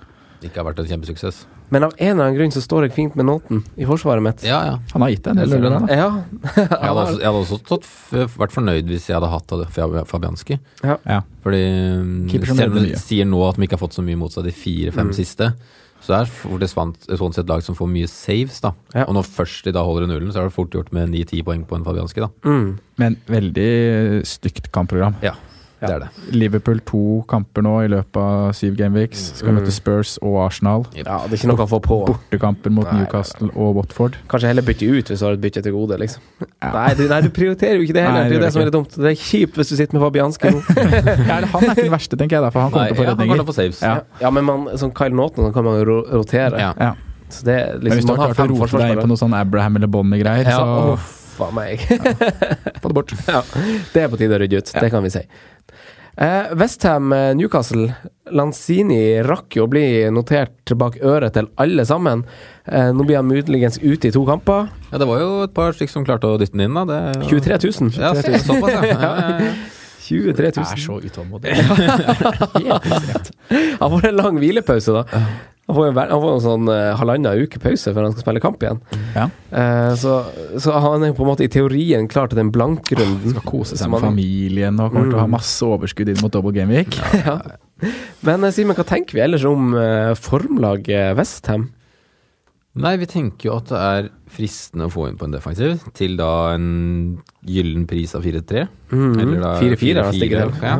ikke 0.45 0.59
har 0.61 0.65
vært 0.71 0.79
en 0.83 0.87
kjempesuksess. 0.89 1.45
Men 1.73 1.81
av 1.87 1.95
en 1.97 2.11
eller 2.11 2.27
annen 2.27 2.35
grunn 2.37 2.51
så 2.53 2.61
står 2.61 2.83
jeg 2.85 2.93
fint 2.93 3.15
med 3.17 3.25
Nåten 3.25 3.63
i 3.81 3.87
forsvaret 3.89 4.21
mitt. 4.21 4.43
Ja, 4.45 4.59
ja. 4.67 4.73
Han 4.91 5.01
har 5.01 5.09
gitt 5.09 5.23
deg 5.25 5.33
en 5.33 5.49
del 5.49 5.63
lønn, 5.63 5.87
da. 5.87 5.95
Ja. 5.97 6.09
Jeg 6.53 6.67
hadde 6.69 7.01
også, 7.01 7.15
jeg 7.17 7.25
hadde 7.25 7.39
også 7.41 7.57
stått, 7.63 7.87
vært 8.37 8.53
fornøyd 8.53 8.91
hvis 8.91 9.07
jeg 9.09 9.17
hadde 9.17 9.31
hatt 9.33 9.55
Fabianski. 10.11 10.59
Ja. 10.85 11.23
Fordi 11.41 11.63
selv 12.45 12.77
om 12.77 12.85
de 12.85 12.99
sier 13.01 13.25
nå 13.25 13.41
at 13.49 13.57
de 13.57 13.65
ikke 13.65 13.79
har 13.79 13.81
fått 13.81 13.97
så 13.97 14.05
mye 14.05 14.19
mot 14.21 14.33
seg 14.33 14.45
de 14.45 14.53
fire-fem 14.53 15.09
Mm. 15.09 15.17
siste, 15.17 15.49
så 16.05 16.19
er 16.21 16.29
fort 16.29 16.61
det 16.61 16.69
svant- 16.69 17.07
sånn 17.09 17.33
sett 17.35 17.49
lag 17.49 17.63
som 17.65 17.75
får 17.77 17.89
mye 17.89 18.07
saves, 18.11 18.61
da. 18.61 18.71
Ja. 18.93 19.07
Og 19.09 19.15
når 19.17 19.25
først 19.27 19.65
de 19.65 19.73
da 19.75 19.81
holder 19.83 20.07
nullen, 20.11 20.29
så 20.31 20.43
er 20.43 20.49
det 20.49 20.55
fort 20.55 20.69
gjort 20.75 20.93
med 20.93 21.09
9-10 21.09 21.43
poeng 21.47 21.65
på 21.65 21.75
en 21.79 21.83
Fabianski, 21.87 22.21
da. 22.21 22.29
Mm. 22.45 22.77
Men 23.01 23.17
veldig 23.27 23.69
stygt 24.29 24.71
kampprogram. 24.75 25.17
Ja, 25.25 25.33
det 25.87 25.95
er 25.95 26.03
det. 26.05 26.33
Liverpool 26.35 26.79
to 26.85 27.01
kamper 27.29 27.61
nå 27.65 27.73
i 27.85 27.89
løpet 27.93 28.17
av 28.21 28.53
syv 28.57 28.75
gameweeks. 28.79 29.23
Skal 29.39 29.49
Mm. 29.53 29.59
møte 29.61 29.71
Spurs 29.75 30.17
og 30.21 30.35
Arsenal. 30.45 30.85
Ja, 30.95 31.19
det 31.27 31.33
er 31.33 31.37
ikke 31.37 31.49
noe 31.51 31.65
å 31.65 31.69
få 31.69 31.79
på. 31.81 31.97
Bortekamper 32.07 32.71
mot 32.71 32.85
Nei, 32.91 32.99
Newcastle 33.01 33.49
og 33.55 33.75
Watford. 33.75 34.17
Kanskje 34.27 34.47
heller 34.51 34.61
bytte 34.67 34.85
ut 34.89 35.05
hvis 35.13 35.19
du 35.19 35.25
har 35.25 35.33
et 35.37 35.41
bytte 35.41 35.63
til 35.63 35.71
gode, 35.75 35.97
liksom. 35.99 36.21
Ja. 36.61 36.71
Nei, 36.73 36.93
du, 36.95 37.07
nei, 37.07 37.21
du 37.21 37.29
prioriterer 37.29 37.77
jo 37.79 37.85
ikke 37.87 37.93
det 37.99 38.03
heller. 38.07 38.21
Nei, 38.23 38.29
det 38.29 38.35
er 38.35 38.39
det 38.39 38.45
det 38.47 38.53
som 38.53 38.61
er 38.61 38.65
litt 38.69 38.77
dumt. 38.77 38.95
Det 38.95 39.11
er 39.11 39.19
kjipt 39.19 39.55
hvis 39.61 39.69
du 39.69 39.75
sitter 39.75 39.93
med 39.99 40.05
Fabianski 40.07 40.51
nå. 40.51 40.61
Ja, 41.29 41.39
han 41.45 41.63
er 41.63 41.73
ikke 41.73 41.83
den 41.85 41.91
verste, 41.95 42.17
tenker 42.17 42.37
jeg, 42.37 42.43
da, 42.45 42.49
for 42.51 42.61
han 42.65 42.71
kommer 42.71 42.85
Nei, 42.85 42.93
til 42.93 42.95
å 42.95 42.99
få 42.99 43.03
ja, 43.03 43.09
han 43.09 43.17
redninger. 43.19 43.35
til 43.35 43.45
å 43.45 43.49
få 43.49 43.55
saves. 43.57 43.81
Ja. 43.81 43.95
ja, 44.21 44.29
men 44.31 44.45
man, 44.45 44.67
som 44.77 44.91
Kyle 44.91 45.15
Naughton 45.15 45.51
kan 45.53 45.63
man 45.65 45.79
jo 45.79 45.85
ro 45.91 45.97
rotere. 46.21 46.59
Ja. 46.59 46.73
Ja. 46.79 46.93
Så 47.29 47.43
det 47.47 47.55
liksom, 47.57 47.81
Men 47.81 47.81
hvis 47.81 47.95
liksom 47.95 48.07
du 48.15 48.21
har 48.21 48.27
har 48.27 48.33
klart 48.35 48.51
å 48.51 48.57
rote 48.61 48.77
deg 48.81 48.91
inn 48.95 49.01
på 49.01 49.07
noe 49.09 49.17
sånn 49.17 49.33
Abraham 49.33 49.75
eller 49.79 49.87
Bonnie-greier, 49.87 50.45
Ja, 50.45 50.59
så 50.61 50.93
uff 50.93 51.41
a 51.41 51.49
meg. 51.51 51.79
få 52.81 52.87
det 52.87 52.93
bort. 52.95 53.11
ja, 53.27 53.41
det 53.93 54.03
er 54.05 54.07
på 54.13 54.17
tide 54.21 54.37
å 54.37 54.39
rydde 54.39 54.61
ut. 54.61 54.69
Det 54.71 54.89
kan 54.93 55.03
vi 55.03 55.09
si. 55.11 55.23
Eh, 56.17 56.53
Westham 56.55 57.11
eh, 57.13 57.33
Newcastle. 57.35 57.89
Lanzini 58.31 59.19
rakk 59.25 59.57
jo 59.59 59.65
å 59.65 59.69
bli 59.69 59.83
notert 60.15 60.71
bak 60.79 60.95
øret 61.03 61.35
til 61.35 61.49
alle 61.61 61.83
sammen. 61.85 62.23
Eh, 62.65 62.89
nå 62.95 63.03
blir 63.05 63.19
han 63.19 63.27
muligens 63.29 63.77
ute 63.83 64.07
i 64.09 64.13
to 64.15 64.23
kamper. 64.25 64.69
Ja, 64.91 64.97
det 65.01 65.07
var 65.09 65.19
jo 65.21 65.31
et 65.45 65.53
par 65.57 65.75
stykker 65.75 65.91
som 65.97 66.05
klarte 66.07 66.29
å 66.31 66.39
dytte 66.41 66.55
den 66.55 66.69
inn, 66.69 66.77
da. 66.79 66.85
Det, 66.87 67.27
23 67.29 67.59
000. 67.67 67.91
Ja, 67.99 68.13
så- 68.15 68.39
såpass, 68.47 68.73
ja. 68.79 68.85
ja. 68.85 68.99
ja, 69.01 69.39
ja. 69.49 69.55
23 70.05 70.51
000. 70.55 70.65
så 70.85 70.99
utålmodig. 71.01 71.49
Helt 71.57 72.85
ekstremt. 72.85 73.31
Han 73.81 73.91
får 73.95 74.07
en 74.11 74.19
lang 74.21 74.35
hvilepause, 74.39 74.93
da. 74.93 75.21
Han 75.65 75.73
får 75.79 75.87
jo 75.87 75.93
han 75.97 76.21
får 76.21 76.33
en 76.35 76.43
sånn 76.43 76.67
uh, 76.69 76.91
halvannen 76.99 77.39
uke 77.41 77.57
pause 77.63 77.89
før 77.95 78.05
han 78.05 78.11
skal 78.13 78.21
spille 78.27 78.41
kamp 78.43 78.61
igjen. 78.61 78.81
Ja. 79.15 79.23
Uh, 79.49 79.93
så, 79.97 80.17
så 80.61 80.75
han 80.77 81.01
er 81.07 81.15
på 81.17 81.25
en 81.25 81.29
måte 81.31 81.45
i 81.47 81.49
teorien 81.49 82.05
klar 82.11 82.29
til 82.29 82.37
den 82.37 82.51
blankrunden. 82.53 83.31
Skal 83.33 83.47
kose 83.49 83.79
seg 83.79 83.89
med 83.89 84.03
han- 84.03 84.11
familien 84.13 84.77
og 84.83 84.91
kommer 84.93 85.09
til 85.09 85.17
å 85.17 85.23
ha 85.23 85.29
Mm. 85.29 85.33
masse 85.39 85.65
overskudd 85.65 86.11
inn 86.13 86.21
mot 86.21 86.31
double 86.35 86.53
game 86.53 86.69
week. 86.69 86.99
ja. 87.25 87.39
Men 88.21 88.45
Simon, 88.45 88.53
Simen, 88.59 88.77
hva 88.77 88.85
tenker 88.85 89.17
vi 89.17 89.23
ellers 89.25 89.47
om 89.49 89.73
uh, 89.73 90.13
formlaget 90.13 91.17
Westham? 91.17 91.71
Nei, 92.75 92.97
vi 92.99 93.07
tenker 93.07 93.47
jo 93.49 93.57
at 93.57 93.69
det 93.71 93.81
er 93.81 94.07
fristende 94.35 94.89
å 94.89 94.91
få 94.91 95.05
inn 95.09 95.15
på 95.17 95.25
en 95.29 95.33
defensiv 95.33 95.77
til 95.95 96.17
da 96.19 96.51
en 96.57 96.65
gyllen 97.47 97.85
pris 97.87 98.11
av 98.17 98.25
4-3. 98.27 98.65
Eller 98.91 99.39
da 99.39 99.53
4-4 99.61 100.03
er 100.03 100.09
4-4, 100.11 100.49
Ja. 100.61 100.77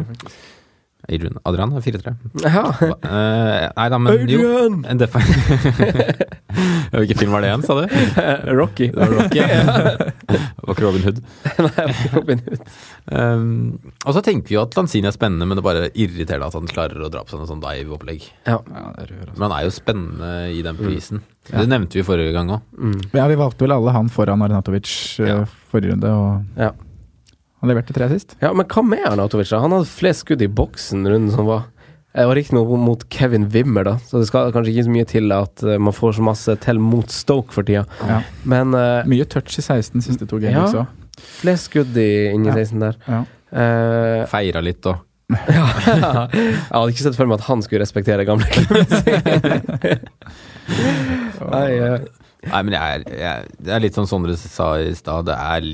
Adrian, 1.08 1.38
Adrian 1.46 1.74
er 1.78 1.84
4-3. 1.86 2.14
Ja. 2.42 2.64
Eh, 2.82 3.66
nei 3.78 3.88
da, 3.94 4.00
men 4.02 4.24
jo. 4.30 4.40
Adrian! 4.42 4.80
En 4.90 4.98
defen... 5.02 5.22
Hvilken 6.96 7.18
film 7.20 7.34
var 7.36 7.44
det 7.44 7.50
igjen, 7.50 7.64
sa 7.68 7.76
du? 7.78 7.86
Rocky. 8.60 8.88
Det 8.94 9.00
var 9.02 9.12
Rocky, 9.12 9.42
ja. 9.42 9.64
Var 10.66 10.72
ikke 10.74 10.86
Robin 10.86 11.04
Hood. 11.06 11.20
Nei, 11.60 11.88
Robin 12.16 12.42
Hood. 12.46 12.62
Um, 13.12 13.50
og 14.08 14.16
så 14.16 14.24
tenker 14.26 14.50
vi 14.50 14.56
jo 14.58 14.64
at 14.64 14.78
Lanzini 14.80 15.10
er 15.10 15.14
spennende, 15.16 15.46
men 15.50 15.60
det 15.60 15.66
bare 15.66 15.90
irriterer 15.92 16.40
deg 16.42 16.48
at 16.48 16.58
han 16.58 16.70
klarer 16.72 17.04
å 17.06 17.10
dra 17.12 17.22
på 17.28 17.36
sånn, 17.36 17.46
sånn 17.50 17.62
dive-opplegg. 17.64 18.26
Ja. 18.48 18.58
Ja, 18.72 18.86
altså. 18.96 19.20
Men 19.36 19.46
han 19.50 19.56
er 19.60 19.68
jo 19.68 19.76
spennende 19.76 20.32
i 20.56 20.64
den 20.66 20.80
prisen. 20.80 21.22
Det 21.52 21.68
nevnte 21.70 22.00
vi 22.00 22.06
forrige 22.08 22.34
gang 22.34 22.56
òg. 22.56 22.64
Mm. 22.80 22.98
ja, 23.14 23.28
vi 23.30 23.38
valgte 23.44 23.68
vel 23.68 23.76
alle 23.76 23.94
han 23.94 24.10
foran 24.10 24.42
Arnatovic 24.48 24.90
eh, 25.22 25.30
Ja. 25.30 25.38
forrige 25.70 25.94
runde, 25.94 26.10
og 26.16 26.62
Ja. 26.64 26.72
Han 27.66 27.72
leverte 27.74 27.96
tre 27.98 28.08
sist. 28.14 28.38
ja, 28.42 28.54
men 28.54 28.70
hva 28.70 28.84
med 28.86 29.06
Arnautovic? 29.10 29.50
da? 29.52 29.60
Han 29.66 29.74
hadde 29.76 29.90
flest 29.90 30.24
skudd 30.26 30.42
i 30.46 30.48
boksen 30.62 31.04
runden 31.10 31.34
som 31.34 31.50
var. 31.50 31.66
Det 32.16 32.24
var 32.30 32.38
riktignok 32.38 32.70
mot 32.80 33.02
Kevin 33.12 33.50
Wimmer, 33.52 33.84
da, 33.84 33.98
så 34.08 34.22
det 34.22 34.30
skal 34.30 34.54
kanskje 34.56 34.72
ikke 34.72 34.86
så 34.88 34.92
mye 34.94 35.08
til 35.10 35.34
at 35.36 35.64
eh, 35.68 35.76
man 35.84 35.92
får 35.98 36.14
så 36.16 36.24
masse 36.24 36.54
til 36.64 36.78
mot 36.80 37.12
Stoke 37.12 37.52
for 37.52 37.68
tida. 37.68 37.82
Ja. 38.08 38.22
Men 38.48 38.72
uh, 38.72 39.02
Mye 39.10 39.26
touch 39.28 39.58
i 39.60 39.66
16 39.66 40.00
siste 40.06 40.24
to 40.32 40.40
games 40.40 40.56
Ja. 40.56 40.86
også. 40.86 40.86
flest 41.42 41.68
skudd 41.68 41.98
i, 42.00 42.32
inni 42.32 42.48
Ja. 42.54 42.56
16 42.62 42.80
der. 42.86 42.96
Ja. 43.10 43.20
Uh, 43.52 44.22
Feira 44.32 44.64
litt 44.64 44.80
da. 44.88 44.96
ja. 45.50 45.66
Jeg 46.32 46.56
hadde 46.72 46.92
ikke 46.94 47.04
sett 47.10 47.18
for 47.20 47.28
meg 47.28 47.42
at 47.42 47.48
han 47.50 47.64
skulle 47.66 47.82
respektere 47.84 48.24
gamle. 48.30 48.46
Nei, 51.52 51.70
eh, 51.76 52.00
Nei, 52.46 52.60
men 52.62 52.76
jeg 52.76 52.84
er, 53.00 53.06
jeg, 53.18 53.54
det 53.66 53.74
er 53.74 53.82
litt 53.82 53.96
som 53.98 54.06
Sondre 54.10 54.36
sa 54.38 54.76
i 54.80 54.92
stad. 54.98 55.26
Det 55.28 55.36
er 55.36 55.66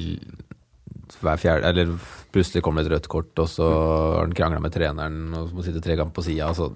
hver 1.21 1.37
fjerde 1.41 1.67
Eller 1.71 1.91
plutselig 2.31 2.61
kommer 2.63 2.83
det 2.83 2.91
et 2.91 2.95
rødt 2.95 3.07
kort, 3.11 3.31
og 3.43 3.47
så 3.51 3.65
har 3.67 4.21
han 4.23 4.31
krangla 4.37 4.61
med 4.63 4.71
treneren 4.71 5.33
og 5.35 5.49
så 5.49 5.57
må 5.57 5.63
sitte 5.65 5.81
tre 5.83 5.97
ganger 5.99 6.13
på 6.15 6.23
sida. 6.23 6.47
Altså, 6.47 6.69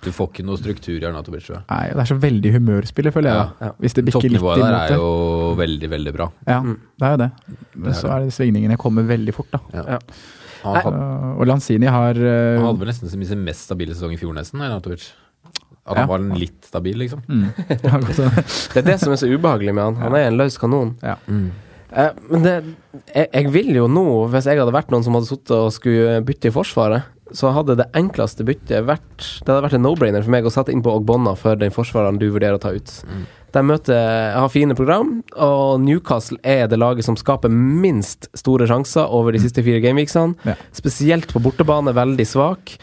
du 0.00 0.10
får 0.14 0.28
ikke 0.30 0.44
noe 0.46 0.56
struktur 0.60 0.94
i 1.02 1.06
Arnatovic. 1.08 1.48
Nei, 1.66 1.80
det 1.90 1.98
er 2.04 2.08
så 2.08 2.16
veldig 2.22 2.52
humørspillet, 2.54 3.12
føler 3.12 3.32
jeg. 3.32 3.40
Ja, 3.40 3.66
ja. 3.66 3.72
Hvis 3.82 3.96
det 3.98 4.04
bikker 4.06 4.22
litt 4.22 4.38
Toppnivået 4.38 4.62
der 4.62 4.76
er 4.78 4.92
jo 4.94 5.08
veldig, 5.58 5.90
veldig 5.96 6.12
bra. 6.14 6.28
Ja, 6.46 6.60
Mm. 6.62 6.76
det 7.00 7.06
er 7.08 7.10
jo 7.10 7.16
det. 7.24 7.30
Men 7.74 7.92
så 7.98 8.12
er 8.14 8.20
det 8.28 8.32
svingningene 8.36 8.76
kommer 8.78 9.02
veldig 9.08 9.34
fort, 9.34 9.50
da. 9.50 9.60
Ja. 9.74 9.84
ja. 9.96 9.98
Had, 10.62 10.94
og 11.40 11.46
Lanzini 11.48 11.86
har 11.88 12.14
uh, 12.20 12.60
han 12.60 12.66
hadde 12.68 12.80
vel 12.84 12.90
nesten 12.92 13.08
sin 13.26 13.42
mest 13.44 13.64
stabile 13.66 13.94
sesong 13.96 14.12
i 14.14 14.20
fjor, 14.20 14.32
nesten. 14.36 14.60
Arnatovic. 14.62 15.08
At 15.86 15.96
Ja. 15.96 16.04
han 16.04 16.08
var 16.08 16.18
litt 16.38 16.64
stabil, 16.68 16.96
liksom. 17.02 17.22
mm, 17.26 17.48
ja, 17.82 17.98
det 17.98 18.76
er 18.78 18.86
det 18.86 18.98
som 19.00 19.10
er 19.12 19.16
så 19.18 19.26
ubehagelig 19.26 19.74
med 19.74 19.84
han. 19.84 19.96
Han 20.04 20.14
er 20.14 20.28
en 20.28 20.36
løs 20.38 20.56
kanon. 20.60 20.94
ja. 21.02 21.16
Eh, 21.92 22.10
men 22.30 22.44
det, 22.46 22.56
jeg, 23.14 23.28
jeg 23.32 23.54
vil 23.54 23.72
jo 23.82 23.88
nå, 23.90 24.06
hvis 24.32 24.48
jeg 24.50 24.60
hadde 24.60 24.74
vært 24.74 24.92
noen 24.92 25.06
som 25.06 25.16
hadde 25.18 25.30
sittet 25.30 25.56
og 25.56 25.72
skulle 25.74 26.20
bytte 26.26 26.50
i 26.50 26.54
Forsvaret, 26.54 27.08
så 27.36 27.52
hadde 27.54 27.76
det 27.78 27.86
enkleste 27.94 28.42
byttet 28.42 28.88
vært 28.88 29.22
Det 29.22 29.52
hadde 29.52 29.62
vært 29.62 29.76
en 29.76 29.84
no-brainer 29.86 30.24
for 30.24 30.34
meg 30.34 30.48
å 30.48 30.50
sette 30.50 30.72
inn 30.74 30.82
på 30.82 30.90
Ogbonna 30.98 31.36
for 31.38 31.58
den 31.58 31.70
forsvareren 31.70 32.18
du 32.18 32.26
vurderer 32.26 32.58
å 32.58 32.62
ta 32.62 32.72
ut. 32.74 32.90
Mm. 33.06 33.20
De 33.54 33.62
møter 33.66 34.34
har 34.34 34.50
fine 34.50 34.76
program, 34.78 35.16
og 35.34 35.80
Newcastle 35.82 36.38
er 36.46 36.68
det 36.70 36.78
laget 36.78 37.06
som 37.06 37.18
skaper 37.18 37.50
minst 37.50 38.28
store 38.38 38.68
sjanser 38.70 39.10
over 39.10 39.34
de 39.34 39.42
siste 39.42 39.64
fire 39.66 39.82
gameweeksene. 39.82 40.38
Ja. 40.46 40.54
Spesielt 40.76 41.34
på 41.34 41.42
bortebane, 41.42 41.94
veldig 41.96 42.26
svak. 42.30 42.76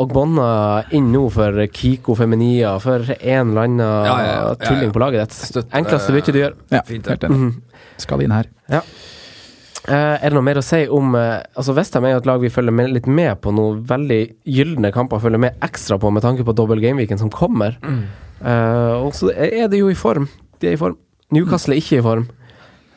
Ogbonna 0.00 0.84
inn 0.96 1.10
nå 1.12 1.26
for 1.32 1.58
Kiko 1.68 2.14
Feminia, 2.16 2.78
for 2.80 3.04
en 3.18 3.50
eller 3.52 3.66
annen 3.66 3.82
Ja, 3.82 3.96
ja, 4.04 4.20
ja, 4.26 4.36
ja, 4.48 4.54
tulling 4.62 4.88
ja. 4.88 4.92
på 4.94 5.02
laget 5.02 5.34
ditt. 5.34 5.72
Enkleste 5.76 6.14
byttet 6.14 6.36
du 6.36 6.40
gjør. 6.40 6.54
ja, 6.72 6.80
Fint, 6.88 7.10
helt 7.12 7.26
enig. 7.28 7.38
Mhm. 7.38 7.82
Skal 8.00 8.22
inn 8.24 8.32
her. 8.32 8.48
Eh, 8.72 9.92
er 9.92 10.30
det 10.30 10.36
noe 10.36 10.46
mer 10.46 10.60
å 10.60 10.62
si 10.62 10.84
om 10.94 11.16
uh, 11.18 11.40
Altså 11.58 11.74
Westham 11.74 12.04
er 12.06 12.12
jo 12.12 12.20
et 12.20 12.26
lag 12.28 12.38
vi 12.38 12.50
følger 12.54 12.70
med, 12.70 12.92
litt 12.94 13.08
med 13.10 13.40
på 13.42 13.50
noen 13.50 13.80
Veldig 13.88 14.18
gylne 14.46 14.92
kamper 14.94 15.18
følger 15.18 15.42
med 15.42 15.64
ekstra 15.66 15.98
på 15.98 16.12
med 16.14 16.22
tanke 16.22 16.46
på 16.46 16.54
dobbel 16.54 16.78
gameweeken 16.84 17.18
som 17.18 17.32
kommer. 17.34 17.74
Eh, 17.82 18.94
og 19.02 19.10
så 19.18 19.32
er 19.34 19.66
det 19.70 19.80
jo 19.80 19.90
i 19.90 19.98
form. 19.98 20.28
De 20.62 20.70
er 20.70 20.76
i 20.76 20.80
form. 20.80 20.96
Newcastle 21.34 21.74
er 21.74 21.82
ikke 21.82 21.98
i 21.98 22.04
form. 22.04 22.28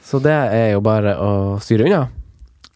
Så 0.06 0.22
det 0.22 0.36
er 0.36 0.76
jo 0.76 0.84
bare 0.86 1.16
å 1.18 1.32
styre 1.64 1.88
unna. 1.90 2.04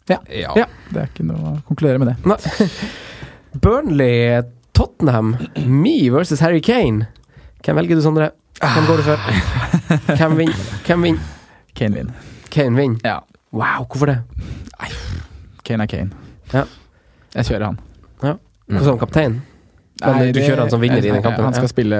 Ja. 0.10 0.18
Ja. 0.34 0.66
Det 0.90 1.04
er 1.04 1.12
ikke 1.12 1.28
noe 1.30 1.54
å 1.54 1.54
konkludere 1.70 2.02
med 2.02 2.12
det. 2.12 2.18
Nei. 2.26 2.40
Burnley, 3.54 4.41
Tottenham, 4.74 5.38
Me 5.66 6.10
versus 6.10 6.39
Harry 6.39 6.60
Kane. 6.62 7.08
Hvem 7.66 7.76
velger 7.76 7.95
du, 7.95 8.02
Sondre? 8.02 8.30
Hvem 8.60 8.86
går 8.88 8.97
du 8.97 9.04
for? 9.04 9.18
Hvem 10.16 10.38
vinner? 10.38 10.56
Hvem 10.86 11.04
vinner? 11.04 11.20
Kane 11.76 11.95
vinner. 11.95 12.14
Kane 12.52 12.76
vinner. 12.76 13.00
Ja. 13.06 13.20
Wow, 13.52 13.86
hvorfor 13.88 14.06
det? 14.06 14.18
Kane 15.66 15.84
er 15.84 15.88
Kane. 15.88 16.12
Ja. 16.54 16.64
Jeg 17.36 17.45
kjører 17.45 17.66
han. 17.66 17.80
Mm. 18.70 18.84
Som 18.84 19.00
kaptein? 19.02 19.41
Men 20.02 20.32
du 20.34 20.39
kjører 20.39 20.62
han 20.64 20.70
som 20.72 20.80
vinner 20.82 20.97
i 21.04 21.10
den 21.12 21.22
kampen, 21.22 21.43
Han 21.43 21.54
skal 21.54 21.68
spille, 21.68 21.97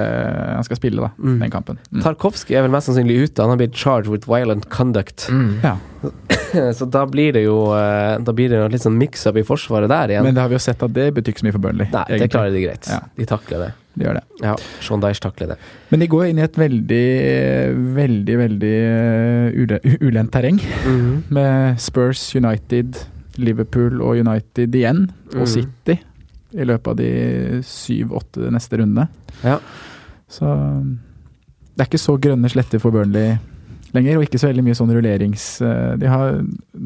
han 0.56 0.64
skal 0.64 0.76
spille 0.78 1.00
da, 1.04 1.10
Mm. 1.18 1.38
den 1.42 1.50
kampen. 1.50 1.78
Mm. 1.92 2.00
Tarkovskij 2.02 2.56
er 2.56 2.62
vel 2.62 2.70
mest 2.72 2.88
sannsynlig 2.88 3.18
ute. 3.28 3.42
Han 3.42 3.50
har 3.50 3.56
blitt 3.60 3.74
charged 3.76 4.08
with 4.08 4.26
violent 4.28 4.68
conduct. 4.70 5.28
Ja. 5.62 5.76
Så 6.74 6.88
da 6.90 7.04
blir 7.06 7.32
det 7.36 7.42
jo 7.44 7.58
eh, 7.76 8.16
Da 8.24 8.32
blir 8.32 8.48
det 8.48 8.56
jo 8.58 8.68
litt 8.72 8.82
sånn 8.82 8.96
mix-up 8.98 9.36
i 9.36 9.42
forsvaret 9.46 9.88
der 9.92 10.08
igjen. 10.14 10.24
Men 10.24 10.34
det 10.34 10.40
har 10.42 10.48
vi 10.48 10.56
jo 10.56 10.62
sett 10.64 10.82
at 10.82 10.92
det 10.96 11.10
betyr 11.14 11.34
ikke 11.34 11.42
så 11.44 11.46
mye 11.46 11.52
for 11.58 11.62
Burnley. 11.66 11.86
Nei, 11.92 12.06
det 12.18 12.30
klarer 12.32 12.50
de 12.56 12.62
greit. 12.64 12.88
Ja. 12.88 13.00
De 13.20 13.26
takler 13.28 13.58
det. 13.66 13.70
De 13.98 14.04
gjør 14.06 14.14
det. 14.16 14.24
Ja, 14.42 14.54
Sean 14.80 15.00
Dyche 15.02 15.20
takler 15.20 15.52
det. 15.52 15.56
Men 15.90 16.00
de 16.00 16.06
går 16.08 16.28
inn 16.30 16.38
i 16.40 16.42
et 16.46 16.56
veldig, 16.56 17.04
veldig, 18.00 18.36
veldig 18.40 18.74
uh, 18.88 19.60
u- 19.60 19.98
ulendt 20.08 20.32
terreng. 20.34 20.60
Med 21.30 21.80
Spurs, 21.82 22.22
United, 22.38 22.96
Liverpool 23.40 24.00
og 24.02 24.18
United 24.22 24.74
igjen. 24.74 25.10
Og 25.34 25.44
Mhm. 25.44 25.46
City 25.46 25.98
i 26.54 26.64
løpet 26.66 26.88
av 26.92 26.96
de 26.98 27.10
syv-åtte 27.66 28.50
neste 28.50 28.78
rundene. 28.80 29.08
Ja. 29.44 29.58
Så 30.30 30.46
det 31.74 31.84
er 31.84 31.88
ikke 31.88 32.00
så 32.02 32.16
grønne 32.20 32.50
sletter 32.50 32.80
for 32.82 32.90
Burnley 32.94 33.36
lenger, 33.94 34.18
og 34.20 34.22
ikke 34.26 34.38
så 34.38 34.50
veldig 34.50 34.62
mye 34.66 34.76
sånn 34.78 34.90
rullerings... 34.94 35.44
eh, 35.66 35.96
De 35.98 36.06
har 36.10 36.40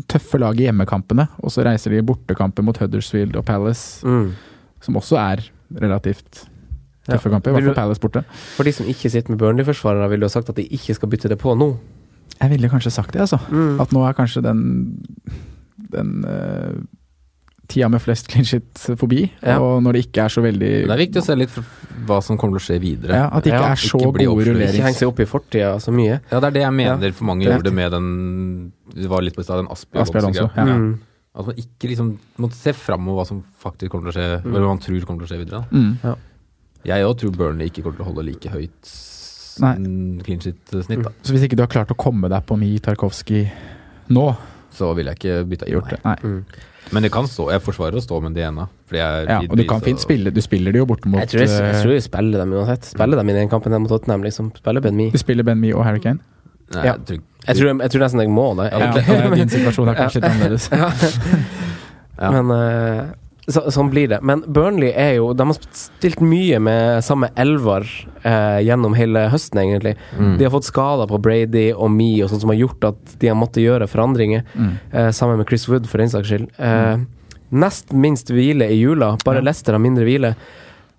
tøffe 0.09 0.39
lag 0.41 0.57
i 0.61 0.65
hjemmekampene, 0.69 1.27
og 1.43 1.53
så 1.53 1.65
reiser 1.67 1.93
de 1.93 2.03
bortekamper 2.07 2.65
mot 2.65 2.79
Huddersfield 2.81 3.37
og 3.37 3.45
Palace, 3.45 4.01
Mm. 4.07 4.31
som 4.81 4.97
også 4.97 5.17
er 5.21 5.43
relativt 5.81 6.47
Ja. 7.09 7.17
tøffe 7.19 7.29
kamper. 7.31 7.51
I 7.51 7.59
hvert 7.61 7.65
fall 7.75 7.75
Palace 7.83 8.01
borte. 8.01 8.25
For 8.57 8.65
de 8.65 8.73
som 8.73 8.87
ikke 8.87 9.11
sitter 9.13 9.31
med 9.35 9.39
Burnley-forsvarere, 9.39 10.09
vil 10.11 10.21
du 10.21 10.25
ha 10.25 10.33
sagt 10.33 10.49
at 10.49 10.57
de 10.57 10.65
ikke 10.69 10.95
skal 10.97 11.09
bytte 11.13 11.29
det 11.29 11.39
på 11.39 11.53
nå? 11.57 11.77
Jeg 12.41 12.51
ville 12.51 12.69
kanskje 12.73 12.91
sagt 12.93 13.13
det, 13.13 13.21
altså. 13.21 13.39
Mm. 13.53 13.81
At 13.81 13.93
nå 13.93 14.01
er 14.09 14.13
kanskje 14.17 14.43
den 14.43 14.63
den 15.93 16.25
eh, 16.25 16.73
tida 17.69 17.89
med 17.89 18.01
flest 18.03 18.29
clean 18.29 18.45
shit 18.45 18.75
forbi, 18.99 19.31
Ja. 19.43 19.59
og 19.59 19.83
når 19.83 19.93
det 19.93 20.03
ikke 20.07 20.25
er 20.25 20.29
så 20.29 20.43
veldig 20.45 20.71
Men 20.87 20.89
det 20.89 20.95
er 20.97 21.07
viktig 21.07 21.21
å 21.23 21.25
se 21.25 21.35
litt 21.37 21.51
for 21.51 21.65
hva 22.07 22.19
som 22.23 22.37
kommer 22.39 22.59
til 22.59 22.63
å 22.63 22.67
skje 22.77 22.81
videre. 22.83 23.15
ja, 23.15 23.27
At 23.33 23.45
det 23.45 23.53
ikke 23.53 23.63
Ja, 23.63 23.73
er 23.73 23.77
så 23.77 23.99
ikke 23.99 24.27
gode 24.27 24.45
rulleringer. 24.49 24.75
Ikke 24.75 24.85
henge 24.89 24.99
seg 25.01 25.09
opp 25.09 25.21
i 25.21 25.25
fortida 25.25 25.71
så 25.81 25.91
mye. 25.95 26.21
Ja, 26.31 26.41
det 26.41 26.45
er 26.49 26.51
det 26.59 26.63
jeg 26.63 26.73
mener 26.73 27.13
for 27.13 27.25
mange 27.25 27.45
gjorde 27.49 27.73
med 27.73 27.91
den 27.93 28.73
Vi 28.95 29.07
var 29.09 29.23
litt 29.23 29.35
på 29.35 29.43
stedet, 29.43 29.65
den 29.65 29.73
Asbjørn 29.73 30.07
også. 30.07 30.15
Alonso, 30.15 30.51
Mm. 30.55 30.99
At 31.37 31.47
man 31.47 31.57
ikke 31.57 31.89
liksom 31.91 32.19
må 32.39 32.53
se 32.53 32.73
framover 32.73 33.17
hva 33.23 33.27
som 33.27 33.43
faktisk 33.61 33.91
kommer 33.91 34.13
til 34.13 34.13
å 34.13 34.15
skje, 34.15 34.43
Mm. 34.45 34.51
eller 34.55 34.61
hva 34.61 34.69
man 34.69 34.79
tror 34.79 35.01
kommer 35.07 35.27
til 35.27 35.27
å 35.27 35.39
skje 35.39 35.45
videre. 35.45 35.61
Da. 35.61 35.77
Mm. 35.77 36.17
Jeg 36.85 37.03
òg 37.05 37.17
tror 37.19 37.31
Burnley 37.37 37.67
ikke 37.71 37.83
kommer 37.83 37.97
til 37.97 38.05
å 38.05 38.13
holde 38.13 38.25
like 38.27 38.49
høyt 38.53 38.93
mm, 39.59 40.23
clean 40.23 40.39
shit-snitt. 40.41 41.07
Så 41.23 41.33
hvis 41.33 41.43
ikke 41.49 41.57
du 41.57 41.63
har 41.63 41.69
klart 41.73 41.89
å 41.91 41.97
komme 41.97 42.29
deg 42.29 42.45
på 42.47 42.57
Mi 42.59 42.79
Tarkovskij 42.79 43.51
nå, 44.11 44.37
Så 44.71 44.95
vil 44.95 45.07
jeg 45.07 45.17
ikke 45.19 45.49
bytte 45.49 45.67
inn. 45.69 45.75
gjort 45.75 45.91
det. 45.91 46.05
Nei. 46.05 46.45
Men 46.95 47.03
det 47.03 47.11
kan 47.13 47.27
stå, 47.27 47.49
jeg 47.53 47.61
forsvarer 47.65 47.99
å 47.99 48.03
stå 48.05 48.21
med 48.23 48.35
Diena. 48.39 48.69
Fordi 48.89 49.01
jeg 49.03 49.29
Ja, 49.29 49.39
og 49.51 49.57
du 49.59 49.65
kan 49.67 49.81
fint 49.83 49.99
og- 49.99 50.05
spille 50.07 50.31
Du 50.33 50.41
spiller 50.45 50.73
det 50.73 50.79
jo 50.79 50.87
bortimot 50.87 51.21
Jeg 51.21 51.29
tror 51.33 51.41
jeg, 51.43 51.51
jeg 51.51 51.75
eh, 51.75 51.83
tror 51.83 51.93
jeg 51.97 52.03
spiller 52.07 52.39
dem 52.45 52.53
uansett. 52.55 52.85
Spiller 52.95 53.17
dem 53.21 53.29
i 53.29 53.33
den 53.33 53.49
kampen 53.51 53.73
der 53.75 53.79
mot 53.83 53.91
Tottenham, 53.91 54.23
liksom. 54.23 54.53
Spiller 54.57 54.81
Ben 54.81 54.97
Mi. 54.97 55.11
Du 55.11 55.19
spiller 55.19 55.43
Ben 55.45 55.59
Mi 55.61 55.73
og 55.73 55.85
Harry 55.85 55.99
Kane? 56.01 56.21
Nei, 56.75 56.85
Ja. 56.85 56.93
jeg 56.95 57.05
tror, 57.07 57.19
Jeg 57.47 57.57
tror, 57.57 57.81
jeg 57.83 57.91
tror 57.91 58.01
nesten 58.01 58.21
jeg 58.21 58.29
må 58.31 58.47
det. 58.57 58.71
Ja, 58.73 59.35
din 59.35 59.49
situasjon 59.49 59.89
er 59.91 59.95
kanskje 59.99 60.23
litt 60.23 60.31
annerledes. 60.33 60.71
Ja. 62.21 62.31
Men 62.31 62.51
eh, 62.55 63.05
så, 63.47 63.61
sånn 63.73 63.91
blir 63.93 64.09
det. 64.09 64.21
Men 64.25 64.41
Burnley 64.49 64.93
er 64.97 65.19
jo 65.19 65.33
De 65.37 65.45
har 65.45 65.59
stilt 65.77 66.23
mye 66.25 66.59
med 66.65 67.05
samme 67.05 67.29
elver 67.41 67.85
eh, 68.23 68.61
gjennom 68.65 68.97
hele 68.97 69.27
høsten, 69.33 69.61
egentlig. 69.61 69.97
Mm. 70.17 70.37
De 70.41 70.47
har 70.47 70.55
fått 70.55 70.69
skader 70.71 71.11
på 71.11 71.21
Brady 71.25 71.67
og 71.75 71.93
Me 71.93 72.13
og 72.25 72.33
sånt 72.33 72.45
som 72.45 72.53
har 72.55 72.61
gjort 72.63 72.89
at 72.93 73.17
de 73.21 73.29
har 73.29 73.39
måttet 73.39 73.65
gjøre 73.67 73.89
forandringer. 73.91 74.47
Mm. 74.57 74.73
Eh, 74.93 75.11
sammen 75.17 75.41
med 75.41 75.49
Chris 75.51 75.69
Wood, 75.69 75.89
for 75.91 76.01
den 76.01 76.13
saks 76.13 76.31
skyld. 76.33 76.49
Eh, 76.57 77.05
nest 77.55 77.93
minst 77.93 78.33
hvile 78.33 78.71
i 78.73 78.81
jula. 78.81 79.15
Bare 79.25 79.43
Ja. 79.43 79.49
Leicester 79.51 79.77
har 79.77 79.85
mindre 79.85 80.09
hvile. 80.09 80.35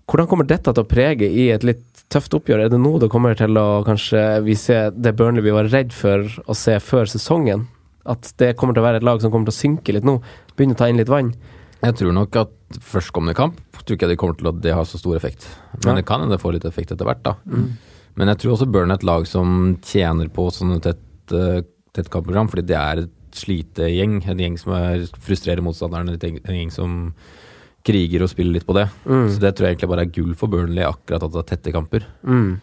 Hvordan 0.05 0.29
kommer 0.29 0.45
dette 0.45 0.69
til 0.69 0.83
å 0.83 0.87
prege 0.87 1.25
i 1.25 1.49
et 1.49 1.63
litt 1.65 2.05
tøft 2.13 2.35
oppgjør? 2.37 2.65
Er 2.65 2.69
det 2.69 2.77
nå 2.77 2.99
det 3.01 3.09
kommer 3.09 3.33
til 3.33 3.57
å 3.57 3.81
kanskje 3.87 4.43
vi 4.45 4.53
ser 4.53 4.91
det 4.91 5.15
Burnley 5.17 5.41
vi 5.41 5.55
var 5.55 5.71
redd 5.73 5.91
for 5.91 6.21
å 6.45 6.53
se 6.53 6.77
før 6.77 7.09
sesongen? 7.09 7.65
At 8.05 8.35
det 8.37 8.53
kommer 8.55 8.75
til 8.75 8.83
å 8.83 8.85
være 8.85 9.01
et 9.01 9.07
lag 9.07 9.19
som 9.19 9.31
kommer 9.33 9.49
til 9.49 9.55
å 9.55 9.63
synke 9.63 9.95
litt 9.95 10.05
nå? 10.05 10.19
Begynne 10.55 10.77
å 10.77 10.77
ta 10.77 10.91
inn 10.91 11.01
litt 11.01 11.09
vann? 11.09 11.33
Jeg 11.83 11.95
tror 11.99 12.13
nok 12.13 12.35
at 12.35 12.49
førstkommende 12.81 13.35
kamp 13.35 13.59
tror 13.85 13.95
ikke 13.95 14.07
jeg 14.07 14.15
det 14.15 14.17
kommer 14.17 14.37
til 14.39 14.47
at 14.49 14.61
det 14.63 14.73
har 14.73 14.85
så 14.89 14.97
stor 14.97 15.15
effekt. 15.15 15.45
Men 15.83 15.91
Ja. 15.91 15.95
det 16.01 16.05
kan 16.07 16.19
hende 16.21 16.33
det 16.35 16.41
får 16.41 16.53
litt 16.53 16.65
effekt 16.65 16.91
etter 16.91 17.05
hvert, 17.05 17.21
da. 17.23 17.35
Men 18.15 18.27
jeg 18.27 18.37
tror 18.39 18.53
også 18.55 18.71
Burn 18.71 18.89
er 18.91 18.95
et 18.95 19.03
lag 19.03 19.27
som 19.27 19.77
tjener 19.83 20.27
på 20.29 20.47
sånne 20.49 20.81
tett, 20.81 20.97
eh, 21.31 21.61
tett 21.93 22.09
kampprogram, 22.09 22.49
fordi 22.49 22.65
det 22.65 22.75
er 22.77 23.03
et 23.03 23.11
slitegjeng. 23.31 24.25
En 24.27 24.37
gjeng 24.39 24.57
som 24.57 24.73
er, 24.73 25.05
frustrerer 25.19 25.61
motstanderen, 25.61 26.09
en 26.09 26.19
gjeng- 26.55 26.71
som 26.71 27.13
kriger 27.83 28.23
og 28.23 28.29
spiller 28.29 28.53
litt 28.53 28.65
på 28.65 28.73
det. 28.73 28.89
Mm. 29.05 29.29
Så 29.29 29.39
det 29.39 29.55
tror 29.55 29.67
jeg 29.67 29.77
egentlig 29.77 29.89
bare 29.89 30.01
er 30.01 30.11
gull 30.15 30.33
for 30.33 30.47
Burnley, 30.47 30.81
akkurat 30.83 31.21
at 31.21 31.31
det 31.31 31.37
er 31.51 31.55
tette 31.55 31.73
kamper. 31.73 32.03
Mm. 32.25 32.59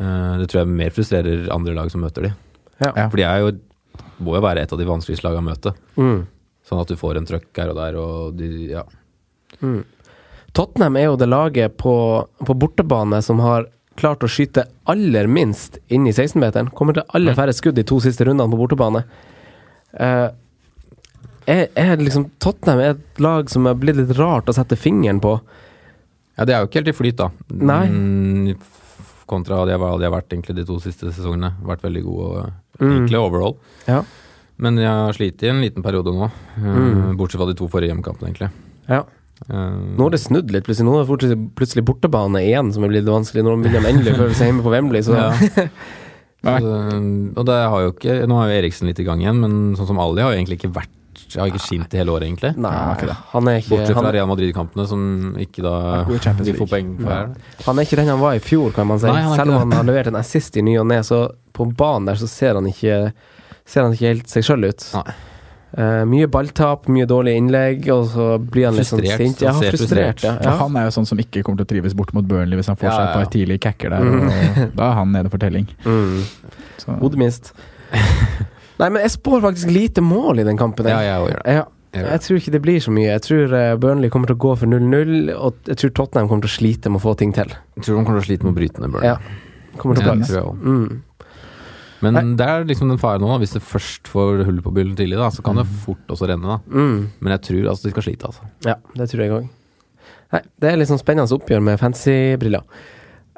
Eh, 0.00 0.38
Det 0.38 0.48
tror 0.48 0.60
jeg 0.64 0.68
mer 0.68 0.90
frustrerer 0.90 1.50
andre 1.52 1.74
lag 1.74 1.90
som 1.90 2.00
møter 2.00 2.22
de. 2.22 2.34
Ja. 2.80 2.92
Ja. 2.96 3.08
For 3.10 3.16
de 3.16 3.24
er 3.24 3.38
jo, 3.40 3.58
må 4.22 4.34
jo 4.36 4.40
være 4.40 4.62
et 4.62 4.72
av 4.72 4.78
de 4.78 4.84
vanskeligste 4.86 5.24
lagene 5.24 5.44
å 5.44 5.52
møte. 5.52 6.26
Mm. 6.68 6.70
Sånn 6.70 6.82
at 6.84 6.90
du 6.92 6.96
får 7.00 7.16
en 7.16 7.26
trøkk 7.28 7.48
her 7.56 7.70
og 7.72 7.78
der, 7.80 7.96
og 7.96 8.36
de, 8.36 8.48
ja. 8.74 8.82
Mm. 9.62 9.80
Tottenham 10.52 10.96
er 11.00 11.08
jo 11.08 11.16
det 11.20 11.28
laget 11.28 11.76
på, 11.80 11.94
på 12.44 12.56
bortebane 12.60 13.22
som 13.24 13.40
har 13.40 13.68
klart 13.98 14.22
å 14.22 14.30
skyte 14.30 14.66
aller 14.88 15.26
minst 15.26 15.78
inn 15.88 16.06
i 16.06 16.12
16-meteren. 16.12 16.70
Kommer 16.76 16.94
til 16.98 17.08
aller 17.16 17.34
færre 17.34 17.54
skudd 17.56 17.78
de 17.78 17.84
to 17.88 17.98
siste 18.04 18.26
rundene 18.28 18.52
på 18.52 18.60
bortebane. 18.60 19.02
Uh, 19.96 20.28
er, 21.48 21.64
er 21.74 21.96
liksom 21.96 22.28
Tottenham 22.42 22.82
er 22.84 22.92
et 22.94 23.22
lag 23.24 23.48
som 23.50 23.66
er 23.66 23.78
blitt 23.80 23.96
litt 23.98 24.12
rart 24.18 24.50
å 24.50 24.54
sette 24.56 24.76
fingeren 24.78 25.20
på. 25.24 25.38
Ja, 26.38 26.44
det 26.46 26.54
er 26.54 26.62
jo 26.62 26.68
ikke 26.68 26.82
helt 26.82 26.92
i 26.92 26.96
flyt, 26.98 27.18
da. 27.18 27.30
Nei. 27.50 27.82
Mm, 27.90 28.52
kontra 29.28 29.64
det 29.66 29.74
de 29.74 29.80
har 30.04 30.12
vært 30.14 30.30
egentlig 30.36 30.60
de 30.60 30.66
to 30.68 30.78
siste 30.84 31.10
sesongene. 31.10 31.54
Vært 31.66 31.82
veldig 31.88 32.04
gode, 32.06 32.44
og, 32.44 32.64
Mm. 32.78 33.08
overall. 33.18 33.56
Ja. 33.88 34.04
Men 34.58 34.76
jeg 34.80 34.88
har 34.90 35.12
slitt 35.14 35.42
i 35.46 35.50
en 35.52 35.60
liten 35.62 35.82
periode 35.84 36.10
nå. 36.14 36.26
eh, 36.58 36.62
Mm. 36.66 37.16
Bortsett 37.16 37.38
fra 37.40 37.46
de 37.46 37.54
to 37.54 37.68
forrige 37.70 37.92
hjemmekampene, 37.92 38.30
egentlig. 38.32 38.50
ja. 38.88 39.04
Uh, 39.48 39.94
Nå 39.94 40.02
har 40.02 40.10
det 40.10 40.18
snudd 40.18 40.50
litt. 40.50 40.64
Plutselig 40.66 40.82
Nå 40.88 40.96
er 40.98 41.04
det 41.06 41.36
plutselig, 41.54 41.84
bortebane 41.86 42.40
igjen 42.42 42.72
som 42.74 42.82
er 42.82 42.88
blitt 42.90 43.06
vanskelig. 43.06 43.44
Når 43.46 43.54
de 43.54 43.68
begynner 43.68 43.84
de 43.86 43.92
endelig 43.92 44.14
å 44.16 44.18
føle 44.24 44.34
seg 44.34 44.48
hjemme 44.50 44.64
på 44.66 44.72
Wembley. 44.74 45.02
Så 45.06 45.14
Ja. 45.14 45.30
Så, 46.38 46.72
og 47.36 47.46
det 47.48 47.54
har 47.66 47.80
jo 47.82 47.88
ikke 47.92 48.12
Nå 48.30 48.36
er 48.38 48.50
jo 48.52 48.58
Eriksen 48.60 48.86
litt 48.86 49.00
i 49.02 49.06
gang 49.06 49.18
igjen, 49.22 49.40
men 49.42 49.54
sånn 49.78 49.88
som 49.90 49.98
Ali 49.98 50.22
har 50.22 50.30
jo 50.34 50.38
egentlig 50.38 50.58
ikke 50.60 50.70
vært 50.76 51.22
Har 51.34 51.50
ikke 51.50 51.62
skint 51.64 51.94
i 51.94 51.98
hele 51.98 52.12
året, 52.14 52.28
egentlig. 52.28 52.52
Nei, 52.62 52.70
han 52.70 52.92
er 52.92 52.94
ikke 53.00 53.08
det. 53.10 53.16
han 53.32 53.48
er 53.50 53.56
ikke 53.58 53.72
Bortsett 53.74 53.98
fra 53.98 54.12
Real 54.14 54.28
Madrid-kampene, 54.30 54.84
som 54.86 55.00
ikke 55.42 55.64
da 55.66 55.72
de 56.06 56.54
får 56.54 56.70
poeng 56.70 56.92
for 57.00 57.10
Ja. 57.10 57.24
han 57.66 57.78
er 57.82 57.88
ikke 57.88 57.98
den 57.98 58.06
han 58.12 58.20
var 58.22 58.38
i 58.38 58.42
fjor, 58.42 58.70
kan 58.76 58.86
man 58.86 58.98
si. 59.02 59.06
Nei, 59.10 59.24
Selv 59.36 59.50
om 59.50 59.58
han 59.66 59.72
har 59.80 59.88
levert 59.90 60.06
en 60.12 60.18
assist 60.22 60.56
i 60.56 60.62
ny 60.62 60.76
og 60.78 60.86
ne, 60.86 61.00
så 61.02 61.24
på 61.58 61.66
banen 61.76 62.06
der 62.06 62.14
så 62.22 62.30
ser 62.30 62.54
han 62.54 62.66
ikke 62.70 63.12
Ser 63.68 63.84
han 63.84 63.92
ikke 63.96 64.08
helt 64.14 64.30
seg 64.32 64.46
sjøl 64.48 64.64
ut. 64.70 64.84
Nei. 64.96 65.14
Eh, 65.78 66.02
mye 66.08 66.26
balltap, 66.32 66.86
mye 66.88 67.04
dårlige 67.04 67.36
innlegg, 67.42 67.88
og 67.92 68.06
så 68.14 68.28
blir 68.40 68.70
han 68.70 68.78
litt 68.78 68.88
sånn 68.88 69.02
sint. 69.04 69.42
Ja, 69.44 69.52
frustrert. 69.52 69.76
frustrert. 69.76 70.22
Ja. 70.24 70.36
Ja. 70.46 70.54
han 70.62 70.76
er 70.80 70.86
jo 70.88 70.94
sånn 70.96 71.06
som 71.10 71.20
ikke 71.20 71.42
kommer 71.44 71.60
til 71.60 71.68
å 71.68 71.72
trives 71.74 71.96
bort 71.98 72.14
mot 72.16 72.24
Burnley 72.24 72.56
hvis 72.56 72.70
han 72.72 72.78
får 72.80 72.88
Ja, 72.88 72.94
seg 72.96 73.04
et 73.04 73.16
par 73.18 73.26
ja. 73.26 73.32
tidlige 73.34 73.60
cacker 73.66 73.92
der. 73.92 74.06
Mm. 74.08 74.30
Og 74.70 74.76
da 74.80 74.86
er 74.88 74.94
han 75.02 75.12
nede 75.12 75.32
for 75.34 75.42
telling. 75.44 75.68
Mm. 75.84 76.22
Så. 76.80 76.96
Hodemist. 77.02 77.52
Nei, 78.80 78.88
men 78.94 79.02
jeg 79.04 79.12
spår 79.18 79.42
faktisk 79.44 79.70
lite 79.74 80.00
mål 80.04 80.40
i 80.40 80.46
den 80.48 80.56
kampen. 80.60 80.88
Jeg. 80.88 81.10
Ja. 81.10 81.18
Jeg 81.92 82.02
gjør 82.04 82.08
Jeg 82.14 82.20
tror 82.24 82.38
ikke 82.40 82.52
det 82.54 82.62
blir 82.64 82.80
så 82.84 82.92
mye. 82.94 83.08
Jeg 83.10 83.22
tror 83.26 83.54
eh, 83.58 83.74
Burnley 83.80 84.10
kommer 84.12 84.30
til 84.30 84.36
å 84.38 84.42
gå 84.44 84.54
for 84.60 84.70
0-0, 84.72 85.12
og 85.36 85.60
jeg 85.68 85.80
tror 85.82 85.92
Tottenham 86.00 86.28
kommer 86.32 86.44
til 86.46 86.52
å 86.52 86.56
slite 86.56 86.92
med 86.92 87.00
å 87.00 87.04
få 87.04 87.14
ting 87.20 87.32
til. 87.36 87.52
Jeg 87.76 87.84
tror 87.84 87.96
de 88.00 88.06
kommer 88.08 88.20
til 88.20 88.24
å 88.24 88.28
slite 88.30 88.48
med 88.48 88.54
å 88.54 88.58
bryte 88.62 88.80
ned 88.84 88.92
Burnley. 88.96 89.12
Ja. 89.12 89.76
Kommer 89.80 89.98
til 90.00 90.08
å 90.08 90.12
Ja, 90.12 90.16
det. 90.20 90.28
tror 90.30 90.38
jeg 90.38 90.48
også. 90.48 90.56
Mm. 90.64 91.02
Men 92.04 92.14
Nei. 92.14 92.24
det 92.38 92.46
er 92.46 92.66
liksom 92.68 92.92
den 92.92 93.00
faren 93.02 93.24
nå, 93.24 93.30
da. 93.32 93.38
Hvis 93.42 93.56
det 93.56 93.64
først 93.66 94.10
får 94.12 94.44
hull 94.46 94.60
på 94.64 94.74
byllen 94.74 94.96
tidlig, 94.98 95.18
da, 95.18 95.30
så 95.34 95.44
kan 95.46 95.58
det 95.58 95.66
fort 95.84 96.14
også 96.14 96.28
renne. 96.30 96.58
da. 96.58 96.60
Mm. 96.70 97.08
Men 97.18 97.34
jeg 97.36 97.46
tror 97.48 97.72
altså 97.72 97.88
de 97.88 97.94
skal 97.96 98.06
slite, 98.06 98.30
altså. 98.30 98.52
Ja, 98.66 98.76
det 98.94 99.08
tror 99.10 99.24
jeg 99.24 99.34
òg. 99.38 99.48
Det 100.60 100.68
er 100.68 100.76
litt 100.76 100.90
sånn 100.90 101.00
spennende 101.00 101.34
oppgjør 101.38 101.64
med 101.64 101.80
fancy 101.80 102.36
briller. 102.40 102.66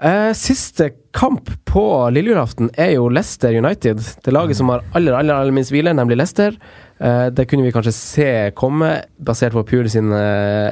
Eh, 0.01 0.33
siste 0.33 0.87
kamp 1.13 1.51
på 1.69 1.83
lille 2.15 2.33
julaften 2.33 2.71
er 2.81 2.95
jo 2.95 3.11
Leicester 3.13 3.53
United. 3.53 4.01
Det 4.25 4.33
laget 4.33 4.57
som 4.57 4.71
har 4.73 4.85
aller, 4.97 5.13
aller, 5.13 5.37
aller 5.37 5.53
minst 5.53 5.75
hvile, 5.75 5.93
nemlig 5.93 6.17
Leicester. 6.17 6.57
Eh, 6.97 7.27
det 7.37 7.45
kunne 7.51 7.67
vi 7.67 7.73
kanskje 7.75 7.93
se 7.93 8.29
komme, 8.57 8.95
basert 9.21 9.53
på 9.53 9.65
Pure 9.69 9.93
sine 9.93 10.23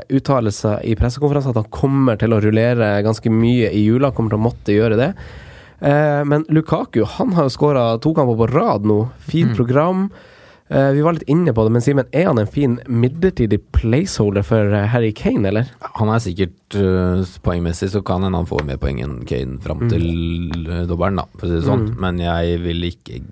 uttalelser 0.09 0.80
i 0.89 0.97
pressekonferanser, 0.97 1.53
at 1.53 1.61
han 1.61 1.76
kommer 1.76 2.16
til 2.20 2.32
å 2.32 2.41
rullere 2.41 2.95
ganske 3.05 3.32
mye 3.32 3.68
i 3.68 3.84
jula, 3.84 4.14
kommer 4.16 4.32
til 4.32 4.41
å 4.41 4.47
måtte 4.49 4.76
gjøre 4.76 4.97
det. 5.01 5.11
Eh, 5.80 6.24
men 6.26 6.44
Lukaku 6.50 7.04
han 7.06 7.32
har 7.36 7.46
jo 7.46 7.54
skåra 7.54 8.00
to 8.02 8.12
kamper 8.16 8.36
på 8.40 8.48
rad 8.52 8.82
nå. 8.88 9.10
Fint 9.20 9.50
Mm. 9.52 9.56
program. 9.56 10.10
Eh, 10.70 10.90
vi 10.92 11.00
var 11.00 11.14
litt 11.14 11.28
inne 11.30 11.54
på 11.54 11.64
det, 11.64 11.72
men 11.72 11.80
Simen, 11.80 12.04
er 12.12 12.26
han 12.26 12.38
en 12.38 12.46
fin 12.46 12.74
midlertidig 12.88 13.60
placeholder 13.72 14.42
for 14.44 14.74
eh, 14.74 14.86
Harry 14.92 15.12
Kane, 15.12 15.46
eller? 15.48 15.70
Han 15.96 16.08
er 16.12 16.18
sikkert 16.20 16.76
uh, 16.76 17.22
poengmessig, 17.40 17.88
så 17.88 18.02
kan 18.04 18.20
hende 18.22 18.36
han 18.36 18.44
får 18.50 18.66
mer 18.66 18.76
poeng 18.76 19.00
enn 19.00 19.24
Kane 19.24 19.56
fram 19.64 19.78
Mm. 19.86 19.88
til 19.88 20.66
øh, 20.68 20.86
dobbelen, 20.86 21.16
da, 21.16 21.24
for 21.38 21.46
å 21.46 21.48
si 21.48 21.54
det 21.56 21.64
sånn. 21.70 21.86
Mm. 21.94 22.00
Men 22.00 22.18
jeg 22.18 22.60
vil 22.66 22.82
ikke 22.90 23.22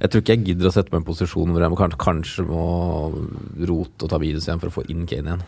Jeg 0.00 0.08
tror 0.10 0.22
ikke 0.22 0.36
jeg 0.36 0.44
gidder 0.46 0.68
å 0.68 0.72
sette 0.72 0.92
meg 0.92 1.00
i 1.00 1.02
en 1.02 1.08
posisjon 1.12 1.50
hvor 1.52 1.60
jeg 1.60 1.70
må, 1.70 1.76
kanskje, 1.76 1.98
kanskje 1.98 2.44
må 2.46 3.66
rote 3.68 4.04
og 4.06 4.08
ta 4.08 4.18
minus 4.18 4.46
igjen 4.46 4.60
for 4.62 4.70
å 4.70 4.76
få 4.78 4.84
inn 4.88 5.02
Kane 5.10 5.34
igjen. 5.34 5.42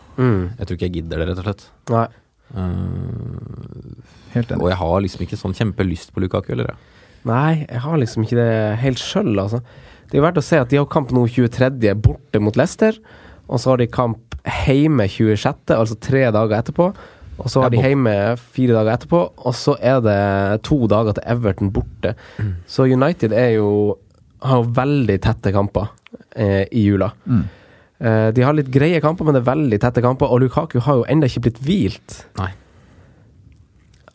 Jeg 0.59 0.67
tror 0.67 0.75
ikke 0.77 0.89
jeg 0.91 0.97
gidder 0.99 1.17
det, 1.23 1.27
rett 1.31 1.39
og 1.39 1.47
slett. 1.47 1.63
Nei. 1.89 2.07
Uh, 2.53 4.03
Helt 4.33 4.51
enig. 4.51 4.61
og 4.61 4.69
jeg 4.71 4.79
har 4.81 5.01
liksom 5.05 5.25
ikke 5.25 5.39
sånn 5.39 5.57
kjempelyst 5.57 6.13
på 6.13 6.23
Lukaku 6.23 6.53
eller? 6.55 6.73
Nei, 7.27 7.63
jeg 7.69 7.81
har 7.85 7.97
liksom 8.01 8.25
ikke 8.25 8.39
det 8.39 8.53
helt 8.83 9.01
sjøl, 9.01 9.33
altså. 9.39 9.63
Det 10.09 10.17
er 10.17 10.21
jo 10.21 10.27
verdt 10.27 10.41
å 10.41 10.45
se 10.45 10.59
at 10.59 10.69
de 10.69 10.79
har 10.81 10.89
kamp 10.91 11.13
nå 11.15 11.25
23. 11.31 11.93
borte 12.03 12.41
mot 12.43 12.57
Leicester, 12.59 12.97
og 13.47 13.61
så 13.61 13.73
har 13.73 13.81
de 13.81 13.89
kamp 13.89 14.37
hjemme 14.65 15.07
26., 15.07 15.71
altså 15.77 15.99
tre 16.03 16.25
dager 16.35 16.59
etterpå. 16.59 16.91
Og 17.41 17.49
så 17.49 17.63
har 17.63 17.71
de 17.73 17.79
hjemme 17.81 18.13
fire 18.37 18.75
dager 18.75 18.93
etterpå, 18.93 19.21
og 19.41 19.55
så 19.57 19.73
er 19.81 20.03
det 20.05 20.63
to 20.67 20.83
dager 20.91 21.17
til 21.17 21.25
Everton 21.33 21.71
borte. 21.73 22.13
Mm. 22.37 22.51
Så 22.69 22.85
United 22.85 23.33
er 23.33 23.55
jo 23.55 23.69
har 24.43 24.59
jo 24.59 24.71
veldig 24.75 25.17
tette 25.23 25.53
kamper 25.55 25.91
eh, 26.35 26.65
i 26.71 26.83
jula. 26.83 27.09
Mm. 27.25 27.43
Eh, 28.03 28.27
de 28.35 28.43
har 28.43 28.55
litt 28.57 28.71
greie 28.73 28.99
kamper, 29.03 29.27
men 29.27 29.37
det 29.37 29.43
er 29.43 29.51
veldig 29.51 29.79
tette 29.83 30.03
kamper, 30.03 30.31
og 30.31 30.43
Lukaku 30.43 30.79
har 30.83 30.99
jo 30.99 31.07
ennå 31.09 31.29
ikke 31.29 31.45
blitt 31.47 31.61
hvilt. 31.63 32.17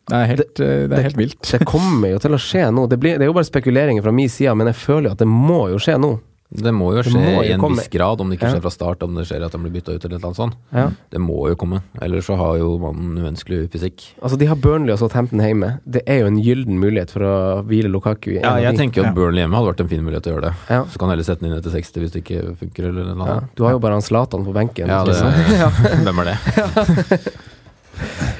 Det 0.08 0.16
er 0.22 0.30
helt, 0.32 0.54
det, 0.56 0.68
det 0.88 0.98
er 0.98 1.02
helt 1.10 1.18
vilt. 1.20 1.42
Det 1.52 1.64
kommer 1.68 2.14
jo 2.14 2.18
til 2.24 2.32
å 2.32 2.40
skje 2.40 2.68
nå. 2.72 2.86
Det, 2.88 2.96
blir, 3.02 3.18
det 3.20 3.26
er 3.26 3.32
jo 3.32 3.36
bare 3.36 3.48
spekuleringer 3.50 4.02
fra 4.06 4.12
min 4.16 4.28
side, 4.32 4.54
men 4.56 4.70
jeg 4.72 4.80
føler 4.80 5.10
jo 5.10 5.18
at 5.18 5.22
det 5.24 5.28
må 5.28 5.68
jo 5.74 5.78
skje 5.82 5.98
nå. 6.00 6.14
Det 6.48 6.70
må 6.72 6.94
jo 6.96 7.02
skje 7.04 7.12
må 7.12 7.20
jo 7.34 7.40
i 7.44 7.50
en 7.52 7.60
komme. 7.60 7.76
viss 7.76 7.90
grad, 7.92 8.22
om 8.24 8.30
det 8.32 8.38
ikke 8.38 8.46
Ja. 8.48 8.52
skjer 8.54 8.62
fra 8.64 8.70
start, 8.72 9.02
om 9.04 9.12
det 9.18 9.26
skjer 9.28 9.42
at 9.44 9.52
de 9.52 9.58
blir 9.60 9.74
bytta 9.74 9.92
ut 9.92 10.04
eller 10.06 10.14
et 10.16 10.22
eller 10.22 10.30
annet 10.30 10.38
sånt. 10.38 10.54
Ja. 10.72 10.84
Det 11.12 11.20
må 11.20 11.42
jo 11.50 11.58
komme, 11.60 11.82
ellers 12.00 12.24
så 12.24 12.38
har 12.40 12.54
jo 12.56 12.70
mannen 12.80 13.18
umenneskelig 13.20 13.66
fysikk. 13.74 14.06
Altså, 14.24 14.38
de 14.40 14.48
har 14.48 14.56
Burnley 14.56 14.94
og 14.94 14.98
Southampton 15.02 15.42
hjemme. 15.44 15.74
Det 15.84 16.00
er 16.08 16.22
jo 16.22 16.30
en 16.30 16.40
gyllen 16.40 16.80
mulighet 16.80 17.12
for 17.12 17.20
å 17.28 17.34
hvile 17.68 17.92
Lukaku. 17.92 18.30
i 18.38 18.40
Ja, 18.40 18.54
jeg 18.64 18.78
tenker 18.80 19.02
jo 19.02 19.08
at 19.10 19.14
Burnley 19.20 19.44
hjemme 19.44 19.60
hadde 19.60 19.74
vært 19.74 19.84
en 19.84 19.92
fin 19.92 20.00
mulighet 20.08 20.24
til 20.24 20.32
å 20.32 20.38
gjøre 20.38 20.48
det. 20.48 20.54
Ja. 20.72 20.80
Så 20.88 20.96
kan 21.04 21.12
heller 21.12 21.28
sette 21.28 21.44
den 21.44 21.52
inn 21.52 21.58
etter 21.60 21.76
60 21.76 22.00
hvis 22.06 22.16
det 22.16 22.24
ikke 22.24 22.56
funker, 22.64 22.88
eller 22.94 23.12
noe 23.12 23.28
Ja. 23.28 23.38
Du 23.54 23.64
har 23.68 23.76
jo 23.76 23.84
bare 23.84 24.00
han 24.00 24.08
Zlatan 24.08 24.48
på 24.48 24.56
benken. 24.56 24.88
Ja, 24.88 25.04
det, 25.04 25.20
liksom. 25.52 26.02
hvem 26.08 26.24
er 26.24 26.32
det? 26.32 27.20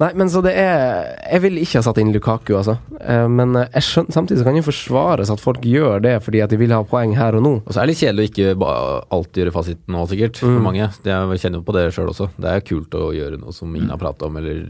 Nei, 0.00 0.12
men 0.16 0.30
så 0.32 0.40
det 0.42 0.54
er 0.56 1.10
Jeg 1.30 1.42
vil 1.42 1.58
ikke 1.60 1.76
ha 1.76 1.82
satt 1.84 1.98
inn 2.00 2.10
Lukaku, 2.14 2.54
altså. 2.56 2.78
Eh, 3.00 3.26
Men 3.28 3.54
eh, 3.56 3.66
jeg 3.74 3.82
skjønner, 3.84 4.14
samtidig 4.16 4.38
så 4.40 4.44
kan 4.46 4.54
det 4.56 4.64
forsvares 4.64 5.30
at 5.34 5.40
folk 5.42 5.60
gjør 5.60 6.00
det 6.02 6.14
fordi 6.24 6.40
at 6.42 6.50
de 6.50 6.56
vil 6.56 6.72
ha 6.72 6.78
poeng 6.88 7.12
her 7.18 7.36
og 7.36 7.42
nå. 7.44 7.52
Og 7.66 7.68
så 7.74 7.82
er 7.82 7.86
det 7.86 7.92
litt 7.92 8.00
kjedelig 8.00 8.24
å 8.24 8.30
ikke 8.30 8.70
alltid 9.12 9.42
gjøre 9.44 9.52
fasiten 9.58 9.92
nå, 9.92 10.06
sikkert, 10.08 10.40
for 10.40 10.48
Mm. 10.56 10.62
mange. 10.64 10.88
Jeg 11.04 11.40
kjenner 11.44 11.60
jo 11.60 11.66
på 11.68 11.76
det 11.76 11.84
sjøl 11.92 12.08
også. 12.14 12.30
Det 12.40 12.48
er 12.54 12.60
kult 12.64 12.90
å 12.96 13.12
gjøre 13.12 13.38
noe 13.40 13.52
som 13.52 13.74
ingen 13.76 13.90
har 13.90 13.98
prata 13.98 14.26
om, 14.26 14.36
eller 14.36 14.64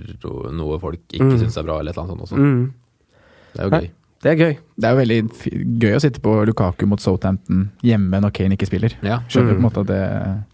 noe 0.52 0.78
folk 0.82 0.98
ikke 1.12 1.30
Mm. 1.30 1.38
syns 1.38 1.56
er 1.56 1.62
bra, 1.62 1.78
eller 1.78 1.90
et 1.92 1.96
eller 1.98 2.10
annet 2.10 2.18
sånt 2.18 2.26
også. 2.26 2.36
Mm. 2.36 2.72
Det 3.54 3.60
er 3.60 3.64
jo 3.68 3.70
gøy. 3.78 3.90
Det 4.22 4.30
er 4.32 4.36
gøy. 4.36 4.56
Det 4.78 4.84
er 4.84 4.90
jo 4.92 5.00
veldig 5.00 5.30
f- 5.30 5.78
gøy 5.80 5.94
å 5.96 6.00
sitte 6.00 6.20
på 6.20 6.44
Lukaku 6.44 6.86
mot 6.86 7.00
Southampton 7.00 7.70
hjemme 7.82 8.20
når 8.20 8.32
Kane 8.34 8.52
ikke 8.58 8.66
spiller. 8.68 8.92
Ja. 9.02 9.20
Skjønner 9.28 9.54
Mm. 9.54 9.56
på 9.56 9.62
en 9.62 9.70
måte 9.70 9.80
at 9.80 9.86
det, 9.86 10.44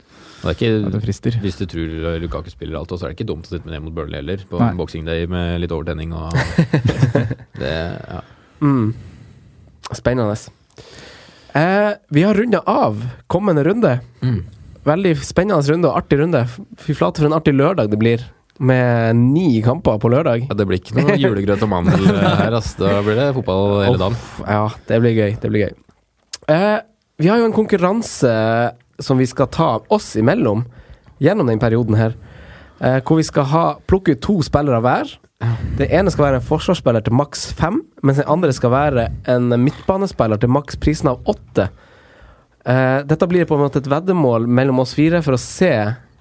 det 0.43 0.53
er 0.63 0.87
at 0.87 0.93
det 0.93 1.03
frister. 1.03 1.37
hvis 1.43 1.57
du 1.59 1.65
tror 1.67 2.19
Lukaku 2.23 2.51
spiller 2.53 2.79
alt, 2.79 2.93
så 2.93 3.07
er 3.07 3.13
det 3.13 3.17
ikke 3.19 3.29
dumt 3.33 3.47
å 3.49 3.55
sitte 3.55 3.67
med 3.67 3.75
det 3.77 3.83
mot 3.83 3.95
Burnley 3.97 4.21
heller, 4.21 4.43
på 4.51 4.61
Nei. 4.61 4.69
en 4.71 4.77
boxing 4.81 5.07
day 5.09 5.27
med 5.31 5.61
litt 5.63 5.73
overtenning 5.75 6.13
og 6.17 6.33
det, 7.61 7.73
ja. 8.11 8.21
Mm. 8.61 8.93
Spennende. 9.97 10.37
Eh, 11.57 11.91
vi 12.13 12.23
har 12.27 12.35
runda 12.37 12.61
av 12.69 13.01
kommende 13.33 13.65
runde. 13.65 13.99
Mm. 14.23 14.41
Veldig 14.87 15.13
spennende 15.25 15.73
runde 15.73 15.89
og 15.91 15.99
artig 15.99 16.19
runde. 16.21 16.45
Fy 16.83 16.95
flate 16.95 17.23
for 17.23 17.31
en 17.31 17.37
artig 17.39 17.55
lørdag 17.57 17.91
det 17.91 17.99
blir. 18.01 18.25
Med 18.59 19.17
ni 19.19 19.61
kamper 19.65 19.99
på 20.01 20.09
lørdag. 20.13 20.47
Ja, 20.49 20.55
Det 20.57 20.67
blir 20.69 20.81
ikke 20.81 20.95
noe 20.97 21.17
julegrøt 21.21 21.65
og 21.67 21.69
mandel 21.73 22.07
her, 22.09 22.55
ass. 22.57 22.75
Da 22.79 23.01
blir 23.05 23.19
det 23.19 23.31
fotball 23.37 23.83
hele 23.85 24.01
dagen. 24.01 24.17
Ja, 24.47 24.63
det 24.89 25.01
blir 25.05 25.17
gøy. 25.17 25.35
Det 25.43 25.51
blir 25.53 25.67
gøy. 25.67 25.75
Eh, 26.55 26.79
vi 27.21 27.29
har 27.33 27.41
jo 27.41 27.49
en 27.49 27.57
konkurranse 27.57 28.33
som 28.99 29.19
vi 29.19 29.27
skal 29.27 29.49
ta 29.53 29.81
oss 29.93 30.15
imellom 30.17 30.65
gjennom 31.23 31.47
den 31.49 31.59
perioden 31.63 31.97
her. 31.97 32.15
eh, 32.81 33.01
hvor 33.01 33.17
vi 33.17 33.25
skal 33.25 33.45
ha, 33.53 33.65
plukke 33.89 34.13
ut 34.17 34.21
to 34.21 34.43
spillere 34.45 34.81
hver. 34.85 35.15
Det 35.77 35.91
ene 35.93 36.11
skal 36.13 36.25
være 36.27 36.39
en 36.41 36.45
forsvarsspiller 36.49 37.05
til 37.05 37.13
maks 37.17 37.47
fem, 37.57 37.83
mens 38.03 38.19
den 38.21 38.29
andre 38.29 38.53
skal 38.53 38.71
være 38.73 39.07
en 39.29 39.49
midtbanespiller 39.65 40.41
til 40.41 40.49
maks 40.53 40.77
prisen 40.81 41.09
av 41.13 41.21
åtte. 41.29 41.69
Eh, 42.67 43.01
dette 43.07 43.29
blir 43.31 43.45
på 43.47 43.55
en 43.57 43.65
måte 43.67 43.79
et 43.83 43.89
veddemål 43.91 44.47
mellom 44.49 44.81
oss 44.83 44.95
fire 44.97 45.21
for 45.23 45.37
å 45.37 45.41
se 45.41 45.73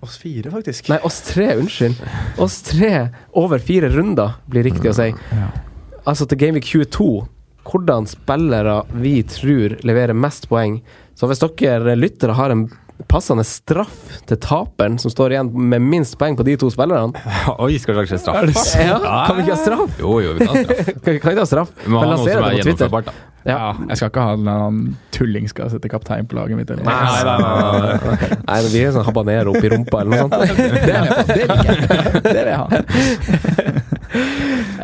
Oss 0.05 0.19
fire, 0.21 0.51
faktisk. 0.53 0.89
Nei, 0.91 0.99
oss 1.07 1.21
tre, 1.26 1.55
unnskyld. 1.57 1.95
Oss 2.43 2.59
tre 2.67 3.07
over 3.34 3.57
fire 3.57 3.88
runder, 3.89 4.36
blir 4.45 4.67
riktig 4.67 4.91
å 4.91 4.93
si. 4.93 5.07
Altså 6.05 6.28
til 6.30 6.38
Gameweek 6.38 6.67
22, 6.69 7.07
hvordan 7.65 8.05
spillere 8.05 8.76
vi 9.01 9.15
tror 9.26 9.73
leverer 9.82 10.13
mest 10.13 10.45
poeng. 10.51 10.76
Så 11.16 11.30
hvis 11.32 11.39
dere 11.39 11.95
lyttere 11.95 12.36
har 12.36 12.51
en 12.51 12.66
passende 13.11 13.43
straff 13.43 14.22
til 14.28 14.38
taperen, 14.39 14.95
som 14.99 15.11
står 15.11 15.34
igjen 15.36 15.49
med 15.51 15.84
minst 15.84 16.16
poeng 16.20 16.36
på 16.39 16.45
de 16.47 16.53
to 16.59 16.70
spillerne 16.72 17.11
Oi, 17.66 17.76
skal 17.80 17.91
vi 17.91 17.97
lage 17.99 18.20
straff? 18.22 18.76
ja, 18.80 18.95
Kan 19.28 19.36
vi 19.36 19.43
ikke 19.43 19.55
ha 19.55 19.59
straff? 19.59 19.97
Jo, 19.99 20.13
jo, 20.24 20.34
vi 20.38 20.47
kan 20.47 20.53
ha 20.55 20.63
straff. 20.63 20.91
Kan 21.03 21.11
vi 21.11 21.18
ikke 21.20 21.41
ha 21.41 21.47
straff? 21.49 21.72
Vi 21.84 21.91
må 21.91 21.99
Men 21.99 22.07
ha 22.07 22.16
noe 22.16 22.24
som 22.24 22.30
er 22.32 22.36
det 22.36 22.39
på 22.39 22.49
Twitter. 22.49 22.63
gjennomførbart, 22.63 23.09
da. 23.11 23.13
Ja. 23.45 23.57
Jeg 23.91 23.99
skal 23.99 24.09
ikke 24.09 24.24
ha 24.26 24.32
en 24.39 24.78
tulling 25.13 25.45
skal 25.51 25.70
sette 25.70 25.91
kaptein 25.91 26.26
på 26.26 26.34
laget 26.39 26.57
mitt. 26.57 26.72
Eller. 26.74 26.82
Nei, 26.88 26.93
nei, 27.28 27.36
nei, 27.43 27.49
nei. 28.01 28.30
nei 28.47 28.59
vi 28.74 28.80
er 28.88 28.95
sånn 28.95 29.05
habanero 29.05 29.53
oppi 29.53 29.70
rumpa 29.76 30.01
eller 30.01 30.11
noe 30.16 30.22
sånt. 30.26 30.34
Det. 30.34 30.45
Det 30.55 30.70
liker 30.74 30.89
jeg. 30.89 31.84
Det 32.26 32.34
vil 32.39 32.49
jeg 32.49 32.59
ha. 32.63 32.68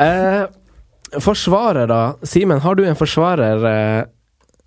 Eh, 0.05 0.43
forsvarer, 1.25 1.87
da. 1.89 2.01
Simen, 2.27 2.61
har 2.63 2.77
du 2.77 2.83
en 2.85 2.99
forsvarer 2.99 3.65
eh, 3.71 4.01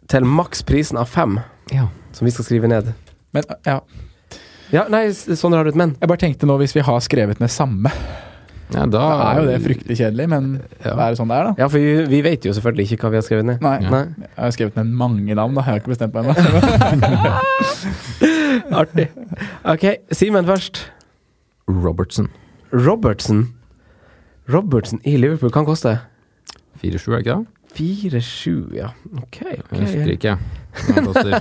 til 0.08 0.24
maksprisen 0.28 0.98
av 1.00 1.08
fem, 1.08 1.40
Ja. 1.72 1.88
som 2.12 2.24
vi 2.26 2.30
skal 2.30 2.44
skrive 2.44 2.68
ned? 2.68 2.92
Men 3.32 3.42
ja, 3.66 3.80
Ja, 4.72 4.86
nei, 4.88 5.08
sånn 5.12 5.52
har 5.54 5.64
du 5.64 5.70
et 5.70 5.76
men? 5.76 5.96
jeg 6.00 6.08
bare 6.08 6.18
tenkte 6.18 6.46
nå, 6.46 6.56
hvis 6.58 6.74
vi 6.74 6.80
har 6.80 7.00
skrevet 7.00 7.40
ned 7.40 7.50
samme, 7.50 7.90
Ja, 8.72 8.86
da 8.86 8.88
da 8.88 9.32
er 9.34 9.40
jo 9.42 9.46
det 9.46 9.60
fryktelig 9.62 9.96
kjedelig, 9.98 10.28
men 10.28 10.62
Ja. 10.84 10.94
det 10.96 11.02
er 11.04 11.14
sånn 11.14 11.28
det 11.28 11.36
er, 11.36 11.44
da. 11.44 11.54
Ja, 11.58 11.68
for 11.68 11.78
vi, 11.78 12.06
vi 12.08 12.20
vet 12.22 12.42
jo 12.44 12.52
selvfølgelig 12.52 12.92
ikke 12.92 13.02
hva 13.04 13.10
vi 13.10 13.16
har 13.16 13.22
skrevet 13.22 13.44
ned. 13.44 13.60
Nei, 13.60 13.78
Nei. 13.78 14.04
jeg 14.18 14.38
har 14.38 14.50
skrevet 14.56 14.76
ned 14.76 14.86
mange 14.86 15.34
navn, 15.34 15.54
da. 15.54 15.60
Jeg 15.60 15.68
har 15.68 15.80
ikke 15.80 15.92
bestemt 15.92 16.14
meg 16.14 16.24
ennå. 16.24 17.44
Artig. 18.80 19.08
Ok, 19.64 19.84
Simen 20.12 20.46
først. 20.48 20.80
Robertson. 21.68 22.28
Robertson. 22.72 23.44
Robertson 24.48 25.00
i 25.04 25.16
Liverpool 25.16 25.50
kan 25.54 25.64
koste 25.68 25.98
4-7, 26.82 27.12
er 27.12 27.16
det 27.20 27.26
ikke 27.26 27.36
det? 27.36 27.46
4-7, 27.74 28.74
ja. 28.76 28.88
Ok, 29.22 29.40
Jeg 29.42 29.80
husker 29.80 30.02
ok. 30.06 30.12
ikke. 30.16 30.36
Han 30.94 31.04
koster 31.06 31.40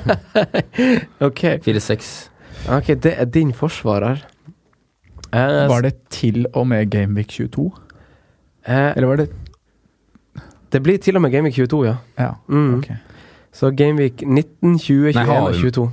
Ok, 1.22 1.44
4-6. 1.66 2.12
Ok, 2.78 2.88
det 3.04 3.14
er 3.20 3.26
din 3.26 3.54
forsvarer. 3.54 4.24
Uh, 5.34 5.66
Var 5.70 5.82
det 5.82 5.94
til 6.14 6.46
og 6.54 6.68
med 6.70 6.90
Gameweek 6.94 7.28
22? 7.34 7.66
Uh, 7.66 8.92
Eller 8.96 9.08
var 9.10 9.16
det 9.24 9.30
det 10.74 10.80
blir 10.82 10.98
til 10.98 11.16
og 11.16 11.22
med 11.22 11.30
Gameweek 11.32 11.54
22, 11.54 11.84
ja. 11.86 11.96
Ja, 12.18 12.32
Mm. 12.50 12.78
ok. 12.80 12.88
Så 13.54 13.70
Gameweek 13.78 14.22
19, 14.26 14.80
20, 14.80 15.12
21 15.14 15.14
Nei, 15.14 15.38
og 15.38 15.52
vi- 15.54 15.60
22. 15.70 15.92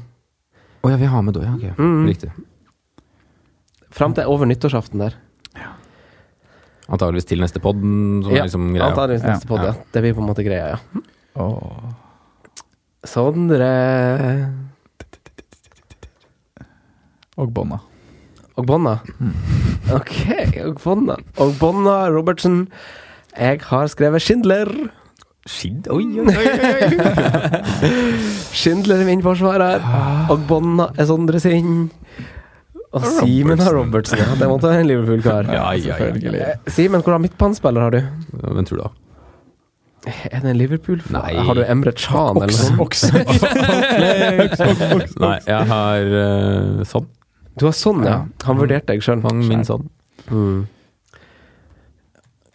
Å 0.85 0.89
ja, 0.91 0.97
vi 0.97 1.05
har 1.13 1.21
med 1.23 1.35
da, 1.37 1.41
ja. 1.45 1.53
ok. 1.55 1.79
Mm. 1.79 2.07
Riktig. 2.09 2.31
Fram 3.91 4.15
til 4.15 4.25
over 4.25 4.47
nyttårsaften 4.49 4.99
der. 5.03 5.19
Antakeligvis 6.91 7.29
til 7.31 7.41
neste 7.43 7.61
pod, 7.63 7.77
Ja, 8.31 8.43
liksom. 8.45 8.71
Antakeligvis 8.77 9.23
neste 9.27 9.47
pod. 9.47 9.59
podd, 9.61 9.67
ja. 9.69 9.75
Ja. 9.75 9.89
Det 9.95 10.03
blir 10.03 10.15
på 10.17 10.23
en 10.25 10.31
måte 10.31 10.45
greia, 10.47 10.75
ja. 10.75 11.03
Oh. 11.39 11.93
Sondre 13.07 13.71
Og 17.41 17.53
Bonna. 17.55 17.79
Og 18.59 18.67
Bonna. 18.67 18.99
Ok, 19.95 20.17
og 20.67 20.81
Bonna. 20.85 21.15
Og 21.41 21.55
Bonna 21.61 22.11
Robertsen. 22.13 22.67
Jeg 23.39 23.61
har 23.71 23.87
skrevet 23.89 24.21
Schindler. 24.23 24.69
Skidd? 25.49 25.89
Oi, 25.89 26.05
oi, 26.21 26.27
oi! 26.29 26.91
Schindler 28.61 29.01
er 29.01 29.09
min 29.09 29.23
forsvarer. 29.25 29.81
Og 30.29 30.43
Bonna 30.51 30.91
er 30.99 31.09
Sondre 31.09 31.41
sin. 31.41 31.87
Og 32.91 33.05
Simen 33.07 33.61
har 33.63 33.75
Robertson. 33.77 34.19
Ja, 34.19 34.33
det 34.39 34.49
måtte 34.51 34.67
være 34.67 34.83
en 34.83 34.89
Liverpool-kar. 34.89 35.47
Ja, 35.55 35.69
ja, 35.79 35.99
ja. 36.01 36.33
Eh, 36.35 36.73
Simen, 36.75 37.05
hvordan 37.07 37.23
midtbanespiller 37.23 37.87
har 37.87 37.95
du? 37.95 38.01
Hvem 38.33 38.67
tror 38.67 38.77
du 38.77 38.83
da? 38.83 38.91
Er 40.33 40.41
det 40.41 40.51
en 40.51 40.59
Liverpool? 40.59 41.03
Nei. 41.13 41.37
Har 41.37 41.55
du 41.55 41.63
Emre 41.63 41.93
Chan 41.93 42.41
eller 42.41 42.57
noe 42.75 42.97
sånt? 42.97 43.23
Nei, 45.23 45.37
jeg 45.47 45.71
har 45.71 46.11
uh, 46.17 46.83
sånn. 46.89 47.07
Du 47.61 47.67
har 47.69 47.77
sånn, 47.77 48.03
ja. 48.09 48.19
Han 48.49 48.59
vurderte 48.59 48.95
deg 48.95 49.05
sjøl. 49.05 49.23
Han 49.29 49.45
min 49.47 49.63
sånn. 49.69 49.87
Mm. 50.33 50.65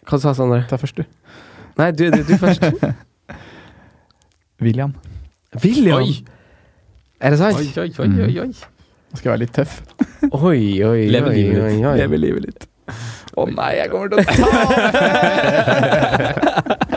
Hva 0.06 0.20
sa 0.20 0.36
Sondre? 0.36 0.64
Ta 0.68 0.76
først, 0.80 1.00
du. 1.00 1.04
Nei, 1.80 1.92
du, 1.96 2.08
du, 2.12 2.22
du 2.26 2.36
først. 2.40 2.64
William. 4.64 4.92
William! 5.62 6.02
Oi. 6.02 6.24
Er 7.20 7.32
det 7.32 7.40
sant? 7.40 7.56
Oi, 7.56 7.70
oi, 7.86 7.90
oi, 8.04 8.10
oi, 8.26 8.32
oi. 8.44 8.75
Skal 9.16 9.30
jeg 9.30 9.34
være 9.34 9.42
litt 9.44 9.54
tøff. 9.56 9.80
Oi, 10.32 10.82
oi, 10.84 11.00
Leve 11.12 11.30
oi, 11.30 11.36
livet 11.42 11.62
oi. 11.86 11.96
Leve 12.00 12.16
livet 12.20 12.42
litt. 12.50 12.66
Å 13.36 13.44
nei, 13.50 13.72
jeg 13.80 13.90
kommer 13.92 14.08
til 14.08 14.18
å 14.20 14.24
ta 14.24 14.46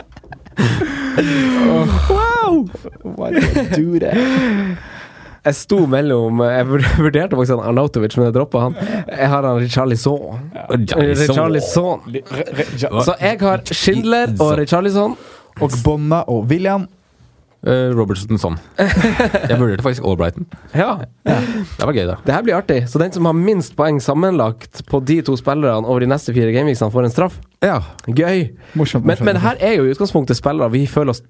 Wow! 2.10 2.68
Why 3.02 3.30
did 3.32 3.56
I 3.56 3.64
do 3.74 3.98
that? 4.00 4.16
Jeg 5.40 5.56
sto 5.56 5.78
mellom 5.88 6.40
Jeg 6.44 6.66
vur- 6.68 6.86
vurderte 7.00 7.36
faktisk 7.36 7.54
han 7.56 7.62
Arnautovic, 7.70 8.16
men 8.18 8.26
jeg 8.28 8.34
droppa 8.36 8.60
han. 8.66 8.74
Jeg 9.08 9.28
har 9.32 9.42
han 9.48 9.56
Richarlison. 9.62 10.50
Richarlison. 10.70 12.00
Så 13.06 13.14
jeg 13.20 13.40
har 13.40 13.62
Schindler 13.72 14.34
og 14.40 14.52
Richarlison. 14.60 15.16
Og 15.60 15.70
Bonna 15.84 16.22
og 16.28 16.44
William. 16.50 16.86
Eh, 17.60 17.90
Robertson 17.92 18.38
sånn. 18.40 18.54
Jeg 19.50 19.56
vurderte 19.60 19.84
faktisk 19.84 20.06
Albrighton. 20.08 20.46
Ja, 20.72 20.94
Det 21.26 21.84
var 21.84 21.92
gøy, 21.92 22.06
da. 22.08 22.14
det 22.24 22.32
her 22.32 22.44
blir 22.46 22.56
artig. 22.56 22.78
Så 22.88 23.00
den 23.02 23.12
som 23.12 23.28
har 23.28 23.36
minst 23.36 23.74
poeng 23.76 23.98
sammenlagt 24.00 24.80
på 24.88 25.02
de 25.04 25.18
to 25.26 25.36
spillerne 25.36 25.84
over 25.84 26.00
de 26.00 26.08
neste 26.08 26.32
fire 26.36 26.54
gameweeksene, 26.56 26.88
får 26.94 27.08
en 27.10 27.12
straff. 27.12 27.36
Ja. 27.60 27.82
Gøy. 28.08 28.46
Morsomt. 28.80 29.04
Men, 29.04 29.20
men 29.28 29.42
her 29.44 29.60
er 29.60 29.76
jo 29.76 29.84
i 29.84 29.92
utgangspunktet 29.92 30.40
spillere 30.40 30.70
vi 30.72 30.86
føler, 30.88 31.12
oss, 31.12 31.20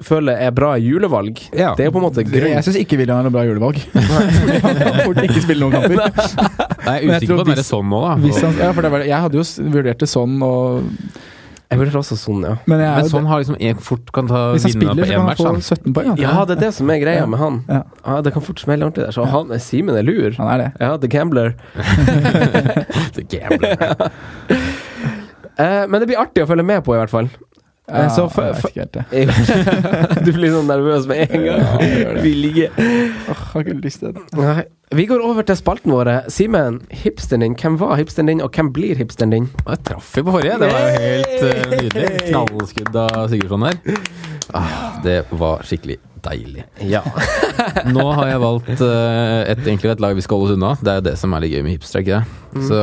føler 0.00 0.40
er 0.46 0.54
bra 0.56 0.72
i 0.80 0.86
julevalg. 0.88 1.42
Ja. 1.52 1.74
Det 1.76 1.84
er 1.84 1.90
jo 1.90 1.96
på 1.98 2.00
en 2.00 2.06
måte 2.08 2.24
grunn. 2.24 2.54
Jeg 2.54 2.64
syns 2.64 2.80
ikke 2.80 2.96
William 3.02 3.20
er 3.20 3.28
noe 3.28 3.36
bra 3.36 3.44
julevalg. 3.44 3.82
Han 4.64 4.80
kan 4.80 4.98
fort 5.04 5.20
ikke 5.26 5.44
spille 5.44 5.68
noen 5.68 5.76
kamper. 5.76 6.00
Jeg 6.88 6.96
er 6.96 7.12
usikker 7.12 7.36
på 7.36 7.44
den 7.44 7.54
det 7.58 7.60
er 7.60 7.68
sånn 7.68 7.92
nå, 7.92 8.00
da. 8.04 8.16
Hvis 8.24 8.40
han, 8.44 8.56
ja, 8.60 8.72
for 8.76 8.84
det 8.84 8.90
var, 8.92 9.04
jeg 9.08 9.20
hadde 9.24 9.38
jo 9.38 9.44
vurdert 9.72 10.02
det 10.04 10.08
sånn, 10.10 10.34
og, 10.44 10.84
Jeg 11.74 11.80
vurderer 11.82 11.98
også 12.00 12.16
sånn, 12.20 12.42
ja. 12.46 12.54
men 12.70 12.80
jeg 12.84 12.94
Men 13.02 13.10
sånn 13.10 13.26
har 13.30 13.42
liksom 13.42 13.56
en 13.60 13.82
fort 13.82 14.12
kan 14.14 14.28
ta 14.30 14.42
Hvis 14.54 14.66
han 14.68 14.74
spiller, 14.76 14.94
på 14.94 15.06
så 15.06 15.10
kan 15.10 15.20
han 15.20 15.26
match. 15.26 15.42
få 15.42 15.78
17 15.82 15.94
poeng. 15.98 16.14
Ja, 16.22 16.34
det 16.48 16.56
er 16.56 16.60
det 16.64 16.72
som 16.78 16.90
er 16.94 16.98
greia 17.02 17.22
Ja. 17.24 17.26
med 17.26 17.38
han. 17.42 17.60
Ja. 17.68 17.82
Ah, 18.04 18.20
Det 18.22 18.32
kan 18.32 18.42
fort 18.46 18.60
smelle 18.62 18.86
ordentlig 18.86 19.04
der. 19.08 19.12
Så 19.16 19.26
han, 19.28 19.50
Simen 19.60 19.96
er 19.98 20.02
lur. 20.06 20.30
Han 20.38 20.48
er 20.54 20.58
det. 20.64 20.70
Ja, 20.80 20.96
The 20.96 21.08
Gambler. 21.08 21.54
The 23.18 23.22
gambler. 23.26 23.76
uh, 25.58 25.86
men 25.90 26.00
det 26.00 26.06
blir 26.10 26.18
artig 26.22 26.44
å 26.44 26.48
følge 26.50 26.64
med 26.66 26.84
på, 26.86 26.94
i 26.94 26.98
hvert 27.02 27.10
fall. 27.12 27.28
Eh, 27.88 27.98
Ja, 28.00 28.08
så 28.08 28.28
for, 28.32 28.46
jeg 28.48 28.54
vet 28.56 28.70
ikke 28.70 28.80
helt 28.80 28.94
det. 28.94 30.24
du 30.26 30.30
blir 30.32 30.54
sånn 30.54 30.70
nervøs 30.70 31.04
med 31.10 31.26
en 31.26 31.42
gang. 31.44 31.60
Ja, 31.60 31.74
jeg 31.82 31.98
gjør 32.00 32.14
det. 32.16 32.22
Vi 32.24 32.32
ligger 32.38 32.78
jeg 32.80 33.36
har 33.40 33.60
ikke 33.66 33.76
lyst 33.84 34.00
til 34.00 34.14
det. 34.16 34.24
Nei. 34.40 34.64
Vi 34.94 35.04
går 35.10 35.20
over 35.26 35.42
til 35.42 35.56
spalten 35.58 35.90
vår. 35.92 36.10
Simen, 36.30 36.78
hipsteren 37.02 37.42
din. 37.42 37.56
Hvem 37.58 37.76
var 37.80 37.96
hipsteren 37.98 38.30
din, 38.30 38.40
og 38.44 38.54
hvem 38.54 38.70
blir 38.72 38.96
hipsteren 39.00 39.34
din? 39.34 39.50
Jeg 39.66 39.82
traff 39.88 40.12
jo 40.16 40.24
på 40.28 40.36
forrige. 40.36 40.56
Det 40.62 40.70
var 40.70 40.86
jo 40.86 41.04
helt 41.04 41.36
uh, 41.42 41.74
nydelig. 41.74 42.08
Knallskudd 42.30 42.98
av 43.04 43.28
Sigurdsson 43.32 43.68
her. 43.68 44.02
Ah, 44.54 45.00
det 45.04 45.24
var 45.34 45.64
skikkelig 45.66 45.98
deilig. 46.24 46.64
Ja. 46.82 47.02
Nå 47.94 48.06
har 48.16 48.30
jeg 48.30 48.40
valgt 48.42 48.82
eh, 48.84 49.40
et, 49.52 49.60
egentlig 49.66 49.92
et 49.92 50.02
lag 50.02 50.16
vi 50.16 50.24
skal 50.24 50.40
holde 50.40 50.54
oss 50.54 50.58
unna. 50.58 50.72
Det 50.80 50.92
er 50.92 51.00
jo 51.00 51.06
det 51.08 51.14
som 51.20 51.36
er 51.36 51.44
litt 51.44 51.54
gøy 51.54 51.64
med 51.66 51.76
hipster, 51.76 52.04
ikke 52.04 52.20
det? 52.20 52.40
Mm. 52.54 52.66
Så 52.68 52.80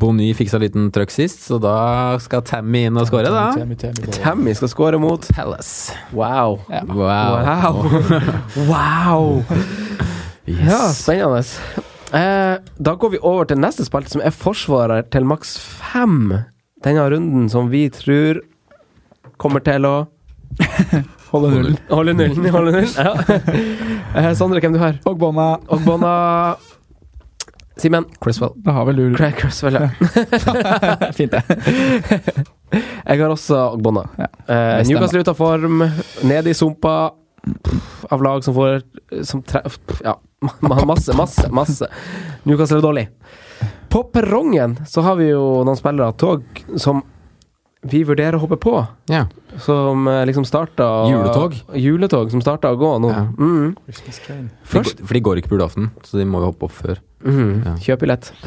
Bony 0.00 0.28
fiksa 0.36 0.58
en 0.58 0.64
liten 0.66 0.90
trøkk 0.94 1.14
sist, 1.14 1.46
så 1.48 1.58
da 1.62 1.76
skal 2.22 2.44
Tammy 2.46 2.84
inn 2.88 3.00
og 3.00 3.08
score, 3.08 3.30
da. 3.32 3.46
Tammy, 3.56 3.78
Tammy, 3.80 4.04
Tammy. 4.04 4.18
Tammy 4.18 4.56
skal 4.58 4.72
score 4.72 5.00
mot 5.02 5.28
Palace. 5.34 5.96
Wow. 6.12 6.60
Ja. 6.72 6.84
Wow. 6.88 7.40
Wow. 7.48 7.82
wow. 8.70 9.28
Yes. 10.46 10.66
Ja, 10.68 10.80
spennende. 10.92 11.44
Eh, 12.14 12.56
da 12.78 12.94
går 12.94 13.14
vi 13.16 13.22
over 13.22 13.44
til 13.48 13.58
neste 13.58 13.86
spalte, 13.88 14.12
som 14.12 14.22
er 14.22 14.34
forsvarer 14.34 15.06
til 15.10 15.26
maks 15.26 15.56
fem. 15.58 16.34
Denne 16.84 17.06
runden 17.10 17.48
som 17.50 17.72
vi 17.72 17.88
tror 17.90 18.42
kommer 19.40 19.64
til 19.64 19.88
å 19.88 19.94
Holde 21.34 21.50
nullen. 21.50 21.76
holde 21.90 22.14
nullen. 22.14 22.50
Holde 22.54 22.72
nullen. 22.76 22.94
Ja. 23.04 23.12
Eh, 24.14 24.30
Sondre, 24.38 24.60
hvem 24.62 24.76
du 24.76 24.78
har? 24.82 25.00
Og 25.10 25.18
Bonna. 25.18 25.48
Og 25.68 25.82
Bonna 25.84 26.14
Simen. 27.76 28.04
Criswell. 28.22 28.52
Da 28.62 28.70
har 28.76 28.84
vel 28.86 29.00
du 29.00 29.16
Craig 29.18 29.34
Cresswell, 29.40 29.74
ja. 29.74 29.88
Fint, 31.18 31.32
det. 31.34 31.42
Jeg 33.04 33.18
har 33.20 33.32
også 33.34 33.58
Ogbonna. 33.74 34.04
Ja, 34.18 34.28
Eh. 34.46 34.82
Newcastle 34.86 35.20
ut 35.24 35.28
av 35.32 35.34
form, 35.38 35.82
ned 36.22 36.46
i 36.46 36.54
sumpa 36.54 37.10
pff, 37.64 38.04
av 38.12 38.22
lag 38.22 38.44
som 38.44 38.54
får 38.54 38.82
Som 39.24 39.42
treff 39.42 39.78
Ja, 40.04 40.14
masse, 40.60 41.16
masse, 41.16 41.48
masse. 41.50 41.88
Newcastle 42.44 42.78
er 42.78 42.84
dårlig. 42.86 43.08
På 43.90 44.04
perrongen 44.12 44.76
så 44.86 45.02
har 45.06 45.16
vi 45.18 45.30
jo 45.32 45.64
noen 45.64 45.78
spillere 45.78 46.12
av 46.12 46.16
tog 46.20 46.44
som 46.76 47.02
vi 47.84 48.00
vurderer 48.08 48.38
å 48.38 48.42
hoppe 48.44 48.56
på. 48.60 48.74
Ja. 49.12 49.26
Som 49.60 50.08
eh, 50.08 50.22
liksom 50.28 50.46
starta 50.48 50.86
Juletog? 51.10 51.54
Juletog 51.76 52.30
som 52.32 52.40
starta 52.44 52.70
å 52.72 52.78
gå 52.80 52.92
nå. 53.04 53.10
Ja. 53.12 53.24
Mm. 53.38 53.74
Først 53.88 54.26
de, 54.28 55.02
går- 55.02 55.06
for 55.06 55.14
de 55.18 55.22
går 55.28 55.40
ikke 55.42 55.52
på 55.52 55.58
julaften, 55.58 55.90
så 56.04 56.18
de 56.18 56.24
må 56.28 56.40
jo 56.42 56.48
hoppe 56.52 56.68
opp 56.68 56.74
før. 56.78 57.02
Mm. 57.24 57.52
Ja. 57.66 57.74
Kjøp 57.88 58.06
billett. 58.06 58.32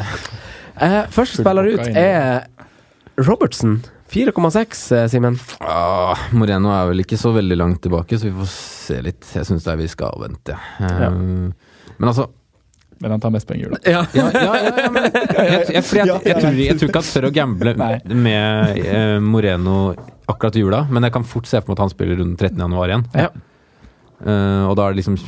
Eh, 0.78 1.08
første 1.10 1.42
spiller 1.42 1.66
ut 1.74 1.88
er 1.98 2.44
Robertsen. 3.26 3.80
4,6, 4.14 4.92
eh, 4.94 5.08
Simen. 5.10 5.40
Ah, 5.66 6.14
Moreno 6.38 6.70
er 6.70 6.92
vel 6.92 7.02
ikke 7.02 7.18
så 7.18 7.32
veldig 7.34 7.58
langt 7.58 7.82
tilbake, 7.82 8.14
så 8.22 8.28
vi 8.30 8.36
får 8.38 8.52
se 8.54 9.00
litt. 9.02 9.26
Jeg 9.34 9.48
syns 9.50 9.66
vi 9.82 9.88
skal 9.90 10.14
vente. 10.22 10.54
Um, 10.78 10.86
Ja. 11.02 11.10
Men 11.98 12.12
altså 12.12 12.28
Men 13.00 13.14
han 13.14 13.22
tar 13.22 13.34
mest 13.34 13.48
penger, 13.48 13.76
da. 13.76 13.80
Ja. 13.86 14.04
ja, 14.14 14.28
ja, 14.34 14.44
ja, 14.44 14.72
ja, 14.84 14.92
men, 14.92 15.04
jeg, 15.14 15.66
jeg, 15.76 15.84
fordi 15.86 16.02
jeg, 16.02 16.22
jeg, 16.26 16.38
tror, 16.42 16.62
jeg 16.64 16.78
tror 16.80 16.90
ikke 16.90 17.02
han 17.04 17.12
tør 17.14 17.28
å 17.30 17.34
gamble 17.36 17.74
med 17.78 18.80
eh, 18.82 19.18
Moreno 19.22 19.78
akkurat 20.28 20.58
i 20.58 20.64
jula, 20.64 20.82
men 20.92 21.08
jeg 21.08 21.14
kan 21.16 21.28
fort 21.28 21.48
se 21.48 21.62
for 21.62 21.72
meg 21.72 21.78
at 21.78 21.86
han 21.86 21.94
spiller 21.94 22.20
rundt 22.22 22.42
13. 22.42 22.58
januar 22.66 22.92
igjen. 22.92 23.06
Ja. 23.16 23.30
Eh, 24.26 24.64
og 24.68 24.74
da 24.80 24.88
er 24.88 24.96
det 24.96 25.04
liksom 25.04 25.20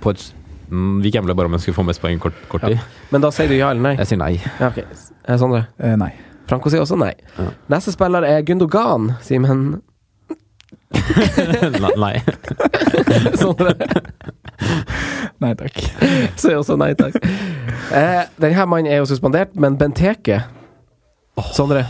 på 0.00 0.14
et 0.14 0.22
mm, 0.70 1.02
Vi 1.04 1.10
gambler 1.12 1.36
bare 1.36 1.50
om 1.50 1.56
jeg 1.58 1.66
skulle 1.66 1.76
få 1.76 1.84
mest 1.84 2.00
poeng 2.00 2.20
kort, 2.22 2.38
kort 2.48 2.64
tid. 2.64 2.80
Men 3.12 3.24
da 3.24 3.30
sier 3.34 3.50
du 3.50 3.58
ja 3.58 3.68
eller 3.74 3.90
nei? 3.90 3.94
Jeg 4.00 4.12
sier 4.14 4.22
nei. 4.22 4.32
Ja, 4.40 4.72
ok. 4.72 4.80
Eh, 4.80 5.36
Sondre? 5.40 5.66
Eh, 5.78 5.96
nei. 6.00 6.14
Franco 6.50 6.72
sier 6.72 6.82
også 6.82 6.98
nei. 6.98 7.12
Ja. 7.36 7.50
Neste 7.70 7.92
spiller 7.94 8.26
er 8.26 8.42
Gundogan, 8.48 9.12
Simen. 9.22 9.82
nei. 11.84 11.94
nei. 11.96 12.16
Sondre 13.40 13.74
Nei 15.40 15.54
takk. 15.56 15.78
sier 16.36 16.58
også 16.58 16.76
nei 16.76 16.92
takk. 16.98 17.16
Eh, 17.96 18.22
denne 18.42 18.66
mannen 18.68 18.90
er 18.90 19.00
jo 19.00 19.08
suspendert, 19.08 19.54
men 19.56 19.78
Benteke 19.80 20.42
Sondre? 21.56 21.86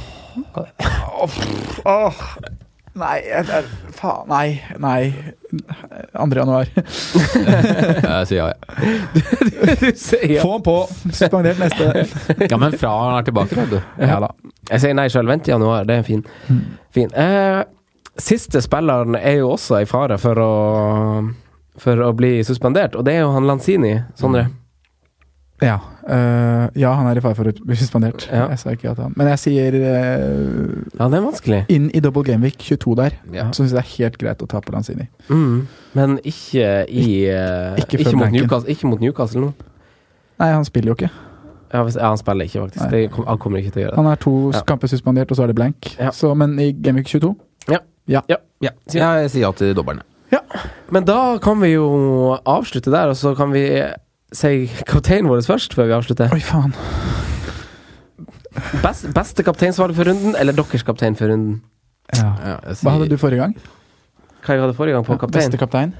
Nei, 3.01 3.21
jeg, 3.23 3.47
jeg, 3.47 3.65
faen. 3.95 4.27
Nei. 4.29 4.61
Nei. 4.83 5.13
2. 6.13 6.27
januar. 6.37 6.67
Jeg 8.11 8.27
sier 8.27 8.39
ja. 8.39 8.49
jeg. 8.51 8.57
du 9.81 9.87
sier 9.99 10.35
ja. 10.35 10.43
Få 10.43 10.57
han 10.57 10.65
på! 10.67 10.75
Suspendert 11.11 11.59
neste. 11.63 12.05
Ja, 12.51 12.59
men 12.59 12.75
fra 12.79 12.93
han 12.99 13.19
er 13.21 13.27
tilbake, 13.27 13.57
vet 13.59 13.73
du. 13.77 13.79
Ja 14.03 14.19
da. 14.23 14.31
Jeg 14.71 14.83
sier 14.85 14.99
nei 14.99 15.07
sjøl. 15.11 15.31
Vent 15.31 15.49
i 15.49 15.55
januar. 15.55 15.87
Det 15.89 16.01
er 16.01 16.07
fin. 16.07 16.25
fin. 16.95 17.11
Eh, 17.15 17.63
siste 18.21 18.61
spilleren 18.65 19.17
er 19.19 19.41
jo 19.41 19.51
også 19.57 19.81
i 19.83 19.89
fare 19.89 20.19
for 20.19 20.35
å 20.43 20.51
For 21.81 21.97
å 22.05 22.11
bli 22.17 22.43
suspendert, 22.45 22.97
og 22.99 23.05
det 23.07 23.15
er 23.15 23.21
jo 23.23 23.31
han 23.33 23.47
Lanzini, 23.49 23.95
Sondre. 24.19 24.49
Ja. 25.63 25.79
eh, 26.09 26.67
ja, 26.81 26.91
han 26.97 27.07
er 27.11 27.17
i 27.17 27.23
fare 27.25 27.37
for 27.37 27.49
å 27.49 27.53
bli 27.53 27.77
suspendert. 27.77 28.27
Ja. 28.33 28.47
Jeg 28.49 28.59
sa 28.63 28.71
ikke 28.75 28.91
at 28.91 28.99
han. 29.01 29.13
Men 29.17 29.29
jeg 29.29 29.39
sier 29.43 29.75
eh, 29.77 30.21
Ja, 30.99 31.09
det 31.09 31.19
er 31.19 31.25
vanskelig. 31.25 31.61
inn 31.69 31.91
i 31.95 32.01
double 32.01 32.25
gameweek 32.25 32.57
22 32.59 32.95
der, 32.97 33.17
Ja. 33.33 33.45
så 33.53 33.63
syns 33.63 33.73
jeg 33.73 33.77
det 33.79 33.85
er 33.85 33.97
helt 33.99 34.19
greit 34.19 34.43
å 34.45 34.49
ta 34.49 34.61
på 34.61 34.73
Lanzini. 34.73 35.09
Mm. 35.29 35.67
Men 35.95 36.19
ikke 36.25 36.87
i 36.89 37.27
eh, 37.29 37.77
Ikke 37.85 37.99
ikke, 38.01 38.17
mot. 38.17 38.33
Newcastle, 38.33 38.71
ikke 38.73 38.89
mot 38.89 39.01
Newcastle 39.01 39.41
nå. 39.41 39.53
Nei, 40.41 40.51
han 40.53 40.65
spiller 40.65 40.93
jo 40.95 40.97
ikke. 40.97 41.11
Ja, 41.73 41.85
han 41.85 42.19
spiller 42.19 42.45
ikke, 42.49 42.65
faktisk. 42.67 42.91
Det, 42.91 43.05
han 43.29 43.39
kommer 43.39 43.59
ikke 43.61 43.71
til 43.77 43.83
å 43.83 43.85
gjøre 43.85 43.95
det. 43.95 44.01
Han 44.03 44.07
er 44.13 44.17
to 44.17 44.51
Ja. 44.53 44.63
kamper 44.67 44.89
suspendert, 44.89 45.31
og 45.31 45.37
så 45.37 45.43
er 45.45 45.53
det 45.53 45.57
blank. 45.57 45.95
Ja. 46.01 46.11
Så, 46.11 46.35
men 46.35 46.59
i 46.59 46.73
gameweek 46.73 47.07
22 47.07 47.37
Ja. 47.71 47.81
Ja. 48.11 48.23
ja. 48.29 48.41
Ja, 48.93 49.11
jeg 49.23 49.31
sier 49.31 49.47
ja 49.47 49.53
til 49.57 49.75
dobberne. 49.79 50.03
Men 50.91 51.05
da 51.07 51.39
kan 51.43 51.61
vi 51.63 51.73
jo 51.77 51.87
avslutte 52.49 52.91
der, 52.91 53.13
og 53.13 53.17
så 53.19 53.33
kan 53.39 53.53
vi 53.55 53.63
si 54.35 54.67
kapteinen 54.87 55.31
vår 55.31 55.43
først, 55.47 55.75
før 55.79 55.87
vi 55.87 55.95
avslutter. 55.95 56.33
Oi, 56.35 56.41
faen. 56.43 56.75
Best, 58.83 59.07
beste 59.15 59.45
kapteinsvalg 59.47 59.95
for 59.95 60.11
runden, 60.11 60.35
eller 60.39 60.55
deres 60.57 60.83
kaptein 60.87 61.15
for 61.19 61.31
runden? 61.31 61.61
Ja. 62.17 62.33
Ja, 62.43 62.57
Hva 62.83 62.97
hadde 62.97 63.07
du 63.13 63.17
forrige 63.23 63.45
gang? 63.45 63.55
Hva 64.43 64.57
jeg 64.57 64.65
hadde 64.65 64.75
forrige 64.79 64.97
gang 64.99 65.07
på 65.07 65.19
kaptein? 65.21 65.47
Beste 65.47 65.61
kaptein? 65.61 65.95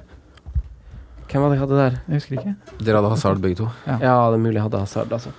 Hvem 1.31 1.45
var 1.45 1.53
det 1.53 1.59
jeg 1.61 1.63
hadde 1.63 1.79
der? 1.79 1.99
Jeg 2.09 2.19
husker 2.19 2.39
ikke. 2.41 2.55
Dere 2.83 2.99
hadde 2.99 3.13
Hazard 3.15 3.43
begge 3.45 3.61
to. 3.61 3.69
Ja, 3.87 3.99
det 4.03 4.39
er 4.41 4.43
mulig 4.43 4.59
jeg 4.59 4.67
hadde 4.67 4.83
Hazard, 4.83 5.13
altså. 5.15 5.31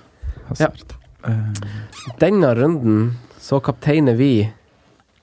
Hazard. 0.48 0.94
Eh, 1.28 2.14
Denne 2.22 2.54
runden 2.56 3.02
så 3.42 3.60
kapteiner 3.60 4.16
vi 4.16 4.32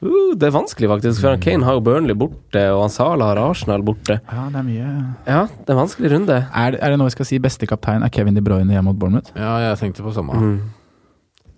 uh, 0.04 0.32
Det 0.40 0.48
er 0.48 0.54
vanskelig, 0.56 0.90
faktisk, 0.92 1.22
for 1.22 1.38
Kane 1.44 1.66
har 1.68 1.74
jo 1.78 1.84
Burnley 1.86 2.16
borte, 2.16 2.62
og 2.74 2.82
han 2.86 2.94
Sala 2.94 3.26
har 3.32 3.42
Arsenal 3.44 3.82
borte. 3.84 4.20
ja, 4.24 4.46
det 4.54 4.60
er 4.62 4.68
mye 4.68 4.90
Ja, 5.28 5.42
det 5.48 5.68
er 5.70 5.76
en 5.76 5.82
vanskelig 5.84 6.12
runde. 6.16 6.38
Er 6.56 6.72
det, 6.76 6.80
er 6.84 6.90
det 6.94 7.00
nå 7.00 7.08
jeg 7.10 7.18
skal 7.18 7.26
si 7.32 7.40
beste 7.40 7.68
kaptein 7.70 8.04
er 8.04 8.10
Kevin 8.14 8.36
De 8.38 8.42
Bruyne 8.46 8.72
hjemme 8.72 8.92
mot 8.94 9.00
Bournemouth? 9.00 9.32
Ja, 9.36 9.58
jeg 9.70 9.78
tenkte 9.82 10.04
på 10.06 10.14
samme. 10.16 10.34
Mm. 10.40 10.60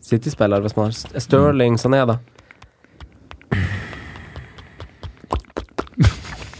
City-spiller, 0.02 0.62
hvis 0.66 0.76
man 0.76 0.90
har 0.90 0.96
S- 0.98 1.28
sånn 1.30 1.94
er 1.94 2.06
det. 2.10 2.20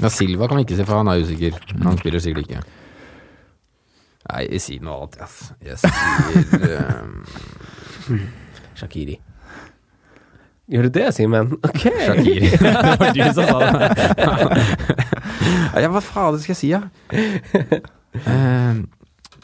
Ja, 0.02 0.10
Silva 0.10 0.48
kan 0.50 0.58
vi 0.58 0.64
ikke 0.66 0.78
si, 0.80 0.86
for 0.86 0.98
han 0.98 1.08
er 1.12 1.22
usikker. 1.22 1.58
Han 1.84 1.98
spiller 2.00 2.20
sikkert 2.24 2.48
ikke. 2.48 2.62
Nei, 4.32 4.46
jeg 4.54 4.62
sier 4.64 4.82
noe 4.86 5.04
annet, 5.04 5.18
ass. 5.22 5.52
Jeg 5.62 5.78
sier 5.82 6.88
um... 7.02 7.26
Shakiri. 8.80 9.20
Gjør 10.72 10.88
du 10.88 10.90
det, 11.00 11.08
Simen? 11.18 11.52
Ok. 11.68 11.82
Shakiri. 11.84 12.48
det 12.64 12.72
var 13.02 13.12
du 13.12 13.22
som 13.34 13.44
sa 13.44 13.58
det. 13.60 13.72
ja, 15.84 15.90
hva 15.92 16.02
faen 16.06 16.40
skal 16.40 16.54
jeg 16.56 16.60
si, 16.62 16.72
da? 16.72 16.82
Ehm, 18.28 18.86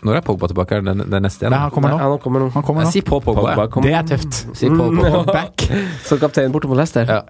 når 0.05 0.19
er 0.19 0.23
Pogba 0.28 0.47
tilbake? 0.51 0.78
Er 0.78 0.86
det, 0.86 0.93
det 1.09 1.17
er 1.17 1.23
neste 1.25 1.43
igjen? 1.43 1.51
Nei, 1.55 1.59
han 1.65 1.71
kommer 1.73 1.89
Ja, 1.91 1.97
nå. 1.97 2.01
han 2.15 2.19
kommer 2.23 2.39
nå. 2.45 2.49
Han 2.53 2.63
kommer 2.67 2.84
Jeg 2.86 2.89
nå. 2.91 2.95
sier 2.95 3.05
Paul 3.07 3.21
Pogba. 3.25 3.55
Pogba. 3.67 3.84
Det 3.88 3.93
er 3.97 4.03
tøft. 4.13 4.34
Sier 4.55 4.75
Paul 4.78 4.93
Pogba. 4.95 5.23
Mm. 5.23 5.32
Back. 5.34 5.67
Så 6.05 6.19
kaptein 6.21 6.53
borte 6.53 6.69
mot 6.71 6.78
Leicester. 6.80 7.03
Ja. 7.09 7.21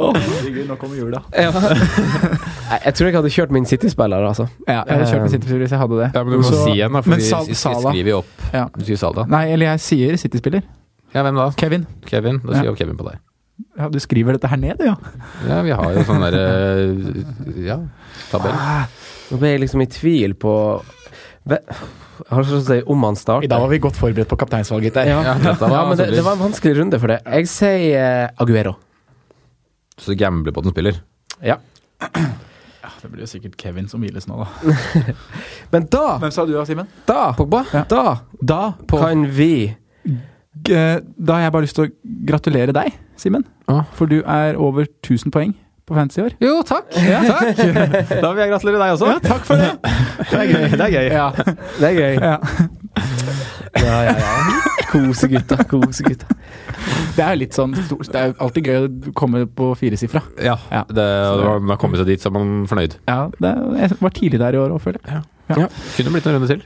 Nå 0.00 0.76
kommer 0.80 0.96
jula. 0.96 1.20
Ja. 1.36 1.50
Jeg 2.84 2.94
tror 2.96 3.08
jeg 3.10 3.16
hadde 3.18 3.30
kjørt 3.34 3.50
min 3.54 3.66
City-spiller, 3.66 4.22
altså. 4.28 4.46
Ja, 4.68 4.82
jeg 4.86 4.94
hadde 4.96 5.08
kjørt 5.10 5.24
min 5.26 5.32
City-spiller 5.34 5.64
hvis 5.66 5.74
jeg 5.74 5.80
hadde 5.82 5.96
det. 6.00 6.10
Ja, 6.14 6.22
men 6.24 6.32
du 6.32 6.38
må 6.40 6.46
Så- 6.48 6.60
si 6.64 6.76
en, 6.80 6.92
da, 6.96 7.00
for 7.02 7.16
vi 7.16 7.56
skriver 7.58 8.10
jo 8.12 8.18
opp. 8.22 8.44
Ja. 8.54 8.66
Du 8.76 8.84
sier 8.86 9.00
Salda. 9.00 9.24
Nei, 9.30 9.44
eller 9.54 9.72
jeg 9.72 9.82
sier 9.86 10.16
City-spiller. 10.22 10.62
Ja, 11.14 11.24
hvem 11.26 11.40
da? 11.40 11.48
Kevin. 11.58 11.86
Kevin? 12.06 12.38
Da 12.44 12.54
sier 12.60 12.70
jo 12.70 12.76
Kevin 12.78 12.96
på 13.00 13.08
deg. 13.10 13.18
Ja, 13.76 13.88
du 13.92 13.98
skriver 14.00 14.36
dette 14.38 14.48
her 14.48 14.56
ned, 14.56 14.80
ja. 14.86 14.94
Ja, 15.48 15.58
vi 15.66 15.72
har 15.76 15.92
jo 15.92 16.04
sånn 16.08 16.22
derre 16.24 16.44
Ja, 17.66 17.76
tabell. 18.30 18.54
Nå 19.30 19.38
ble 19.42 19.50
jeg 19.52 19.60
liksom 19.66 19.82
i 19.84 19.88
tvil 19.90 20.32
på 20.40 20.52
Jeg 21.50 21.60
har 22.30 22.42
du 22.44 22.48
lyst 22.48 22.52
til 22.54 22.60
å 22.60 22.66
si 22.68 22.78
om 22.94 23.04
han 23.04 23.16
starter. 23.18 23.44
I 23.44 23.50
dag 23.50 23.60
var 23.64 23.70
vi 23.72 23.78
godt 23.82 23.96
forberedt 23.98 24.28
på 24.30 24.38
kapteinsvalget. 24.40 24.96
Ja, 25.08 25.20
Ja, 25.24 25.34
var 25.60 25.74
ja 25.76 25.82
men 25.88 25.98
det, 26.00 26.08
det 26.14 26.24
var 26.24 26.36
en 26.38 26.42
vanskelig 26.46 26.76
runde 26.78 27.00
for 27.00 27.12
det. 27.12 27.20
Jeg 27.26 27.48
sier 27.52 27.98
eh, 28.00 28.28
Aguero. 28.40 28.76
Så 30.00 30.12
du 30.12 30.18
gambler 30.20 30.52
på 30.56 30.60
at 30.62 30.68
den 30.68 30.72
spiller? 30.74 31.00
Ja. 31.44 31.56
Ja, 32.00 32.88
det 33.02 33.10
blir 33.12 33.20
jo 33.26 33.28
sikkert 33.28 33.56
Kevin 33.60 33.88
som 33.88 34.00
hviles 34.00 34.26
nå, 34.28 34.38
da. 34.40 34.72
Men 35.72 35.84
da, 35.92 36.04
Hvem 36.22 36.32
sa 36.32 36.46
du 36.48 36.54
da, 36.56 36.64
Simen? 36.68 36.88
da, 37.08 37.30
Ja. 37.74 37.84
da 37.90 38.04
Da, 38.40 38.60
kan 38.88 39.26
vi 39.36 39.76
g- 40.64 41.00
da 41.16 41.34
har 41.36 41.42
jeg 41.46 41.52
bare 41.52 41.62
lyst 41.66 41.76
til 41.76 41.88
å 41.90 41.92
gratulere 42.26 42.72
deg, 42.72 42.94
Simen. 43.20 43.44
Ah. 43.68 43.84
For 43.92 44.06
du 44.08 44.22
er 44.24 44.56
over 44.56 44.86
1000 45.04 45.30
poeng 45.30 45.52
på 45.86 45.94
Fantasy 45.98 46.22
år. 46.24 46.32
Jo, 46.40 46.62
takk. 46.64 46.88
takk. 46.94 47.60
Da 47.60 48.32
vil 48.32 48.42
jeg 48.44 48.50
gratulere 48.54 48.80
deg 48.80 48.96
også. 48.96 49.12
Ja, 49.12 49.18
takk 49.28 49.44
for 49.44 49.60
det! 49.60 49.76
Det 50.30 50.38
er 50.40 50.46
gøy. 50.46 50.68
Det 50.70 50.80
er 50.80 50.92
gøy. 50.94 51.06
Ja, 51.10 51.30
det 51.80 51.88
er 51.88 51.94
gøy. 52.00 52.12
Ja. 52.20 52.36
Ja, 53.80 53.96
ja, 54.06 54.14
ja. 54.18 54.69
Kosegutta, 54.90 55.56
kosegutta. 55.70 56.26
Det 57.16 57.22
er 57.24 57.34
jo 57.34 57.40
litt 57.42 57.56
sånn 57.56 57.74
stort 57.78 58.08
Det 58.10 58.20
er 58.20 58.30
jo 58.32 58.34
alltid 58.46 58.66
gøy 58.70 58.78
å 58.80 59.12
komme 59.16 59.44
på 59.46 59.70
firesifra. 59.78 60.22
Ja, 60.42 60.56
Ja. 60.72 60.84
det, 60.88 61.04
og 61.30 61.44
var, 61.46 61.60
man 61.62 61.74
har 61.76 61.80
kommet 61.82 62.00
seg 62.02 62.10
dit, 62.10 62.22
så 62.22 62.30
er 62.30 62.36
man 62.38 62.66
fornøyd. 62.70 62.96
Ja, 63.08 63.20
det, 63.40 63.52
jeg 63.84 64.00
var 64.00 64.10
tidlig 64.16 64.40
der 64.42 64.58
i 64.58 64.62
år 64.62 64.74
òg, 64.76 64.82
føler 64.82 65.00
jeg. 65.06 65.22
Kunne 65.54 66.14
blitt 66.14 66.26
en 66.30 66.36
runde 66.38 66.48
til. 66.50 66.62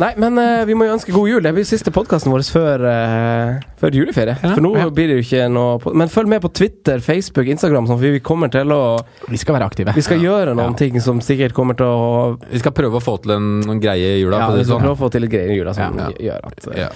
Nei, 0.00 0.14
men 0.16 0.38
uh, 0.40 0.62
vi 0.64 0.72
må 0.78 0.86
jo 0.88 0.94
ønske 0.94 1.12
god 1.12 1.28
jul. 1.28 1.42
Det 1.44 1.50
blir 1.52 1.66
siste 1.68 1.92
podkasten 1.92 2.32
vår 2.32 2.44
før, 2.48 2.84
uh, 2.88 3.58
før 3.82 3.96
juleferie. 3.98 4.32
Ja, 4.40 4.54
For 4.54 4.64
nå 4.64 4.70
ja. 4.78 4.86
blir 4.96 5.10
det 5.10 5.18
jo 5.18 5.24
ikke 5.26 5.48
noe 5.52 5.74
på 5.82 5.92
Men 5.92 6.08
følg 6.08 6.30
med 6.32 6.40
på 6.40 6.48
Twitter, 6.56 7.02
Facebook, 7.04 7.50
Instagram, 7.52 7.84
sånn, 7.90 7.98
for 8.00 8.16
vi 8.16 8.22
kommer 8.24 8.48
til 8.52 8.72
å 8.72 8.80
Vi 9.28 9.40
skal 9.40 9.58
være 9.58 9.68
aktive. 9.68 9.92
Vi 9.96 10.04
skal 10.06 10.22
gjøre 10.24 10.54
noen 10.56 10.76
ting 10.78 10.96
som 11.04 11.20
sikkert 11.24 11.52
kommer 11.56 11.76
til 11.76 11.84
å 11.90 12.38
Vi 12.46 12.62
skal 12.62 12.72
prøve 12.76 12.96
å 12.96 13.04
få 13.04 13.18
til 13.26 13.34
en, 13.36 13.50
noen 13.66 13.82
greie 13.82 14.14
i 14.16 14.22
jula. 14.22 14.40
Ja, 14.40 14.48
vi 14.54 14.64
skal 14.64 14.78
sånn. 14.78 14.86
prøve 14.86 14.96
å 14.96 15.00
få 15.02 15.10
til 15.12 15.26
litt 15.26 15.34
greier 15.34 15.52
i 15.52 15.58
jula 15.60 15.76
som 15.76 16.00
Ja. 16.00 16.08
gjør 16.30 16.48
at 16.48 16.70
uh, 16.70 16.78
Ja. 16.80 16.88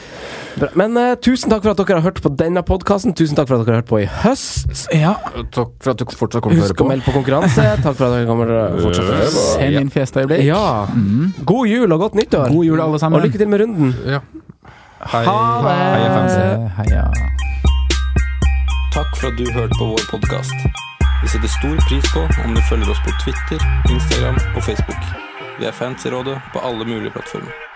bra. 0.62 0.70
Men 0.81 0.97
tusen 1.20 1.53
takk 1.53 1.66
for 1.66 1.74
at 1.74 1.82
dere 1.85 2.01
har 2.01 2.07
hørt 2.09 2.23
på 2.24 2.32
denne 2.41 2.65
podkasten. 2.65 3.12
Tusen 3.12 3.36
takk 3.36 3.51
for 3.53 3.59
at 3.61 3.66
dere 3.66 3.77
har 3.77 3.82
hørt 3.82 3.91
på 3.93 4.01
i 4.01 4.09
høst. 4.23 4.86
Ja. 4.97 5.16
Takk 5.53 5.77
for 5.82 5.93
at 5.93 6.01
du 6.01 6.07
fortsatt 6.09 6.41
kommer 6.41 6.57
til 6.57 6.65
å 6.65 6.70
høre 6.70 6.73
på. 6.73 6.81
Husk 6.81 6.86
å 6.86 6.89
melde 6.89 7.05
på 7.05 7.16
konkurranse. 7.19 7.69
Takk 7.85 7.99
for 8.01 8.09
at 8.09 8.16
dere 8.16 8.28
kommer 8.32 8.49
til 8.49 8.57
å 8.62 8.89
fortsette. 8.89 9.31
Send 9.59 9.81
inn 9.82 9.93
fjesøyeblikk. 9.93 10.47
Ja. 10.49 10.53
Mm. 10.94 11.32
God 11.47 11.66
jul 11.66 11.93
og 11.93 11.98
godt 12.01 12.14
nyttår. 12.14 12.48
God 12.55 12.64
jul, 12.64 12.81
alle 12.81 12.98
sammen. 12.98 13.20
Og 13.20 13.26
lykke 13.26 13.39
til 13.39 13.48
med 13.48 13.60
runden. 13.60 13.94
Ja. 14.06 14.20
Hei. 15.12 15.24
Ha 15.26 15.36
det. 15.66 16.70
Heia. 16.78 17.05
Takk 18.94 19.16
for 19.18 19.26
at 19.28 19.39
du 19.39 19.44
hørte 19.52 19.74
på 19.78 19.90
vår 19.93 20.05
podkast. 20.10 20.55
Vi 21.22 21.28
setter 21.28 21.48
stor 21.48 21.76
pris 21.89 22.06
på 22.14 22.22
om 22.44 22.55
du 22.55 22.60
følger 22.70 22.90
oss 22.90 23.02
på 23.05 23.10
Twitter, 23.22 23.59
Instagram 23.90 24.39
og 24.56 24.62
Facebook. 24.62 25.02
Vi 25.59 25.64
er 25.66 25.72
fans 25.72 26.06
i 26.06 26.10
rådet 26.14 26.39
på 26.52 26.59
alle 26.59 26.85
mulige 26.85 27.10
plattformer. 27.10 27.73